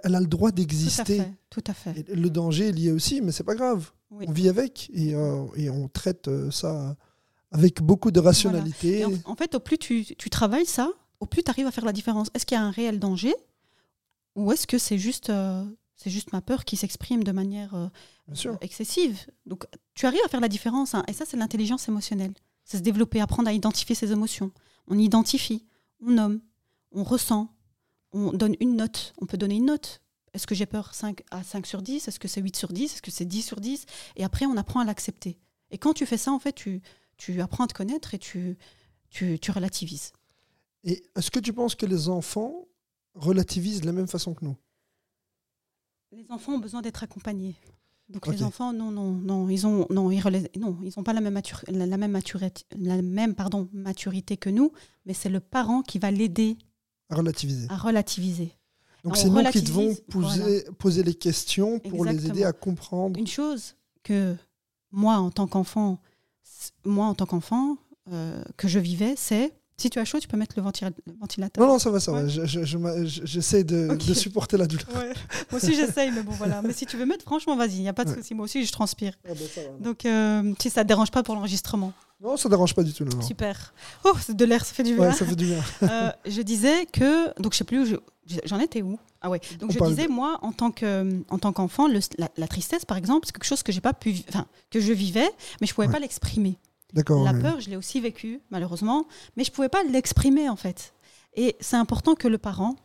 elle 0.04 0.16
a 0.16 0.20
le 0.20 0.28
droit 0.28 0.52
d'exister. 0.52 1.22
Tout 1.50 1.64
à 1.68 1.74
fait. 1.74 2.08
Le 2.10 2.30
danger 2.30 2.70
est 2.70 2.72
lié 2.72 2.92
aussi, 2.92 3.22
mais 3.22 3.32
c'est 3.32 3.44
pas 3.44 3.56
grave. 3.56 3.92
Oui. 4.12 4.26
On 4.28 4.32
vit 4.32 4.50
avec 4.50 4.90
et, 4.94 5.16
euh, 5.16 5.46
et 5.56 5.70
on 5.70 5.88
traite 5.88 6.28
euh, 6.28 6.52
ça 6.52 6.96
avec 7.52 7.82
beaucoup 7.82 8.12
de 8.12 8.20
rationalité. 8.20 9.06
En, 9.06 9.12
en 9.26 9.36
fait, 9.36 9.56
au 9.56 9.60
plus 9.60 9.78
tu, 9.78 10.06
tu 10.06 10.30
travailles 10.30 10.66
ça, 10.66 10.90
au 11.20 11.26
plus 11.26 11.44
tu 11.44 11.50
arrives 11.52 11.68
à 11.68 11.72
faire 11.72 11.86
la 11.86 11.94
différence. 11.94 12.30
Est-ce 12.34 12.46
qu'il 12.46 12.56
y 12.56 12.60
a 12.60 12.64
un 12.64 12.72
réel 12.72 13.00
danger 13.00 13.36
ou 14.36 14.52
est-ce 14.54 14.66
que 14.68 14.78
c'est 14.78 14.98
juste, 14.98 15.30
euh, 15.30 15.64
c'est 15.96 16.10
juste 16.10 16.32
ma 16.32 16.42
peur 16.42 16.64
qui 16.66 16.78
s'exprime 16.78 17.24
de 17.24 17.32
manière 17.32 17.74
euh, 17.76 18.54
excessive? 18.62 19.20
Donc, 19.46 19.66
tu 19.94 20.06
arrives 20.06 20.22
à 20.26 20.30
faire 20.30 20.40
la 20.40 20.48
différence. 20.48 20.96
hein. 20.96 21.04
et 21.08 21.14
ça, 21.14 21.26
c'est 21.28 21.36
l'intelligence 21.38 21.88
émotionnelle. 21.90 22.34
C'est 22.64 22.78
se 22.78 22.84
développer, 22.84 23.20
apprendre 23.20 23.50
à 23.50 23.54
identifier 23.54 23.96
ses 23.96 24.12
émotions. 24.14 24.52
On 24.88 24.98
identifie, 24.98 25.66
on 26.06 26.12
nomme, 26.12 26.40
on 26.94 27.04
ressent, 27.04 27.54
on 28.14 28.32
donne 28.32 28.56
une 28.60 28.76
note. 28.76 29.14
On 29.22 29.26
peut 29.26 29.38
donner 29.38 29.56
une 29.56 29.66
note. 29.66 30.02
Est-ce 30.34 30.48
que 30.48 30.56
j'ai 30.56 30.66
peur 30.66 30.94
5 30.96 31.24
à 31.32 31.44
5 31.44 31.66
sur 31.66 31.82
10 31.82 32.08
Est-ce 32.08 32.20
que 32.20 32.28
c'est 32.28 32.42
8 32.42 32.56
sur 32.56 32.72
10 32.72 32.94
Est-ce 32.94 33.02
que 33.02 33.12
c'est 33.12 33.26
10 33.26 33.42
sur 33.42 33.60
10 33.60 33.86
Et 34.16 34.24
après, 34.24 34.46
on 34.46 34.56
apprend 34.58 34.80
à 34.80 34.86
l'accepter. 34.86 35.38
Et 35.72 35.78
quand 35.78 35.94
tu 35.94 36.06
fais 36.06 36.18
ça, 36.18 36.32
en 36.32 36.40
fait, 36.40 36.54
tu, 36.54 36.82
tu 37.18 37.42
apprends 37.42 37.66
à 37.66 37.68
te 37.68 37.74
connaître 37.74 38.14
et 38.14 38.20
tu, 38.20 38.58
tu, 39.10 39.40
tu 39.40 39.52
relativises. 39.52 40.14
Et 40.84 41.04
est-ce 41.16 41.32
que 41.32 41.40
tu 41.40 41.54
penses 41.54 41.76
que 41.76 41.86
les 41.86 42.08
enfants 42.10 42.68
relativisent 43.14 43.82
de 43.82 43.86
la 43.86 43.92
même 43.92 44.08
façon 44.08 44.34
que 44.34 44.46
nous? 44.46 44.56
Les 46.12 46.30
enfants 46.30 46.54
ont 46.54 46.60
besoin 46.60 46.82
d'être 46.82 47.04
accompagnés. 47.04 47.56
Donc 48.10 48.28
les 48.28 48.44
enfants, 48.48 48.74
non, 48.74 48.92
non, 48.92 49.12
non, 49.12 49.48
ils 49.48 49.66
ont, 49.66 49.86
non, 49.90 50.12
ils 50.12 50.22
non, 50.60 50.78
ils 50.84 50.94
ont 50.98 51.04
pas 51.04 51.14
la 51.14 51.22
même, 51.22 51.38
matur- 51.38 51.64
la, 51.70 51.86
la 51.86 51.98
même 51.98 52.12
maturité, 52.12 52.64
la 52.78 53.02
même, 53.02 53.36
pardon, 53.36 53.70
maturité 53.72 54.36
que 54.36 54.50
nous, 54.50 54.74
mais 55.06 55.14
c'est 55.14 55.30
le 55.30 55.40
parent 55.40 55.82
qui 55.82 55.98
va 55.98 56.12
l'aider 56.12 56.58
à 57.12 57.16
relativiser 57.16 57.68
à 57.70 57.76
relativiser. 57.78 58.52
Donc 59.04 59.14
on 59.14 59.16
c'est 59.16 59.30
nous 59.30 59.44
qui 59.52 59.62
devons 59.62 59.96
poser, 60.10 60.64
poser 60.78 61.04
les 61.04 61.14
questions 61.16 61.80
pour 61.80 62.06
les 62.06 62.28
aider 62.28 62.44
à 62.44 62.54
comprendre. 62.54 63.20
Une 63.20 63.28
chose 63.28 63.76
que 64.04 64.36
moi, 64.92 65.16
en 65.16 65.32
tant 65.32 65.48
qu'enfant, 65.48 66.00
moi, 66.86 67.06
en 67.08 67.16
tant 67.16 67.26
qu'enfant, 67.26 67.78
euh, 68.12 68.44
que 68.58 68.68
je 68.68 68.78
vivais, 68.80 69.16
c'est 69.18 69.54
si 69.78 69.90
tu 69.90 69.98
as 69.98 70.06
chaud, 70.06 70.20
tu 70.20 70.28
peux 70.28 70.38
mettre 70.38 70.54
le, 70.58 70.62
ventila- 70.64 70.92
le 71.08 71.14
ventilateur. 71.20 71.66
Non, 71.66 71.74
non, 71.74 71.80
ça 71.80 71.90
va, 71.90 72.00
ça 72.00 72.12
va. 72.12 72.28
Je- 72.28 72.46
je- 72.46 72.64
je 72.64 72.78
J'essaie 73.26 73.64
de, 73.64 73.98
supporter 74.14 74.56
la 74.58 74.68
douleur. 74.68 74.86
Ouais. 74.96 75.14
Moi 75.52 75.60
aussi, 75.60 75.74
j'essaye, 75.74 76.12
mais 76.12 76.22
bon, 76.22 76.34
voilà. 76.34 76.62
Mais 76.62 76.74
si 76.74 76.86
tu 76.86 76.98
veux 76.98 77.06
mettre, 77.08 77.24
franchement, 77.26 77.56
vas-y, 77.56 77.78
il 77.78 77.82
n'y 77.82 77.90
a 77.90 77.94
pas 77.94 78.06
de 78.06 78.12
Ouais. 78.12 78.18
souci. 78.18 78.36
Moi 78.36 78.46
aussi, 78.46 78.64
je 78.64 78.72
transpire. 78.72 79.14
Ah 79.26 79.30
ben, 79.30 79.48
ça 79.56 79.62
va. 79.62 79.70
Donc, 79.80 80.06
euh, 80.06 80.54
si 80.62 80.70
ça 80.70 80.82
ne 80.82 80.84
te 80.84 80.88
dérange 80.90 81.10
pas 81.10 81.24
pour 81.24 81.34
l'enregistrement. 81.34 81.94
Non, 82.22 82.38
ça 82.38 82.50
dérange 82.50 82.76
pas 82.76 82.84
du 82.84 82.94
tout. 82.94 83.04
Non. 83.04 83.22
Super. 83.22 83.74
Oh, 84.04 84.14
c'est 84.20 84.36
de 84.36 84.46
l'air, 84.46 84.64
ça 84.64 84.74
fait 84.74 84.84
du 84.84 84.94
bien. 84.96 85.08
Ouais, 85.10 85.14
ça 85.14 85.26
fait 85.26 85.36
du 85.36 85.46
bien. 85.46 85.64
Euh, 85.84 86.12
je 86.26 86.42
disais 86.42 86.86
que 86.86 87.34
donc 87.42 87.54
je 87.54 87.58
sais 87.58 87.64
plus 87.64 87.80
où 87.82 87.86
je- 87.86 88.38
j'en 88.46 88.60
étais 88.60 88.82
où? 88.84 89.00
Ah 89.24 89.30
ouais 89.30 89.40
donc 89.60 89.70
On 89.72 89.74
je 89.74 89.90
disais 89.90 90.08
de- 90.08 90.12
moi 90.12 90.40
en 90.42 90.52
tant 90.52 90.72
que 90.72 91.24
en 91.30 91.38
tant 91.38 91.52
qu'enfant 91.54 91.88
la, 91.88 92.00
la 92.38 92.48
tristesse 92.48 92.86
par 92.86 92.98
exemple 92.98 93.26
c'est 93.28 93.32
quelque 93.34 93.44
chose 93.46 93.62
que 93.64 93.72
j'ai 93.72 93.82
pas 93.82 93.94
pu 93.94 94.16
enfin 94.30 94.48
que 94.72 94.80
je 94.80 94.94
vivais 94.94 95.30
mais 95.60 95.68
je 95.68 95.74
pouvais 95.76 95.86
Ouais. 95.88 95.94
pas 95.94 96.00
l'exprimer 96.00 96.58
D'accord. 96.94 97.24
la 97.24 97.32
ouais. 97.34 97.40
peur 97.42 97.60
je 97.60 97.70
l'ai 97.70 97.76
aussi 97.76 98.00
vécue 98.02 98.42
malheureusement 98.50 99.06
mais 99.38 99.44
je 99.44 99.52
pouvais 99.52 99.70
pas 99.70 99.84
l'exprimer 99.84 100.50
en 100.50 100.56
fait 100.56 100.94
et 101.36 101.56
c'est 101.60 101.76
important 101.76 102.16
que 102.16 102.28
le 102.28 102.40
parent 102.40 102.76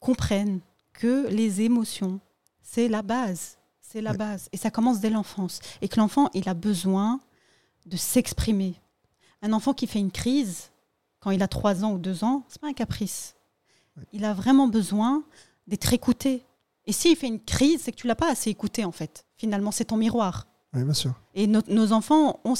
comprenne 0.00 0.60
que 0.94 1.26
les 1.28 1.60
émotions 1.62 2.20
c'est 2.62 2.88
la 2.88 3.02
base 3.02 3.58
c'est 3.82 4.00
la 4.00 4.12
Ouais. 4.12 4.16
base 4.16 4.48
et 4.52 4.56
ça 4.56 4.70
commence 4.70 5.00
dès 5.00 5.10
l'enfance 5.10 5.60
et 5.82 5.88
que 5.88 5.96
l'enfant 6.00 6.30
il 6.34 6.48
a 6.48 6.54
besoin 6.54 7.20
de 7.86 7.96
s'exprimer 7.96 8.74
un 9.42 9.52
enfant 9.52 9.72
qui 9.74 9.86
fait 9.86 9.98
une 9.98 10.10
crise 10.12 10.70
quand 11.20 11.30
il 11.30 11.42
a 11.42 11.48
3 11.48 11.84
ans 11.84 11.92
ou 11.92 11.98
2 11.98 12.24
ans, 12.24 12.44
c'est 12.48 12.60
pas 12.60 12.68
un 12.68 12.72
caprice. 12.72 13.34
Il 14.12 14.24
a 14.24 14.34
vraiment 14.34 14.68
besoin 14.68 15.24
d'être 15.66 15.92
écouté. 15.92 16.44
Et 16.86 16.92
s'il 16.92 17.16
fait 17.16 17.26
une 17.26 17.40
crise, 17.42 17.80
c'est 17.82 17.92
que 17.92 17.96
tu 17.96 18.06
l'as 18.06 18.14
pas 18.14 18.30
assez 18.30 18.50
écouté 18.50 18.84
en 18.84 18.92
fait. 18.92 19.24
Finalement, 19.36 19.70
c'est 19.72 19.86
ton 19.86 19.96
miroir. 19.96 20.46
Ouais, 20.74 20.84
bien 20.84 20.92
sûr. 20.94 21.14
Et 21.34 21.46
nos, 21.46 21.62
nos 21.68 21.92
enfants 21.92 22.40
on 22.44 22.54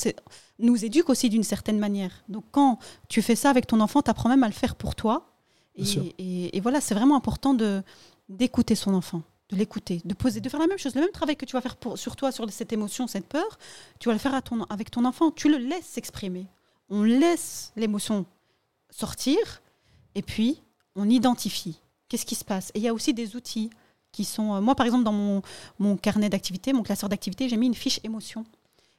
nous 0.59 0.85
éduquent 0.85 1.11
aussi 1.11 1.29
d'une 1.29 1.43
certaine 1.45 1.79
manière. 1.79 2.25
Donc 2.29 2.45
quand 2.51 2.79
tu 3.09 3.21
fais 3.23 3.37
ça 3.37 3.51
avec 3.51 3.67
ton 3.67 3.81
enfant, 3.81 4.03
tu 4.03 4.11
apprends 4.11 4.29
même 4.29 4.43
à 4.43 4.49
le 4.49 4.55
faire 4.55 4.75
pour 4.77 4.95
toi. 4.95 5.31
Et, 5.75 5.85
et- 6.19 6.57
et 6.57 6.61
voilà, 6.61 6.81
c'est 6.81 6.95
vraiment 6.95 7.17
important 7.17 7.55
d'écouter 8.29 8.75
son 8.75 8.95
enfant, 8.95 9.23
de 9.51 9.57
l'écouter, 9.57 10.01
de 10.05 10.15
poser, 10.15 10.41
de 10.41 10.49
faire 10.49 10.61
la 10.61 10.67
même 10.67 10.79
chose, 10.79 10.95
le 10.95 11.03
même 11.03 11.11
travail 11.11 11.37
que 11.37 11.45
tu 11.45 11.53
vas 11.53 11.61
faire 11.61 11.77
sur 11.95 12.17
toi, 12.17 12.33
sur 12.33 12.51
cette 12.51 12.73
émotion, 12.73 13.07
cette 13.07 13.27
peur, 13.27 13.59
tu 14.01 14.09
vas 14.09 14.13
le 14.13 14.19
faire 14.19 14.35
avec 14.69 14.91
ton 14.91 15.05
enfant. 15.05 15.31
Tu 15.31 15.49
le 15.49 15.59
laisses 15.59 15.87
s'exprimer. 15.87 16.47
On 16.89 17.03
laisse 17.03 17.73
l'émotion 17.77 18.27
sortir 18.91 19.63
et 20.15 20.23
puis 20.23 20.63
on 20.95 21.09
identifie. 21.09 21.81
Qu'est-ce 22.09 22.27
qui 22.27 22.35
se 22.35 22.45
passe? 22.45 22.71
Et 22.75 22.79
il 22.79 22.83
y 22.83 22.89
a 22.89 22.95
aussi 22.95 23.15
des 23.15 23.37
outils 23.37 23.71
qui 24.13 24.25
sont. 24.25 24.55
euh, 24.55 24.61
moi, 24.61 24.75
par 24.75 24.87
exemple, 24.87 25.05
dans 25.05 25.13
mon, 25.13 25.43
mon 25.79 25.97
carnet 25.97 26.29
d'activité, 26.29 26.73
mon 26.73 26.83
classeur 26.83 27.09
d'activité, 27.09 27.49
j'ai 27.49 27.57
mis 27.57 27.67
une 27.67 27.75
fiche 27.75 28.01
émotion. 28.03 28.45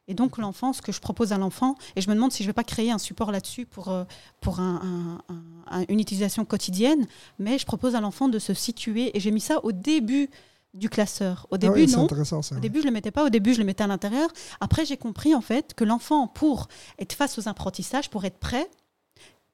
Et 0.08 0.14
donc, 0.14 0.38
l'enfant, 0.38 0.72
ce 0.74 0.82
que 0.82 0.92
je 0.92 1.02
propose 1.02 1.34
à 1.34 1.38
l'enfant, 1.38 1.76
et 1.96 2.02
je 2.02 2.10
me 2.10 2.16
demande 2.16 2.32
si 2.32 2.44
je 2.44 2.48
ne 2.48 2.50
vais 2.50 2.54
pas 2.54 2.64
créer 2.64 2.92
un 2.92 2.98
support 2.98 3.32
là-dessus 3.32 3.66
pour, 3.66 3.90
euh, 3.90 4.06
pour 4.42 4.60
un- 4.62 4.82
un- 5.30 5.34
un- 5.34 5.80
un- 5.82 5.86
une 5.90 6.00
utilisation 6.00 6.46
quotidienne, 6.46 7.06
mais 7.40 7.58
je 7.58 7.66
propose 7.66 7.94
à 7.96 8.00
l'enfant 8.02 8.30
de 8.30 8.40
se 8.40 8.54
situer, 8.54 9.16
et 9.16 9.20
j'ai 9.20 9.32
mis 9.32 9.42
ça 9.42 9.64
au 9.66 9.72
début 9.74 10.30
du 10.74 10.90
classeur. 10.90 11.46
Au 11.52 11.56
Ah 11.56 11.58
début, 11.58 11.88
c'est 11.88 11.98
non. 11.98 12.06
intéressant 12.06 12.42
ça. 12.42 12.56
Au 12.56 12.60
début, 12.60 12.80
je 12.80 12.84
ne 12.86 12.90
le 12.90 12.94
mettais 12.94 13.12
pas. 13.12 13.26
Au 13.26 13.30
début, 13.30 13.54
je 13.54 13.60
le 13.60 13.66
mettais 13.66 13.84
à 13.84 13.88
l'intérieur. 13.88 14.30
Après, 14.62 14.86
j'ai 14.86 14.96
compris 14.98 15.34
en 15.36 15.42
fait 15.42 15.74
que 15.74 15.84
l'enfant, 15.84 16.28
pour 16.28 16.68
être 17.00 17.14
face 17.14 17.38
aux 17.38 17.48
apprentissages, 17.48 18.10
pour 18.10 18.24
être 18.26 18.38
prêt, 18.38 18.70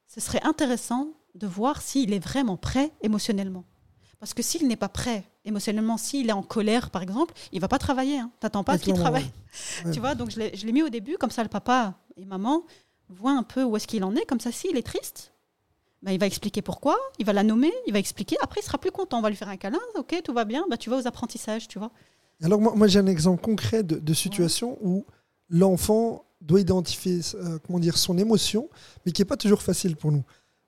ce 0.06 0.20
serait 0.20 0.42
intéressant 0.44 1.08
de 1.34 1.46
voir 1.48 1.82
s'il 1.82 2.12
est 2.12 2.18
vraiment 2.24 2.56
prêt 2.56 2.92
émotionnellement. 3.02 3.64
Parce 4.24 4.32
que 4.32 4.42
s'il 4.42 4.66
n'est 4.66 4.76
pas 4.76 4.88
prêt 4.88 5.22
émotionnellement, 5.44 5.98
s'il 5.98 6.30
est 6.30 6.32
en 6.32 6.42
colère, 6.42 6.88
par 6.88 7.02
exemple, 7.02 7.34
il 7.52 7.60
va 7.60 7.68
pas 7.68 7.76
travailler. 7.76 8.20
Hein. 8.20 8.30
T'attends 8.40 8.64
pas 8.64 8.78
qu'il 8.78 8.94
travaille. 8.94 9.30
ouais. 9.84 9.92
Tu 9.92 10.00
vois, 10.00 10.14
donc 10.14 10.30
je 10.30 10.38
l'ai 10.38 10.72
mis 10.72 10.82
au 10.82 10.88
début, 10.88 11.18
comme 11.18 11.30
ça 11.30 11.42
le 11.42 11.50
papa 11.50 11.92
et 12.16 12.24
maman 12.24 12.62
voient 13.10 13.36
un 13.36 13.42
peu 13.42 13.62
où 13.64 13.76
est-ce 13.76 13.86
qu'il 13.86 14.02
en 14.02 14.16
est. 14.16 14.24
Comme 14.24 14.40
ça, 14.40 14.50
s'il 14.50 14.78
est 14.78 14.82
triste, 14.82 15.34
ben, 16.00 16.12
il 16.12 16.18
va 16.18 16.24
expliquer 16.24 16.62
pourquoi, 16.62 16.96
il 17.18 17.26
va 17.26 17.34
la 17.34 17.42
nommer, 17.42 17.70
il 17.86 17.92
va 17.92 17.98
expliquer. 17.98 18.36
Après, 18.40 18.62
il 18.62 18.64
sera 18.64 18.78
plus 18.78 18.90
content. 18.90 19.18
On 19.18 19.20
va 19.20 19.28
lui 19.28 19.36
faire 19.36 19.50
un 19.50 19.58
câlin. 19.58 19.78
Ok, 19.94 20.18
tout 20.24 20.32
va 20.32 20.46
bien. 20.46 20.64
Ben, 20.70 20.78
tu 20.78 20.88
vas 20.88 20.96
aux 20.96 21.06
apprentissages, 21.06 21.68
tu 21.68 21.78
vois. 21.78 21.90
Alors 22.42 22.62
moi, 22.62 22.72
moi, 22.74 22.86
j'ai 22.86 23.00
un 23.00 23.06
exemple 23.06 23.42
concret 23.42 23.82
de, 23.82 23.96
de 23.96 24.14
situation 24.14 24.78
où 24.80 25.04
l'enfant 25.50 26.24
doit 26.40 26.60
identifier 26.60 27.20
euh, 27.34 27.58
comment 27.66 27.78
dire, 27.78 27.98
son 27.98 28.16
émotion, 28.16 28.70
mais 29.04 29.12
qui 29.12 29.20
n'est 29.20 29.26
pas 29.26 29.36
toujours 29.36 29.60
facile 29.60 29.96
pour 29.96 30.12
nous. 30.12 30.24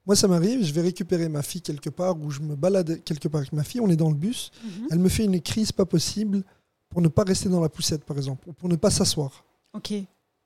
Moi, 0.07 0.15
ça 0.15 0.27
m'arrive, 0.29 0.63
je 0.63 0.71
vais 0.73 0.81
récupérer 0.81 1.27
ma 1.27 1.41
fille 1.43 1.61
quelque 1.61 1.89
part, 1.89 2.17
ou 2.19 2.31
je 2.31 2.39
me 2.39 2.55
balade 2.55 3.03
quelque 3.03 3.27
part 3.27 3.39
avec 3.41 3.51
ma 3.53 3.63
fille, 3.63 3.81
on 3.81 3.89
est 3.89 3.95
dans 3.97 4.09
le 4.09 4.15
bus, 4.15 4.51
Mhm. 4.63 4.87
elle 4.91 4.99
me 4.99 5.09
fait 5.09 5.25
une 5.25 5.39
crise 5.41 5.71
pas 5.73 5.85
possible 5.85 6.43
pour 6.89 7.01
ne 7.01 7.09
pas 7.09 7.23
rester 7.23 7.49
dans 7.49 7.59
la 7.59 7.67
poussette, 7.67 8.05
par 8.05 8.15
exemple, 8.17 8.47
ou 8.49 8.53
pour 8.53 8.69
ne 8.69 8.77
pas 8.77 8.89
s'asseoir. 8.89 9.43
Ok. 9.73 9.93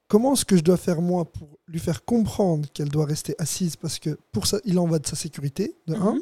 Comment 0.08 0.34
est-ce 0.34 0.44
que 0.46 0.58
je 0.58 0.64
dois 0.64 0.78
faire, 0.78 1.00
moi, 1.00 1.24
pour 1.32 1.48
lui 1.68 1.80
faire 1.80 2.04
comprendre 2.04 2.68
qu'elle 2.74 2.90
doit 2.90 3.06
rester 3.06 3.36
assise, 3.38 3.76
parce 3.76 4.00
que 4.00 4.18
pour 4.32 4.48
ça, 4.48 4.58
il 4.66 4.78
en 4.80 4.88
va 4.88 4.98
de 5.00 5.06
sa 5.08 5.16
sécurité, 5.16 5.76
de 5.88 5.94
un, 5.96 6.14
Mhm. 6.16 6.22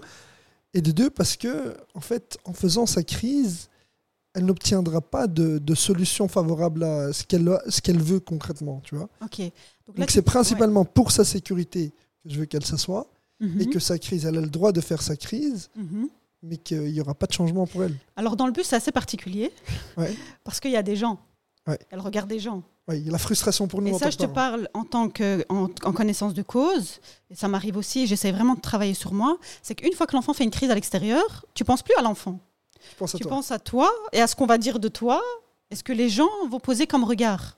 et 0.74 0.82
de 0.82 0.92
deux, 0.92 1.10
parce 1.10 1.38
que, 1.38 1.76
en 1.96 2.02
fait, 2.02 2.38
en 2.44 2.52
faisant 2.54 2.86
sa 2.86 3.04
crise, 3.04 3.70
elle 4.36 4.46
n'obtiendra 4.46 5.00
pas 5.02 5.28
de, 5.28 5.58
de 5.58 5.76
solution 5.76 6.28
favorable 6.28 6.84
à 6.84 7.14
ce 7.14 7.24
qu'elle 7.82 8.00
veut 8.02 8.20
concrètement, 8.20 8.82
tu 8.84 8.96
vois. 8.96 9.10
Ok. 9.24 9.42
Donc, 9.96 10.12
c'est 10.12 10.22
principalement 10.22 10.84
pour 10.86 11.12
sa 11.12 11.24
sécurité 11.24 11.92
que 12.24 12.30
je 12.30 12.38
veux 12.40 12.46
qu'elle 12.46 12.66
s'assoie, 12.66 13.10
ouais. 13.42 13.48
et 13.48 13.66
Mhm. 13.66 13.70
que 13.70 13.80
sa 13.80 13.98
crise, 14.00 14.26
elle 14.26 14.38
a 14.38 14.42
le 14.42 14.50
droit 14.50 14.72
de 14.72 14.82
faire 14.82 15.02
sa 15.02 15.16
crise, 15.16 15.70
Mhm. 15.76 16.10
mais 16.44 16.58
qu'il 16.58 16.82
n'y 16.92 17.02
aura 17.02 17.14
pas 17.14 17.26
de 17.28 17.34
changement 17.34 17.66
pour 17.68 17.84
elle. 17.84 17.96
Alors, 18.16 18.36
dans 18.36 18.46
le 18.46 18.52
bus, 18.52 18.68
c'est 18.68 18.76
assez 18.76 18.92
particulier. 18.92 19.52
Ouais. 19.98 20.14
Parce 20.44 20.60
qu'il 20.60 20.72
y 20.72 20.78
a 20.78 20.84
des 20.84 20.96
gens. 20.96 21.20
Ouais. 21.68 21.78
Elle 21.92 22.00
regarde 22.00 22.30
des 22.30 22.40
gens. 22.40 22.64
Ouais, 22.88 22.98
il 23.00 23.06
y 23.06 23.10
a 23.10 23.12
la 23.12 23.20
frustration 23.20 23.68
pour 23.68 23.82
nous 23.82 23.90
Et 23.90 23.94
en 23.94 24.00
ça, 24.00 24.10
je 24.10 24.18
te 24.18 24.26
parle 24.26 24.68
en 24.74 24.84
tant 24.84 25.10
que 25.10 25.46
en, 25.50 25.66
en 25.84 25.94
connaissance 25.94 26.34
de 26.34 26.42
cause. 26.42 27.00
Et 27.30 27.36
ça 27.36 27.48
m'arrive 27.48 27.78
aussi. 27.78 28.08
J'essaie 28.08 28.32
vraiment 28.32 28.56
de 28.56 28.62
travailler 28.62 28.96
sur 28.96 29.14
moi. 29.14 29.38
C'est 29.62 29.76
qu'une 29.76 29.94
fois 29.94 30.08
que 30.08 30.16
l'enfant 30.16 30.34
fait 30.34 30.44
une 30.44 30.50
crise 30.50 30.72
à 30.72 30.76
l'extérieur, 30.76 31.46
tu 31.54 31.64
penses 31.64 31.84
plus 31.84 31.94
à 32.00 32.02
l'enfant. 32.02 32.40
Je 32.92 32.96
pense 32.98 33.14
à 33.14 33.18
Tu 33.20 33.26
penses 33.26 33.52
à 33.52 33.60
toi 33.60 33.92
et 34.14 34.22
à 34.22 34.26
ce 34.26 34.36
qu'on 34.36 34.48
va 34.48 34.58
dire 34.58 34.80
de 34.80 34.88
toi. 34.88 35.22
Et 35.70 35.76
ce 35.76 35.84
que 35.84 35.94
les 35.94 36.10
gens 36.10 36.30
vont 36.50 36.60
poser 36.60 36.88
comme 36.88 37.04
regard. 37.04 37.58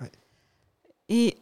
Ouais. 0.00 0.10
Et 1.10 1.36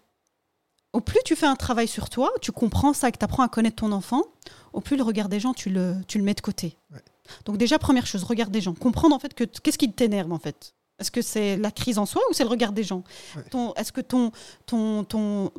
au 0.98 1.00
plus 1.00 1.20
tu 1.24 1.36
fais 1.36 1.46
un 1.46 1.54
travail 1.54 1.86
sur 1.86 2.10
toi, 2.10 2.32
tu 2.42 2.50
comprends 2.50 2.92
ça, 2.92 3.12
que 3.12 3.18
tu 3.18 3.24
apprends 3.24 3.44
à 3.44 3.48
connaître 3.48 3.76
ton 3.76 3.92
enfant, 3.92 4.24
au 4.72 4.80
plus 4.80 4.96
le 4.96 5.04
regard 5.04 5.28
des 5.28 5.38
gens, 5.38 5.54
tu 5.54 5.70
le, 5.70 5.94
tu 6.08 6.18
le 6.18 6.24
mets 6.24 6.34
de 6.34 6.40
côté. 6.40 6.76
Ouais. 6.92 6.98
Donc 7.44 7.56
déjà, 7.56 7.78
première 7.78 8.04
chose, 8.04 8.24
regard 8.24 8.50
des 8.50 8.60
gens. 8.60 8.74
Comprendre 8.74 9.14
en 9.14 9.20
fait 9.20 9.32
que 9.32 9.44
qu'est-ce 9.44 9.78
qui 9.78 9.92
t'énerve 9.92 10.32
en 10.32 10.40
fait? 10.40 10.74
Est-ce 10.98 11.12
que 11.12 11.22
c'est 11.22 11.56
la 11.56 11.70
crise 11.70 11.98
en 11.98 12.06
soi 12.06 12.20
ou 12.28 12.32
c'est 12.32 12.42
le 12.42 12.48
regard 12.50 12.72
des 12.72 12.82
gens? 12.82 13.04
Ouais. 13.36 13.44
Est-ce 13.76 13.92
que 13.92 14.00
ton, 14.00 14.32
ton, 14.66 15.04
ton, 15.04 15.52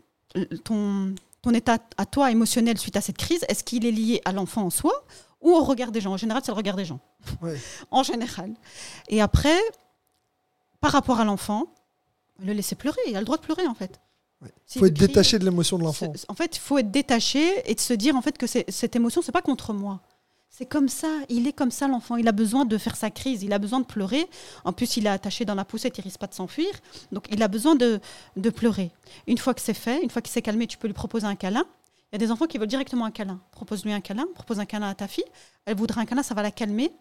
ton, 0.65 1.15
ton 1.41 1.51
état 1.53 1.77
à 1.95 2.05
toi 2.05 2.31
émotionnel 2.31 2.77
suite 2.77 2.97
à 2.97 3.01
cette 3.01 3.17
crise, 3.17 3.45
est-ce 3.47 3.63
qu'il 3.63 3.85
est 3.85 3.91
lié 3.91 4.21
à 4.25 4.33
l'enfant 4.33 4.63
en 4.63 4.69
soi 4.69 5.05
ou 5.39 5.51
au 5.51 5.63
regard 5.63 5.93
des 5.93 6.01
gens? 6.01 6.11
En 6.11 6.17
général, 6.17 6.41
c'est 6.43 6.51
le 6.51 6.57
regard 6.57 6.75
des 6.75 6.83
gens. 6.83 6.99
Ouais. 7.41 7.57
en 7.91 8.03
général. 8.03 8.53
Et 9.07 9.21
après, 9.21 9.57
par 10.81 10.91
rapport 10.91 11.21
à 11.21 11.23
l'enfant, 11.23 11.67
le 12.43 12.51
laisser 12.51 12.75
pleurer. 12.75 12.99
Il 13.07 13.15
a 13.15 13.19
le 13.19 13.25
droit 13.25 13.37
de 13.37 13.43
pleurer 13.43 13.67
en 13.67 13.73
fait. 13.73 14.01
Ouais. 14.41 14.51
S'il 14.65 14.79
faut 14.79 14.85
être 14.85 14.93
détaché 14.93 15.39
de 15.39 15.45
l'émotion 15.45 15.77
de 15.77 15.83
l'enfant. 15.83 16.13
En 16.27 16.33
fait, 16.33 16.55
il 16.55 16.59
faut 16.59 16.77
être 16.77 16.91
détaché 16.91 17.69
et 17.69 17.75
de 17.75 17.79
se 17.79 17.93
dire 17.93 18.15
en 18.15 18.21
fait 18.21 18.37
que 18.37 18.47
cette 18.47 18.95
émotion, 18.95 19.21
c'est 19.21 19.31
pas 19.31 19.41
contre 19.41 19.73
moi. 19.73 20.01
C'est 20.49 20.65
comme 20.65 20.89
ça, 20.89 21.07
il 21.29 21.47
est 21.47 21.53
comme 21.53 21.71
ça 21.71 21.87
l'enfant. 21.87 22.17
Il 22.17 22.27
a 22.27 22.31
besoin 22.31 22.65
de 22.65 22.77
faire 22.77 22.95
sa 22.95 23.09
crise, 23.11 23.43
il 23.43 23.53
a 23.53 23.59
besoin 23.59 23.79
de 23.79 23.85
pleurer. 23.85 24.27
En 24.65 24.73
plus, 24.73 24.97
il 24.97 25.05
est 25.05 25.09
attaché 25.09 25.45
dans 25.45 25.55
la 25.55 25.63
poussette, 25.63 25.97
il 25.97 26.01
risque 26.01 26.19
pas 26.19 26.27
de 26.27 26.33
s'enfuir. 26.33 26.69
Donc, 27.11 27.27
il 27.31 27.41
a 27.43 27.47
besoin 27.47 27.75
de, 27.75 27.99
de 28.35 28.49
pleurer. 28.49 28.91
Une 29.27 29.37
fois 29.37 29.53
que 29.53 29.61
c'est 29.61 29.73
fait, 29.73 30.01
une 30.03 30.09
fois 30.09 30.21
qu'il 30.21 30.31
s'est 30.31 30.41
calmé, 30.41 30.67
tu 30.67 30.77
peux 30.77 30.87
lui 30.87 30.93
proposer 30.93 31.27
un 31.27 31.35
câlin. 31.35 31.63
Il 32.11 32.15
y 32.15 32.17
a 32.17 32.17
des 32.17 32.31
enfants 32.31 32.47
qui 32.47 32.57
veulent 32.57 32.67
directement 32.67 33.05
un 33.05 33.11
câlin. 33.11 33.39
Propose-lui 33.51 33.93
un 33.93 34.01
câlin, 34.01 34.25
propose 34.33 34.59
un 34.59 34.65
câlin 34.65 34.89
à 34.89 34.95
ta 34.95 35.07
fille. 35.07 35.23
Elle 35.65 35.77
voudra 35.77 36.01
un 36.01 36.05
câlin, 36.05 36.23
ça 36.23 36.33
va 36.33 36.41
la 36.41 36.51
calmer. 36.51 36.91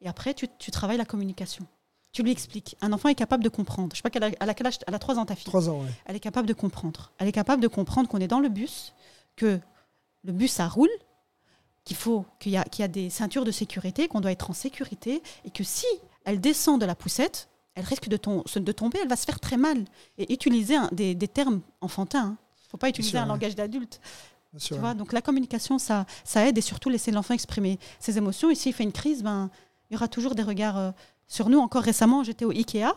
Et 0.00 0.08
après, 0.08 0.34
tu, 0.34 0.48
tu 0.58 0.70
travailles 0.70 0.98
la 0.98 1.04
communication. 1.04 1.66
Tu 2.14 2.22
lui 2.22 2.30
expliques. 2.30 2.76
Un 2.80 2.92
enfant 2.92 3.08
est 3.10 3.14
capable 3.14 3.44
de 3.44 3.48
comprendre. 3.50 3.90
Je 3.92 3.96
sais 3.98 4.02
pas 4.02 4.08
quelle 4.10 4.22
a, 4.24 4.30
elle 4.40 4.48
a 4.48 4.54
quel 4.54 4.66
âge 4.66 4.78
Elle 4.86 4.94
a 4.94 4.98
3 4.98 5.18
ans, 5.18 5.26
ta 5.26 5.34
fille 5.34 5.44
Trois 5.44 5.68
ans, 5.68 5.80
ouais. 5.82 5.88
elle 6.06 6.16
est 6.16 6.20
capable 6.20 6.48
de 6.48 6.54
comprendre. 6.54 7.10
Elle 7.18 7.28
est 7.28 7.32
capable 7.32 7.60
de 7.62 7.68
comprendre 7.68 8.08
qu'on 8.08 8.18
est 8.20 8.28
dans 8.28 8.40
le 8.40 8.48
bus, 8.48 8.94
que 9.36 9.58
le 10.22 10.32
bus, 10.32 10.52
ça 10.52 10.68
roule, 10.68 10.88
qu'il 11.84 11.96
faut 11.96 12.24
qu'il 12.40 12.52
y, 12.52 12.54
y 12.54 12.82
a 12.82 12.88
des 12.88 13.10
ceintures 13.10 13.44
de 13.44 13.50
sécurité, 13.50 14.08
qu'on 14.08 14.20
doit 14.20 14.32
être 14.32 14.48
en 14.48 14.54
sécurité, 14.54 15.22
et 15.44 15.50
que 15.50 15.64
si 15.64 15.86
elle 16.24 16.40
descend 16.40 16.80
de 16.80 16.86
la 16.86 16.94
poussette, 16.94 17.48
elle 17.74 17.84
risque 17.84 18.08
de, 18.08 18.16
tom- 18.16 18.44
de 18.54 18.72
tomber, 18.72 19.00
elle 19.02 19.08
va 19.08 19.16
se 19.16 19.24
faire 19.26 19.40
très 19.40 19.56
mal. 19.56 19.84
Et 20.16 20.32
utiliser 20.32 20.76
un- 20.76 20.88
des, 20.92 21.14
des 21.16 21.28
termes 21.28 21.60
enfantins. 21.80 22.36
Il 22.58 22.66
ne 22.66 22.70
faut 22.70 22.76
pas 22.78 22.88
utiliser 22.88 23.10
sûr, 23.10 23.18
un 23.20 23.22
ouais. 23.24 23.28
langage 23.28 23.56
d'adulte. 23.56 24.00
Tu 24.60 24.74
vois. 24.74 24.94
Donc 24.94 25.12
la 25.12 25.20
communication, 25.20 25.80
ça, 25.80 26.06
ça 26.22 26.46
aide 26.46 26.56
et 26.56 26.60
surtout 26.60 26.88
laisser 26.88 27.10
l'enfant 27.10 27.34
exprimer 27.34 27.80
ses 27.98 28.18
émotions. 28.18 28.50
Et 28.50 28.54
s'il 28.54 28.72
fait 28.72 28.84
une 28.84 28.92
crise, 28.92 29.24
ben, 29.24 29.50
il 29.90 29.94
y 29.94 29.96
aura 29.96 30.06
toujours 30.06 30.36
des 30.36 30.44
regards 30.44 30.78
euh, 30.78 30.90
sur 31.28 31.48
nous. 31.48 31.58
Encore 31.58 31.82
récemment, 31.82 32.22
j'étais 32.24 32.44
au 32.44 32.50
Ikea 32.50 32.92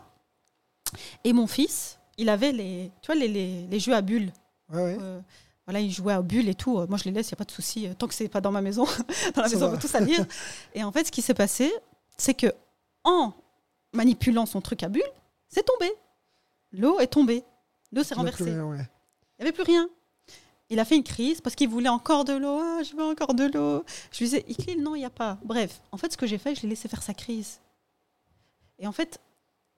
et 1.23 1.33
mon 1.33 1.47
fils, 1.47 1.99
il 2.17 2.29
avait 2.29 2.51
les, 2.51 2.91
tu 3.01 3.07
vois, 3.07 3.15
les, 3.15 3.27
les, 3.27 3.67
les 3.67 3.79
jeux 3.79 3.93
à 3.93 4.01
bulles. 4.01 4.31
Ouais, 4.71 4.81
ouais. 4.81 4.97
Euh, 5.01 5.19
voilà, 5.65 5.81
il 5.81 5.91
jouait 5.91 6.13
à 6.13 6.21
bulles 6.21 6.47
et 6.49 6.55
tout. 6.55 6.79
Euh, 6.79 6.87
Moi, 6.87 6.97
je 6.97 7.03
les 7.05 7.11
laisse, 7.11 7.27
il 7.29 7.33
n'y 7.33 7.37
a 7.37 7.39
pas 7.39 7.43
de 7.45 7.51
souci. 7.51 7.87
Euh, 7.87 7.93
Tant 7.93 8.07
que 8.07 8.13
c'est 8.13 8.29
pas 8.29 8.41
dans 8.41 8.51
ma 8.51 8.61
maison, 8.61 8.85
dans 9.35 9.41
la 9.41 9.49
Ça 9.49 9.55
maison, 9.55 9.67
on 9.67 9.71
peut 9.71 9.79
tout 9.79 9.87
salir. 9.87 10.25
et 10.73 10.83
en 10.83 10.91
fait, 10.91 11.07
ce 11.07 11.11
qui 11.11 11.21
s'est 11.21 11.33
passé, 11.33 11.73
c'est 12.17 12.33
que 12.33 12.47
en 13.03 13.33
manipulant 13.93 14.45
son 14.45 14.61
truc 14.61 14.83
à 14.83 14.89
bulles, 14.89 15.03
c'est 15.49 15.65
tombé. 15.65 15.91
L'eau 16.71 16.99
est 16.99 17.07
tombée. 17.07 17.43
L'eau 17.91 18.03
s'est 18.03 18.15
renversée. 18.15 18.49
Il 18.49 18.55
n'y 18.55 18.81
avait 19.39 19.51
plus 19.51 19.63
rien. 19.63 19.89
Il 20.69 20.79
a 20.79 20.85
fait 20.85 20.97
une 20.97 21.03
crise 21.03 21.39
parce 21.39 21.55
qu'il 21.55 21.69
voulait 21.69 21.87
encore 21.89 22.25
de 22.25 22.33
l'eau. 22.33 22.59
Ah, 22.61 22.83
je 22.83 22.93
veux 22.95 23.03
encore 23.03 23.33
de 23.33 23.45
l'eau. 23.45 23.85
Je 24.11 24.17
lui 24.19 24.25
disais, 24.25 24.43
Iklil, 24.49 24.81
non, 24.81 24.95
il 24.95 24.99
n'y 24.99 25.05
a 25.05 25.09
pas. 25.09 25.37
Bref, 25.45 25.81
en 25.93 25.97
fait, 25.97 26.11
ce 26.11 26.17
que 26.17 26.25
j'ai 26.25 26.37
fait, 26.37 26.55
je 26.55 26.63
l'ai 26.63 26.69
laissé 26.69 26.89
faire 26.89 27.01
sa 27.03 27.13
crise. 27.13 27.59
Et 28.79 28.87
en 28.87 28.91
fait, 28.91 29.19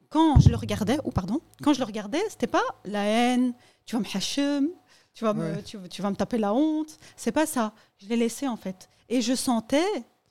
quand 0.09 0.39
je 0.39 0.49
le 0.49 0.55
regardais, 0.55 0.97
ou 1.03 1.11
pardon, 1.11 1.39
quand 1.63 1.73
je 1.73 1.79
le 1.79 1.85
regardais, 1.85 2.21
c'était 2.29 2.47
pas 2.47 2.63
la 2.85 3.03
haine, 3.03 3.53
tu 3.85 3.95
vas 3.95 4.01
me 4.01 4.07
hachem, 4.17 4.69
tu 5.13 5.23
vas 5.23 5.33
me, 5.33 5.55
Ouais. 5.55 5.63
tu, 5.63 5.77
tu 5.89 6.01
vas 6.01 6.09
me 6.09 6.15
taper 6.15 6.37
la 6.37 6.53
honte. 6.53 6.97
C'est 7.15 7.31
pas 7.31 7.45
ça. 7.45 7.73
Je 7.97 8.07
l'ai 8.07 8.15
laissé 8.15 8.47
en 8.47 8.57
fait. 8.57 8.89
Et 9.09 9.21
je 9.21 9.33
sentais 9.35 9.85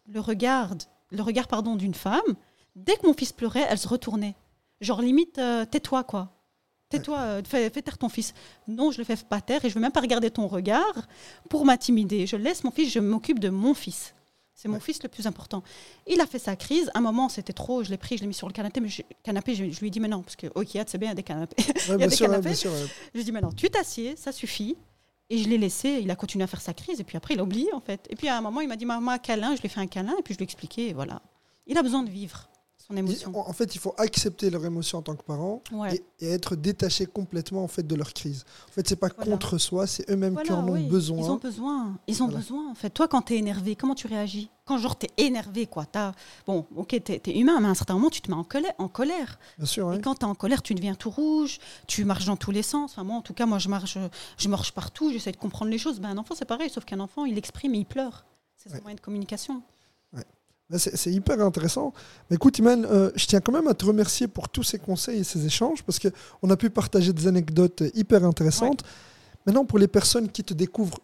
le 0.07 0.21
regard, 0.21 0.71
le 1.11 1.23
regard 1.23 1.49
pardon 1.49 1.77
d'une 1.77 1.95
femme. 1.95 2.35
Dès 2.77 2.97
que 2.97 3.07
mon 3.07 3.15
fils 3.15 3.33
pleurait, 3.33 3.67
elle 3.69 3.79
se 3.79 3.89
retournait. 3.89 4.35
Genre 4.81 5.01
limite, 5.03 5.39
euh, 5.39 5.65
tais-toi 5.65 6.05
quoi. 6.05 6.31
Tais-toi, 6.91 7.19
euh, 7.19 7.43
fais, 7.45 7.69
fais 7.69 7.83
taire 7.83 7.99
ton 7.99 8.09
fils. 8.09 8.33
Non, 8.67 8.91
je 8.91 8.99
le 8.99 9.05
fais 9.05 9.17
pas 9.17 9.41
taire 9.43 9.63
et 9.65 9.69
je 9.69 9.75
veux 9.75 9.81
même 9.81 9.93
pas 9.93 10.01
regarder 10.01 10.31
ton 10.31 10.47
regard 10.47 11.07
pour 11.51 11.65
m'intimider. 11.67 12.27
Je 12.27 12.37
laisse 12.37 12.65
mon 12.65 12.71
fils, 12.71 12.91
je 12.91 12.99
m'occupe 13.01 13.41
de 13.41 13.51
mon 13.51 13.75
fils. 13.75 14.15
C'est 14.61 14.67
mon 14.67 14.75
Ouais. 14.75 14.81
fils 14.81 15.01
le 15.05 15.09
plus 15.09 15.25
important. 15.29 15.63
Il 16.09 16.21
a 16.21 16.27
fait 16.27 16.41
sa 16.41 16.57
crise. 16.57 16.91
Un 16.95 17.01
moment, 17.01 17.29
c'était 17.29 17.53
trop. 17.53 17.85
Je 17.85 17.91
l'ai 17.91 17.97
pris, 17.97 18.17
je 18.17 18.23
l'ai 18.23 18.27
mis 18.27 18.35
sur 18.35 18.49
le 18.49 18.53
canapé. 18.53 18.81
Mais 18.81 18.89
je, 18.89 19.03
canapé, 19.23 19.55
je, 19.55 19.71
je 19.71 19.79
lui 19.79 19.87
ai 19.87 19.91
dit, 19.91 20.01
mais 20.01 20.09
non, 20.09 20.21
parce 20.23 20.35
que 20.35 20.49
c'est 20.87 20.99
bien, 20.99 21.07
il 21.07 21.11
y 21.11 21.13
a 21.13 21.15
des 21.15 21.23
canapés. 21.23 21.55
Ouais, 21.89 21.93
des 21.93 21.97
bien 21.99 22.11
sûr, 22.11 22.27
ouais, 22.27 22.33
canapés. 22.33 22.49
bien 22.49 22.55
sûr. 22.55 22.73
ouais. 22.73 22.87
Je 22.89 23.11
lui 23.15 23.21
ai 23.21 23.25
dit, 23.25 23.31
mais 23.31 23.41
non, 23.41 23.53
tu 23.53 23.71
t'assieds, 23.71 24.17
ça 24.17 24.33
suffit. 24.33 24.77
Et 25.31 25.39
je 25.39 25.49
l'ai 25.49 25.59
laissé, 25.59 26.01
il 26.03 26.11
a 26.11 26.17
continué 26.17 26.43
à 26.43 26.49
faire 26.49 26.61
sa 26.61 26.75
crise, 26.75 26.99
et 26.99 27.05
puis 27.05 27.17
après, 27.17 27.35
il 27.35 27.41
a 27.41 27.45
oublié, 27.45 27.73
en 27.73 27.81
fait. 27.81 28.05
Et 28.11 28.17
puis 28.17 28.29
à 28.29 28.37
un 28.37 28.41
moment, 28.41 28.61
il 28.63 28.67
m'a 28.69 28.75
dit, 28.77 28.85
maman, 28.85 29.17
câlin, 29.19 29.55
je 29.55 29.61
lui 29.61 29.67
ai 29.67 29.69
fait 29.69 29.81
un 29.81 29.87
câlin, 29.87 30.15
et 30.19 30.23
puis 30.23 30.35
je 30.35 30.39
lui 30.39 30.43
ai 30.43 30.47
expliqué, 30.47 30.93
voilà. 30.93 31.23
Il 31.69 31.79
a 31.79 31.83
besoin 31.83 32.03
de 32.03 32.11
vivre 32.11 32.49
son 32.91 32.97
émotion. 32.97 33.33
En 33.49 33.53
fait, 33.53 33.75
il 33.75 33.79
faut 33.79 33.95
accepter 33.99 34.51
leur 34.51 34.65
émotion 34.65 34.99
en 34.99 35.03
tant 35.03 35.15
que 35.15 35.23
parent 35.23 35.63
Ouais. 35.73 36.03
et, 36.21 36.27
et 36.27 36.31
être 36.31 36.57
détaché 36.57 37.07
complètement 37.07 37.63
en 37.63 37.69
fait 37.69 37.87
de 37.87 37.95
leur 37.95 38.13
crise. 38.15 38.45
En 38.69 38.73
fait, 38.73 38.89
c'est 38.89 38.97
pas 38.97 39.09
Voilà. 39.15 39.31
contre 39.33 39.59
soi, 39.59 39.87
c'est 39.87 40.09
eux-mêmes 40.11 40.37
qui 40.43 40.53
en 40.53 40.67
ont 40.67 40.73
oui, 40.73 40.87
besoin. 40.87 41.19
Ils 41.19 41.31
ont 41.31 41.37
besoin. 41.37 41.99
Ils 42.07 42.23
ont 42.23 42.27
Voilà. 42.27 42.39
besoin, 42.41 42.71
en 42.71 42.75
fait. 42.75 42.91
Toi, 42.91 43.09
quand 43.09 43.23
tu 43.23 43.35
es 43.35 43.37
énervé, 43.39 43.77
comment 43.77 43.95
tu 43.95 44.07
réagis? 44.07 44.51
Quand, 44.65 44.79
genre, 44.79 44.99
tu 44.99 45.07
es 45.07 45.25
énervé, 45.27 45.67
quoi. 45.67 45.87
As... 45.95 46.13
Bon, 46.47 46.67
ok, 46.77 47.01
tu 47.05 47.13
es, 47.13 47.39
humain, 47.39 47.59
mais 47.61 47.69
à 47.69 47.71
un 47.71 47.75
certain 47.75 47.95
moment, 47.95 48.11
tu 48.11 48.21
te 48.21 48.31
mets 48.31 48.37
en 48.37 48.45
colère. 48.45 48.73
En 48.79 48.89
colère. 48.89 49.39
Bien 49.59 49.67
sûr, 49.67 49.87
ouais. 49.87 49.97
Et 49.97 50.01
quand 50.01 50.15
tu 50.17 50.21
es 50.23 50.29
en 50.29 50.35
colère, 50.35 50.63
tu 50.63 50.75
deviens 50.75 50.95
tout 50.95 51.11
rouge, 51.11 51.59
tu 51.87 52.05
marches 52.05 52.27
dans 52.27 52.37
tous 52.37 52.51
les 52.51 52.63
sens. 52.63 52.93
Enfin, 52.93 53.05
moi, 53.05 53.17
en 53.17 53.23
tout 53.23 53.35
cas, 53.35 53.47
moi, 53.47 53.59
je 53.59 53.69
marche, 53.69 53.99
je 54.39 54.49
marche 54.49 54.73
partout, 54.73 55.11
j'essaie 55.13 55.33
de 55.33 55.37
comprendre 55.39 55.71
les 55.71 55.79
choses. 55.79 56.01
Ben, 56.01 56.11
un 56.11 56.19
enfant, 56.19 56.35
c'est 56.35 56.45
pareil, 56.45 56.69
sauf 56.71 56.85
qu'un 56.85 57.01
enfant, 57.01 57.25
il 57.25 57.37
exprime 57.39 57.75
et 57.75 57.79
il 57.79 57.87
pleure. 57.87 58.25
C'est 58.57 58.69
son 58.71 58.75
Ouais. 58.77 58.81
moyen 58.83 58.97
de 58.97 59.01
communication. 59.01 59.63
C'est 60.77 61.11
hyper 61.11 61.41
intéressant. 61.41 61.95
Mais 62.29 62.37
écoute, 62.37 62.59
Iman, 62.59 62.85
euh, 62.85 63.11
je 63.17 63.25
tiens 63.27 63.41
quand 63.41 63.53
même 63.53 63.69
à 63.69 63.75
te 63.75 63.87
remercier 63.87 64.29
pour 64.29 64.51
tous 64.51 64.63
ces 64.63 64.79
conseils 64.79 65.21
et 65.21 65.25
ces 65.25 65.47
échanges 65.47 65.83
parce 65.83 65.99
qu'on 65.99 66.51
a 66.51 66.57
pu 66.59 66.69
partager 66.69 67.13
des 67.15 67.27
anecdotes 67.27 67.83
hyper 67.95 68.23
intéressantes. 68.25 68.83
Maintenant, 69.47 69.65
pour 69.65 69.79
les 69.79 69.89
personnes 69.89 70.29
qui 70.29 70.45
te 70.45 70.53
découvrent 70.53 70.99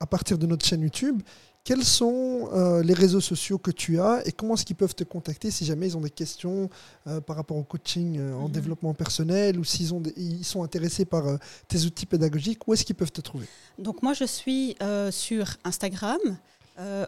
à 0.00 0.06
partir 0.06 0.38
de 0.38 0.46
notre 0.46 0.64
chaîne 0.64 0.80
YouTube, 0.80 1.20
quels 1.64 1.84
sont 1.84 2.48
euh, 2.54 2.82
les 2.82 2.94
réseaux 2.94 3.20
sociaux 3.20 3.58
que 3.58 3.70
tu 3.70 4.00
as 4.00 4.22
et 4.26 4.32
comment 4.32 4.54
est-ce 4.54 4.64
qu'ils 4.64 4.76
peuvent 4.76 4.94
te 4.94 5.04
contacter 5.04 5.50
si 5.50 5.66
jamais 5.66 5.88
ils 5.88 5.96
ont 5.98 6.00
des 6.00 6.08
questions 6.08 6.70
euh, 7.06 7.20
par 7.20 7.36
rapport 7.36 7.58
au 7.58 7.64
coaching 7.64 8.16
euh, 8.18 8.32
en 8.36 8.46
Mhm. 8.46 8.52
développement 8.52 8.94
personnel 8.94 9.58
ou 9.58 9.64
s'ils 9.64 9.90
ils 10.16 10.44
sont 10.46 10.62
intéressés 10.62 11.04
par 11.04 11.24
tes 11.66 11.84
outils 11.84 12.06
pédagogiques, 12.06 12.66
où 12.66 12.72
est-ce 12.72 12.86
qu'ils 12.86 12.96
peuvent 12.96 13.12
te 13.12 13.20
trouver? 13.20 13.46
Donc, 13.78 14.02
moi, 14.02 14.14
je 14.14 14.24
suis 14.24 14.76
sur 15.10 15.58
Instagram, 15.64 16.18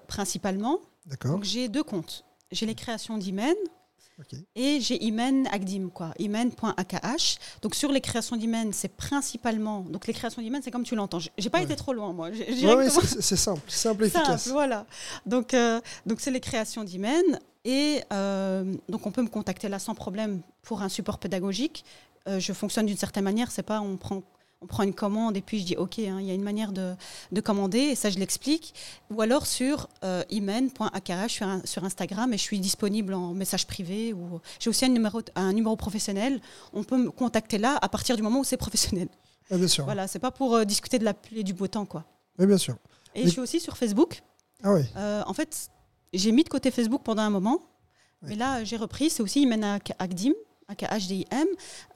principalement. 0.09 0.79
D'accord 1.11 1.33
Donc, 1.33 1.45
j'ai 1.45 1.69
deux 1.69 1.83
comptes. 1.83 2.25
j'ai 2.53 2.67
les 2.67 2.75
créations 2.75 3.19
d'Imen. 3.19 3.55
Et 4.55 4.81
j'ai 4.83 5.03
Imen 5.03 5.47
Agdim, 5.51 5.89
quoi. 5.89 6.13
Imen.akh. 6.19 7.39
Donc 7.63 7.75
sur 7.75 7.91
les 7.91 8.03
créations 8.03 8.37
d'Imen, 8.37 8.71
c'est 8.71 8.95
principalement. 8.95 9.81
Donc 9.81 10.07
les 10.07 10.13
créations 10.13 10.43
d'Imen, 10.43 10.61
c'est 10.63 10.71
comme 10.71 10.83
tu 10.83 10.95
l'entends. 10.95 11.21
J'ai 11.39 11.49
pas 11.49 11.57
Ouais. 11.59 11.65
été 11.65 11.75
trop 11.75 11.95
loin, 11.95 12.13
moi. 12.13 12.29
Ouais, 12.29 12.53
directement- 12.53 12.77
ouais, 12.77 13.07
c'est 13.21 13.37
simple, 13.37 13.63
simple 13.71 14.05
et 14.05 14.11
Simple, 14.11 14.25
efficace. 14.27 14.49
voilà. 14.49 14.85
Donc, 15.25 15.55
euh, 15.55 15.81
donc 16.05 16.21
c'est 16.21 16.31
les 16.31 16.41
créations 16.41 16.85
d'Imen. 16.85 17.23
Et 17.65 18.03
euh, 18.13 18.75
donc, 18.91 19.07
on 19.07 19.11
peut 19.11 19.23
me 19.23 19.29
contacter 19.29 19.71
là 19.71 19.79
sans 19.79 19.95
problème 19.95 20.43
pour 20.63 20.83
un 20.83 20.91
support 20.91 21.17
pédagogique. 21.19 21.83
Euh, 22.29 22.39
je 22.41 22.53
fonctionne 22.53 22.85
d'une 22.85 22.99
certaine 22.99 23.25
manière. 23.25 23.51
C'est 23.51 23.63
pas 23.63 23.81
on 23.81 23.97
prend, 23.97 24.23
on 24.63 24.67
prend 24.67 24.83
une 24.83 24.93
commande 24.95 25.37
et 25.37 25.41
puis 25.41 25.59
je 25.61 25.65
dis 25.65 25.77
OK, 25.77 25.99
hein, 26.01 26.19
il 26.21 26.27
y 26.27 26.31
a 26.31 26.35
une 26.35 26.43
manière 26.43 26.73
de, 26.73 26.95
de 27.33 27.41
commander 27.41 27.79
et 27.79 27.95
ça, 27.95 28.11
je 28.11 28.19
l'explique. 28.19 28.75
Ou 29.11 29.23
alors 29.23 29.47
sur 29.47 29.89
euh, 30.05 30.23
sur, 31.29 31.47
un- 31.49 31.63
sur 31.65 31.85
Instagram 31.85 32.33
et 32.35 32.37
je 32.39 32.43
suis 32.43 32.61
disponible 32.61 33.15
en 33.15 33.33
message 33.33 33.67
privé. 33.67 34.13
ou 34.13 34.41
J'ai 34.59 34.69
aussi 34.71 34.85
un 34.85 34.89
numéro, 34.89 35.23
un 35.35 35.53
numéro 35.53 35.77
professionnel. 35.77 36.41
On 36.75 36.85
peut 36.85 36.99
me 36.99 37.11
contacter 37.11 37.57
là 37.59 37.79
à 37.81 37.89
partir 37.89 38.17
du 38.17 38.23
moment 38.23 38.41
où 38.41 38.45
c'est 38.45 38.59
professionnel. 38.59 39.09
Ouais, 39.51 39.57
bien 39.59 39.69
sûr. 39.69 39.85
Voilà, 39.85 40.07
c'est 40.07 40.19
pas 40.19 40.31
pour 40.31 40.55
euh, 40.55 40.65
discuter 40.65 40.99
de 40.99 41.05
la 41.05 41.15
pluie 41.15 41.41
et 41.41 41.45
du 41.45 41.55
beau 41.55 41.67
temps. 41.67 41.87
quoi. 41.87 42.05
Ouais, 42.39 42.47
bien 42.47 42.59
sûr. 42.59 42.77
Et 43.15 43.21
Mais- 43.21 43.27
je 43.27 43.31
suis 43.33 43.41
aussi 43.41 43.61
sur 43.61 43.77
Facebook. 43.77 44.23
Ah 44.63 44.75
ouais. 44.75 44.85
Euh, 44.97 45.23
en 45.27 45.33
fait, 45.33 45.71
j'ai 46.13 46.33
mis 46.33 46.45
de 46.45 46.49
côté 46.51 46.71
Facebook 46.71 47.03
pendant 47.03 47.23
un 47.23 47.31
moment, 47.31 47.61
mais 48.23 48.37
là, 48.37 48.63
j'ai 48.63 48.77
repris. 48.77 49.09
C'est 49.09 49.23
aussi 49.23 49.41
Imen 49.43 49.63
Ak- 49.65 49.95
Akdim, 49.99 50.35
AKHDIM, 50.69 51.47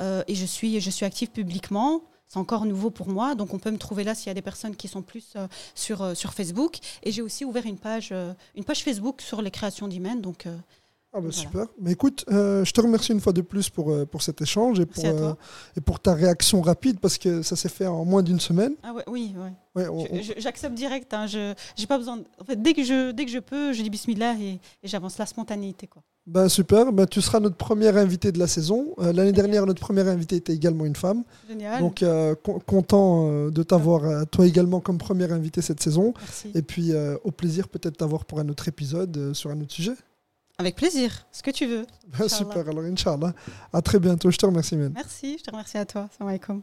euh, 0.01 0.23
et 0.27 0.35
je 0.35 0.47
suis, 0.47 0.81
je 0.81 0.91
suis 0.91 1.05
active 1.05 1.29
publiquement. 1.31 2.01
C'est 2.29 2.39
encore 2.39 2.65
nouveau 2.67 2.91
pour 2.91 3.09
moi, 3.09 3.35
donc 3.35 3.55
on 3.55 3.59
peut 3.59 3.71
me 3.71 3.79
trouver 3.79 4.03
là 4.03 4.15
s'il 4.15 4.27
y 4.27 4.31
a 4.31 4.35
des 4.35 4.43
personnes 4.43 4.75
qui 4.75 4.89
sont 4.89 5.03
plus 5.03 5.35
euh, 5.37 5.47
sur, 5.75 6.03
euh, 6.03 6.15
sur 6.15 6.33
Facebook. 6.33 6.79
Et 7.03 7.13
j'ai 7.13 7.23
aussi 7.23 7.45
ouvert 7.45 7.65
une 7.67 7.79
page, 7.79 8.09
euh, 8.13 8.33
une 8.57 8.65
page 8.65 8.83
Facebook 8.83 9.21
sur 9.21 9.41
les 9.43 9.51
créations 9.51 9.87
d'Imen. 9.87 10.21
Donc, 10.21 10.47
Ah 10.47 11.21
bah 11.21 11.21
Voilà. 11.21 11.33
super. 11.33 11.67
Mais 11.81 11.93
écoute, 11.93 12.25
je 12.29 12.69
te 12.73 12.81
remercie 12.81 13.13
une 13.13 13.21
fois 13.21 13.33
de 13.33 13.41
plus 13.41 13.71
pour, 13.71 13.95
pour 14.09 14.21
cet 14.23 14.43
échange 14.43 14.81
et 14.81 14.87
pour, 14.87 15.05
et 15.77 15.81
pour 15.81 16.01
ta 16.01 16.13
réaction 16.15 16.61
rapide 16.61 16.99
parce 16.99 17.19
que 17.19 17.43
ça 17.43 17.55
s'est 17.55 17.69
fait 17.69 17.87
en 17.87 18.05
moins 18.05 18.23
d'une 18.25 18.41
semaine. 18.41 18.75
ah 18.83 18.93
ouais, 18.95 19.05
oui, 19.07 19.33
ouais. 19.37 19.53
J'accepte 20.39 20.75
direct. 20.75 21.15
hein, 21.15 21.29
je, 21.29 21.55
j'ai 21.77 21.87
pas 21.87 21.99
besoin. 21.99 22.17
de- 22.17 22.25
en 22.41 22.45
fait, 22.45 22.61
dès 22.61 22.73
que 22.75 22.83
je, 22.83 23.13
dès 23.13 23.27
que 23.27 23.31
je 23.31 23.39
peux, 23.39 23.73
je 23.73 23.83
dis 23.83 23.91
Bismillah 23.91 24.35
et, 24.41 24.59
et 24.83 24.89
j'avance 24.89 25.17
la 25.19 25.27
spontanéité, 25.27 25.87
quoi. 25.87 26.03
Bah, 26.27 26.49
super. 26.49 26.93
Bah, 26.93 27.07
tu 27.07 27.21
seras 27.21 27.41
notre 27.41 27.57
première 27.57 27.97
invitée 27.97 28.33
de 28.33 28.39
la 28.39 28.47
saison. 28.47 28.95
Euh, 28.99 29.13
L'année 29.13 29.33
dernière, 29.33 29.67
notre 29.67 29.81
première 29.81 30.09
invitée 30.09 30.37
était 30.37 30.55
également 30.55 30.85
une 30.87 30.97
femme. 30.97 31.25
Génial. 31.49 31.81
Donc, 31.81 32.03
euh, 32.03 32.35
con- 32.35 32.59
content 32.61 33.29
euh, 33.31 33.51
de 33.51 33.63
t'avoir, 33.63 34.27
toi 34.29 34.47
également, 34.47 34.81
comme 34.81 34.99
première 34.99 35.33
invitée 35.33 35.61
cette 35.63 35.83
saison. 35.83 36.15
Merci. 36.19 36.51
Et 36.55 36.63
puis, 36.63 36.93
au 37.25 37.31
plaisir 37.31 37.69
peut-être 37.69 37.97
t'avoir 37.99 38.25
pour 38.25 38.41
un 38.41 38.49
autre 38.49 38.69
épisode 38.69 39.33
sur 39.35 39.51
un 39.51 39.61
autre 39.61 39.73
sujet. 39.73 39.95
Avec 40.57 40.77
plaisir. 40.77 41.27
Ce 41.33 41.43
que 41.43 41.51
tu 41.51 41.67
veux. 41.67 41.85
Bah, 42.19 42.29
super. 42.29 42.69
Alors, 42.69 42.85
Inch'Allah. 42.85 43.33
À 43.73 43.83
très 43.83 43.99
bientôt. 43.99 44.31
Je 44.31 44.37
te 44.39 44.47
remercie, 44.47 44.77
man. 44.77 44.93
Merci. 44.95 45.37
Je 45.39 45.43
te 45.45 45.51
remercie 45.51 45.79
à 45.79 45.85
toi. 45.85 46.09
Salam 46.17 46.29
alaikum. 46.29 46.63